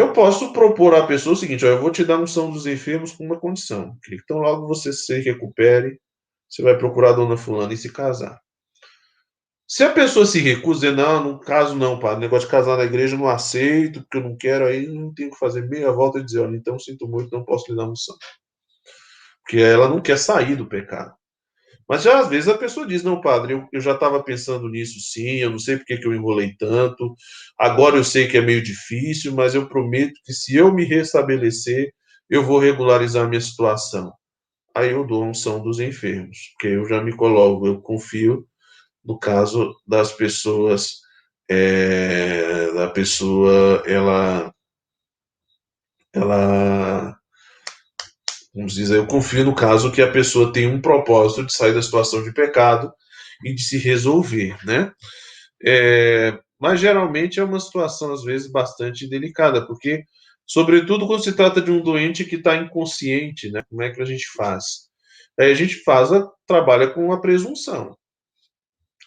Eu 0.00 0.14
posso 0.14 0.50
propor 0.54 0.94
à 0.94 1.06
pessoa 1.06 1.34
o 1.34 1.36
seguinte: 1.36 1.62
ó, 1.66 1.68
eu 1.68 1.78
vou 1.78 1.90
te 1.90 2.02
dar 2.02 2.18
unção 2.18 2.50
dos 2.50 2.66
enfermos 2.66 3.12
com 3.12 3.22
uma 3.22 3.38
condição. 3.38 3.98
Então, 4.10 4.38
logo 4.38 4.66
você 4.66 4.94
se 4.94 5.20
recupere, 5.20 6.00
você 6.48 6.62
vai 6.62 6.78
procurar 6.78 7.10
a 7.10 7.12
dona 7.12 7.36
Fulana 7.36 7.74
e 7.74 7.76
se 7.76 7.92
casar. 7.92 8.40
Se 9.68 9.84
a 9.84 9.92
pessoa 9.92 10.24
se 10.24 10.40
recusa, 10.40 10.90
não, 10.90 11.22
no 11.22 11.38
caso 11.38 11.76
não, 11.76 12.00
pá, 12.00 12.16
negócio 12.16 12.46
de 12.48 12.50
casar 12.50 12.78
na 12.78 12.84
igreja 12.84 13.14
eu 13.14 13.18
não 13.18 13.28
aceito, 13.28 14.00
porque 14.00 14.16
eu 14.16 14.22
não 14.22 14.36
quero, 14.38 14.66
aí 14.66 14.86
não 14.86 15.12
tenho 15.12 15.30
que 15.30 15.38
fazer 15.38 15.68
meia 15.68 15.92
volta 15.92 16.18
e 16.18 16.24
dizer, 16.24 16.40
olha, 16.40 16.56
então 16.56 16.78
sinto 16.78 17.06
muito, 17.06 17.30
não 17.30 17.44
posso 17.44 17.70
lhe 17.70 17.76
dar 17.76 17.86
unção. 17.86 18.16
Porque 19.42 19.58
ela 19.58 19.86
não 19.86 20.00
quer 20.00 20.18
sair 20.18 20.56
do 20.56 20.66
pecado. 20.66 21.14
Mas 21.90 22.06
às 22.06 22.28
vezes 22.28 22.48
a 22.48 22.56
pessoa 22.56 22.86
diz, 22.86 23.02
não, 23.02 23.20
padre, 23.20 23.54
eu, 23.54 23.68
eu 23.72 23.80
já 23.80 23.94
estava 23.94 24.22
pensando 24.22 24.68
nisso 24.68 25.00
sim, 25.00 25.38
eu 25.38 25.50
não 25.50 25.58
sei 25.58 25.76
porque 25.76 25.98
que 25.98 26.06
eu 26.06 26.14
enrolei 26.14 26.54
tanto, 26.56 27.16
agora 27.58 27.96
eu 27.96 28.04
sei 28.04 28.28
que 28.28 28.36
é 28.36 28.40
meio 28.40 28.62
difícil, 28.62 29.32
mas 29.34 29.56
eu 29.56 29.68
prometo 29.68 30.12
que 30.24 30.32
se 30.32 30.54
eu 30.54 30.72
me 30.72 30.84
restabelecer, 30.84 31.92
eu 32.30 32.44
vou 32.44 32.60
regularizar 32.60 33.28
minha 33.28 33.40
situação. 33.40 34.12
Aí 34.72 34.92
eu 34.92 35.04
dou 35.04 35.24
a 35.24 35.26
unção 35.26 35.60
dos 35.60 35.80
enfermos, 35.80 36.38
porque 36.52 36.68
eu 36.68 36.86
já 36.88 37.02
me 37.02 37.16
coloco, 37.16 37.66
eu 37.66 37.80
confio 37.82 38.46
no 39.04 39.18
caso 39.18 39.74
das 39.84 40.12
pessoas, 40.12 41.00
é, 41.50 42.72
da 42.72 42.88
pessoa, 42.88 43.82
ela, 43.84 44.54
ela, 46.14 47.19
vamos 48.54 48.74
dizer, 48.74 48.96
eu 48.96 49.06
confio 49.06 49.44
no 49.44 49.54
caso 49.54 49.92
que 49.92 50.02
a 50.02 50.10
pessoa 50.10 50.52
tem 50.52 50.66
um 50.66 50.80
propósito 50.80 51.44
de 51.44 51.52
sair 51.52 51.72
da 51.72 51.82
situação 51.82 52.22
de 52.22 52.32
pecado 52.32 52.92
e 53.44 53.54
de 53.54 53.62
se 53.62 53.78
resolver, 53.78 54.56
né? 54.64 54.92
É, 55.64 56.38
mas 56.58 56.80
geralmente 56.80 57.40
é 57.40 57.44
uma 57.44 57.60
situação, 57.60 58.12
às 58.12 58.22
vezes, 58.22 58.50
bastante 58.50 59.08
delicada, 59.08 59.66
porque, 59.66 60.04
sobretudo 60.46 61.06
quando 61.06 61.24
se 61.24 61.32
trata 61.32 61.60
de 61.60 61.70
um 61.70 61.80
doente 61.80 62.24
que 62.24 62.36
está 62.36 62.56
inconsciente, 62.56 63.50
né? 63.50 63.62
Como 63.68 63.82
é 63.82 63.90
que 63.90 64.02
a 64.02 64.04
gente 64.04 64.26
faz? 64.36 64.90
Aí 65.38 65.50
a 65.50 65.54
gente 65.54 65.76
faz, 65.82 66.12
a, 66.12 66.28
trabalha 66.46 66.88
com 66.88 67.12
a 67.12 67.20
presunção. 67.20 67.96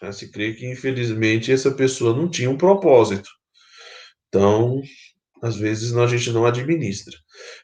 Né? 0.02 0.12
Se 0.12 0.32
crê 0.32 0.54
que, 0.54 0.66
infelizmente, 0.66 1.52
essa 1.52 1.72
pessoa 1.72 2.16
não 2.16 2.30
tinha 2.30 2.50
um 2.50 2.58
propósito. 2.58 3.30
Então, 4.28 4.82
às 5.44 5.58
vezes, 5.58 5.94
a 5.94 6.08
gente 6.08 6.32
não 6.32 6.46
administra. 6.46 7.14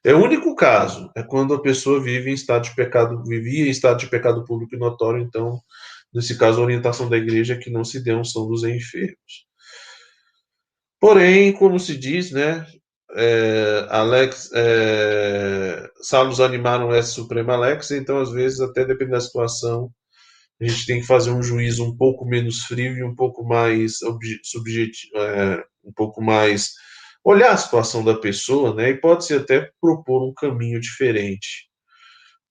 É 0.04 0.14
o 0.14 0.22
único 0.22 0.54
caso, 0.54 1.10
é 1.16 1.24
quando 1.24 1.54
a 1.54 1.62
pessoa 1.62 2.04
vive 2.04 2.30
em 2.30 2.34
estado 2.34 2.66
de 2.66 2.76
pecado, 2.76 3.24
vivia 3.24 3.66
em 3.66 3.70
estado 3.70 3.98
de 3.98 4.08
pecado 4.08 4.44
público 4.44 4.76
e 4.76 4.78
notório, 4.78 5.22
então, 5.22 5.62
nesse 6.14 6.38
caso, 6.38 6.60
a 6.60 6.66
orientação 6.66 7.10
da 7.10 7.16
igreja 7.16 7.54
é 7.54 7.58
que 7.58 7.70
não 7.70 7.86
se 7.86 8.04
dê 8.04 8.14
unção 8.14 8.50
dos 8.50 8.66
enfermos. 8.66 9.48
Porém, 11.00 11.54
como 11.54 11.80
se 11.80 11.96
diz, 11.96 12.32
né, 12.32 12.68
é, 13.16 13.88
Alex, 13.90 14.50
é, 14.54 15.90
Salos 16.02 16.42
animaram 16.42 16.94
essa 16.94 17.12
suprema 17.12 17.54
Alex, 17.54 17.92
então 17.92 18.20
às 18.20 18.30
vezes, 18.30 18.60
até 18.60 18.84
dependendo 18.84 19.16
da 19.16 19.22
situação, 19.22 19.90
a 20.62 20.68
gente 20.68 20.86
tem 20.86 21.00
que 21.00 21.08
fazer 21.08 21.32
um 21.32 21.42
juízo 21.42 21.86
um 21.86 21.96
pouco 21.96 22.26
menos 22.26 22.66
frio 22.66 22.98
e 22.98 23.04
um 23.04 23.16
pouco 23.16 23.42
mais 23.46 24.00
subjetivo, 24.44 25.18
é, 25.18 25.64
um 25.86 25.94
pouco 25.94 26.22
mais 26.22 26.74
olhar 27.30 27.52
a 27.52 27.58
situação 27.58 28.04
da 28.04 28.16
pessoa, 28.16 28.74
né? 28.74 28.90
E 28.90 28.98
pode 28.98 29.26
ser 29.26 29.42
até 29.42 29.70
propor 29.80 30.28
um 30.28 30.34
caminho 30.34 30.80
diferente. 30.80 31.70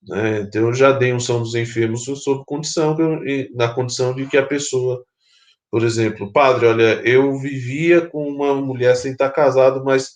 Né? 0.07 0.41
Então, 0.43 0.69
eu 0.69 0.75
já 0.75 0.93
dei 0.93 1.13
um 1.13 1.21
São 1.21 1.43
dos 1.43 1.55
Enfermos 1.55 2.05
sob 2.05 2.45
condição, 2.47 2.97
na 3.55 3.69
condição 3.69 4.15
de 4.15 4.27
que 4.27 4.37
a 4.37 4.47
pessoa, 4.47 5.05
por 5.71 5.83
exemplo, 5.83 6.33
padre, 6.33 6.67
olha, 6.67 7.03
eu 7.05 7.37
vivia 7.39 8.07
com 8.07 8.29
uma 8.29 8.55
mulher 8.55 8.95
sem 8.97 9.13
estar 9.13 9.31
casado, 9.31 9.85
mas 9.85 10.13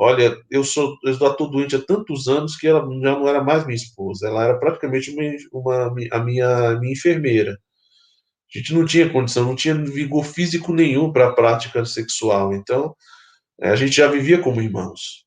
Olha, 0.00 0.38
eu 0.48 0.62
sou, 0.62 0.96
eu 1.04 1.10
estou 1.10 1.50
doente 1.50 1.74
há 1.74 1.84
tantos 1.84 2.28
anos 2.28 2.56
que 2.56 2.68
ela 2.68 2.82
já 2.82 3.18
não 3.18 3.26
era 3.26 3.42
mais 3.42 3.66
minha 3.66 3.74
esposa, 3.74 4.28
ela 4.28 4.44
era 4.44 4.56
praticamente 4.56 5.10
uma, 5.10 5.24
uma 5.52 5.92
a 6.12 6.20
minha, 6.22 6.78
minha 6.78 6.92
enfermeira. 6.92 7.58
A 8.54 8.58
gente 8.58 8.72
não 8.74 8.86
tinha 8.86 9.10
condição, 9.10 9.44
não 9.44 9.56
tinha 9.56 9.74
vigor 9.74 10.24
físico 10.24 10.72
nenhum 10.72 11.12
para 11.12 11.26
a 11.26 11.32
prática 11.32 11.84
sexual. 11.84 12.54
Então, 12.54 12.94
a 13.60 13.76
gente 13.76 13.92
já 13.92 14.08
vivia 14.08 14.40
como 14.40 14.62
irmãos. 14.62 15.24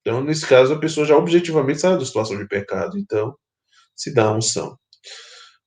Então, 0.00 0.22
nesse 0.22 0.46
caso, 0.46 0.74
a 0.74 0.78
pessoa 0.78 1.06
já 1.06 1.16
objetivamente 1.16 1.80
sai 1.80 1.96
da 1.98 2.04
situação 2.04 2.36
de 2.38 2.48
pecado. 2.48 2.98
Então, 2.98 3.34
se 3.94 4.12
dá 4.12 4.24
a 4.26 4.32
unção. 4.32 4.76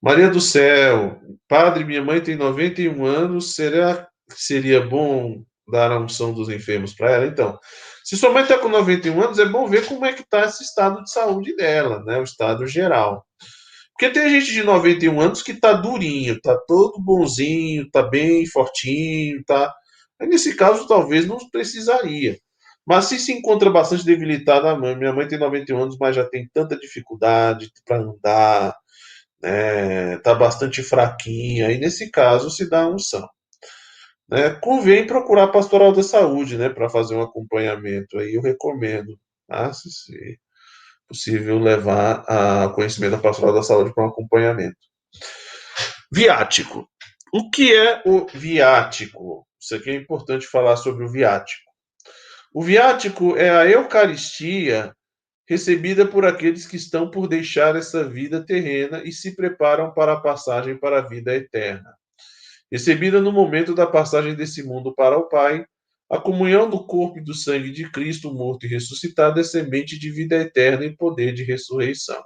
Maria 0.01 0.30
do 0.30 0.41
céu, 0.41 1.17
padre, 1.47 1.85
minha 1.85 2.03
mãe 2.03 2.19
tem 2.19 2.35
91 2.35 3.05
anos, 3.05 3.55
será 3.55 4.05
que 4.30 4.35
seria 4.35 4.85
bom 4.85 5.43
dar 5.71 5.91
a 5.91 5.99
unção 5.99 6.34
dos 6.34 6.49
enfermos 6.49 6.93
para 6.93 7.11
ela? 7.11 7.25
Então, 7.25 7.57
se 8.03 8.17
sua 8.17 8.31
mãe 8.31 8.43
está 8.43 8.57
com 8.57 8.67
91 8.67 9.23
anos, 9.23 9.39
é 9.39 9.45
bom 9.45 9.65
ver 9.67 9.85
como 9.85 10.05
é 10.05 10.11
que 10.11 10.21
está 10.21 10.43
esse 10.43 10.63
estado 10.63 11.01
de 11.03 11.11
saúde 11.11 11.55
dela, 11.55 12.03
né? 12.03 12.19
O 12.19 12.23
estado 12.23 12.67
geral. 12.67 13.25
Porque 13.93 14.09
tem 14.09 14.30
gente 14.30 14.51
de 14.51 14.63
91 14.63 15.21
anos 15.21 15.41
que 15.41 15.53
está 15.53 15.71
durinho, 15.71 16.34
está 16.34 16.57
todo 16.67 16.99
bonzinho, 16.99 17.84
está 17.84 18.01
bem 18.01 18.45
fortinho, 18.47 19.41
tá. 19.45 19.73
Nesse 20.27 20.55
caso, 20.55 20.87
talvez 20.87 21.27
não 21.27 21.37
precisaria. 21.49 22.37
Mas 22.85 23.05
se 23.05 23.19
se 23.19 23.31
encontra 23.33 23.69
bastante 23.69 24.05
debilitada 24.05 24.71
a 24.71 24.77
mãe, 24.77 24.95
minha 24.95 25.13
mãe 25.13 25.27
tem 25.27 25.39
91 25.39 25.83
anos, 25.83 25.97
mas 25.99 26.15
já 26.15 26.25
tem 26.25 26.49
tanta 26.53 26.77
dificuldade 26.77 27.71
para 27.85 27.97
andar, 27.97 28.75
né? 29.41 30.17
Tá 30.19 30.35
bastante 30.35 30.83
fraquinha. 30.83 31.67
Aí 31.67 31.77
nesse 31.79 32.11
caso 32.11 32.49
se 32.49 32.69
dá 32.69 32.87
unção 32.87 33.27
né, 34.29 34.49
convém 34.61 35.05
procurar 35.05 35.43
a 35.43 35.51
pastoral 35.51 35.91
da 35.93 36.03
saúde, 36.03 36.57
né, 36.57 36.69
para 36.69 36.89
fazer 36.89 37.15
um 37.15 37.21
acompanhamento. 37.21 38.17
Aí 38.17 38.33
eu 38.33 38.41
recomendo, 38.41 39.17
tá? 39.47 39.71
se, 39.73 39.89
se 39.91 40.39
possível, 41.07 41.59
levar 41.59 42.23
a 42.27 42.69
conhecimento 42.69 43.11
da 43.11 43.17
pastoral 43.17 43.53
da 43.53 43.61
saúde 43.61 43.93
para 43.93 44.05
um 44.05 44.07
acompanhamento. 44.07 44.77
Viático. 46.11 46.87
O 47.33 47.49
que 47.49 47.75
é 47.75 48.01
o 48.05 48.25
viático? 48.27 49.45
Isso 49.64 49.76
aqui 49.76 49.90
é 49.91 49.95
importante 49.95 50.45
falar 50.45 50.76
sobre 50.76 51.06
o 51.06 51.10
viático. 51.10 51.72
O 52.53 52.61
viático 52.61 53.38
é 53.38 53.49
a 53.49 53.65
Eucaristia 53.65 54.95
recebida 55.48 56.06
por 56.06 56.26
aqueles 56.26 56.68
que 56.68 56.76
estão 56.76 57.10
por 57.10 57.27
deixar 57.27 57.76
essa 57.76 58.07
vida 58.07 58.45
terrena 58.45 59.02
e 59.03 59.11
se 59.11 59.35
preparam 59.35 59.94
para 59.94 60.14
a 60.14 60.19
passagem 60.19 60.77
para 60.77 60.99
a 60.99 61.07
vida 61.07 61.34
eterna 61.35 61.94
recebida 62.73 63.22
no 63.22 63.31
momento 63.31 63.76
da 63.76 63.85
passagem 63.85 64.34
desse 64.34 64.64
mundo 64.64 64.95
para 64.95 65.15
o 65.15 65.30
Pai, 65.30 65.64
a 66.10 66.18
comunhão 66.18 66.68
do 66.68 66.84
corpo 66.84 67.19
e 67.19 67.23
do 67.23 67.35
sangue 67.35 67.69
de 67.69 67.88
Cristo, 67.91 68.34
morto 68.34 68.65
e 68.65 68.69
ressuscitado, 68.69 69.40
é 69.40 69.44
semente 69.44 69.99
de 69.99 70.10
vida 70.10 70.38
eterna 70.38 70.84
e 70.84 70.98
poder 70.98 71.35
de 71.35 71.44
ressurreição. 71.44 72.19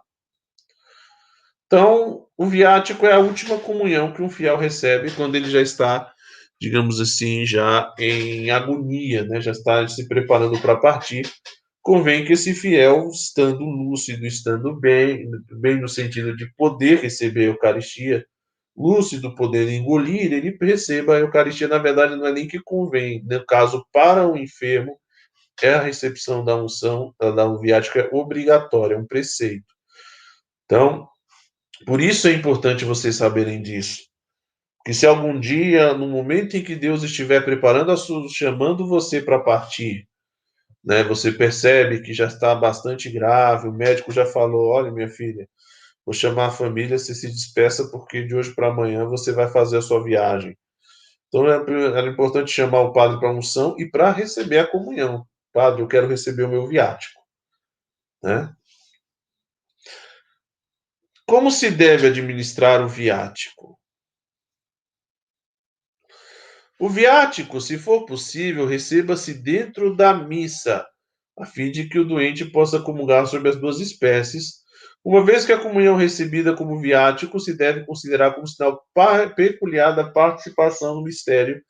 Então, 1.66 2.28
o 2.38 2.46
viático 2.46 3.06
é 3.06 3.12
a 3.12 3.20
última 3.20 3.60
comunhão 3.60 4.14
que 4.14 4.22
um 4.22 4.30
fiel 4.30 4.56
recebe 4.56 5.12
quando 5.12 5.36
ele 5.36 5.50
já 5.50 5.62
está, 5.62 6.14
digamos 6.60 7.00
assim, 7.00 7.46
já 7.46 7.94
em 8.00 8.50
agonia, 8.50 9.24
né? 9.26 9.40
já 9.40 9.52
está 9.52 9.88
se 9.88 10.08
preparando 10.08 10.60
para 10.60 10.76
partir. 10.76 11.30
Convém 11.82 12.26
que 12.26 12.34
esse 12.34 12.54
fiel, 12.54 13.10
estando 13.10 13.64
lúcido, 13.64 14.26
estando 14.26 14.78
bem, 14.78 15.30
bem 15.60 15.80
no 15.80 15.88
sentido 15.88 16.36
de 16.36 16.52
poder 16.56 17.00
receber 17.00 17.46
a 17.46 17.52
Eucaristia, 17.52 18.26
lúcido, 18.76 19.34
poder 19.34 19.70
engolir, 19.70 20.34
ele 20.34 20.52
perceba 20.52 21.16
a 21.16 21.20
Eucaristia, 21.20 21.68
na 21.68 21.78
verdade, 21.78 22.16
não 22.16 22.28
é 22.28 22.32
nem 22.32 22.48
que 22.48 22.60
convém. 22.60 23.24
No 23.26 23.46
caso, 23.46 23.86
para 23.92 24.28
o 24.28 24.38
enfermo, 24.38 25.00
é 25.62 25.74
a 25.74 25.82
recepção 25.82 26.44
da 26.44 26.56
unção, 26.56 27.16
da 27.20 27.48
viática 27.58 28.08
obrigatória, 28.12 28.96
é 28.96 28.98
um 28.98 29.08
preceito. 29.08 29.66
Então, 30.66 31.08
por 31.86 32.02
isso 32.02 32.28
é 32.28 32.34
importante 32.34 32.86
vocês 32.86 33.16
saberem 33.16 33.62
disso. 33.62 34.08
Que 34.88 34.94
se 34.94 35.06
algum 35.06 35.38
dia, 35.38 35.94
no 35.94 36.08
momento 36.08 36.56
em 36.56 36.64
que 36.64 36.74
Deus 36.74 37.04
estiver 37.04 37.44
preparando, 37.44 37.94
chamando 38.30 38.88
você 38.88 39.22
para 39.22 39.38
partir, 39.38 40.08
né, 40.82 41.04
você 41.04 41.30
percebe 41.30 42.02
que 42.02 42.14
já 42.14 42.28
está 42.28 42.56
bastante 42.56 43.12
grave, 43.12 43.68
o 43.68 43.74
médico 43.74 44.14
já 44.14 44.26
falou, 44.26 44.70
olha, 44.70 44.90
minha 44.90 45.10
filha, 45.10 45.46
Vou 46.06 46.14
chamar 46.14 46.46
a 46.46 46.52
família, 46.52 46.98
você 46.98 47.14
se 47.14 47.28
despeça, 47.28 47.90
porque 47.92 48.24
de 48.24 48.34
hoje 48.34 48.56
para 48.56 48.70
amanhã 48.70 49.04
você 49.04 49.34
vai 49.34 49.52
fazer 49.52 49.80
a 49.80 49.82
sua 49.82 50.02
viagem. 50.02 50.58
Então 51.28 51.46
era 51.46 52.08
importante 52.08 52.50
chamar 52.50 52.80
o 52.80 52.94
padre 52.94 53.20
para 53.20 53.28
a 53.28 53.34
unção 53.34 53.76
e 53.78 53.86
para 53.86 54.10
receber 54.10 54.60
a 54.60 54.72
comunhão. 54.72 55.28
Padre, 55.52 55.82
eu 55.82 55.88
quero 55.90 56.08
receber 56.08 56.44
o 56.44 56.48
meu 56.48 56.66
viático. 56.66 57.22
Né? 58.24 58.50
Como 61.26 61.52
se 61.52 61.70
deve 61.70 62.08
administrar 62.08 62.82
o 62.82 62.88
viático? 62.88 63.77
O 66.80 66.90
viático, 66.90 67.60
se 67.60 67.78
for 67.78 68.06
possível, 68.06 68.66
receba-se 68.66 69.34
dentro 69.34 69.96
da 69.96 70.14
missa, 70.14 70.86
a 71.40 71.46
fim 71.46 71.72
de 71.72 71.90
que 71.90 71.98
o 71.98 72.06
doente 72.06 72.46
possa 72.46 72.80
comungar 72.80 73.26
sobre 73.28 73.50
as 73.50 73.56
duas 73.56 73.80
espécies 73.80 74.68
uma 75.04 75.24
vez 75.24 75.46
que 75.46 75.54
a 75.54 75.58
comunhão 75.58 75.96
recebida 75.96 76.54
como 76.54 76.82
viático 76.82 77.40
se 77.40 77.56
deve 77.56 77.86
considerar 77.86 78.34
como 78.34 78.46
sinal 78.46 78.86
peculiar 79.38 79.96
da 79.96 80.12
participação 80.12 80.96
no 80.96 81.04
mistério 81.04 81.62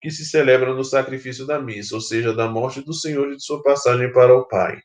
que 0.00 0.10
se 0.10 0.24
celebra 0.24 0.72
no 0.72 0.82
sacrifício 0.82 1.46
da 1.46 1.60
missa, 1.60 1.94
ou 1.94 2.00
seja, 2.00 2.32
da 2.32 2.48
morte 2.48 2.80
do 2.80 2.94
Senhor 2.94 3.30
e 3.30 3.36
de 3.36 3.44
sua 3.44 3.62
passagem 3.62 4.10
para 4.12 4.34
o 4.34 4.48
Pai. 4.48 4.80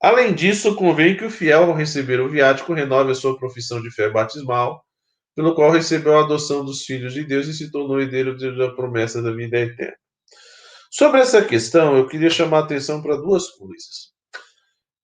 Além 0.00 0.32
disso, 0.32 0.74
convém 0.74 1.14
que 1.14 1.24
o 1.26 1.30
fiel, 1.30 1.64
ao 1.64 1.74
receber 1.74 2.18
o 2.18 2.30
viático, 2.30 2.72
renove 2.72 3.12
a 3.12 3.14
sua 3.14 3.36
profissão 3.38 3.82
de 3.82 3.90
fé 3.90 4.08
batismal, 4.08 4.82
pelo 5.38 5.54
qual 5.54 5.70
recebeu 5.70 6.18
a 6.18 6.24
adoção 6.24 6.64
dos 6.64 6.84
filhos 6.84 7.14
de 7.14 7.22
Deus 7.22 7.46
e 7.46 7.54
se 7.54 7.70
tornou 7.70 8.00
herdeiro 8.00 8.36
da 8.56 8.74
promessa 8.74 9.22
da 9.22 9.30
vida 9.30 9.56
eterna. 9.56 9.96
Sobre 10.90 11.20
essa 11.20 11.44
questão, 11.44 11.96
eu 11.96 12.08
queria 12.08 12.28
chamar 12.28 12.58
a 12.58 12.64
atenção 12.64 13.00
para 13.00 13.14
duas 13.14 13.48
coisas. 13.50 14.12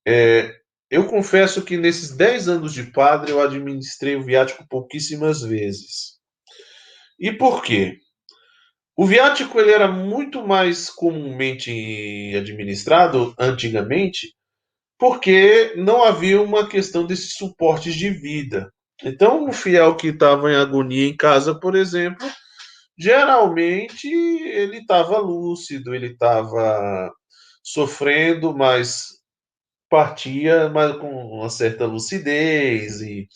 É, 0.05 0.52
eu 0.90 1.06
confesso 1.06 1.65
que 1.65 1.77
nesses 1.77 2.16
10 2.16 2.48
anos 2.48 2.74
de 2.74 2.82
padre 2.90 3.31
eu 3.31 3.40
administrei 3.40 4.16
o 4.16 4.24
viático 4.24 4.66
pouquíssimas 4.69 5.40
vezes. 5.43 6.19
E 7.16 7.31
por 7.31 7.62
quê? 7.62 7.98
O 8.97 9.06
viático 9.06 9.61
ele 9.61 9.70
era 9.70 9.86
muito 9.86 10.44
mais 10.44 10.90
comumente 10.90 11.70
administrado 12.36 13.32
antigamente, 13.39 14.35
porque 14.98 15.74
não 15.77 16.02
havia 16.02 16.43
uma 16.43 16.69
questão 16.69 17.06
desses 17.06 17.35
suportes 17.35 17.94
de 17.94 18.11
vida. 18.11 18.74
Então, 19.03 19.49
o 19.49 19.53
fiel 19.53 19.97
que 19.97 20.09
estava 20.09 20.51
em 20.53 20.57
agonia 20.57 21.09
em 21.09 21.16
casa, 21.16 21.59
por 21.59 21.75
exemplo, 21.75 22.27
geralmente 22.99 24.09
ele 24.09 24.79
estava 24.79 25.19
lúcido, 25.19 25.95
ele 25.95 26.12
estava 26.12 27.11
sofrendo, 27.62 28.57
mas 28.57 29.09
partia 29.91 30.69
mas 30.71 30.97
com 30.99 31.09
uma 31.09 31.49
certa 31.49 31.87
lucidez 31.87 33.01
e, 33.01 33.29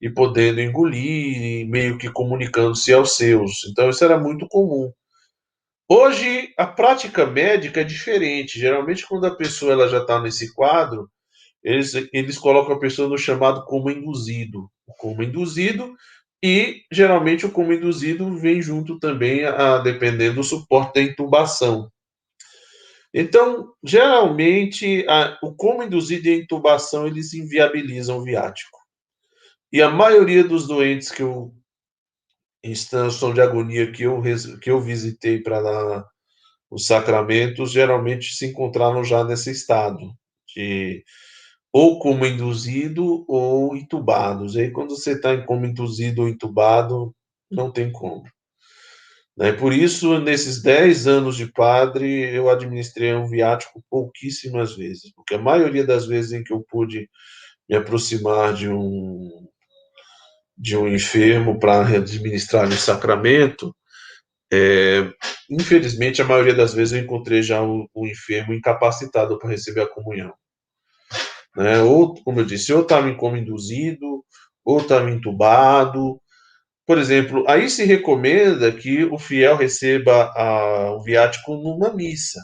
e 0.00 0.10
podendo 0.10 0.60
engolir, 0.60 1.62
e 1.62 1.64
meio 1.64 1.98
que 1.98 2.10
comunicando-se 2.10 2.92
aos 2.92 3.16
seus. 3.16 3.64
Então, 3.70 3.90
isso 3.90 4.04
era 4.04 4.18
muito 4.18 4.46
comum. 4.48 4.92
Hoje, 5.88 6.52
a 6.56 6.66
prática 6.66 7.26
médica 7.26 7.82
é 7.82 7.84
diferente. 7.84 8.58
Geralmente, 8.58 9.06
quando 9.06 9.26
a 9.26 9.36
pessoa 9.36 9.72
ela 9.72 9.88
já 9.88 9.98
está 9.98 10.20
nesse 10.20 10.54
quadro, 10.54 11.10
eles, 11.62 11.92
eles 12.12 12.38
colocam 12.38 12.74
a 12.74 12.78
pessoa 12.78 13.08
no 13.08 13.16
chamado 13.16 13.64
coma 13.64 13.92
induzido. 13.92 14.70
O 14.86 14.94
coma 14.94 15.24
induzido 15.24 15.94
e, 16.42 16.82
geralmente, 16.90 17.46
o 17.46 17.52
coma 17.52 17.74
induzido 17.74 18.36
vem 18.36 18.60
junto 18.60 18.98
também, 18.98 19.44
a, 19.44 19.78
dependendo 19.78 20.36
do 20.36 20.44
suporte 20.44 20.94
da 20.94 21.02
intubação. 21.02 21.88
Então, 23.14 23.72
geralmente, 23.84 25.06
a, 25.08 25.38
o 25.42 25.54
coma 25.54 25.84
induzido 25.84 26.26
e 26.26 26.32
a 26.32 26.36
intubação, 26.36 27.06
eles 27.06 27.32
inviabilizam 27.32 28.18
o 28.18 28.24
viático. 28.24 28.78
E 29.72 29.80
a 29.80 29.88
maioria 29.88 30.42
dos 30.42 30.66
doentes 30.66 31.10
que 31.12 31.22
eu, 31.22 31.54
em 32.64 32.74
situação 32.74 33.32
de 33.32 33.40
agonia 33.40 33.90
que 33.92 34.02
eu, 34.02 34.20
que 34.60 34.70
eu 34.70 34.80
visitei 34.80 35.40
para 35.40 35.62
dar 35.62 36.04
os 36.68 36.86
sacramentos, 36.86 37.70
geralmente 37.70 38.34
se 38.34 38.46
encontravam 38.46 39.04
já 39.04 39.22
nesse 39.22 39.50
estado 39.50 40.12
de 40.54 41.04
ou 41.72 41.98
coma 41.98 42.28
induzido 42.28 43.24
ou 43.26 43.76
intubados. 43.76 44.54
E 44.54 44.62
aí, 44.62 44.70
quando 44.70 44.90
você 44.96 45.12
está 45.12 45.32
em 45.34 45.44
coma 45.46 45.66
induzido 45.66 46.22
ou 46.22 46.28
intubado, 46.28 47.14
não 47.50 47.70
tem 47.70 47.90
como. 47.90 48.24
Né? 49.36 49.52
Por 49.52 49.72
isso, 49.72 50.18
nesses 50.20 50.62
10 50.62 51.06
anos 51.06 51.36
de 51.36 51.50
padre, 51.50 52.06
eu 52.34 52.50
administrei 52.50 53.14
um 53.14 53.26
viático 53.26 53.82
pouquíssimas 53.90 54.76
vezes, 54.76 55.12
porque 55.14 55.34
a 55.34 55.38
maioria 55.38 55.84
das 55.84 56.06
vezes 56.06 56.32
em 56.32 56.44
que 56.44 56.52
eu 56.52 56.64
pude 56.68 57.08
me 57.68 57.76
aproximar 57.76 58.54
de 58.54 58.68
um 58.68 59.48
de 60.56 60.76
um 60.76 60.86
enfermo 60.86 61.58
para 61.58 61.80
administrar 61.96 62.68
o 62.68 62.72
sacramento, 62.72 63.74
é, 64.52 65.10
infelizmente, 65.50 66.22
a 66.22 66.24
maioria 66.24 66.54
das 66.54 66.74
vezes 66.74 66.92
eu 66.92 67.00
encontrei 67.00 67.42
já 67.42 67.60
o 67.62 68.06
enfermo 68.06 68.52
incapacitado 68.52 69.38
para 69.38 69.50
receber 69.50 69.80
a 69.80 69.88
comunhão. 69.88 70.32
Né? 71.56 71.82
Ou, 71.82 72.14
como 72.22 72.40
eu 72.40 72.44
disse, 72.44 72.72
ou 72.72 72.82
estava 72.82 73.08
em 73.08 73.16
coma 73.16 73.38
induzido, 73.38 74.24
ou 74.64 74.78
estava 74.80 75.10
entubado, 75.10 76.20
por 76.86 76.98
exemplo, 76.98 77.44
aí 77.48 77.70
se 77.70 77.84
recomenda 77.84 78.72
que 78.72 79.04
o 79.04 79.18
fiel 79.18 79.56
receba 79.56 80.32
a, 80.36 80.92
o 80.92 81.02
viático 81.02 81.54
numa 81.54 81.92
missa. 81.92 82.40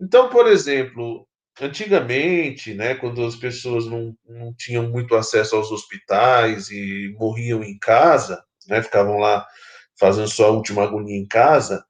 Então, 0.00 0.28
por 0.28 0.46
exemplo, 0.46 1.26
antigamente, 1.60 2.74
né, 2.74 2.94
quando 2.96 3.24
as 3.24 3.36
pessoas 3.36 3.86
não, 3.86 4.14
não 4.28 4.52
tinham 4.54 4.90
muito 4.90 5.14
acesso 5.14 5.56
aos 5.56 5.70
hospitais 5.70 6.70
e 6.70 7.14
morriam 7.18 7.62
em 7.62 7.78
casa, 7.78 8.42
né, 8.68 8.82
ficavam 8.82 9.18
lá 9.18 9.46
fazendo 9.98 10.28
sua 10.28 10.48
última 10.48 10.82
agonia 10.82 11.16
em 11.16 11.26
casa, 11.26 11.84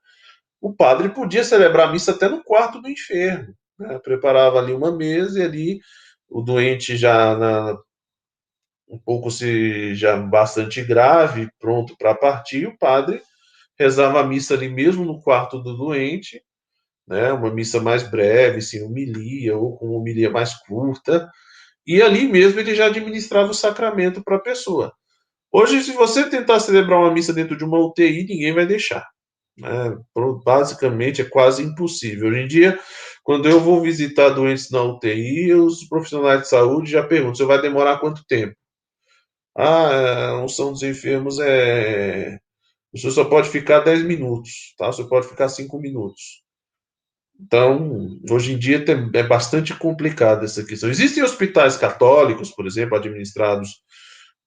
o 0.60 0.72
padre 0.72 1.08
podia 1.08 1.42
celebrar 1.42 1.88
a 1.88 1.92
missa 1.92 2.12
até 2.12 2.28
no 2.28 2.44
quarto 2.44 2.80
do 2.80 2.88
enfermo. 2.88 3.54
Né? 3.78 3.98
Preparava 3.98 4.58
ali 4.58 4.72
uma 4.72 4.96
mesa 4.96 5.40
e 5.40 5.42
ali 5.42 5.80
o 6.28 6.42
doente 6.42 6.96
já 6.96 7.36
na, 7.36 7.78
um 8.88 8.98
pouco 8.98 9.30
se 9.30 9.94
já 9.94 10.16
bastante 10.16 10.82
grave, 10.82 11.48
pronto 11.58 11.96
para 11.98 12.14
partir, 12.14 12.66
o 12.66 12.76
padre 12.78 13.22
rezava 13.78 14.20
a 14.20 14.26
missa 14.26 14.54
ali 14.54 14.68
mesmo 14.68 15.04
no 15.04 15.20
quarto 15.20 15.60
do 15.60 15.76
doente, 15.76 16.42
né, 17.06 17.32
uma 17.32 17.52
missa 17.52 17.80
mais 17.80 18.02
breve, 18.02 18.60
sem 18.60 18.82
homilia, 18.82 19.56
ou 19.56 19.76
com 19.76 19.90
homilia 19.90 20.30
mais 20.30 20.54
curta, 20.54 21.30
e 21.86 22.02
ali 22.02 22.26
mesmo 22.26 22.58
ele 22.58 22.74
já 22.74 22.86
administrava 22.86 23.50
o 23.50 23.54
sacramento 23.54 24.22
para 24.24 24.36
a 24.36 24.40
pessoa. 24.40 24.92
Hoje, 25.52 25.82
se 25.82 25.92
você 25.92 26.28
tentar 26.28 26.58
celebrar 26.58 26.98
uma 26.98 27.12
missa 27.12 27.32
dentro 27.32 27.56
de 27.56 27.64
uma 27.64 27.78
UTI, 27.78 28.26
ninguém 28.26 28.52
vai 28.52 28.66
deixar. 28.66 29.06
Né? 29.56 29.96
Basicamente, 30.44 31.22
é 31.22 31.24
quase 31.24 31.62
impossível. 31.62 32.28
Hoje 32.28 32.40
em 32.40 32.48
dia, 32.48 32.78
quando 33.26 33.48
eu 33.48 33.58
vou 33.58 33.82
visitar 33.82 34.28
doentes 34.28 34.70
na 34.70 34.84
UTI, 34.84 35.52
os 35.52 35.82
profissionais 35.88 36.42
de 36.42 36.48
saúde 36.48 36.92
já 36.92 37.02
perguntam: 37.02 37.34
você 37.34 37.44
vai 37.44 37.60
demorar 37.60 37.98
quanto 37.98 38.24
tempo? 38.24 38.54
Ah, 39.52 40.28
a 40.28 40.44
unção 40.44 40.72
dos 40.72 40.84
enfermos 40.84 41.40
é. 41.40 42.38
Você 42.94 43.10
só 43.10 43.24
pode 43.24 43.48
ficar 43.48 43.80
10 43.80 44.04
minutos, 44.04 44.74
tá? 44.78 44.86
Você 44.86 45.02
pode 45.02 45.26
ficar 45.26 45.48
5 45.48 45.76
minutos. 45.76 46.44
Então, 47.40 48.16
hoje 48.30 48.52
em 48.52 48.58
dia 48.58 48.84
é 49.14 49.22
bastante 49.24 49.74
complicada 49.76 50.44
essa 50.44 50.64
questão. 50.64 50.88
Existem 50.88 51.24
hospitais 51.24 51.76
católicos, 51.76 52.52
por 52.52 52.64
exemplo, 52.64 52.96
administrados 52.96 53.82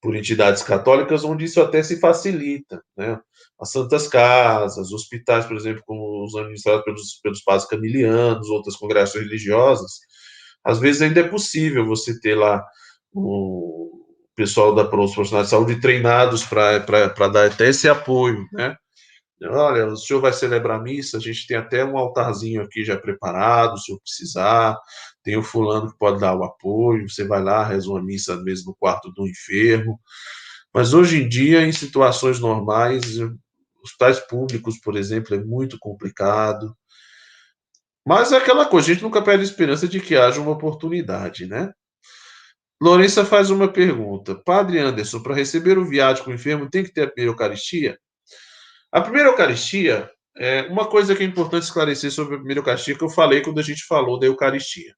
por 0.01 0.15
entidades 0.15 0.64
católicas, 0.64 1.26
onde 1.26 1.43
isso 1.43 1.61
até 1.61 1.84
se 1.84 1.99
facilita, 1.99 2.81
né? 2.95 3.19
As 3.60 3.72
santas 3.72 4.07
casas, 4.07 4.91
hospitais, 4.91 5.45
por 5.45 5.57
exemplo, 5.57 5.84
como 5.86 6.23
os 6.23 6.36
administrados 6.36 6.84
pelos, 6.84 7.19
pelos 7.22 7.41
padres 7.41 7.68
camilianos, 7.68 8.49
outras 8.49 8.76
congregações 8.76 9.26
religiosas, 9.26 9.91
às 10.64 10.80
vezes 10.80 11.02
ainda 11.02 11.19
é 11.19 11.27
possível 11.27 11.86
você 11.86 12.19
ter 12.19 12.36
lá 12.36 12.64
o, 13.11 13.90
pessoal 14.40 14.73
da 14.73 14.86
profissionais 14.86 15.48
de 15.48 15.49
saúde 15.49 15.81
treinados 15.81 16.45
para 16.45 17.27
dar 17.27 17.48
até 17.48 17.68
esse 17.68 17.90
apoio, 17.90 18.48
né? 18.53 18.73
Olha, 19.44 19.88
o 19.88 19.98
senhor 19.98 20.22
vai 20.22 20.31
celebrar 20.31 20.81
missa, 20.81 21.18
a 21.18 21.19
gente 21.19 21.45
tem 21.45 21.57
até 21.57 21.84
um 21.84 21.98
altarzinho 21.98 22.61
aqui 22.61 22.86
já 22.86 22.98
preparado, 22.98 23.77
se 23.77 23.91
eu 23.91 23.99
precisar, 23.99 24.77
tem 25.23 25.36
o 25.36 25.44
fulano 25.44 25.91
que 25.91 25.98
pode 25.98 26.22
dar 26.22 26.36
o 26.36 26.44
apoio, 26.44 27.10
você 27.10 27.26
vai 27.26 27.44
lá, 27.44 27.65
reza 27.65 27.90
uma 27.90 28.02
missa 28.02 28.38
mesmo 28.38 28.72
no 28.72 28.77
quarto 28.77 29.11
do 29.11 29.27
enfermo. 29.27 29.99
Mas 30.73 30.94
hoje 30.94 31.22
em 31.22 31.27
dia, 31.27 31.65
em 31.65 31.72
situações 31.73 32.40
normais, 32.40 33.18
hospitais 33.84 34.19
públicos, 34.19 34.80
por 34.80 34.95
exemplo, 34.95 35.35
é 35.35 35.39
muito 35.39 35.77
complicado. 35.80 36.76
Mas 38.06 38.31
é 38.31 38.38
aquela 38.38 38.65
coisa, 38.65 38.89
a 38.89 38.93
gente 38.93 39.03
nunca 39.03 39.22
perde 39.22 39.43
a 39.43 39.45
esperança 39.45 39.88
de 39.88 39.99
que 39.99 40.15
haja 40.15 40.41
uma 40.41 40.51
oportunidade, 40.51 41.45
né? 41.45 41.72
Lourença 42.81 43.26
faz 43.26 43.49
uma 43.49 43.72
pergunta. 43.72 44.35
Padre 44.35 44.80
Anderson, 44.80 45.22
para 45.22 45.35
receber 45.35 45.77
o 45.77 45.85
viático 45.85 46.31
enfermo, 46.31 46.69
tem 46.69 46.84
que 46.84 46.93
ter 46.93 47.03
a 47.03 47.07
primeira 47.07 47.31
Eucaristia? 47.34 47.99
A 48.91 49.01
primeira 49.01 49.30
Eucaristia, 49.30 50.10
é 50.38 50.61
uma 50.64 50.88
coisa 50.88 51.14
que 51.14 51.22
é 51.22 51.26
importante 51.26 51.64
esclarecer 51.64 52.11
sobre 52.11 52.35
a 52.35 52.38
primeira 52.38 52.61
Eucaristia, 52.61 52.97
que 52.97 53.03
eu 53.03 53.10
falei 53.10 53.41
quando 53.41 53.60
a 53.60 53.64
gente 53.64 53.85
falou 53.85 54.18
da 54.18 54.26
Eucaristia. 54.26 54.95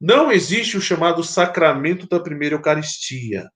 Não 0.00 0.32
existe 0.32 0.76
o 0.76 0.80
chamado 0.80 1.22
sacramento 1.22 2.08
da 2.08 2.18
primeira 2.18 2.54
Eucaristia. 2.54 3.48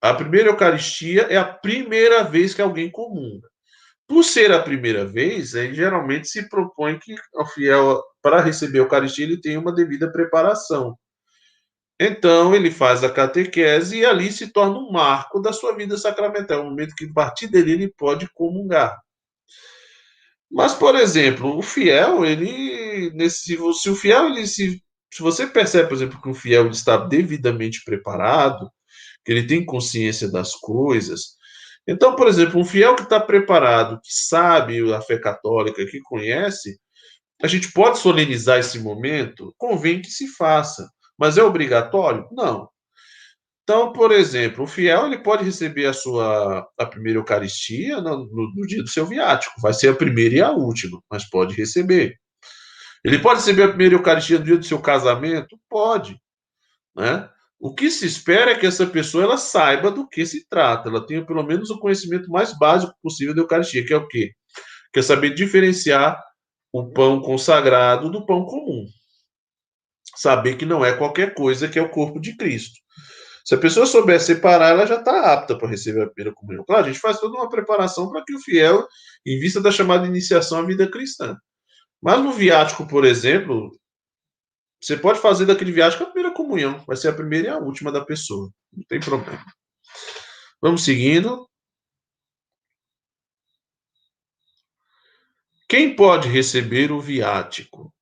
A 0.00 0.14
primeira 0.14 0.48
Eucaristia 0.48 1.22
é 1.22 1.36
a 1.36 1.44
primeira 1.44 2.22
vez 2.22 2.54
que 2.54 2.62
alguém 2.62 2.90
comunga. 2.90 3.48
Por 4.06 4.22
ser 4.24 4.52
a 4.52 4.62
primeira 4.62 5.04
vez, 5.04 5.54
aí, 5.54 5.74
geralmente 5.74 6.28
se 6.28 6.48
propõe 6.48 6.98
que 6.98 7.14
o 7.34 7.44
fiel, 7.44 8.02
para 8.22 8.40
receber 8.40 8.78
a 8.78 8.82
Eucaristia, 8.82 9.24
ele 9.24 9.40
tenha 9.40 9.60
uma 9.60 9.74
devida 9.74 10.10
preparação. 10.10 10.96
Então, 12.00 12.54
ele 12.54 12.70
faz 12.70 13.02
a 13.02 13.10
catequese 13.10 13.98
e 13.98 14.06
ali 14.06 14.30
se 14.30 14.52
torna 14.52 14.78
um 14.78 14.92
marco 14.92 15.40
da 15.40 15.52
sua 15.52 15.74
vida 15.76 15.96
sacramental, 15.98 16.62
um 16.62 16.70
momento 16.70 16.94
que, 16.94 17.06
a 17.06 17.12
partir 17.12 17.48
dele, 17.48 17.72
ele 17.72 17.88
pode 17.88 18.28
comungar. 18.34 18.96
Mas, 20.50 20.74
por 20.74 20.94
exemplo, 20.96 21.58
o 21.58 21.62
fiel, 21.62 22.24
ele, 22.24 23.10
nesse, 23.14 23.58
se 23.74 23.90
o 23.90 23.96
fiel, 23.96 24.26
ele 24.28 24.46
se, 24.46 24.82
se 25.12 25.22
você 25.22 25.46
percebe, 25.46 25.88
por 25.88 25.96
exemplo, 25.96 26.22
que 26.22 26.28
o 26.28 26.34
fiel 26.34 26.68
está 26.70 26.96
devidamente 26.96 27.82
preparado, 27.84 28.70
ele 29.30 29.46
tem 29.46 29.64
consciência 29.64 30.30
das 30.30 30.54
coisas, 30.54 31.38
então, 31.88 32.14
por 32.14 32.28
exemplo, 32.28 32.60
um 32.60 32.66
fiel 32.66 32.94
que 32.94 33.02
está 33.02 33.18
preparado, 33.18 33.98
que 34.02 34.12
sabe 34.12 34.92
a 34.92 35.00
fé 35.00 35.18
católica, 35.18 35.86
que 35.86 36.00
conhece, 36.02 36.78
a 37.42 37.46
gente 37.46 37.72
pode 37.72 37.98
solenizar 37.98 38.58
esse 38.58 38.78
momento, 38.78 39.54
convém 39.56 40.02
que 40.02 40.10
se 40.10 40.28
faça. 40.28 40.86
Mas 41.18 41.38
é 41.38 41.42
obrigatório? 41.42 42.28
Não. 42.30 42.68
Então, 43.62 43.92
por 43.92 44.12
exemplo, 44.12 44.64
o 44.64 44.66
fiel 44.66 45.06
ele 45.06 45.18
pode 45.18 45.44
receber 45.44 45.86
a 45.86 45.92
sua 45.94 46.66
a 46.78 46.86
primeira 46.86 47.18
Eucaristia 47.18 48.00
no, 48.00 48.26
no, 48.26 48.54
no, 48.54 48.66
dia 48.66 48.82
do 48.82 48.88
seu 48.88 49.06
viático. 49.06 49.60
Vai 49.60 49.72
ser 49.72 49.88
a 49.88 49.94
primeira 49.94 50.34
e 50.34 50.42
a 50.42 50.50
última, 50.50 51.00
mas 51.10 51.28
pode 51.28 51.54
receber. 51.54 52.18
Ele 53.02 53.18
pode 53.18 53.40
receber 53.40 53.62
a 53.62 53.68
primeira 53.68 53.94
Eucaristia 53.94 54.38
no 54.38 54.44
dia 54.44 54.58
do 54.58 54.64
seu 54.64 54.80
casamento? 54.80 55.58
Pode. 55.70 56.20
Né? 56.94 57.28
O 57.60 57.74
que 57.74 57.90
se 57.90 58.06
espera 58.06 58.52
é 58.52 58.54
que 58.58 58.66
essa 58.66 58.86
pessoa 58.86 59.24
ela 59.24 59.36
saiba 59.36 59.90
do 59.90 60.08
que 60.08 60.24
se 60.24 60.48
trata, 60.48 60.88
ela 60.88 61.04
tenha 61.04 61.26
pelo 61.26 61.42
menos 61.42 61.70
o 61.70 61.78
conhecimento 61.78 62.30
mais 62.30 62.56
básico 62.56 62.94
possível 63.02 63.34
da 63.34 63.42
Eucaristia, 63.42 63.84
que 63.84 63.92
é 63.92 63.96
o 63.96 64.06
quê? 64.06 64.32
Que 64.92 65.00
é 65.00 65.02
saber 65.02 65.34
diferenciar 65.34 66.22
o 66.72 66.90
pão 66.90 67.20
consagrado 67.20 68.10
do 68.10 68.24
pão 68.24 68.44
comum. 68.44 68.86
Saber 70.16 70.56
que 70.56 70.64
não 70.64 70.84
é 70.84 70.96
qualquer 70.96 71.34
coisa 71.34 71.68
que 71.68 71.78
é 71.78 71.82
o 71.82 71.90
corpo 71.90 72.20
de 72.20 72.36
Cristo. 72.36 72.78
Se 73.44 73.54
a 73.54 73.58
pessoa 73.58 73.86
souber 73.86 74.20
separar, 74.20 74.70
ela 74.70 74.86
já 74.86 74.96
está 74.96 75.32
apta 75.32 75.56
para 75.56 75.68
receber 75.68 76.02
a 76.02 76.06
primeira 76.06 76.34
comunhão. 76.34 76.64
Claro, 76.64 76.84
a 76.84 76.88
gente 76.88 77.00
faz 77.00 77.18
toda 77.18 77.34
uma 77.34 77.48
preparação 77.48 78.10
para 78.10 78.22
que 78.22 78.34
o 78.34 78.40
fiel, 78.40 78.86
em 79.26 79.38
vista 79.38 79.60
da 79.60 79.70
chamada 79.70 80.06
iniciação 80.06 80.58
à 80.58 80.62
vida 80.62 80.88
cristã. 80.88 81.36
Mas 82.00 82.22
no 82.22 82.32
viático, 82.32 82.86
por 82.86 83.04
exemplo, 83.04 83.70
você 84.80 84.96
pode 84.96 85.18
fazer 85.18 85.46
daquele 85.46 85.72
viático 85.72 86.02
a 86.02 86.06
primeira 86.06 86.27
comunhão. 86.48 86.82
Vai 86.86 86.96
ser 86.96 87.08
a 87.08 87.14
primeira 87.14 87.48
e 87.48 87.50
a 87.50 87.58
última 87.58 87.92
da 87.92 88.04
pessoa. 88.04 88.50
Não 88.72 88.82
tem 88.84 88.98
problema. 88.98 89.44
Vamos 90.60 90.82
seguindo. 90.82 91.48
Quem 95.68 95.94
pode 95.94 96.28
receber 96.28 96.90
o 96.90 97.00
viático? 97.00 97.94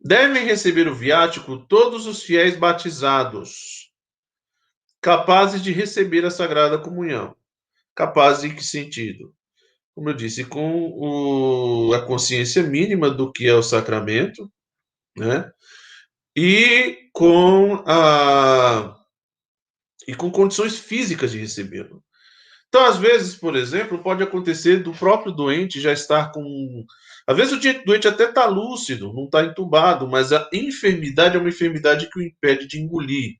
Devem 0.00 0.44
receber 0.44 0.86
o 0.86 0.94
viático 0.94 1.66
todos 1.66 2.06
os 2.06 2.22
fiéis 2.22 2.56
batizados, 2.56 3.90
capazes 5.00 5.60
de 5.60 5.72
receber 5.72 6.24
a 6.24 6.30
Sagrada 6.30 6.78
Comunhão. 6.78 7.36
Capazes 7.92 8.44
em 8.44 8.54
que 8.54 8.62
sentido? 8.64 9.34
Como 9.96 10.10
eu 10.10 10.14
disse, 10.14 10.44
com 10.44 10.92
o, 10.92 11.92
a 11.92 12.06
consciência 12.06 12.62
mínima 12.62 13.10
do 13.10 13.32
que 13.32 13.48
é 13.48 13.54
o 13.54 13.62
sacramento, 13.62 14.48
né? 15.16 15.50
E 16.36 17.08
com 17.12 17.82
a 17.86 18.94
e 20.06 20.14
com 20.14 20.30
condições 20.30 20.78
físicas 20.78 21.32
de 21.32 21.38
recebê-lo. 21.38 22.02
Então, 22.68 22.84
às 22.84 22.96
vezes, 22.96 23.34
por 23.34 23.56
exemplo, 23.56 24.02
pode 24.02 24.22
acontecer 24.22 24.82
do 24.82 24.92
próprio 24.92 25.32
doente 25.32 25.80
já 25.80 25.92
estar 25.92 26.30
com 26.30 26.84
às 27.26 27.36
vezes 27.36 27.54
o 27.54 27.84
doente 27.84 28.06
até 28.06 28.28
está 28.28 28.46
lúcido, 28.46 29.12
não 29.12 29.24
está 29.24 29.42
entubado, 29.42 30.06
mas 30.06 30.32
a 30.32 30.48
enfermidade 30.52 31.36
é 31.36 31.40
uma 31.40 31.48
enfermidade 31.48 32.08
que 32.08 32.20
o 32.20 32.22
impede 32.22 32.68
de 32.68 32.80
engolir. 32.80 33.34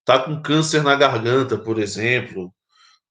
Está 0.00 0.18
com 0.20 0.42
câncer 0.42 0.82
na 0.82 0.96
garganta, 0.96 1.56
por 1.58 1.78
exemplo, 1.78 2.52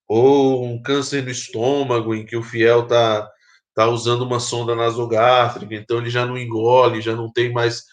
ou 0.08 0.66
um 0.66 0.82
câncer 0.82 1.24
no 1.24 1.32
estômago, 1.32 2.16
em 2.16 2.26
que 2.26 2.38
o 2.38 2.44
fiel 2.44 2.84
está 2.84 3.30
tá 3.76 3.88
usando 3.88 4.24
uma 4.24 4.40
sonda 4.40 4.76
nasogástrica, 4.76 5.76
então 5.76 6.00
ele 6.00 6.10
já 6.10 6.26
não 6.26 6.38
engole, 6.38 7.02
já 7.02 7.16
não 7.16 7.32
tem 7.32 7.52
mais 7.54 7.84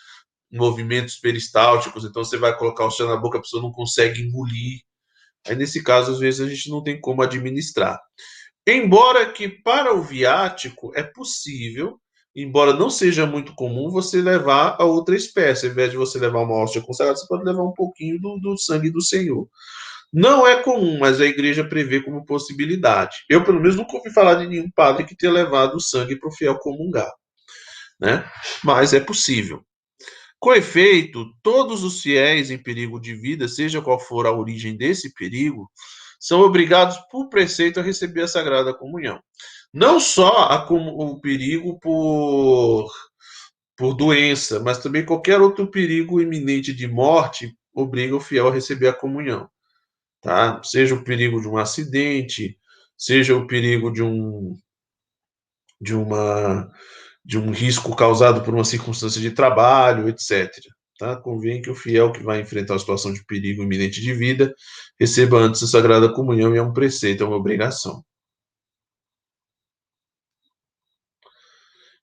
movimentos 0.52 1.16
peristálticos, 1.16 2.04
então 2.04 2.22
você 2.22 2.36
vai 2.36 2.56
colocar 2.56 2.84
o 2.84 2.90
céu 2.90 3.08
na 3.08 3.16
boca, 3.16 3.38
a 3.38 3.40
pessoa 3.40 3.62
não 3.62 3.72
consegue 3.72 4.20
engolir. 4.20 4.80
Aí, 5.46 5.56
nesse 5.56 5.82
caso, 5.82 6.12
às 6.12 6.18
vezes 6.18 6.40
a 6.40 6.48
gente 6.48 6.70
não 6.70 6.82
tem 6.82 7.00
como 7.00 7.22
administrar. 7.22 7.98
Embora 8.66 9.32
que 9.32 9.48
para 9.48 9.92
o 9.94 10.02
viático 10.02 10.92
é 10.94 11.02
possível, 11.02 11.98
embora 12.36 12.74
não 12.74 12.88
seja 12.88 13.26
muito 13.26 13.54
comum, 13.54 13.90
você 13.90 14.20
levar 14.20 14.76
a 14.78 14.84
outra 14.84 15.16
espécie. 15.16 15.66
Ao 15.66 15.72
invés 15.72 15.90
de 15.90 15.96
você 15.96 16.18
levar 16.18 16.40
uma 16.40 16.54
hóstia 16.54 16.82
consagrada, 16.82 17.18
você 17.18 17.26
pode 17.26 17.44
levar 17.44 17.62
um 17.62 17.72
pouquinho 17.72 18.20
do, 18.20 18.38
do 18.38 18.56
sangue 18.56 18.90
do 18.90 19.00
Senhor. 19.00 19.48
Não 20.12 20.46
é 20.46 20.62
comum, 20.62 20.98
mas 20.98 21.20
a 21.20 21.26
igreja 21.26 21.64
prevê 21.64 22.02
como 22.02 22.26
possibilidade. 22.26 23.24
Eu, 23.28 23.42
pelo 23.42 23.58
menos, 23.58 23.76
nunca 23.76 23.96
ouvi 23.96 24.12
falar 24.12 24.34
de 24.34 24.46
nenhum 24.46 24.70
padre 24.70 25.06
que 25.06 25.16
tenha 25.16 25.32
levado 25.32 25.76
o 25.76 25.80
sangue 25.80 26.16
para 26.16 26.28
o 26.28 26.32
fiel 26.32 26.58
comungar. 26.58 27.10
Né? 27.98 28.24
Mas 28.62 28.92
é 28.92 29.00
possível. 29.00 29.64
Com 30.42 30.52
efeito, 30.54 31.32
todos 31.40 31.84
os 31.84 32.02
fiéis 32.02 32.50
em 32.50 32.58
perigo 32.58 32.98
de 32.98 33.14
vida, 33.14 33.46
seja 33.46 33.80
qual 33.80 34.00
for 34.00 34.26
a 34.26 34.32
origem 34.32 34.76
desse 34.76 35.14
perigo, 35.14 35.70
são 36.18 36.40
obrigados 36.40 36.96
por 37.12 37.28
preceito 37.28 37.78
a 37.78 37.82
receber 37.82 38.22
a 38.22 38.26
Sagrada 38.26 38.74
Comunhão. 38.74 39.22
Não 39.72 40.00
só 40.00 40.48
a, 40.48 40.66
o 40.68 41.20
perigo 41.20 41.78
por, 41.78 42.90
por 43.76 43.94
doença, 43.94 44.58
mas 44.58 44.78
também 44.78 45.06
qualquer 45.06 45.40
outro 45.40 45.70
perigo 45.70 46.20
iminente 46.20 46.74
de 46.74 46.88
morte 46.88 47.56
obriga 47.72 48.16
o 48.16 48.20
fiel 48.20 48.48
a 48.48 48.52
receber 48.52 48.88
a 48.88 48.92
comunhão. 48.92 49.48
Tá? 50.20 50.60
Seja 50.64 50.96
o 50.96 51.04
perigo 51.04 51.40
de 51.40 51.46
um 51.46 51.56
acidente, 51.56 52.58
seja 52.98 53.36
o 53.36 53.46
perigo 53.46 53.92
de 53.92 54.02
um 54.02 54.58
de 55.80 55.94
uma 55.94 56.68
de 57.24 57.38
um 57.38 57.50
risco 57.52 57.94
causado 57.94 58.42
por 58.42 58.54
uma 58.54 58.64
circunstância 58.64 59.20
de 59.20 59.30
trabalho, 59.30 60.08
etc. 60.08 60.50
Tá? 60.98 61.16
Convém 61.16 61.62
que 61.62 61.70
o 61.70 61.74
fiel 61.74 62.12
que 62.12 62.22
vai 62.22 62.40
enfrentar 62.40 62.74
a 62.74 62.78
situação 62.78 63.12
de 63.12 63.24
perigo 63.24 63.62
iminente 63.62 64.00
de 64.00 64.12
vida 64.12 64.54
receba 64.98 65.38
antes 65.38 65.62
a 65.62 65.66
Sagrada 65.66 66.12
Comunhão 66.12 66.54
e 66.54 66.58
é 66.58 66.62
um 66.62 66.72
preceito, 66.72 67.22
é 67.22 67.26
uma 67.26 67.36
obrigação. 67.36 68.04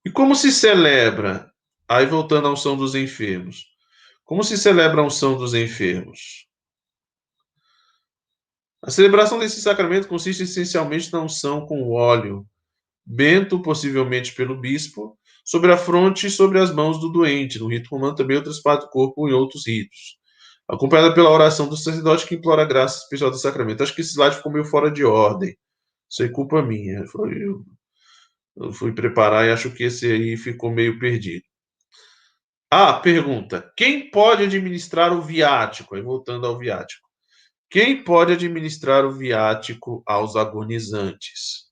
E 0.03 0.11
como 0.11 0.35
se 0.35 0.51
celebra? 0.51 1.51
Aí 1.87 2.05
voltando 2.05 2.47
à 2.47 2.51
unção 2.51 2.77
dos 2.77 2.95
enfermos. 2.95 3.65
Como 4.23 4.43
se 4.43 4.57
celebra 4.57 5.01
a 5.01 5.05
unção 5.05 5.37
dos 5.37 5.53
enfermos? 5.53 6.47
A 8.81 8.89
celebração 8.89 9.39
desse 9.39 9.61
sacramento 9.61 10.07
consiste 10.07 10.43
essencialmente 10.43 11.11
na 11.11 11.21
unção 11.21 11.65
com 11.65 11.91
óleo, 11.91 12.47
bento 13.09 13.59
possivelmente 13.59 14.35
pelo 14.35 14.55
bispo, 14.55 15.17
sobre 15.43 15.71
a 15.73 15.77
fronte 15.77 16.27
e 16.27 16.29
sobre 16.29 16.59
as 16.59 16.71
mãos 16.71 16.99
do 16.99 17.09
doente, 17.09 17.57
no 17.57 17.67
rito 17.67 17.89
romano 17.89 18.13
também 18.13 18.37
outras 18.37 18.61
partes 18.61 18.85
do 18.85 18.91
corpo 18.91 19.27
em 19.27 19.33
outros 19.33 19.65
ritos. 19.65 20.19
Acompanhada 20.67 21.15
pela 21.15 21.31
oração 21.31 21.67
do 21.67 21.75
sacerdote 21.75 22.27
que 22.27 22.35
implora 22.35 22.61
a 22.61 22.65
graça 22.65 22.99
especial 22.99 23.31
do 23.31 23.37
sacramento. 23.39 23.81
Acho 23.81 23.95
que 23.95 24.01
esse 24.01 24.11
slide 24.11 24.35
ficou 24.35 24.51
meio 24.51 24.65
fora 24.65 24.91
de 24.91 25.03
ordem. 25.03 25.57
Isso 26.07 26.21
é 26.21 26.29
culpa 26.29 26.61
minha. 26.61 27.07
Foi 27.07 27.33
eu, 27.33 27.65
eu 28.57 28.71
fui 28.71 28.91
preparar 28.93 29.47
e 29.47 29.51
acho 29.51 29.71
que 29.71 29.85
esse 29.85 30.05
aí 30.11 30.37
ficou 30.37 30.71
meio 30.71 30.99
perdido. 30.99 31.43
Ah, 32.71 32.93
pergunta: 32.93 33.73
quem 33.75 34.11
pode 34.11 34.43
administrar 34.43 35.11
o 35.11 35.21
viático? 35.23 35.95
Aí 35.95 36.03
voltando 36.03 36.45
ao 36.45 36.59
viático. 36.59 37.09
Quem 37.71 38.03
pode 38.03 38.33
administrar 38.33 39.03
o 39.03 39.11
viático 39.11 40.03
aos 40.05 40.35
agonizantes? 40.35 41.68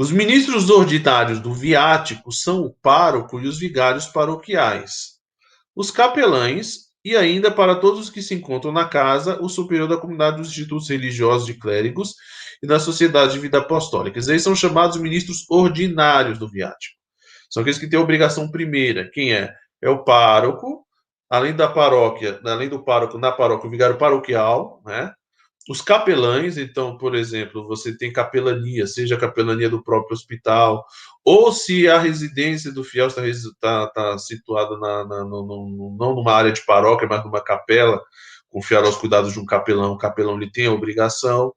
Os 0.00 0.10
ministros 0.10 0.70
ordinários 0.70 1.40
do 1.40 1.52
viático 1.52 2.32
são 2.32 2.62
o 2.62 2.72
pároco 2.72 3.38
e 3.38 3.46
os 3.46 3.58
vigários 3.58 4.06
paroquiais, 4.06 5.18
os 5.76 5.90
capelães 5.90 6.86
e 7.04 7.14
ainda 7.14 7.50
para 7.50 7.74
todos 7.74 8.00
os 8.00 8.08
que 8.08 8.22
se 8.22 8.32
encontram 8.32 8.72
na 8.72 8.88
casa, 8.88 9.38
o 9.42 9.48
superior 9.50 9.86
da 9.86 9.98
comunidade 9.98 10.38
dos 10.38 10.48
institutos 10.48 10.88
religiosos 10.88 11.44
de 11.46 11.52
clérigos 11.52 12.14
e 12.62 12.66
da 12.66 12.80
sociedade 12.80 13.34
de 13.34 13.40
vida 13.40 13.58
apostólica. 13.58 14.18
Eles 14.18 14.42
são 14.42 14.56
chamados 14.56 14.96
ministros 14.96 15.44
ordinários 15.50 16.38
do 16.38 16.48
viático. 16.48 16.96
São 17.50 17.60
aqueles 17.60 17.78
que 17.78 17.86
têm 17.86 17.98
a 17.98 18.02
obrigação 18.02 18.50
primeira. 18.50 19.10
Quem 19.10 19.34
é? 19.34 19.52
É 19.82 19.90
o 19.90 20.02
pároco, 20.02 20.82
além 21.28 21.54
da 21.54 21.68
paróquia, 21.68 22.40
além 22.42 22.70
do 22.70 22.82
pároco, 22.82 23.18
na 23.18 23.32
paróquia, 23.32 23.68
o 23.68 23.70
vigário 23.70 23.98
paroquial, 23.98 24.80
né? 24.82 25.12
Os 25.70 25.80
capelães, 25.80 26.58
então, 26.58 26.98
por 26.98 27.14
exemplo, 27.14 27.64
você 27.64 27.96
tem 27.96 28.12
capelania, 28.12 28.88
seja 28.88 29.14
a 29.14 29.20
capelania 29.20 29.70
do 29.70 29.80
próprio 29.80 30.14
hospital, 30.14 30.84
ou 31.24 31.52
se 31.52 31.88
a 31.88 31.96
residência 31.96 32.72
do 32.72 32.82
fiel 32.82 33.06
está, 33.06 33.24
está, 33.28 33.84
está 33.84 34.18
situada 34.18 34.76
na, 34.76 35.04
na, 35.06 35.24
no, 35.24 35.46
no, 35.46 35.96
não 35.96 36.16
numa 36.16 36.32
área 36.32 36.50
de 36.50 36.66
paróquia, 36.66 37.06
mas 37.08 37.24
numa 37.24 37.40
capela, 37.40 38.02
confiar 38.48 38.82
aos 38.82 38.96
cuidados 38.96 39.32
de 39.32 39.38
um 39.38 39.46
capelão, 39.46 39.92
o 39.92 39.96
capelão 39.96 40.34
ele 40.34 40.50
tem 40.50 40.66
a 40.66 40.72
obrigação. 40.72 41.54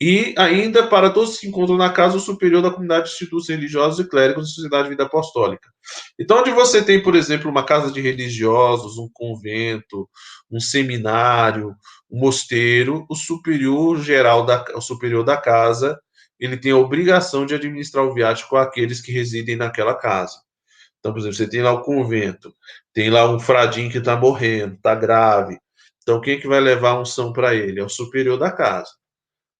E 0.00 0.34
ainda 0.36 0.86
para 0.88 1.08
todos 1.08 1.34
que 1.34 1.40
se 1.42 1.48
encontram 1.48 1.76
na 1.76 1.90
casa, 1.90 2.18
superior 2.18 2.60
da 2.60 2.70
comunidade 2.70 3.06
de 3.06 3.12
institutos 3.12 3.48
religiosos 3.48 4.04
e 4.04 4.08
clérigos 4.08 4.42
da 4.42 4.50
sociedade 4.50 4.84
de 4.84 4.90
vida 4.90 5.04
apostólica. 5.04 5.70
Então, 6.18 6.40
onde 6.40 6.50
você 6.50 6.82
tem, 6.82 7.00
por 7.02 7.14
exemplo, 7.14 7.48
uma 7.50 7.64
casa 7.64 7.92
de 7.92 8.00
religiosos, 8.00 8.98
um 8.98 9.08
convento, 9.10 10.08
um 10.50 10.60
seminário, 10.60 11.74
um 12.10 12.20
mosteiro, 12.20 13.06
o 13.08 13.14
superior 13.14 14.00
geral 14.00 14.44
da, 14.46 14.64
o 14.74 14.80
superior 14.80 15.24
da 15.24 15.36
casa, 15.36 15.98
ele 16.38 16.56
tem 16.56 16.72
a 16.72 16.76
obrigação 16.76 17.46
de 17.46 17.54
administrar 17.54 18.04
o 18.04 18.14
viático 18.14 18.56
àqueles 18.56 19.00
que 19.00 19.12
residem 19.12 19.56
naquela 19.56 19.94
casa. 19.94 20.36
Então, 20.98 21.12
por 21.12 21.20
exemplo, 21.20 21.36
você 21.36 21.48
tem 21.48 21.62
lá 21.62 21.72
o 21.72 21.82
convento, 21.82 22.52
tem 22.92 23.10
lá 23.10 23.30
um 23.30 23.38
fradinho 23.38 23.90
que 23.90 23.98
está 23.98 24.16
morrendo, 24.16 24.74
está 24.74 24.94
grave. 24.94 25.58
Então, 26.02 26.20
quem 26.20 26.36
é 26.36 26.40
que 26.40 26.48
vai 26.48 26.60
levar 26.60 26.90
a 26.90 27.00
unção 27.00 27.32
para 27.32 27.54
ele? 27.54 27.80
É 27.80 27.84
o 27.84 27.88
superior 27.88 28.38
da 28.38 28.50
casa 28.50 28.90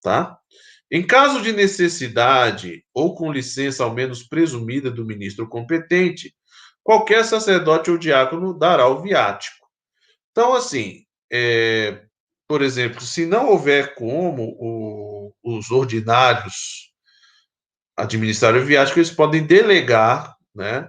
tá? 0.06 0.38
Em 0.88 1.04
caso 1.04 1.42
de 1.42 1.52
necessidade 1.52 2.84
ou 2.94 3.16
com 3.16 3.32
licença 3.32 3.82
ao 3.82 3.92
menos 3.92 4.22
presumida 4.22 4.88
do 4.88 5.04
ministro 5.04 5.48
competente, 5.48 6.32
qualquer 6.80 7.24
sacerdote 7.24 7.90
ou 7.90 7.98
diácono 7.98 8.56
dará 8.56 8.86
o 8.86 9.02
viático. 9.02 9.66
Então, 10.30 10.54
assim, 10.54 11.04
é, 11.32 12.05
por 12.48 12.62
exemplo, 12.62 13.00
se 13.00 13.26
não 13.26 13.48
houver 13.48 13.94
como 13.94 14.56
o, 14.58 15.32
os 15.42 15.70
ordinários 15.70 16.92
administrar 17.96 18.54
o 18.54 18.64
viático, 18.64 18.98
eles 18.98 19.10
podem 19.10 19.46
delegar 19.46 20.36
né, 20.54 20.88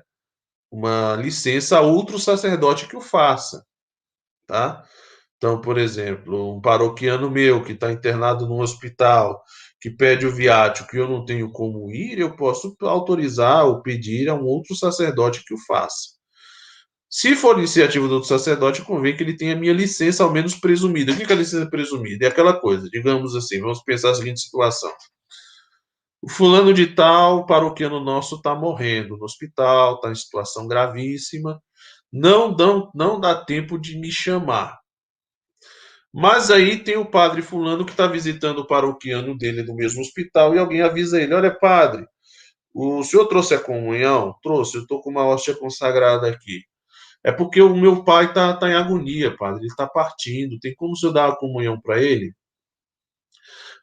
uma 0.72 1.16
licença 1.16 1.78
a 1.78 1.82
outro 1.82 2.20
sacerdote 2.20 2.88
que 2.88 2.98
o 2.98 3.02
faça. 3.02 3.66
Tá? 4.46 4.84
Então, 5.38 5.62
por 5.62 5.78
exemplo, 5.78 6.56
um 6.56 6.62
paroquiano 6.62 7.30
meu 7.30 7.64
que 7.64 7.74
está 7.74 7.92
internado 7.92 8.48
num 8.48 8.60
hospital, 8.60 9.42
que 9.80 9.90
pede 9.90 10.26
o 10.26 10.34
viático 10.34 10.96
e 10.96 11.00
eu 11.00 11.08
não 11.08 11.24
tenho 11.24 11.52
como 11.52 11.92
ir, 11.92 12.20
eu 12.20 12.36
posso 12.36 12.76
autorizar 12.82 13.66
ou 13.66 13.82
pedir 13.82 14.30
a 14.30 14.36
um 14.36 14.44
outro 14.44 14.76
sacerdote 14.76 15.44
que 15.46 15.54
o 15.54 15.66
faça. 15.66 16.17
Se 17.20 17.36
for 17.36 17.58
iniciativa 17.58 18.08
do 18.08 18.24
sacerdote, 18.24 18.84
convém 18.84 19.18
que 19.18 19.24
ele 19.24 19.36
tenha 19.36 19.56
minha 19.56 19.74
licença, 19.74 20.24
ao 20.24 20.32
menos 20.32 20.54
presumida. 20.54 21.12
O 21.12 21.18
que 21.18 21.34
é 21.34 21.36
licença 21.36 21.68
presumida? 21.68 22.26
É 22.26 22.28
aquela 22.28 22.54
coisa, 22.54 22.88
digamos 22.92 23.36
assim, 23.36 23.60
vamos 23.60 23.82
pensar 23.82 24.12
a 24.12 24.14
seguinte 24.14 24.40
situação. 24.40 24.94
O 26.22 26.30
fulano 26.30 26.72
de 26.72 26.94
tal, 26.94 27.48
paroquiano 27.48 28.00
nosso, 28.00 28.36
está 28.36 28.54
morrendo 28.54 29.18
no 29.18 29.26
hospital, 29.26 29.96
está 29.96 30.12
em 30.12 30.16
situação 30.16 30.68
gravíssima. 30.68 31.60
Não, 32.14 32.56
dão, 32.56 32.92
não 32.94 33.20
dá 33.20 33.34
tempo 33.34 33.80
de 33.80 33.98
me 33.98 34.12
chamar. 34.12 34.78
Mas 36.14 36.52
aí 36.52 36.84
tem 36.84 36.98
o 36.98 37.10
padre 37.10 37.42
fulano 37.42 37.84
que 37.84 37.94
está 37.94 38.06
visitando 38.06 38.60
o 38.60 38.68
paroquiano 38.68 39.36
dele 39.36 39.64
no 39.64 39.74
mesmo 39.74 40.02
hospital 40.02 40.54
e 40.54 40.60
alguém 40.60 40.84
avisa 40.84 41.20
ele: 41.20 41.34
olha, 41.34 41.50
padre, 41.52 42.06
o 42.72 43.04
senhor 43.04 43.26
trouxe 43.26 43.56
a 43.56 43.60
comunhão? 43.60 44.36
Trouxe, 44.44 44.76
eu 44.76 44.84
estou 44.84 45.02
com 45.02 45.10
uma 45.10 45.26
hóstia 45.26 45.56
consagrada 45.56 46.30
aqui. 46.30 46.62
É 47.28 47.32
porque 47.34 47.62
o 47.62 47.76
meu 47.76 48.06
pai 48.06 48.28
está 48.28 48.56
tá 48.56 48.70
em 48.70 48.74
agonia, 48.74 49.36
padre, 49.36 49.60
ele 49.60 49.68
está 49.68 49.86
partindo. 49.86 50.58
Tem 50.62 50.74
como 50.74 50.94
o 50.94 50.96
senhor 50.96 51.12
dar 51.12 51.28
a 51.28 51.36
comunhão 51.36 51.78
para 51.78 52.02
ele? 52.02 52.34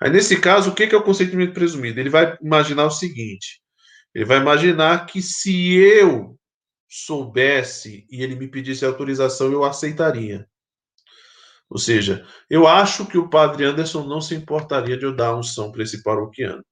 Aí, 0.00 0.08
nesse 0.10 0.40
caso, 0.40 0.70
o 0.70 0.74
que 0.74 0.84
é 0.84 0.96
o 0.96 1.02
consentimento 1.02 1.52
presumido? 1.52 2.00
Ele 2.00 2.08
vai 2.08 2.38
imaginar 2.40 2.86
o 2.86 2.90
seguinte: 2.90 3.60
ele 4.14 4.24
vai 4.24 4.38
imaginar 4.38 5.04
que 5.04 5.20
se 5.20 5.74
eu 5.74 6.38
soubesse 6.88 8.06
e 8.10 8.22
ele 8.22 8.34
me 8.34 8.48
pedisse 8.48 8.82
autorização, 8.82 9.52
eu 9.52 9.62
aceitaria. 9.62 10.48
Ou 11.68 11.76
seja, 11.76 12.26
eu 12.48 12.66
acho 12.66 13.04
que 13.04 13.18
o 13.18 13.28
padre 13.28 13.66
Anderson 13.66 14.06
não 14.06 14.22
se 14.22 14.34
importaria 14.34 14.96
de 14.96 15.04
eu 15.04 15.14
dar 15.14 15.36
unção 15.36 15.70
para 15.70 15.82
esse 15.82 16.02
paroquiano. 16.02 16.64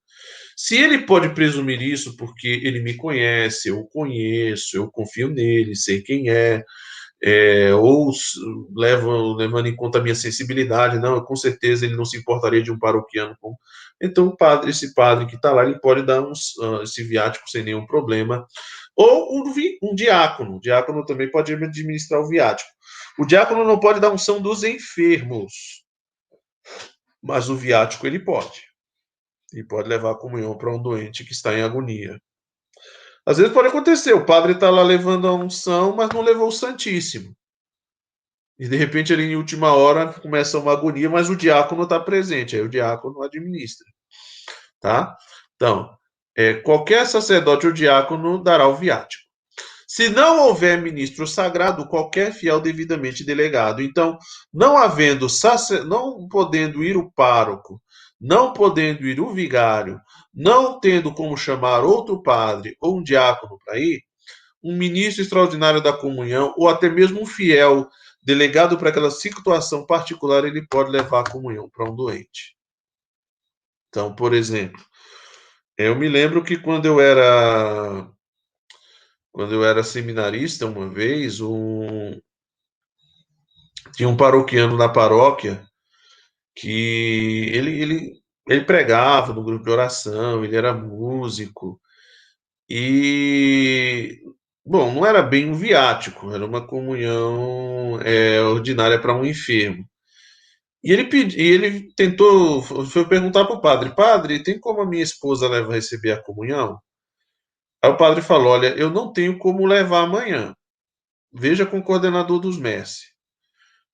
Se 0.56 0.76
ele 0.76 1.06
pode 1.06 1.34
presumir 1.34 1.82
isso 1.82 2.16
porque 2.16 2.46
ele 2.46 2.80
me 2.80 2.94
conhece, 2.94 3.68
eu 3.68 3.80
o 3.80 3.88
conheço, 3.88 4.76
eu 4.76 4.90
confio 4.90 5.28
nele, 5.28 5.74
sei 5.74 6.02
quem 6.02 6.30
é, 6.30 6.62
é 7.22 7.74
ou 7.74 8.12
levo, 8.74 9.34
levando 9.34 9.66
em 9.66 9.76
conta 9.76 9.98
a 9.98 10.02
minha 10.02 10.14
sensibilidade, 10.14 10.98
não, 10.98 11.24
com 11.24 11.36
certeza 11.36 11.86
ele 11.86 11.96
não 11.96 12.04
se 12.04 12.16
importaria 12.18 12.62
de 12.62 12.70
um 12.70 12.78
paroquiano. 12.78 13.36
Com... 13.40 13.56
Então, 14.00 14.34
padre, 14.36 14.70
esse 14.70 14.94
padre 14.94 15.26
que 15.26 15.36
está 15.36 15.52
lá, 15.52 15.64
ele 15.64 15.80
pode 15.80 16.02
dar 16.04 16.20
uns, 16.20 16.56
uh, 16.58 16.82
esse 16.82 17.02
viático 17.02 17.48
sem 17.50 17.62
nenhum 17.62 17.86
problema. 17.86 18.46
Ou 18.94 19.38
um, 19.38 19.52
um 19.82 19.94
diácono, 19.94 20.56
o 20.56 20.60
diácono 20.60 21.04
também 21.04 21.30
pode 21.30 21.52
administrar 21.54 22.20
o 22.20 22.28
viático. 22.28 22.70
O 23.18 23.26
diácono 23.26 23.64
não 23.64 23.78
pode 23.80 24.00
dar 24.00 24.10
unção 24.10 24.40
dos 24.40 24.64
enfermos, 24.64 25.82
mas 27.22 27.48
o 27.48 27.56
viático 27.56 28.06
ele 28.06 28.18
pode 28.18 28.71
e 29.54 29.64
pode 29.64 29.88
levar 29.88 30.12
a 30.12 30.18
comunhão 30.18 30.56
para 30.56 30.74
um 30.74 30.80
doente 30.80 31.24
que 31.24 31.32
está 31.32 31.56
em 31.56 31.62
agonia. 31.62 32.18
Às 33.24 33.38
vezes 33.38 33.52
pode 33.52 33.68
acontecer, 33.68 34.12
o 34.14 34.26
padre 34.26 34.52
está 34.52 34.68
lá 34.70 34.82
levando 34.82 35.28
a 35.28 35.34
unção, 35.34 35.94
mas 35.94 36.10
não 36.10 36.22
levou 36.22 36.48
o 36.48 36.52
Santíssimo. 36.52 37.34
E 38.58 38.68
de 38.68 38.76
repente, 38.76 39.12
ali 39.12 39.24
em 39.24 39.36
última 39.36 39.72
hora, 39.72 40.12
começa 40.12 40.58
uma 40.58 40.72
agonia, 40.72 41.08
mas 41.08 41.28
o 41.28 41.36
diácono 41.36 41.84
está 41.84 41.98
presente, 41.98 42.56
aí 42.56 42.62
o 42.62 42.68
diácono 42.68 43.22
administra. 43.22 43.86
Tá? 44.80 45.16
Então, 45.56 45.96
é, 46.36 46.54
qualquer 46.54 47.06
sacerdote 47.06 47.66
ou 47.66 47.72
diácono 47.72 48.42
dará 48.42 48.66
o 48.68 48.76
viático. 48.76 49.22
Se 49.86 50.08
não 50.08 50.46
houver 50.46 50.80
ministro 50.80 51.26
sagrado, 51.26 51.86
qualquer 51.86 52.32
fiel 52.32 52.60
devidamente 52.60 53.24
delegado. 53.24 53.82
Então, 53.82 54.16
não 54.50 54.78
havendo 54.78 55.28
sacer, 55.28 55.84
não 55.84 56.26
podendo 56.28 56.82
ir 56.82 56.96
o 56.96 57.10
pároco, 57.12 57.81
não 58.22 58.52
podendo 58.52 59.04
ir 59.04 59.18
o 59.18 59.34
vigário, 59.34 60.00
não 60.32 60.78
tendo 60.78 61.12
como 61.12 61.36
chamar 61.36 61.80
outro 61.80 62.22
padre 62.22 62.76
ou 62.80 62.98
um 62.98 63.02
diácono 63.02 63.58
para 63.64 63.76
ir, 63.76 64.00
um 64.62 64.76
ministro 64.76 65.22
extraordinário 65.22 65.82
da 65.82 65.92
comunhão 65.92 66.54
ou 66.56 66.68
até 66.68 66.88
mesmo 66.88 67.20
um 67.20 67.26
fiel 67.26 67.90
delegado 68.22 68.78
para 68.78 68.90
aquela 68.90 69.10
situação 69.10 69.84
particular, 69.84 70.44
ele 70.44 70.64
pode 70.64 70.92
levar 70.92 71.20
a 71.20 71.30
comunhão 71.30 71.68
para 71.68 71.90
um 71.90 71.96
doente. 71.96 72.56
Então, 73.88 74.14
por 74.14 74.32
exemplo, 74.32 74.80
eu 75.76 75.96
me 75.96 76.08
lembro 76.08 76.44
que 76.44 76.56
quando 76.56 76.86
eu 76.86 77.00
era 77.00 78.08
quando 79.32 79.52
eu 79.52 79.64
era 79.64 79.82
seminarista 79.82 80.66
uma 80.66 80.88
vez, 80.88 81.40
um 81.40 82.20
tinha 83.96 84.08
um 84.08 84.16
paroquiano 84.16 84.76
na 84.76 84.88
paróquia 84.88 85.66
que 86.54 87.50
ele, 87.52 87.80
ele, 87.82 88.12
ele 88.48 88.64
pregava 88.64 89.32
no 89.32 89.44
grupo 89.44 89.64
de 89.64 89.70
oração, 89.70 90.44
ele 90.44 90.56
era 90.56 90.72
músico, 90.74 91.80
e, 92.68 94.22
bom, 94.64 94.92
não 94.94 95.04
era 95.06 95.22
bem 95.22 95.50
um 95.50 95.54
viático, 95.54 96.32
era 96.32 96.44
uma 96.44 96.66
comunhão 96.66 98.00
é, 98.00 98.40
ordinária 98.40 98.98
para 99.00 99.14
um 99.14 99.24
enfermo. 99.24 99.84
E 100.82 100.92
ele, 100.92 101.04
pedi, 101.04 101.40
ele 101.40 101.92
tentou, 101.94 102.62
foi 102.62 103.06
perguntar 103.06 103.44
para 103.44 103.56
o 103.56 103.60
padre, 103.60 103.94
padre, 103.94 104.42
tem 104.42 104.58
como 104.58 104.80
a 104.80 104.86
minha 104.86 105.02
esposa 105.02 105.48
leva 105.48 105.72
a 105.72 105.74
receber 105.74 106.12
a 106.12 106.22
comunhão? 106.22 106.78
Aí 107.82 107.90
o 107.90 107.96
padre 107.96 108.22
falou, 108.22 108.48
olha, 108.52 108.68
eu 108.76 108.90
não 108.90 109.12
tenho 109.12 109.38
como 109.38 109.66
levar 109.66 110.04
amanhã. 110.04 110.54
Veja 111.32 111.66
com 111.66 111.78
o 111.78 111.82
coordenador 111.82 112.40
dos 112.40 112.58
mestres. 112.58 113.11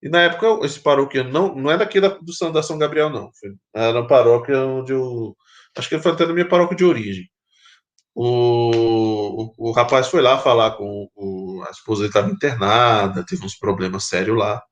E 0.02 0.08
na 0.08 0.22
época, 0.22 0.64
esse 0.64 0.80
paróquia 0.80 1.24
não, 1.24 1.54
não 1.54 1.70
é 1.70 1.76
daqui 1.76 2.00
da, 2.00 2.08
do 2.08 2.52
da 2.52 2.62
São 2.62 2.78
Gabriel, 2.78 3.10
não. 3.10 3.30
Foi, 3.38 3.50
era 3.74 3.98
uma 3.98 4.06
paróquia 4.06 4.58
onde 4.64 4.92
eu. 4.92 5.36
Acho 5.76 5.88
que 5.88 5.98
foi 5.98 6.12
até 6.12 6.26
na 6.26 6.32
minha 6.32 6.48
paróquia 6.48 6.76
de 6.76 6.84
origem. 6.84 7.28
O, 8.14 9.44
o, 9.58 9.70
o 9.70 9.72
rapaz 9.72 10.08
foi 10.08 10.20
lá 10.20 10.38
falar 10.38 10.72
com 10.72 11.08
o, 11.14 11.62
a 11.66 11.70
esposa 11.70 12.06
estava 12.06 12.30
internada, 12.30 13.24
teve 13.24 13.44
uns 13.44 13.56
problemas 13.56 14.04
sérios 14.04 14.36
lá. 14.36 14.62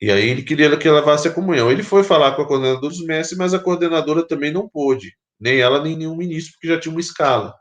E 0.00 0.10
aí 0.10 0.28
ele 0.28 0.42
queria 0.42 0.76
que 0.76 0.90
levasse 0.90 1.28
a 1.28 1.32
comunhão. 1.32 1.70
Ele 1.70 1.82
foi 1.82 2.04
falar 2.04 2.32
com 2.32 2.42
a 2.42 2.46
coordenadora 2.46 2.88
dos 2.88 3.04
mestres, 3.04 3.38
mas 3.38 3.54
a 3.54 3.58
coordenadora 3.58 4.26
também 4.26 4.52
não 4.52 4.68
pôde. 4.68 5.12
Nem 5.40 5.60
ela, 5.60 5.82
nem 5.82 5.96
nenhum 5.96 6.16
ministro, 6.16 6.52
porque 6.54 6.68
já 6.68 6.80
tinha 6.80 6.92
uma 6.92 7.00
escala. 7.00 7.54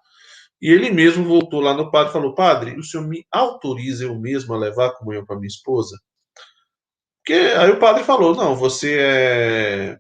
E 0.62 0.70
ele 0.70 0.92
mesmo 0.92 1.24
voltou 1.26 1.60
lá 1.62 1.74
no 1.74 1.90
padre 1.92 2.10
e 2.10 2.14
falou: 2.14 2.36
Padre, 2.36 2.78
o 2.78 2.84
senhor 2.84 3.08
me 3.08 3.26
autoriza 3.32 4.06
eu 4.06 4.20
mesmo 4.20 4.54
a 4.54 4.58
levar 4.58 4.88
a 4.88 4.96
comunhão 4.96 5.26
para 5.26 5.38
minha 5.38 5.48
esposa? 5.48 5.98
Porque 7.24 7.34
aí 7.34 7.70
o 7.72 7.80
padre 7.80 8.04
falou: 8.04 8.36
não, 8.36 8.56
você 8.56 8.98
é 9.00 9.98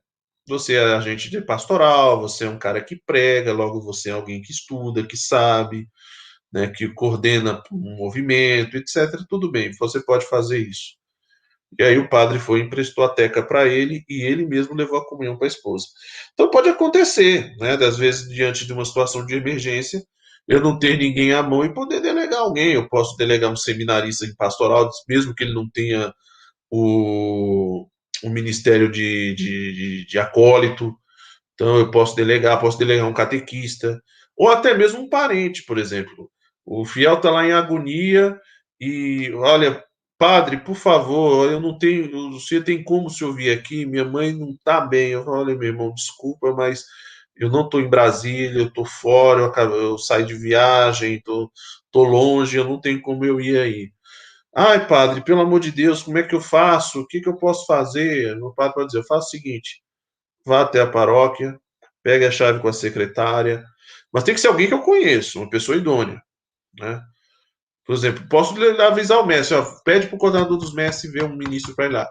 você 0.48 0.76
é 0.76 0.84
agente 0.95 1.30
de 1.30 1.41
pastoral, 1.41 2.19
você 2.19 2.45
é 2.45 2.49
um 2.49 2.60
cara 2.60 2.84
que 2.84 2.95
prega, 3.06 3.53
logo 3.53 3.81
você 3.81 4.10
é 4.10 4.14
alguém 4.14 4.41
que 4.41 4.52
estuda, 4.52 5.06
que 5.06 5.15
sabe, 5.15 5.88
né, 6.52 6.68
que 6.68 6.89
coordena 6.93 7.61
um 7.72 7.98
movimento, 7.98 8.77
etc. 8.77 9.23
Tudo 9.30 9.52
bem, 9.52 9.72
você 9.80 10.03
pode 10.03 10.26
fazer 10.27 10.60
isso. 10.60 10.95
E 11.80 11.84
aí 11.84 11.98
o 11.98 12.10
padre 12.10 12.39
foi 12.39 12.61
emprestou 12.61 13.03
a 13.03 13.10
teca 13.10 13.41
para 13.43 13.65
ele 13.68 14.03
e 14.10 14.23
ele 14.23 14.45
mesmo 14.45 14.76
levou 14.76 14.99
a 14.99 15.06
comunhão 15.06 15.38
para 15.38 15.48
a 15.48 15.49
esposa. 15.49 15.88
Então 16.34 16.49
pode 16.52 16.69
acontecer, 16.69 17.56
né, 17.57 17.77
das 17.77 17.98
vezes 17.98 18.30
diante 18.30 18.65
de 18.65 18.73
uma 18.73 18.85
situação 18.85 19.26
de 19.26 19.35
emergência, 19.35 20.03
eu 20.48 20.60
não 20.60 20.77
ter 20.77 20.98
ninguém 20.98 21.34
à 21.34 21.41
mão 21.41 21.64
e 21.64 21.73
poder 21.73 22.02
delegar 22.02 22.41
alguém. 22.41 22.73
Eu 22.73 22.89
posso 22.89 23.15
delegar 23.15 23.52
um 23.52 23.56
seminarista 23.56 24.26
em 24.26 24.35
pastoral, 24.35 24.89
mesmo 25.07 25.34
que 25.34 25.43
ele 25.43 25.53
não 25.53 25.69
tenha 25.69 26.14
o, 26.72 27.85
o 28.23 28.30
ministério 28.30 28.89
de, 28.89 29.35
de, 29.35 29.73
de, 29.73 30.06
de 30.06 30.19
acólito, 30.19 30.95
então 31.53 31.77
eu 31.77 31.91
posso 31.91 32.15
delegar, 32.15 32.60
posso 32.60 32.77
delegar 32.77 33.07
um 33.07 33.14
catequista, 33.14 34.02
ou 34.38 34.49
até 34.49 34.73
mesmo 34.73 35.02
um 35.02 35.10
parente, 35.10 35.64
por 35.64 35.77
exemplo. 35.77 36.31
O 36.65 36.85
fiel 36.85 37.15
está 37.15 37.30
lá 37.30 37.45
em 37.45 37.52
agonia 37.52 38.39
e, 38.80 39.31
olha, 39.35 39.84
padre, 40.18 40.57
por 40.57 40.76
favor, 40.76 41.52
eu 41.52 41.60
não 41.60 41.77
tenho, 41.77 42.31
você 42.31 42.61
tem 42.61 42.84
como 42.84 43.10
se 43.10 43.23
ouvir 43.23 43.52
aqui? 43.52 43.85
Minha 43.85 44.06
mãe 44.06 44.31
não 44.31 44.52
está 44.52 44.81
bem. 44.81 45.10
Eu 45.10 45.23
falo, 45.26 45.38
olha, 45.38 45.56
meu 45.56 45.68
irmão, 45.68 45.93
desculpa, 45.93 46.53
mas 46.53 46.85
eu 47.35 47.49
não 47.49 47.65
estou 47.65 47.81
em 47.81 47.89
Brasília, 47.89 48.60
eu 48.60 48.68
estou 48.68 48.85
fora, 48.85 49.52
eu, 49.57 49.76
eu 49.76 49.98
saí 49.98 50.26
de 50.26 50.34
viagem, 50.34 51.15
estou 51.15 51.52
longe, 52.03 52.57
eu 52.57 52.65
não 52.65 52.80
tenho 52.80 53.02
como 53.02 53.26
eu 53.26 53.41
ir 53.41 53.60
aí. 53.60 53.91
Ai, 54.53 54.86
padre, 54.86 55.23
pelo 55.23 55.41
amor 55.41 55.61
de 55.61 55.72
Deus, 55.72 56.03
como 56.03 56.18
é 56.18 56.23
que 56.23 56.36
eu 56.36 56.41
faço? 56.41 57.02
O 57.02 57.07
que, 57.07 57.22
que 57.22 57.30
eu 57.30 57.38
posso 57.38 57.65
fazer? 57.65 58.38
O 58.44 58.53
padre 58.53 58.73
pode 58.73 58.88
dizer: 58.88 58.99
eu 58.99 59.06
faço 59.06 59.28
o 59.28 59.30
seguinte: 59.30 59.82
vá 60.45 60.61
até 60.61 60.82
a 60.82 60.88
paróquia, 60.88 61.60
pegue 62.03 62.26
a 62.26 62.32
chave 62.32 62.60
com 62.60 62.68
a 62.68 62.73
secretária, 62.73 63.64
mas 64.11 64.23
tem 64.23 64.34
que 64.36 64.41
ser 64.41 64.48
alguém 64.48 64.68
que 64.68 64.73
eu 64.73 64.82
conheço, 64.82 65.40
uma 65.40 65.49
pessoa 65.49 65.78
idônea, 65.78 66.22
né? 66.78 67.02
Por 67.86 67.95
exemplo, 67.95 68.28
posso 68.30 68.56
avisar 68.82 69.19
o 69.19 69.26
mestre, 69.26 69.56
ó, 69.57 69.65
pede 69.84 70.07
para 70.07 70.15
o 70.15 70.19
coordenador 70.19 70.57
dos 70.57 70.73
mestres 70.73 71.11
ver 71.11 71.23
um 71.23 71.36
ministro 71.36 71.76
para 71.76 71.86
ir 71.86 71.91
lá. 71.91 72.10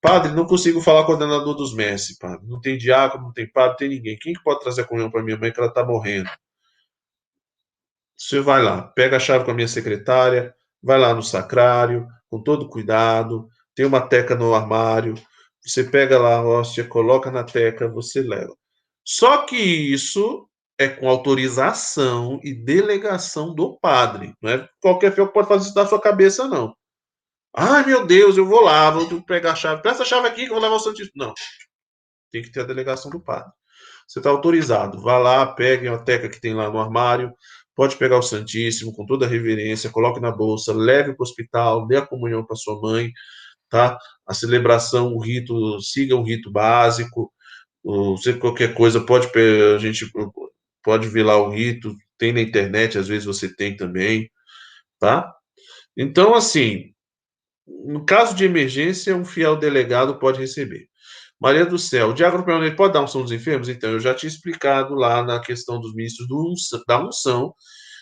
Padre, 0.00 0.32
não 0.32 0.46
consigo 0.46 0.80
falar 0.80 1.00
com 1.04 1.12
o 1.12 1.18
coordenador 1.18 1.54
dos 1.54 1.74
mestres, 1.74 2.16
padre. 2.18 2.46
Não 2.46 2.60
tem 2.60 2.78
diácono, 2.78 3.24
não 3.24 3.32
tem 3.32 3.50
padre, 3.50 3.70
não 3.70 3.76
tem 3.76 3.88
ninguém. 3.88 4.16
Quem 4.18 4.32
que 4.32 4.42
pode 4.42 4.60
trazer 4.60 4.82
a 4.82 4.84
comunhão 4.84 5.10
para 5.10 5.22
minha 5.22 5.36
mãe 5.36 5.52
que 5.52 5.58
ela 5.58 5.68
está 5.68 5.84
morrendo? 5.84 6.30
Você 8.16 8.40
vai 8.40 8.62
lá, 8.62 8.82
pega 8.82 9.16
a 9.16 9.20
chave 9.20 9.44
com 9.44 9.50
a 9.50 9.54
minha 9.54 9.68
secretária, 9.68 10.54
vai 10.82 10.98
lá 10.98 11.14
no 11.14 11.22
sacrário, 11.22 12.06
com 12.30 12.42
todo 12.42 12.68
cuidado, 12.68 13.48
tem 13.74 13.86
uma 13.86 14.00
teca 14.00 14.34
no 14.34 14.54
armário, 14.54 15.14
você 15.64 15.84
pega 15.84 16.18
lá 16.18 16.36
a 16.36 16.42
hóstia, 16.42 16.84
coloca 16.84 17.30
na 17.30 17.44
teca, 17.44 17.88
você 17.88 18.22
leva. 18.22 18.54
Só 19.04 19.42
que 19.44 19.56
isso 19.56 20.48
é 20.78 20.88
com 20.88 21.08
autorização 21.08 22.40
e 22.42 22.54
delegação 22.54 23.54
do 23.54 23.78
padre. 23.78 24.32
Não 24.40 24.50
é 24.50 24.68
qualquer 24.80 25.12
fiel 25.12 25.26
que 25.26 25.34
pode 25.34 25.48
fazer 25.48 25.66
isso 25.66 25.74
da 25.74 25.86
sua 25.86 26.00
cabeça, 26.00 26.46
não. 26.46 26.74
Ai, 27.54 27.84
meu 27.84 28.06
Deus, 28.06 28.36
eu 28.36 28.46
vou 28.46 28.60
lá, 28.60 28.90
vou 28.90 29.22
pegar 29.22 29.52
a 29.52 29.56
chave. 29.56 29.82
Presta 29.82 30.04
a 30.04 30.06
chave 30.06 30.28
aqui 30.28 30.44
que 30.44 30.50
eu 30.50 30.54
vou 30.54 30.62
levar 30.62 30.76
o 30.76 30.80
Santíssimo. 30.80 31.12
Não. 31.16 31.34
Tem 32.30 32.42
que 32.42 32.52
ter 32.52 32.60
a 32.60 32.64
delegação 32.64 33.10
do 33.10 33.20
padre. 33.20 33.50
Você 34.06 34.20
está 34.20 34.30
autorizado. 34.30 35.00
Vá 35.00 35.18
lá, 35.18 35.46
pegue 35.46 35.88
a 35.88 35.98
teca 35.98 36.28
que 36.28 36.40
tem 36.40 36.54
lá 36.54 36.70
no 36.70 36.78
armário, 36.78 37.32
pode 37.78 37.96
pegar 37.96 38.18
o 38.18 38.22
Santíssimo 38.22 38.92
com 38.92 39.06
toda 39.06 39.24
a 39.24 39.28
reverência, 39.28 39.88
coloque 39.88 40.18
na 40.18 40.32
bolsa, 40.32 40.74
leve 40.74 41.12
para 41.14 41.22
o 41.22 41.22
hospital, 41.22 41.86
dê 41.86 41.96
a 41.96 42.04
comunhão 42.04 42.44
para 42.44 42.56
sua 42.56 42.80
mãe, 42.80 43.12
tá? 43.68 43.96
A 44.26 44.34
celebração, 44.34 45.14
o 45.14 45.20
rito, 45.20 45.80
siga 45.80 46.16
o 46.16 46.24
rito 46.24 46.50
básico. 46.50 47.32
Se 48.20 48.34
qualquer 48.34 48.74
coisa, 48.74 49.00
pode 49.00 49.28
a 49.76 49.78
gente 49.78 50.10
pode 50.82 51.06
ver 51.08 51.22
lá 51.22 51.36
o 51.36 51.50
rito, 51.50 51.96
tem 52.18 52.32
na 52.32 52.40
internet, 52.40 52.98
às 52.98 53.06
vezes 53.06 53.24
você 53.24 53.54
tem 53.54 53.76
também, 53.76 54.28
tá? 54.98 55.32
Então, 55.96 56.34
assim, 56.34 56.92
no 57.64 58.04
caso 58.04 58.34
de 58.34 58.44
emergência, 58.44 59.14
um 59.14 59.24
fiel 59.24 59.54
delegado 59.54 60.18
pode 60.18 60.40
receber. 60.40 60.88
Maria 61.40 61.64
do 61.64 61.78
Céu, 61.78 62.08
o 62.08 62.14
diácono 62.14 62.44
permanente 62.44 62.76
pode 62.76 62.94
dar 62.94 63.02
unção 63.02 63.22
dos 63.22 63.30
enfermos? 63.30 63.68
Então, 63.68 63.90
eu 63.90 64.00
já 64.00 64.14
tinha 64.14 64.28
explicado 64.28 64.94
lá 64.94 65.22
na 65.22 65.40
questão 65.40 65.80
dos 65.80 65.94
ministros 65.94 66.26
do, 66.26 66.54
da 66.86 67.00
unção, 67.00 67.54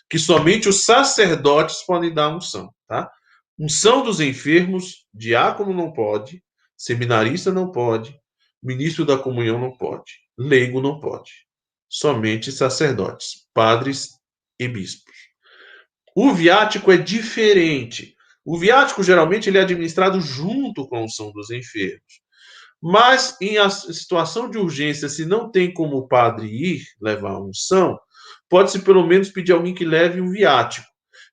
que 0.09 0.19
somente 0.19 0.69
os 0.69 0.85
sacerdotes 0.85 1.85
podem 1.85 2.15
dar 2.15 2.35
unção, 2.35 2.73
tá? 2.87 3.11
Unção 3.59 4.03
dos 4.03 4.21
enfermos, 4.21 5.07
diácono 5.13 5.75
não 5.75 5.93
pode, 5.93 6.43
seminarista 6.77 7.53
não 7.53 7.71
pode, 7.71 8.19
ministro 8.63 9.05
da 9.05 9.19
comunhão 9.19 9.59
não 9.59 9.77
pode, 9.77 10.13
leigo 10.39 10.81
não 10.81 11.01
pode. 11.01 11.33
Somente 11.89 12.51
sacerdotes, 12.53 13.47
padres 13.55 14.11
e 14.59 14.69
bispos. 14.69 15.15
O 16.15 16.33
viático 16.33 16.91
é 16.91 16.97
diferente. 16.97 18.15
O 18.45 18.59
viático 18.59 19.03
geralmente 19.03 19.49
ele 19.49 19.59
é 19.59 19.63
administrado 19.63 20.21
junto 20.21 20.87
com 20.89 20.97
a 20.97 21.03
unção 21.03 21.31
dos 21.33 21.51
enfermos. 21.51 22.26
Mas 22.83 23.37
em 23.41 23.59
a 23.59 23.71
situação 23.71 24.51
de 24.51 24.59
urgência, 24.59 25.09
se 25.09 25.25
não 25.25 25.51
tem 25.51 25.73
como 25.73 25.97
o 25.97 26.09
padre 26.09 26.47
ir 26.47 26.83
levar 27.01 27.31
a 27.31 27.41
unção, 27.41 27.99
pode-se 28.49 28.81
pelo 28.81 29.07
menos 29.07 29.31
pedir 29.31 29.53
alguém 29.53 29.75
que 29.75 29.85
leve 29.85 30.21
um 30.21 30.31
viático. 30.31 30.87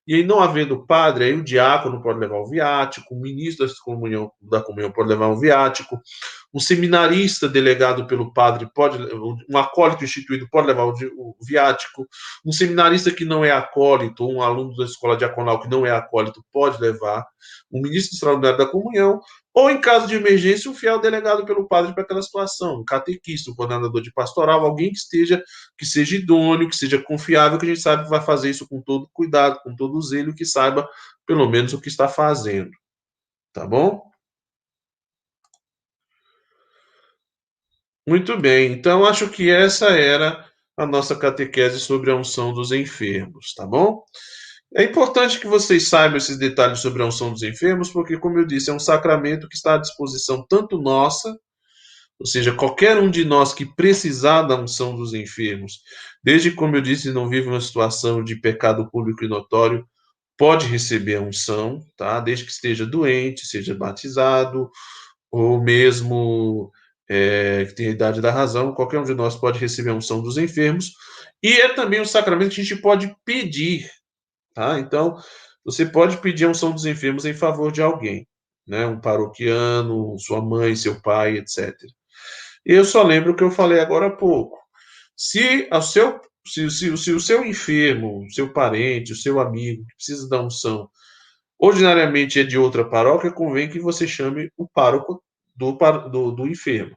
E 0.06 0.14
aí, 0.14 0.22
não 0.22 0.38
havendo 0.40 0.84
padre, 0.86 1.24
aí 1.24 1.32
o 1.32 1.42
diácono 1.42 2.02
pode 2.02 2.18
levar 2.18 2.36
o 2.36 2.46
viático, 2.46 3.14
o 3.14 3.20
ministro 3.20 3.66
da 3.66 3.72
comunhão, 3.82 4.30
da 4.38 4.60
comunhão 4.60 4.92
pode 4.92 5.08
levar 5.08 5.28
um 5.28 5.40
viático, 5.40 5.98
um 6.52 6.60
seminarista 6.60 7.48
delegado 7.48 8.06
pelo 8.06 8.30
padre 8.30 8.68
pode, 8.74 8.98
um 9.48 9.56
acólito 9.56 10.04
instituído 10.04 10.46
pode 10.50 10.66
levar 10.66 10.84
o, 10.84 11.36
viático, 11.40 12.06
um 12.44 12.52
seminarista 12.52 13.10
que 13.10 13.24
não 13.24 13.42
é 13.42 13.50
acólito, 13.50 14.28
um 14.28 14.42
aluno 14.42 14.76
da 14.76 14.84
escola 14.84 15.16
diaconal 15.16 15.58
que 15.58 15.68
não 15.68 15.86
é 15.86 15.90
acólito 15.90 16.44
pode 16.52 16.78
levar, 16.82 17.26
um 17.72 17.80
ministro 17.80 18.14
extraordinário 18.14 18.58
da 18.58 18.66
comunhão, 18.66 19.20
ou, 19.54 19.70
em 19.70 19.80
caso 19.80 20.08
de 20.08 20.16
emergência, 20.16 20.68
um 20.68 20.74
fiel 20.74 21.00
delegado 21.00 21.46
pelo 21.46 21.68
padre 21.68 21.94
para 21.94 22.02
aquela 22.02 22.20
situação, 22.20 22.80
um 22.80 22.84
catequista, 22.84 23.52
um 23.52 23.54
coordenador 23.54 24.02
de 24.02 24.12
pastoral, 24.12 24.64
alguém 24.64 24.90
que 24.90 24.98
esteja, 24.98 25.42
que 25.78 25.86
seja 25.86 26.16
idôneo, 26.16 26.68
que 26.68 26.76
seja 26.76 27.00
confiável, 27.00 27.56
que 27.56 27.64
a 27.64 27.68
gente 27.68 27.80
sabe 27.80 28.02
que 28.02 28.10
vai 28.10 28.20
fazer 28.20 28.50
isso 28.50 28.66
com 28.68 28.82
todo 28.82 29.08
cuidado, 29.12 29.60
com 29.62 29.74
todo 29.76 30.02
zelo, 30.02 30.34
que 30.34 30.44
saiba 30.44 30.88
pelo 31.24 31.48
menos 31.48 31.72
o 31.72 31.80
que 31.80 31.88
está 31.88 32.08
fazendo. 32.08 32.70
Tá 33.52 33.64
bom? 33.64 34.02
Muito 38.06 38.36
bem, 38.36 38.72
então 38.72 39.06
acho 39.06 39.30
que 39.30 39.50
essa 39.50 39.90
era 39.90 40.44
a 40.76 40.84
nossa 40.84 41.14
catequese 41.16 41.78
sobre 41.78 42.10
a 42.10 42.16
unção 42.16 42.52
dos 42.52 42.72
enfermos, 42.72 43.54
tá 43.54 43.64
bom? 43.64 44.04
É 44.76 44.82
importante 44.82 45.38
que 45.38 45.46
vocês 45.46 45.88
saibam 45.88 46.16
esses 46.16 46.36
detalhes 46.36 46.80
sobre 46.80 47.00
a 47.00 47.06
unção 47.06 47.32
dos 47.32 47.44
enfermos, 47.44 47.90
porque, 47.90 48.18
como 48.18 48.40
eu 48.40 48.44
disse, 48.44 48.70
é 48.70 48.72
um 48.72 48.80
sacramento 48.80 49.48
que 49.48 49.54
está 49.54 49.74
à 49.74 49.78
disposição 49.78 50.44
tanto 50.48 50.82
nossa, 50.82 51.38
ou 52.18 52.26
seja, 52.26 52.52
qualquer 52.52 52.98
um 52.98 53.08
de 53.08 53.24
nós 53.24 53.54
que 53.54 53.64
precisar 53.64 54.42
da 54.42 54.60
unção 54.60 54.96
dos 54.96 55.14
enfermos, 55.14 55.80
desde 56.22 56.50
como 56.50 56.74
eu 56.74 56.80
disse, 56.80 57.12
não 57.12 57.28
vive 57.28 57.48
uma 57.48 57.60
situação 57.60 58.24
de 58.24 58.34
pecado 58.34 58.90
público 58.90 59.24
e 59.24 59.28
notório, 59.28 59.86
pode 60.36 60.66
receber 60.66 61.16
a 61.16 61.22
unção, 61.22 61.80
tá? 61.96 62.18
Desde 62.18 62.44
que 62.44 62.50
esteja 62.50 62.84
doente, 62.84 63.46
seja 63.46 63.76
batizado, 63.76 64.68
ou 65.30 65.62
mesmo 65.62 66.72
é, 67.08 67.64
que 67.66 67.74
tenha 67.76 67.90
idade 67.90 68.20
da 68.20 68.32
razão, 68.32 68.74
qualquer 68.74 68.98
um 68.98 69.04
de 69.04 69.14
nós 69.14 69.36
pode 69.36 69.60
receber 69.60 69.90
a 69.90 69.94
unção 69.94 70.20
dos 70.20 70.36
enfermos. 70.36 70.92
E 71.40 71.52
é 71.52 71.68
também 71.74 72.00
um 72.00 72.04
sacramento 72.04 72.54
que 72.54 72.60
a 72.60 72.64
gente 72.64 72.80
pode 72.80 73.14
pedir 73.24 73.88
Tá? 74.54 74.78
Então, 74.78 75.18
você 75.64 75.84
pode 75.84 76.18
pedir 76.18 76.44
a 76.44 76.50
unção 76.50 76.72
dos 76.72 76.86
enfermos 76.86 77.24
em 77.24 77.34
favor 77.34 77.72
de 77.72 77.82
alguém, 77.82 78.26
né? 78.66 78.86
um 78.86 79.00
paroquiano, 79.00 80.16
sua 80.18 80.40
mãe, 80.40 80.76
seu 80.76 81.00
pai, 81.02 81.38
etc. 81.38 81.74
Eu 82.64 82.84
só 82.84 83.02
lembro 83.02 83.32
o 83.32 83.36
que 83.36 83.42
eu 83.42 83.50
falei 83.50 83.80
agora 83.80 84.06
há 84.06 84.10
pouco. 84.10 84.58
Se, 85.16 85.68
o 85.70 85.82
seu, 85.82 86.20
se, 86.46 86.70
se, 86.70 86.96
se 86.96 87.12
o 87.12 87.20
seu 87.20 87.44
enfermo, 87.44 88.24
seu 88.30 88.52
parente, 88.52 89.12
o 89.12 89.16
seu 89.16 89.40
amigo 89.40 89.84
que 89.86 89.96
precisa 89.96 90.28
da 90.28 90.40
unção, 90.40 90.88
ordinariamente 91.58 92.40
é 92.40 92.44
de 92.44 92.56
outra 92.56 92.88
paróquia, 92.88 93.32
convém 93.32 93.68
que 93.68 93.80
você 93.80 94.06
chame 94.06 94.50
o 94.56 94.68
pároco 94.68 95.22
do, 95.54 95.72
do, 96.10 96.30
do 96.30 96.46
enfermo. 96.46 96.96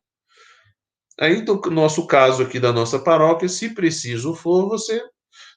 Aí, 1.20 1.44
no 1.44 1.60
nosso 1.72 2.06
caso 2.06 2.44
aqui 2.44 2.60
da 2.60 2.72
nossa 2.72 3.00
paróquia, 3.00 3.50
se 3.50 3.74
preciso 3.74 4.36
for, 4.36 4.68
você 4.70 5.02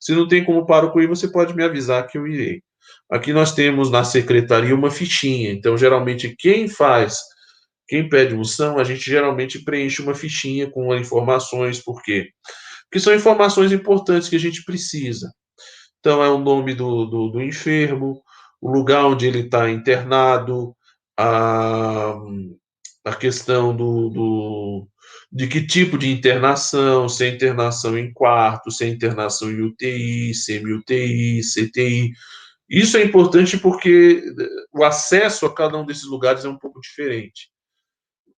se 0.01 0.13
não 0.13 0.27
tem 0.27 0.43
como 0.45 0.67
pároco 0.67 1.01
ir, 1.01 1.07
você 1.07 1.29
pode 1.29 1.55
me 1.55 1.63
avisar 1.63 2.07
que 2.07 2.17
eu 2.17 2.27
irei. 2.27 2.63
Aqui 3.11 3.33
nós 3.33 3.55
temos 3.55 3.91
na 3.91 4.03
secretaria 4.03 4.75
uma 4.75 4.91
fichinha. 4.91 5.53
Então, 5.53 5.77
geralmente, 5.77 6.35
quem 6.39 6.67
faz, 6.67 7.19
quem 7.87 8.09
pede 8.09 8.35
unção, 8.35 8.79
a 8.79 8.85
gente 8.85 9.03
geralmente 9.03 9.63
preenche 9.63 10.01
uma 10.01 10.15
fichinha 10.15 10.71
com 10.71 10.95
informações. 10.95 11.83
Por 11.83 12.03
quê? 12.03 12.31
Porque 12.85 12.99
são 12.99 13.15
informações 13.15 13.73
importantes 13.73 14.29
que 14.29 14.37
a 14.37 14.41
gente 14.41 14.65
precisa. 14.65 15.31
Então, 15.99 16.23
é 16.23 16.29
o 16.31 16.39
nome 16.39 16.75
do, 16.75 17.05
do, 17.05 17.29
do 17.29 17.43
enfermo, 17.43 18.23
o 18.61 18.71
lugar 18.71 19.05
onde 19.05 19.27
ele 19.27 19.41
está 19.41 19.69
internado, 19.69 20.75
a, 21.19 22.15
a 23.05 23.15
questão 23.15 23.77
do, 23.77 24.09
do, 24.09 24.89
de 25.33 25.47
que 25.47 25.65
tipo 25.65 25.97
de 25.97 26.09
internação, 26.11 27.09
se 27.09 27.25
é 27.25 27.29
internação 27.29 27.97
em 27.97 28.13
quarto, 28.13 28.71
se 28.71 28.85
é 28.85 28.89
internação 28.89 29.51
em 29.51 29.63
UTI, 29.63 30.35
semi-UTI, 30.35 31.41
CTI. 31.43 32.13
Isso 32.69 32.97
é 32.97 33.05
importante 33.05 33.57
porque 33.59 34.25
o 34.73 34.85
acesso 34.85 35.47
a 35.47 35.55
cada 35.55 35.77
um 35.79 35.87
desses 35.87 36.05
lugares 36.05 36.45
é 36.45 36.49
um 36.49 36.59
pouco 36.59 36.81
diferente. 36.81 37.51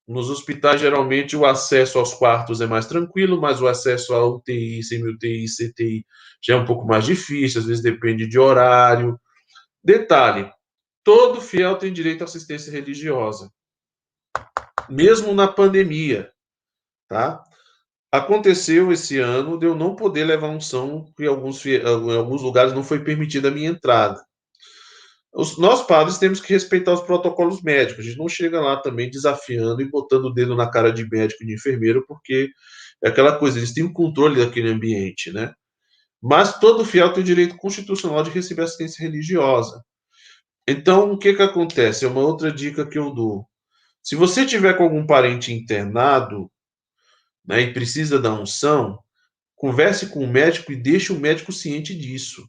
Nos 0.06 0.28
hospitais, 0.28 0.81
geralmente, 0.81 1.36
o 1.36 1.47
acesso 1.47 1.98
aos 1.98 2.12
quartos 2.12 2.60
é 2.60 2.66
mais 2.66 2.86
tranquilo, 2.86 3.40
mas 3.40 3.62
o 3.62 3.69
acesso 3.69 4.12
a 4.14 4.27
UTI, 4.27 4.82
semi-UTI, 4.82 5.47
CTI 5.47 6.05
já 6.43 6.55
é 6.55 6.56
um 6.56 6.64
pouco 6.64 6.86
mais 6.86 7.05
difícil, 7.06 7.60
às 7.60 7.66
vezes 7.66 7.82
depende 7.82 8.27
de 8.27 8.39
horário. 8.39 9.19
Detalhe: 9.82 10.51
todo 11.05 11.40
fiel 11.40 11.77
tem 11.77 11.93
direito 11.93 12.23
à 12.23 12.24
assistência 12.24 12.73
religiosa, 12.73 13.51
mesmo 14.90 15.32
na 15.32 15.47
pandemia. 15.47 16.31
Tá? 17.12 17.44
Aconteceu 18.10 18.90
esse 18.90 19.18
ano 19.18 19.59
de 19.59 19.66
eu 19.66 19.74
não 19.74 19.94
poder 19.94 20.24
levar 20.24 20.48
unção, 20.48 21.05
porque 21.05 21.24
em 21.24 21.28
alguns, 21.28 21.64
em 21.66 22.16
alguns 22.16 22.40
lugares 22.40 22.72
não 22.72 22.82
foi 22.82 23.05
permitida 23.05 23.48
a 23.48 23.51
minha 23.51 23.68
entrada. 23.68 24.18
Os, 25.30 25.59
nós 25.59 25.86
padres 25.86 26.16
temos 26.16 26.40
que 26.40 26.51
respeitar 26.51 26.94
os 26.94 27.02
protocolos 27.02 27.62
médicos. 27.62 28.06
A 28.06 28.09
gente 28.09 28.18
não 28.18 28.30
chega 28.30 28.62
lá 28.62 28.78
também 28.78 29.10
desafiando 29.10 29.82
e 29.82 29.90
botando 29.90 30.24
o 30.24 30.32
dedo 30.32 30.56
na 30.56 30.70
cara 30.70 30.90
de 30.90 31.06
médico 31.06 31.43
e 31.43 31.47
de 31.47 31.55
enfermeiro, 31.55 32.02
porque 32.09 32.48
é 33.05 33.09
aquela 33.09 33.36
coisa, 33.36 33.59
eles 33.59 33.74
têm 33.74 33.84
o 33.84 33.93
controle 33.93 34.43
daquele 34.43 34.70
ambiente, 34.70 35.30
né? 35.30 35.52
Mas 36.22 36.59
todo 36.59 36.86
fiel 36.86 37.12
tem 37.12 37.22
o 37.22 37.26
direito 37.26 37.59
constitucional 37.59 38.22
de 38.22 38.30
receber 38.30 38.62
assistência 38.62 39.02
religiosa. 39.02 39.84
Então, 40.66 41.12
o 41.12 41.18
que 41.18 41.34
que 41.34 41.43
acontece? 41.43 42.06
É 42.06 42.09
uma 42.09 42.22
outra 42.22 42.51
dica 42.51 42.86
que 42.86 42.98
eu 42.98 43.10
dou. 43.10 43.47
Se 44.02 44.16
você 44.16 44.44
tiver 44.44 44.74
com 44.74 44.82
algum 44.82 45.06
parente 45.06 45.52
internado, 45.52 46.51
né, 47.44 47.60
e 47.62 47.73
precisa 47.73 48.19
da 48.19 48.32
unção, 48.32 48.98
converse 49.55 50.09
com 50.09 50.24
o 50.24 50.28
médico 50.28 50.73
e 50.73 50.77
deixe 50.77 51.12
o 51.12 51.19
médico 51.19 51.52
ciente 51.52 51.94
disso. 51.94 52.48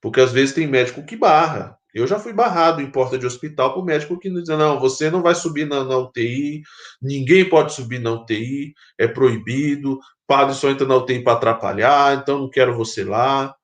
Porque 0.00 0.20
às 0.20 0.32
vezes 0.32 0.54
tem 0.54 0.66
médico 0.66 1.04
que 1.04 1.16
barra. 1.16 1.78
Eu 1.94 2.06
já 2.06 2.18
fui 2.18 2.32
barrado 2.32 2.80
em 2.80 2.90
porta 2.90 3.18
de 3.18 3.26
hospital 3.26 3.74
por 3.74 3.84
médico 3.84 4.18
que 4.18 4.30
diz: 4.30 4.48
não, 4.48 4.78
você 4.78 5.10
não 5.10 5.22
vai 5.22 5.34
subir 5.34 5.66
na, 5.66 5.82
na, 5.84 5.96
UTI, 5.96 6.62
ninguém 7.00 7.48
pode 7.48 7.72
subir 7.72 7.98
na 7.98 8.12
UTI, 8.12 8.74
é 8.98 9.08
proibido, 9.08 9.98
padre 10.26 10.54
só 10.54 10.70
entra 10.70 10.86
na 10.86 10.96
UTI 10.96 11.22
para 11.22 11.32
atrapalhar, 11.32 12.18
então 12.18 12.38
não 12.38 12.50
quero 12.50 12.76
você 12.76 13.02
lá. 13.02 13.54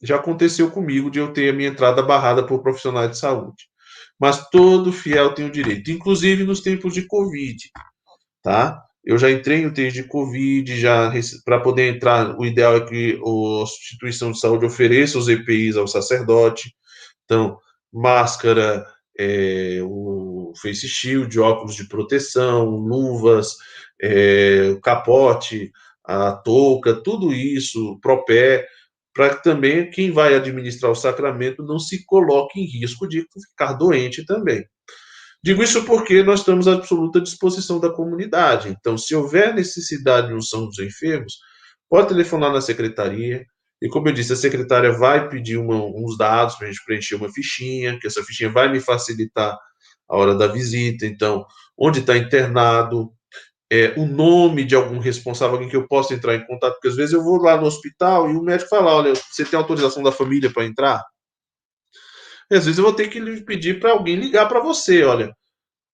Já 0.00 0.16
aconteceu 0.16 0.70
comigo 0.70 1.10
de 1.10 1.18
eu 1.18 1.32
ter 1.32 1.50
a 1.50 1.52
minha 1.52 1.70
entrada 1.70 2.02
barrada 2.02 2.46
por 2.46 2.62
profissionais 2.62 3.10
de 3.10 3.18
saúde. 3.18 3.68
Mas 4.20 4.48
todo 4.50 4.92
fiel 4.92 5.34
tem 5.34 5.46
o 5.46 5.50
direito, 5.50 5.90
inclusive 5.90 6.44
nos 6.44 6.60
tempos 6.60 6.92
de 6.92 7.06
Covid, 7.06 7.56
tá? 8.42 8.82
Eu 9.04 9.16
já 9.16 9.30
entrei 9.30 9.60
em 9.60 9.66
UTI 9.66 9.90
de 9.90 10.04
Covid, 10.04 10.78
já 10.78 11.10
para 11.44 11.60
poder 11.60 11.94
entrar, 11.94 12.38
o 12.38 12.44
ideal 12.44 12.76
é 12.76 12.86
que 12.86 13.18
a 13.24 13.62
instituição 13.62 14.32
de 14.32 14.38
saúde 14.38 14.66
ofereça 14.66 15.18
os 15.18 15.28
EPIs 15.28 15.76
ao 15.76 15.86
sacerdote. 15.88 16.74
Então, 17.24 17.58
máscara, 17.92 18.86
é, 19.18 19.80
o 19.82 20.52
face 20.60 20.86
shield, 20.88 21.38
óculos 21.40 21.74
de 21.74 21.88
proteção, 21.88 22.66
luvas, 22.66 23.56
é, 24.00 24.76
capote, 24.82 25.72
a 26.04 26.32
touca, 26.32 26.94
tudo 26.94 27.32
isso, 27.32 27.98
propé, 28.00 28.66
para 29.14 29.34
que 29.34 29.42
também 29.42 29.90
quem 29.90 30.10
vai 30.10 30.34
administrar 30.34 30.92
o 30.92 30.94
sacramento 30.94 31.62
não 31.62 31.78
se 31.78 32.04
coloque 32.06 32.60
em 32.60 32.64
risco 32.64 33.08
de 33.08 33.26
ficar 33.50 33.72
doente 33.72 34.24
também. 34.24 34.64
Digo 35.42 35.62
isso 35.62 35.84
porque 35.84 36.22
nós 36.22 36.40
estamos 36.40 36.66
à 36.66 36.74
absoluta 36.74 37.20
disposição 37.20 37.78
da 37.78 37.90
comunidade. 37.90 38.68
Então, 38.68 38.98
se 38.98 39.14
houver 39.14 39.54
necessidade 39.54 40.28
de 40.28 40.34
unção 40.34 40.66
dos 40.66 40.78
enfermos, 40.78 41.38
pode 41.88 42.08
telefonar 42.08 42.52
na 42.52 42.60
secretaria, 42.60 43.44
e 43.80 43.88
como 43.88 44.08
eu 44.08 44.12
disse, 44.12 44.32
a 44.32 44.36
secretária 44.36 44.92
vai 44.92 45.28
pedir 45.28 45.56
uma, 45.56 45.76
uns 45.76 46.18
dados 46.18 46.56
para 46.56 46.66
a 46.66 46.70
gente 46.70 46.84
preencher 46.84 47.14
uma 47.14 47.32
fichinha, 47.32 47.98
que 47.98 48.06
essa 48.08 48.22
fichinha 48.24 48.50
vai 48.50 48.70
me 48.70 48.80
facilitar 48.80 49.56
a 50.08 50.16
hora 50.16 50.34
da 50.34 50.48
visita. 50.48 51.06
Então, 51.06 51.46
onde 51.78 52.00
está 52.00 52.16
internado, 52.16 53.12
é, 53.70 53.92
o 53.96 54.06
nome 54.06 54.64
de 54.64 54.74
algum 54.74 54.98
responsável, 54.98 55.54
alguém 55.54 55.68
que 55.68 55.76
eu 55.76 55.86
possa 55.86 56.14
entrar 56.14 56.34
em 56.34 56.44
contato, 56.46 56.74
porque 56.74 56.88
às 56.88 56.96
vezes 56.96 57.12
eu 57.12 57.22
vou 57.22 57.40
lá 57.40 57.56
no 57.56 57.66
hospital 57.66 58.30
e 58.30 58.36
o 58.36 58.42
médico 58.42 58.70
fala: 58.70 58.94
olha, 58.94 59.14
você 59.14 59.44
tem 59.44 59.58
autorização 59.58 60.02
da 60.02 60.10
família 60.10 60.50
para 60.52 60.64
entrar? 60.64 61.04
Às 62.50 62.64
vezes 62.64 62.78
eu 62.78 62.84
vou 62.84 62.94
ter 62.94 63.08
que 63.08 63.20
pedir 63.42 63.78
para 63.80 63.92
alguém 63.92 64.16
ligar 64.16 64.48
para 64.48 64.60
você: 64.60 65.04
olha, 65.04 65.34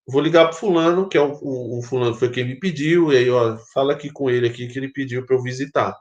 vou 0.07 0.21
ligar 0.21 0.45
para 0.47 0.53
fulano, 0.53 1.09
que 1.09 1.17
é 1.17 1.21
o, 1.21 1.33
o, 1.43 1.79
o, 1.79 1.83
fulano 1.83 2.15
foi 2.15 2.31
quem 2.31 2.45
me 2.45 2.59
pediu, 2.59 3.13
e 3.13 3.17
aí, 3.17 3.31
ó, 3.31 3.57
fala 3.73 3.93
aqui 3.95 4.11
com 4.11 4.31
ele 4.31 4.47
aqui 4.47 4.69
que 4.69 4.79
ele 4.79 4.93
pediu 4.93 5.25
para 5.27 5.37
eu 5.37 5.43
visitar. 5.43 5.95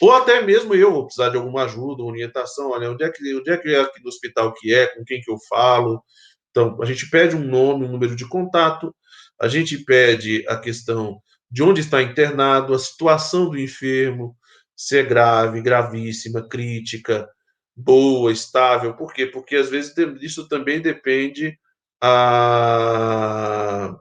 Ou 0.00 0.12
até 0.12 0.42
mesmo 0.42 0.74
eu 0.74 0.92
vou 0.92 1.04
precisar 1.04 1.30
de 1.30 1.36
alguma 1.36 1.64
ajuda, 1.64 2.02
orientação, 2.02 2.70
olha, 2.70 2.90
onde 2.90 3.04
é 3.04 3.10
que, 3.10 3.34
onde 3.34 3.50
é 3.50 3.56
que 3.56 3.68
é 3.68 3.80
aqui 3.80 4.02
no 4.02 4.08
hospital 4.08 4.52
que 4.54 4.74
é, 4.74 4.86
com 4.88 5.04
quem 5.04 5.20
que 5.20 5.30
eu 5.30 5.38
falo. 5.48 6.02
Então, 6.50 6.80
a 6.82 6.86
gente 6.86 7.08
pede 7.10 7.36
um 7.36 7.44
nome, 7.44 7.84
um 7.84 7.92
número 7.92 8.16
de 8.16 8.28
contato, 8.28 8.94
a 9.40 9.48
gente 9.48 9.78
pede 9.84 10.44
a 10.48 10.56
questão 10.56 11.20
de 11.50 11.62
onde 11.62 11.80
está 11.80 12.02
internado, 12.02 12.74
a 12.74 12.78
situação 12.78 13.48
do 13.48 13.58
enfermo, 13.58 14.36
se 14.76 14.98
é 14.98 15.02
grave, 15.02 15.62
gravíssima, 15.62 16.46
crítica, 16.48 17.28
boa, 17.76 18.32
estável. 18.32 18.94
Por 18.94 19.12
quê? 19.12 19.26
Porque 19.26 19.56
às 19.56 19.70
vezes 19.70 19.94
isso 20.20 20.48
também 20.48 20.80
depende 20.80 21.58
a 22.00 23.96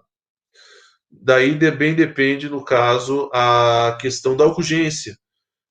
daí 1.09 1.55
bem 1.71 1.95
depende 1.95 2.49
no 2.49 2.63
caso 2.65 3.29
a 3.33 3.97
questão 4.01 4.35
da 4.35 4.45
urgência. 4.45 5.17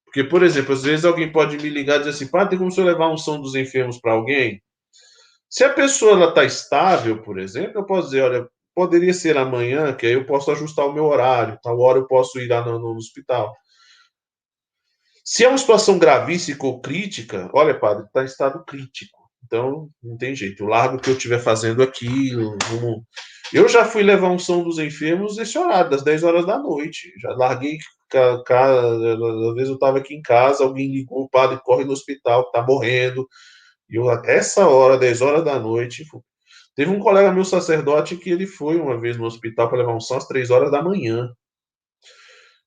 Porque, 0.05 0.25
por 0.25 0.43
exemplo, 0.43 0.75
às 0.75 0.83
vezes 0.83 1.05
alguém 1.05 1.31
pode 1.33 1.57
me 1.59 1.69
ligar 1.69 1.97
e 1.97 1.99
dizer 2.01 2.11
assim, 2.11 2.27
pá, 2.27 2.47
tem 2.47 2.59
como 2.59 2.71
eu 2.77 2.85
levar 2.85 3.11
um 3.11 3.17
som 3.17 3.41
dos 3.41 3.55
enfermos 3.55 3.99
para 4.01 4.13
alguém? 4.13 4.63
Se 5.49 5.65
a 5.65 5.73
pessoa 5.73 6.29
está 6.29 6.45
estável, 6.45 7.23
por 7.23 7.39
exemplo, 7.39 7.81
eu 7.81 7.85
posso 7.85 8.09
dizer, 8.09 8.23
olha, 8.23 8.49
poderia 8.75 9.13
ser 9.13 9.37
amanhã, 9.37 9.95
que 9.95 10.07
aí 10.07 10.13
eu 10.15 10.27
posso 10.27 10.51
ajustar 10.51 10.87
o 10.87 10.93
meu 10.93 11.05
horário, 11.05 11.59
tal 11.63 11.79
hora 11.81 11.99
eu 11.99 12.07
posso 12.07 12.39
ir 12.41 12.49
lá 12.49 12.65
no, 12.65 12.79
no 12.79 12.97
hospital. 12.97 13.55
Se 15.25 15.45
é 15.45 15.49
uma 15.49 15.59
situação 15.59 15.99
gravíssima 15.99 16.59
ou 16.63 16.81
crítica, 16.81 17.51
olha, 17.55 17.79
padre, 17.79 18.07
está 18.07 18.23
em 18.23 18.27
estado 18.27 18.65
crítico. 18.65 19.21
Então, 19.45 19.89
não 20.03 20.17
tem 20.17 20.35
jeito. 20.35 20.65
O 20.65 20.69
largo 20.69 20.99
que 20.99 21.11
eu 21.11 21.15
estiver 21.15 21.39
fazendo 21.39 21.83
aqui, 21.83 22.31
vamos... 22.35 23.03
eu 23.53 23.69
já 23.69 23.85
fui 23.85 24.03
levar 24.03 24.31
um 24.31 24.39
som 24.39 24.63
dos 24.63 24.79
enfermos 24.79 25.37
nesse 25.37 25.59
horário, 25.59 25.91
das 25.91 26.03
10 26.03 26.23
horas 26.25 26.47
da 26.47 26.59
noite. 26.59 27.13
Já 27.21 27.31
larguei 27.31 27.79
às 28.15 29.55
vezes 29.55 29.69
eu 29.69 29.75
estava 29.75 29.99
aqui 29.99 30.15
em 30.15 30.23
casa, 30.23 30.65
alguém 30.65 30.91
ligou, 30.91 31.23
o 31.23 31.29
padre 31.29 31.59
corre 31.65 31.85
no 31.85 31.93
hospital, 31.93 32.43
está 32.43 32.63
morrendo. 32.63 33.27
E 33.89 33.97
eu, 33.97 34.11
essa 34.25 34.67
hora, 34.67 34.99
10 34.99 35.23
horas 35.23 35.45
da 35.45 35.59
noite, 35.59 36.05
teve 36.75 36.91
um 36.91 36.99
colega 36.99 37.33
meu 37.33 37.45
sacerdote 37.45 38.17
que 38.17 38.31
ele 38.31 38.47
foi 38.47 38.77
uma 38.77 38.99
vez 39.01 39.17
no 39.17 39.25
hospital 39.25 39.69
para 39.69 39.79
levar 39.79 39.95
um 39.95 40.01
som 40.01 40.17
às 40.17 40.27
3 40.27 40.51
horas 40.51 40.71
da 40.71 40.83
manhã. 40.83 41.31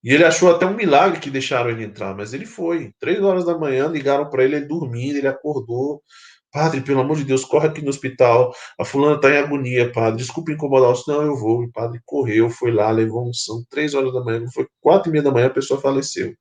E 0.06 0.14
ele 0.14 0.24
achou 0.24 0.54
até 0.54 0.68
um 0.68 0.76
milagre 0.76 1.20
que 1.20 1.32
deixaram 1.32 1.72
ele 1.72 1.84
entrar, 1.84 2.16
mas 2.16 2.32
ele 2.32 2.46
foi. 2.46 2.94
Três 3.00 3.20
horas 3.24 3.44
da 3.44 3.58
manhã, 3.58 3.88
ligaram 3.88 4.30
para 4.30 4.44
ele, 4.44 4.58
ele 4.58 4.68
dormindo, 4.68 5.18
ele 5.18 5.28
acordou. 5.28 6.04
Padre, 6.52 6.82
pelo 6.82 7.02
amor 7.02 7.18
de 7.18 7.24
Deus, 7.24 7.44
corre 7.44 7.70
aqui 7.70 7.82
no 7.82 7.90
hospital. 7.90 8.54
A 8.80 8.86
fulana 8.86 9.16
está 9.16 9.32
em 9.32 9.38
agonia, 9.38 9.92
padre. 9.92 10.18
Desculpe 10.20 10.54
incomodar 10.54 10.92
o 10.92 11.12
eu 11.24 11.36
vou. 11.36 11.64
O 11.64 11.72
padre 11.72 12.00
correu, 12.06 12.52
foi 12.52 12.72
lá, 12.72 12.92
levou 12.92 13.28
um 13.28 13.34
são 13.34 13.66
três 13.68 13.96
horas 13.96 14.14
da 14.14 14.24
manhã. 14.24 14.46
Foi 14.54 14.68
quatro 14.80 15.10
e 15.10 15.12
meia 15.12 15.24
da 15.24 15.32
manhã, 15.32 15.48
a 15.48 15.50
pessoa 15.50 15.82
faleceu. 15.82 16.36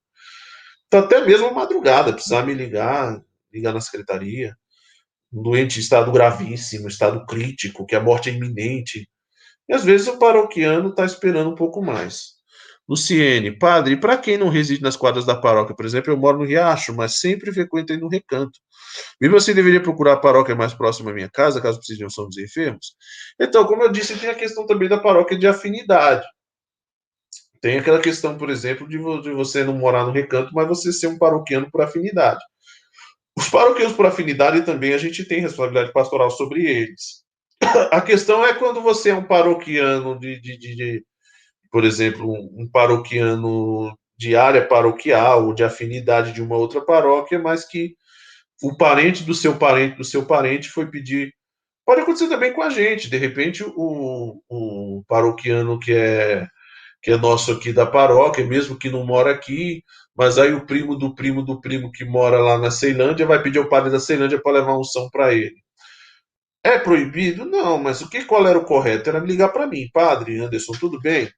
Então, 0.86 1.01
até 1.01 1.24
mesmo 1.24 1.53
madrugada, 1.55 2.12
precisar 2.12 2.45
me 2.45 2.53
ligar, 2.53 3.19
ligar 3.51 3.73
na 3.73 3.81
secretaria. 3.81 4.55
Um 5.32 5.43
doente 5.43 5.78
em 5.78 5.81
estado 5.81 6.12
gravíssimo, 6.12 6.86
estado 6.86 7.24
crítico, 7.24 7.86
que 7.86 7.97
a 7.97 8.01
morte 8.03 8.28
é 8.28 8.35
iminente. 8.35 9.09
E 9.66 9.73
às 9.73 9.82
vezes 9.82 10.07
o 10.07 10.19
paroquiano 10.19 10.91
está 10.91 11.07
esperando 11.07 11.51
um 11.51 11.55
pouco 11.55 11.81
mais. 11.81 12.35
Luciene, 12.86 13.51
padre, 13.51 13.97
para 13.97 14.19
quem 14.19 14.36
não 14.36 14.51
reside 14.51 14.82
nas 14.82 14.97
quadras 14.97 15.24
da 15.24 15.35
paróquia, 15.35 15.74
por 15.74 15.86
exemplo, 15.86 16.12
eu 16.12 16.16
moro 16.19 16.39
no 16.39 16.44
Riacho, 16.44 16.94
mas 16.94 17.19
sempre 17.19 17.51
frequento 17.51 17.97
no 17.97 18.09
Recanto. 18.09 18.59
Mesmo 19.20 19.36
assim, 19.36 19.55
deveria 19.55 19.82
procurar 19.82 20.15
a 20.15 20.16
paróquia 20.19 20.55
mais 20.55 20.74
próxima 20.74 21.11
à 21.11 21.15
minha 21.15 21.31
casa, 21.31 21.62
caso 21.62 21.78
precise 21.78 21.98
de 21.98 22.05
dos 22.05 22.39
enfermos? 22.39 22.94
Então, 23.40 23.66
como 23.66 23.82
eu 23.82 23.90
disse, 23.90 24.19
tem 24.19 24.28
a 24.28 24.35
questão 24.35 24.66
também 24.66 24.89
da 24.89 24.98
paróquia 24.98 25.39
de 25.39 25.47
afinidade. 25.47 26.27
Tem 27.62 27.78
aquela 27.78 27.98
questão, 27.98 28.36
por 28.36 28.51
exemplo, 28.51 28.86
de, 28.86 28.98
você 28.98 29.65
não 29.65 29.73
morar 29.73 30.05
no 30.05 30.12
recanto, 30.12 30.51
mas 30.52 30.69
você 30.69 30.93
ser 30.93 31.06
um 31.06 31.16
paroquiano 31.16 31.70
por 31.70 31.81
afinidade. 31.81 32.40
Os 33.36 33.48
paroquianos 33.48 33.97
por 33.97 34.05
afinidade 34.05 34.62
também 34.62 34.93
a 34.93 34.98
gente 34.98 35.24
tem 35.24 35.40
responsabilidade 35.40 35.90
pastoral 35.90 36.31
sobre 36.31 36.66
eles. 36.66 37.24
A 37.90 38.02
questão 38.02 38.44
é 38.44 38.52
quando 38.52 38.82
você 38.82 39.09
é 39.11 39.15
um 39.15 39.24
paroquiano 39.24 40.19
de, 40.19 40.39
de, 40.40 40.59
de, 40.59 40.77
de 40.77 41.05
por 41.74 41.82
exemplo, 41.84 42.32
um 42.32 42.68
paroquiano 42.70 43.98
de 44.16 44.36
área 44.36 44.64
paroquial 44.64 45.46
ou 45.46 45.52
de 45.52 45.64
afinidade 45.64 46.32
de 46.32 46.40
uma 46.40 46.56
outra 46.56 46.80
paróquia, 46.80 47.36
mas 47.36 47.64
que 47.64 47.96
o 48.62 48.76
parente 48.76 49.24
do 49.24 49.34
seu 49.34 49.59
parente 49.59 49.96
do 49.96 50.05
seu 50.05 50.24
parente 50.24 50.68
foi 50.68 50.88
pedir. 50.88 51.34
Pode 51.84 52.02
acontecer 52.02 52.28
também 52.28 52.52
com 52.52 52.62
a 52.62 52.70
gente. 52.70 53.10
De 53.10 53.16
repente, 53.16 53.64
o, 53.66 54.40
o 54.48 55.02
paroquiano 55.09 55.80
que 55.80 55.92
é 55.92 56.46
que 57.02 57.10
é 57.10 57.16
nosso 57.16 57.51
aqui 57.51 57.72
da 57.72 57.84
paróquia, 57.84 58.46
mesmo 58.46 58.78
que 58.78 58.88
não 58.88 59.05
mora 59.05 59.32
aqui, 59.32 59.82
mas 60.16 60.38
aí 60.38 60.52
o 60.52 60.64
primo 60.64 60.94
do 60.96 61.12
primo 61.12 61.42
do 61.42 61.60
primo 61.60 61.90
que 61.90 62.05
mora 62.05 62.38
lá 62.38 62.56
na 62.56 62.70
Ceilândia 62.70 63.26
vai 63.26 63.42
pedir 63.42 63.59
ao 63.59 63.68
padre 63.68 63.90
da 63.90 63.98
Ceilândia 63.98 64.40
para 64.40 64.52
levar 64.52 64.78
unção 64.78 65.10
para 65.10 65.34
ele. 65.34 65.56
É 66.62 66.78
proibido? 66.78 67.44
Não, 67.44 67.78
mas 67.78 68.01
o 68.01 68.09
que 68.09 68.24
qual 68.24 68.46
era 68.46 68.59
o 68.59 68.64
correto? 68.64 69.10
Era 69.10 69.18
ligar 69.18 69.48
para 69.48 69.66
mim, 69.66 69.90
padre 69.92 70.38
Anderson, 70.38 70.72
tudo 70.78 71.01
bem? 71.01 71.28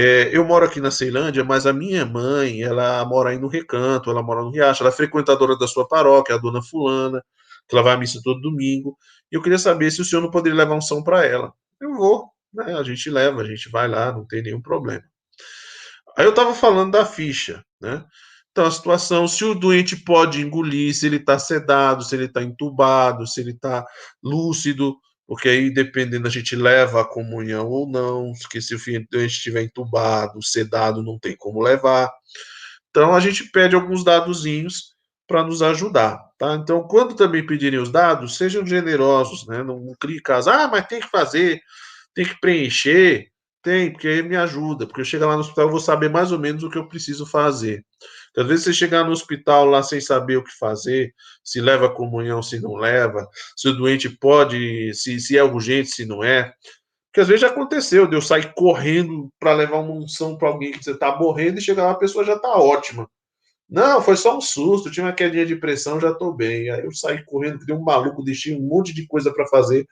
É, 0.00 0.30
eu 0.32 0.44
moro 0.44 0.64
aqui 0.64 0.80
na 0.80 0.92
Ceilândia, 0.92 1.42
mas 1.42 1.66
a 1.66 1.72
minha 1.72 2.06
mãe, 2.06 2.62
ela 2.62 3.04
mora 3.04 3.30
aí 3.30 3.38
no 3.38 3.48
Recanto, 3.48 4.08
ela 4.08 4.22
mora 4.22 4.42
no 4.42 4.50
Riacho, 4.52 4.84
ela 4.84 4.90
é 4.90 4.96
frequentadora 4.96 5.58
da 5.58 5.66
sua 5.66 5.88
paróquia, 5.88 6.36
a 6.36 6.38
dona 6.38 6.62
fulana, 6.62 7.20
que 7.68 7.74
ela 7.74 7.82
vai 7.82 7.94
à 7.94 7.96
missa 7.96 8.20
todo 8.22 8.40
domingo, 8.40 8.96
e 9.32 9.34
eu 9.34 9.42
queria 9.42 9.58
saber 9.58 9.90
se 9.90 10.00
o 10.00 10.04
senhor 10.04 10.22
não 10.22 10.30
poderia 10.30 10.56
levar 10.56 10.76
um 10.76 10.80
som 10.80 11.02
para 11.02 11.26
ela. 11.26 11.52
Eu 11.80 11.94
vou, 11.96 12.28
né? 12.54 12.78
A 12.78 12.84
gente 12.84 13.10
leva, 13.10 13.42
a 13.42 13.44
gente 13.44 13.68
vai 13.70 13.88
lá, 13.88 14.12
não 14.12 14.24
tem 14.24 14.40
nenhum 14.40 14.62
problema. 14.62 15.02
Aí 16.16 16.24
eu 16.24 16.30
estava 16.30 16.54
falando 16.54 16.92
da 16.92 17.04
ficha, 17.04 17.64
né? 17.80 18.04
Então, 18.52 18.66
a 18.66 18.70
situação, 18.70 19.26
se 19.26 19.44
o 19.44 19.54
doente 19.54 19.96
pode 19.96 20.40
engolir, 20.40 20.94
se 20.94 21.06
ele 21.06 21.16
está 21.16 21.40
sedado, 21.40 22.04
se 22.04 22.14
ele 22.14 22.26
está 22.26 22.40
entubado, 22.40 23.26
se 23.26 23.40
ele 23.40 23.50
está 23.50 23.84
lúcido, 24.22 24.96
porque 25.28 25.46
aí, 25.50 25.68
dependendo, 25.70 26.26
a 26.26 26.30
gente 26.30 26.56
leva 26.56 27.02
a 27.02 27.04
comunhão 27.04 27.68
ou 27.68 27.86
não, 27.86 28.32
porque 28.40 28.62
se 28.62 28.74
o 28.74 28.78
filho 28.78 29.06
estiver 29.12 29.62
entubado, 29.62 30.42
sedado, 30.42 31.02
não 31.02 31.18
tem 31.18 31.36
como 31.36 31.62
levar. 31.62 32.10
Então, 32.88 33.14
a 33.14 33.20
gente 33.20 33.44
pede 33.50 33.74
alguns 33.74 34.02
dadozinhos 34.02 34.94
para 35.26 35.44
nos 35.44 35.60
ajudar, 35.60 36.18
tá? 36.38 36.54
Então, 36.54 36.82
quando 36.88 37.14
também 37.14 37.44
pedirem 37.44 37.78
os 37.78 37.92
dados, 37.92 38.38
sejam 38.38 38.66
generosos, 38.66 39.46
né? 39.46 39.62
Não, 39.62 39.78
não 39.78 39.94
crie 40.00 40.22
caso, 40.22 40.48
ah, 40.48 40.66
mas 40.66 40.86
tem 40.86 40.98
que 40.98 41.10
fazer, 41.10 41.60
tem 42.14 42.24
que 42.24 42.40
preencher. 42.40 43.28
Tem, 43.62 43.92
porque 43.92 44.08
aí 44.08 44.22
me 44.22 44.36
ajuda, 44.36 44.86
porque 44.86 45.02
eu 45.02 45.04
chego 45.04 45.26
lá 45.26 45.34
no 45.34 45.40
hospital 45.40 45.66
eu 45.66 45.70
vou 45.70 45.80
saber 45.80 46.08
mais 46.08 46.32
ou 46.32 46.38
menos 46.38 46.62
o 46.62 46.70
que 46.70 46.78
eu 46.78 46.88
preciso 46.88 47.26
fazer. 47.26 47.84
Às 48.38 48.46
vezes 48.46 48.64
você 48.64 48.72
chegar 48.72 49.04
no 49.04 49.10
hospital 49.10 49.66
lá 49.66 49.82
sem 49.82 50.00
saber 50.00 50.36
o 50.36 50.44
que 50.44 50.56
fazer, 50.56 51.12
se 51.42 51.60
leva 51.60 51.92
comunhão, 51.92 52.42
se 52.42 52.60
não 52.60 52.74
leva, 52.74 53.28
se 53.56 53.68
o 53.68 53.72
doente 53.72 54.08
pode, 54.08 54.94
se, 54.94 55.18
se 55.18 55.36
é 55.36 55.42
urgente, 55.42 55.90
se 55.90 56.06
não 56.06 56.22
é. 56.22 56.52
Porque 57.06 57.20
às 57.20 57.28
vezes 57.28 57.40
já 57.40 57.48
aconteceu 57.48 58.06
de 58.06 58.14
eu 58.14 58.22
sair 58.22 58.52
correndo 58.54 59.28
para 59.40 59.54
levar 59.54 59.78
uma 59.78 59.92
unção 59.92 60.36
para 60.36 60.48
alguém 60.48 60.72
que 60.72 60.84
você 60.84 60.92
está 60.92 61.16
morrendo 61.16 61.58
e 61.58 61.62
chegar 61.62 61.84
lá 61.84 61.90
a 61.92 61.98
pessoa 61.98 62.24
já 62.24 62.34
está 62.34 62.56
ótima. 62.56 63.10
Não, 63.68 64.00
foi 64.00 64.16
só 64.16 64.36
um 64.36 64.40
susto, 64.40 64.90
tinha 64.90 65.04
uma 65.04 65.12
quedinha 65.12 65.44
de 65.44 65.56
pressão, 65.56 66.00
já 66.00 66.10
estou 66.10 66.32
bem. 66.32 66.70
Aí 66.70 66.84
eu 66.84 66.92
saí 66.92 67.24
correndo, 67.24 67.64
dei 67.66 67.74
um 67.74 67.82
maluco, 67.82 68.22
deixei 68.22 68.56
um 68.56 68.62
monte 68.62 68.94
de 68.94 69.06
coisa 69.06 69.32
para 69.32 69.46
fazer 69.46 69.86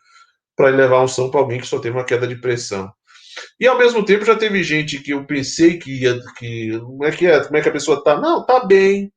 para 0.56 0.70
levar 0.70 1.02
unção 1.02 1.31
para 1.31 1.39
alguém 1.39 1.60
que 1.60 1.66
só 1.66 1.78
teve 1.78 1.97
uma 1.97 2.05
queda 2.05 2.27
de 2.27 2.36
pressão. 2.36 2.90
E 3.60 3.66
ao 3.66 3.78
mesmo 3.78 4.04
tempo 4.04 4.24
já 4.24 4.36
teve 4.36 4.62
gente 4.62 5.00
que 5.00 5.12
eu 5.12 5.26
pensei 5.26 5.78
que 5.78 6.02
ia, 6.02 6.18
que 6.38 6.78
como 6.80 7.04
é 7.04 7.10
que 7.10 7.26
é, 7.26 7.44
como 7.44 7.56
é 7.56 7.62
que 7.62 7.68
a 7.68 7.72
pessoa 7.72 8.02
tá? 8.02 8.20
Não, 8.20 8.44
tá 8.44 8.64
bem. 8.64 9.12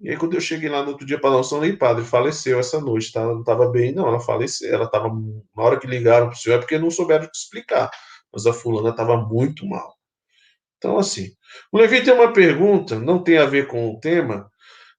E 0.00 0.10
aí 0.10 0.16
quando 0.16 0.34
eu 0.34 0.40
cheguei 0.40 0.68
lá 0.68 0.82
no 0.82 0.90
outro 0.90 1.06
dia 1.06 1.18
para 1.18 1.30
dar 1.30 1.38
unção, 1.38 1.60
nem 1.60 1.76
padre 1.76 2.04
faleceu 2.04 2.58
essa 2.60 2.80
noite, 2.80 3.12
tá? 3.12 3.20
Ela 3.20 3.32
não 3.32 3.40
estava 3.40 3.68
bem, 3.70 3.92
não, 3.92 4.06
ela 4.08 4.20
faleceu, 4.20 4.72
ela 4.74 4.84
estava 4.84 5.08
na 5.08 5.62
hora 5.62 5.78
que 5.78 5.86
ligaram 5.86 6.28
para 6.28 6.36
o 6.36 6.38
senhor 6.38 6.56
é 6.56 6.58
porque 6.58 6.78
não 6.78 6.90
souberam 6.90 7.26
te 7.26 7.34
explicar, 7.38 7.90
mas 8.32 8.46
a 8.46 8.52
fulana 8.52 8.90
estava 8.90 9.16
muito 9.16 9.66
mal. 9.66 9.94
Então 10.78 10.98
assim, 10.98 11.30
o 11.72 11.78
Levi 11.78 12.02
tem 12.04 12.12
uma 12.14 12.32
pergunta, 12.32 12.98
não 12.98 13.22
tem 13.22 13.38
a 13.38 13.46
ver 13.46 13.66
com 13.68 13.90
o 13.90 14.00
tema, 14.00 14.50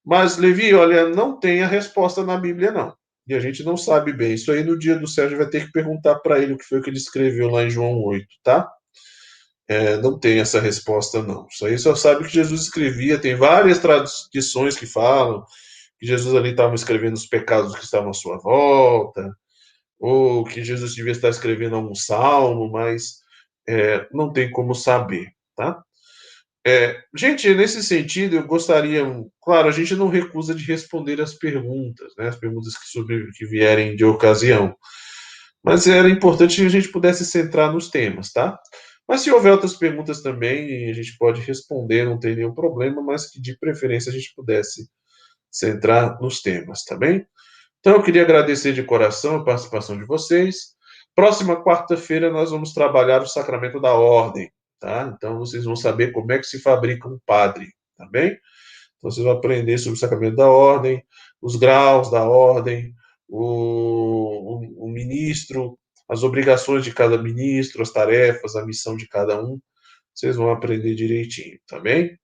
mas 0.05 0.37
Levi, 0.37 0.73
olha, 0.73 1.09
não 1.09 1.39
tem 1.39 1.61
a 1.63 1.67
resposta 1.67 2.23
na 2.23 2.37
Bíblia 2.37 2.71
não. 2.71 2.95
E 3.27 3.35
a 3.35 3.39
gente 3.39 3.63
não 3.63 3.75
sabe 3.75 4.13
bem. 4.13 4.33
Isso 4.33 4.51
aí 4.51 4.63
no 4.63 4.77
dia 4.77 4.97
do 4.97 5.07
gente 5.07 5.35
vai 5.35 5.49
ter 5.49 5.65
que 5.65 5.71
perguntar 5.71 6.15
para 6.19 6.39
ele 6.39 6.53
o 6.53 6.57
que 6.57 6.65
foi 6.65 6.81
que 6.81 6.89
ele 6.89 6.97
escreveu 6.97 7.49
lá 7.49 7.63
em 7.63 7.69
João 7.69 8.01
8, 8.01 8.25
tá? 8.43 8.71
É, 9.67 9.97
não 9.97 10.17
tem 10.17 10.39
essa 10.39 10.61
resposta, 10.61 11.21
não. 11.21 11.45
Isso 11.51 11.65
aí 11.65 11.77
só 11.77 11.93
sabe 11.93 12.23
que 12.23 12.33
Jesus 12.33 12.61
escrevia. 12.61 13.19
Tem 13.19 13.35
várias 13.35 13.79
tradições 13.79 14.77
que 14.77 14.85
falam 14.85 15.43
que 15.99 16.05
Jesus 16.05 16.35
ali 16.35 16.51
estava 16.51 16.75
escrevendo 16.75 17.15
os 17.15 17.25
pecados 17.25 17.75
que 17.75 17.83
estavam 17.83 18.11
à 18.11 18.13
sua 18.13 18.37
volta, 18.37 19.35
ou 19.99 20.43
que 20.43 20.63
Jesus 20.63 20.93
devia 20.93 21.11
estar 21.11 21.29
escrevendo 21.29 21.75
algum 21.75 21.95
salmo, 21.95 22.71
mas 22.71 23.19
é, 23.67 24.07
não 24.11 24.31
tem 24.31 24.49
como 24.51 24.75
saber, 24.75 25.31
tá? 25.55 25.83
É, 26.69 27.01
gente, 27.15 27.47
nesse 27.55 27.81
sentido, 27.81 28.35
eu 28.35 28.45
gostaria, 28.45 29.01
claro, 29.41 29.69
a 29.69 29.71
gente 29.71 29.95
não 29.95 30.09
recusa 30.09 30.53
de 30.53 30.65
responder 30.65 31.21
as 31.21 31.33
perguntas, 31.33 32.13
né, 32.17 32.27
as 32.27 32.35
perguntas 32.35 32.77
que, 32.77 32.89
sobre, 32.89 33.31
que 33.31 33.45
vierem 33.45 33.95
de 33.95 34.03
ocasião, 34.03 34.75
mas 35.63 35.87
era 35.87 36.09
importante 36.09 36.57
que 36.57 36.65
a 36.65 36.69
gente 36.69 36.89
pudesse 36.89 37.25
centrar 37.25 37.71
nos 37.71 37.89
temas, 37.89 38.33
tá? 38.33 38.59
Mas 39.07 39.21
se 39.21 39.31
houver 39.31 39.53
outras 39.53 39.75
perguntas 39.77 40.21
também, 40.21 40.89
a 40.89 40.93
gente 40.93 41.17
pode 41.17 41.39
responder, 41.39 42.03
não 42.03 42.19
tem 42.19 42.35
nenhum 42.35 42.53
problema, 42.53 43.01
mas 43.01 43.31
que 43.31 43.39
de 43.39 43.57
preferência 43.57 44.09
a 44.11 44.13
gente 44.13 44.33
pudesse 44.35 44.89
centrar 45.49 46.19
nos 46.19 46.41
temas, 46.41 46.83
tá 46.83 46.97
bem? 46.97 47.25
Então, 47.79 47.93
eu 47.93 48.03
queria 48.03 48.23
agradecer 48.23 48.73
de 48.73 48.83
coração 48.83 49.37
a 49.37 49.45
participação 49.45 49.97
de 49.97 50.03
vocês. 50.03 50.75
Próxima 51.15 51.63
quarta-feira 51.63 52.29
nós 52.29 52.51
vamos 52.51 52.73
trabalhar 52.73 53.21
o 53.21 53.27
sacramento 53.27 53.79
da 53.79 53.93
ordem 53.93 54.51
tá? 54.79 55.13
Então 55.15 55.39
vocês 55.39 55.65
vão 55.65 55.75
saber 55.75 56.11
como 56.11 56.31
é 56.31 56.39
que 56.39 56.45
se 56.45 56.59
fabrica 56.59 57.07
um 57.07 57.19
padre, 57.25 57.67
tá 57.97 58.05
bem? 58.05 58.37
Então 58.97 59.11
vocês 59.11 59.25
vão 59.25 59.35
aprender 59.35 59.77
sobre 59.77 59.97
o 59.97 59.99
sacramento 59.99 60.35
da 60.35 60.49
ordem, 60.49 61.03
os 61.41 61.55
graus 61.55 62.09
da 62.11 62.27
ordem, 62.27 62.93
o, 63.27 64.55
o, 64.55 64.85
o 64.85 64.89
ministro, 64.89 65.77
as 66.09 66.23
obrigações 66.23 66.83
de 66.83 66.93
cada 66.93 67.17
ministro, 67.17 67.81
as 67.81 67.91
tarefas, 67.91 68.55
a 68.55 68.65
missão 68.65 68.95
de 68.95 69.07
cada 69.07 69.41
um. 69.43 69.59
Vocês 70.13 70.35
vão 70.35 70.49
aprender 70.49 70.95
direitinho, 70.95 71.59
tá 71.67 71.79
bem? 71.79 72.17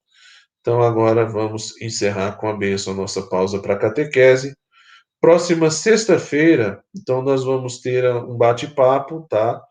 Então 0.60 0.82
agora 0.82 1.26
vamos 1.26 1.80
encerrar 1.80 2.38
com 2.38 2.48
a 2.48 2.56
bênção 2.56 2.94
a 2.94 2.96
nossa 2.96 3.22
pausa 3.22 3.60
para 3.60 3.78
catequese. 3.78 4.56
Próxima 5.20 5.70
sexta-feira, 5.70 6.82
então 6.94 7.22
nós 7.22 7.44
vamos 7.44 7.80
ter 7.80 8.04
um 8.14 8.36
bate-papo, 8.36 9.26
tá? 9.28 9.62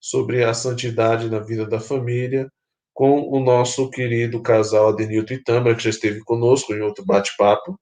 Sobre 0.00 0.44
a 0.44 0.54
santidade 0.54 1.30
na 1.30 1.38
vida 1.38 1.66
da 1.66 1.80
família, 1.80 2.48
com 2.94 3.20
o 3.30 3.40
nosso 3.40 3.90
querido 3.90 4.42
casal 4.42 4.88
Adenilton 4.88 5.34
e 5.34 5.42
Tâmara, 5.42 5.76
que 5.76 5.84
já 5.84 5.90
esteve 5.90 6.20
conosco 6.24 6.74
em 6.74 6.80
outro 6.80 7.04
bate-papo. 7.04 7.78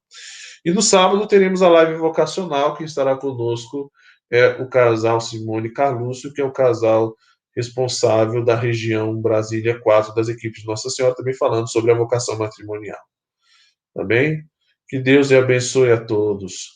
E 0.65 0.71
no 0.71 0.83
sábado 0.83 1.27
teremos 1.27 1.63
a 1.63 1.69
live 1.69 1.95
vocacional, 1.95 2.77
que 2.77 2.85
estará 2.85 3.17
conosco 3.17 3.91
é 4.31 4.49
o 4.61 4.69
casal 4.69 5.21
Simone 5.21 5.73
Carlúcio, 5.73 6.33
que 6.33 6.41
é 6.41 6.45
o 6.45 6.53
casal 6.53 7.15
responsável 7.55 8.45
da 8.45 8.55
região 8.55 9.19
Brasília 9.21 9.81
4 9.81 10.15
das 10.15 10.29
equipes 10.29 10.61
de 10.61 10.67
Nossa 10.67 10.91
Senhora, 10.91 11.15
também 11.15 11.35
falando 11.35 11.71
sobre 11.71 11.91
a 11.91 11.97
vocação 11.97 12.37
matrimonial. 12.37 12.99
Tá 13.95 14.05
bem? 14.05 14.43
Que 14.89 14.99
Deus 14.99 15.33
abençoe 15.33 15.91
a 15.91 16.05
todos. 16.05 16.76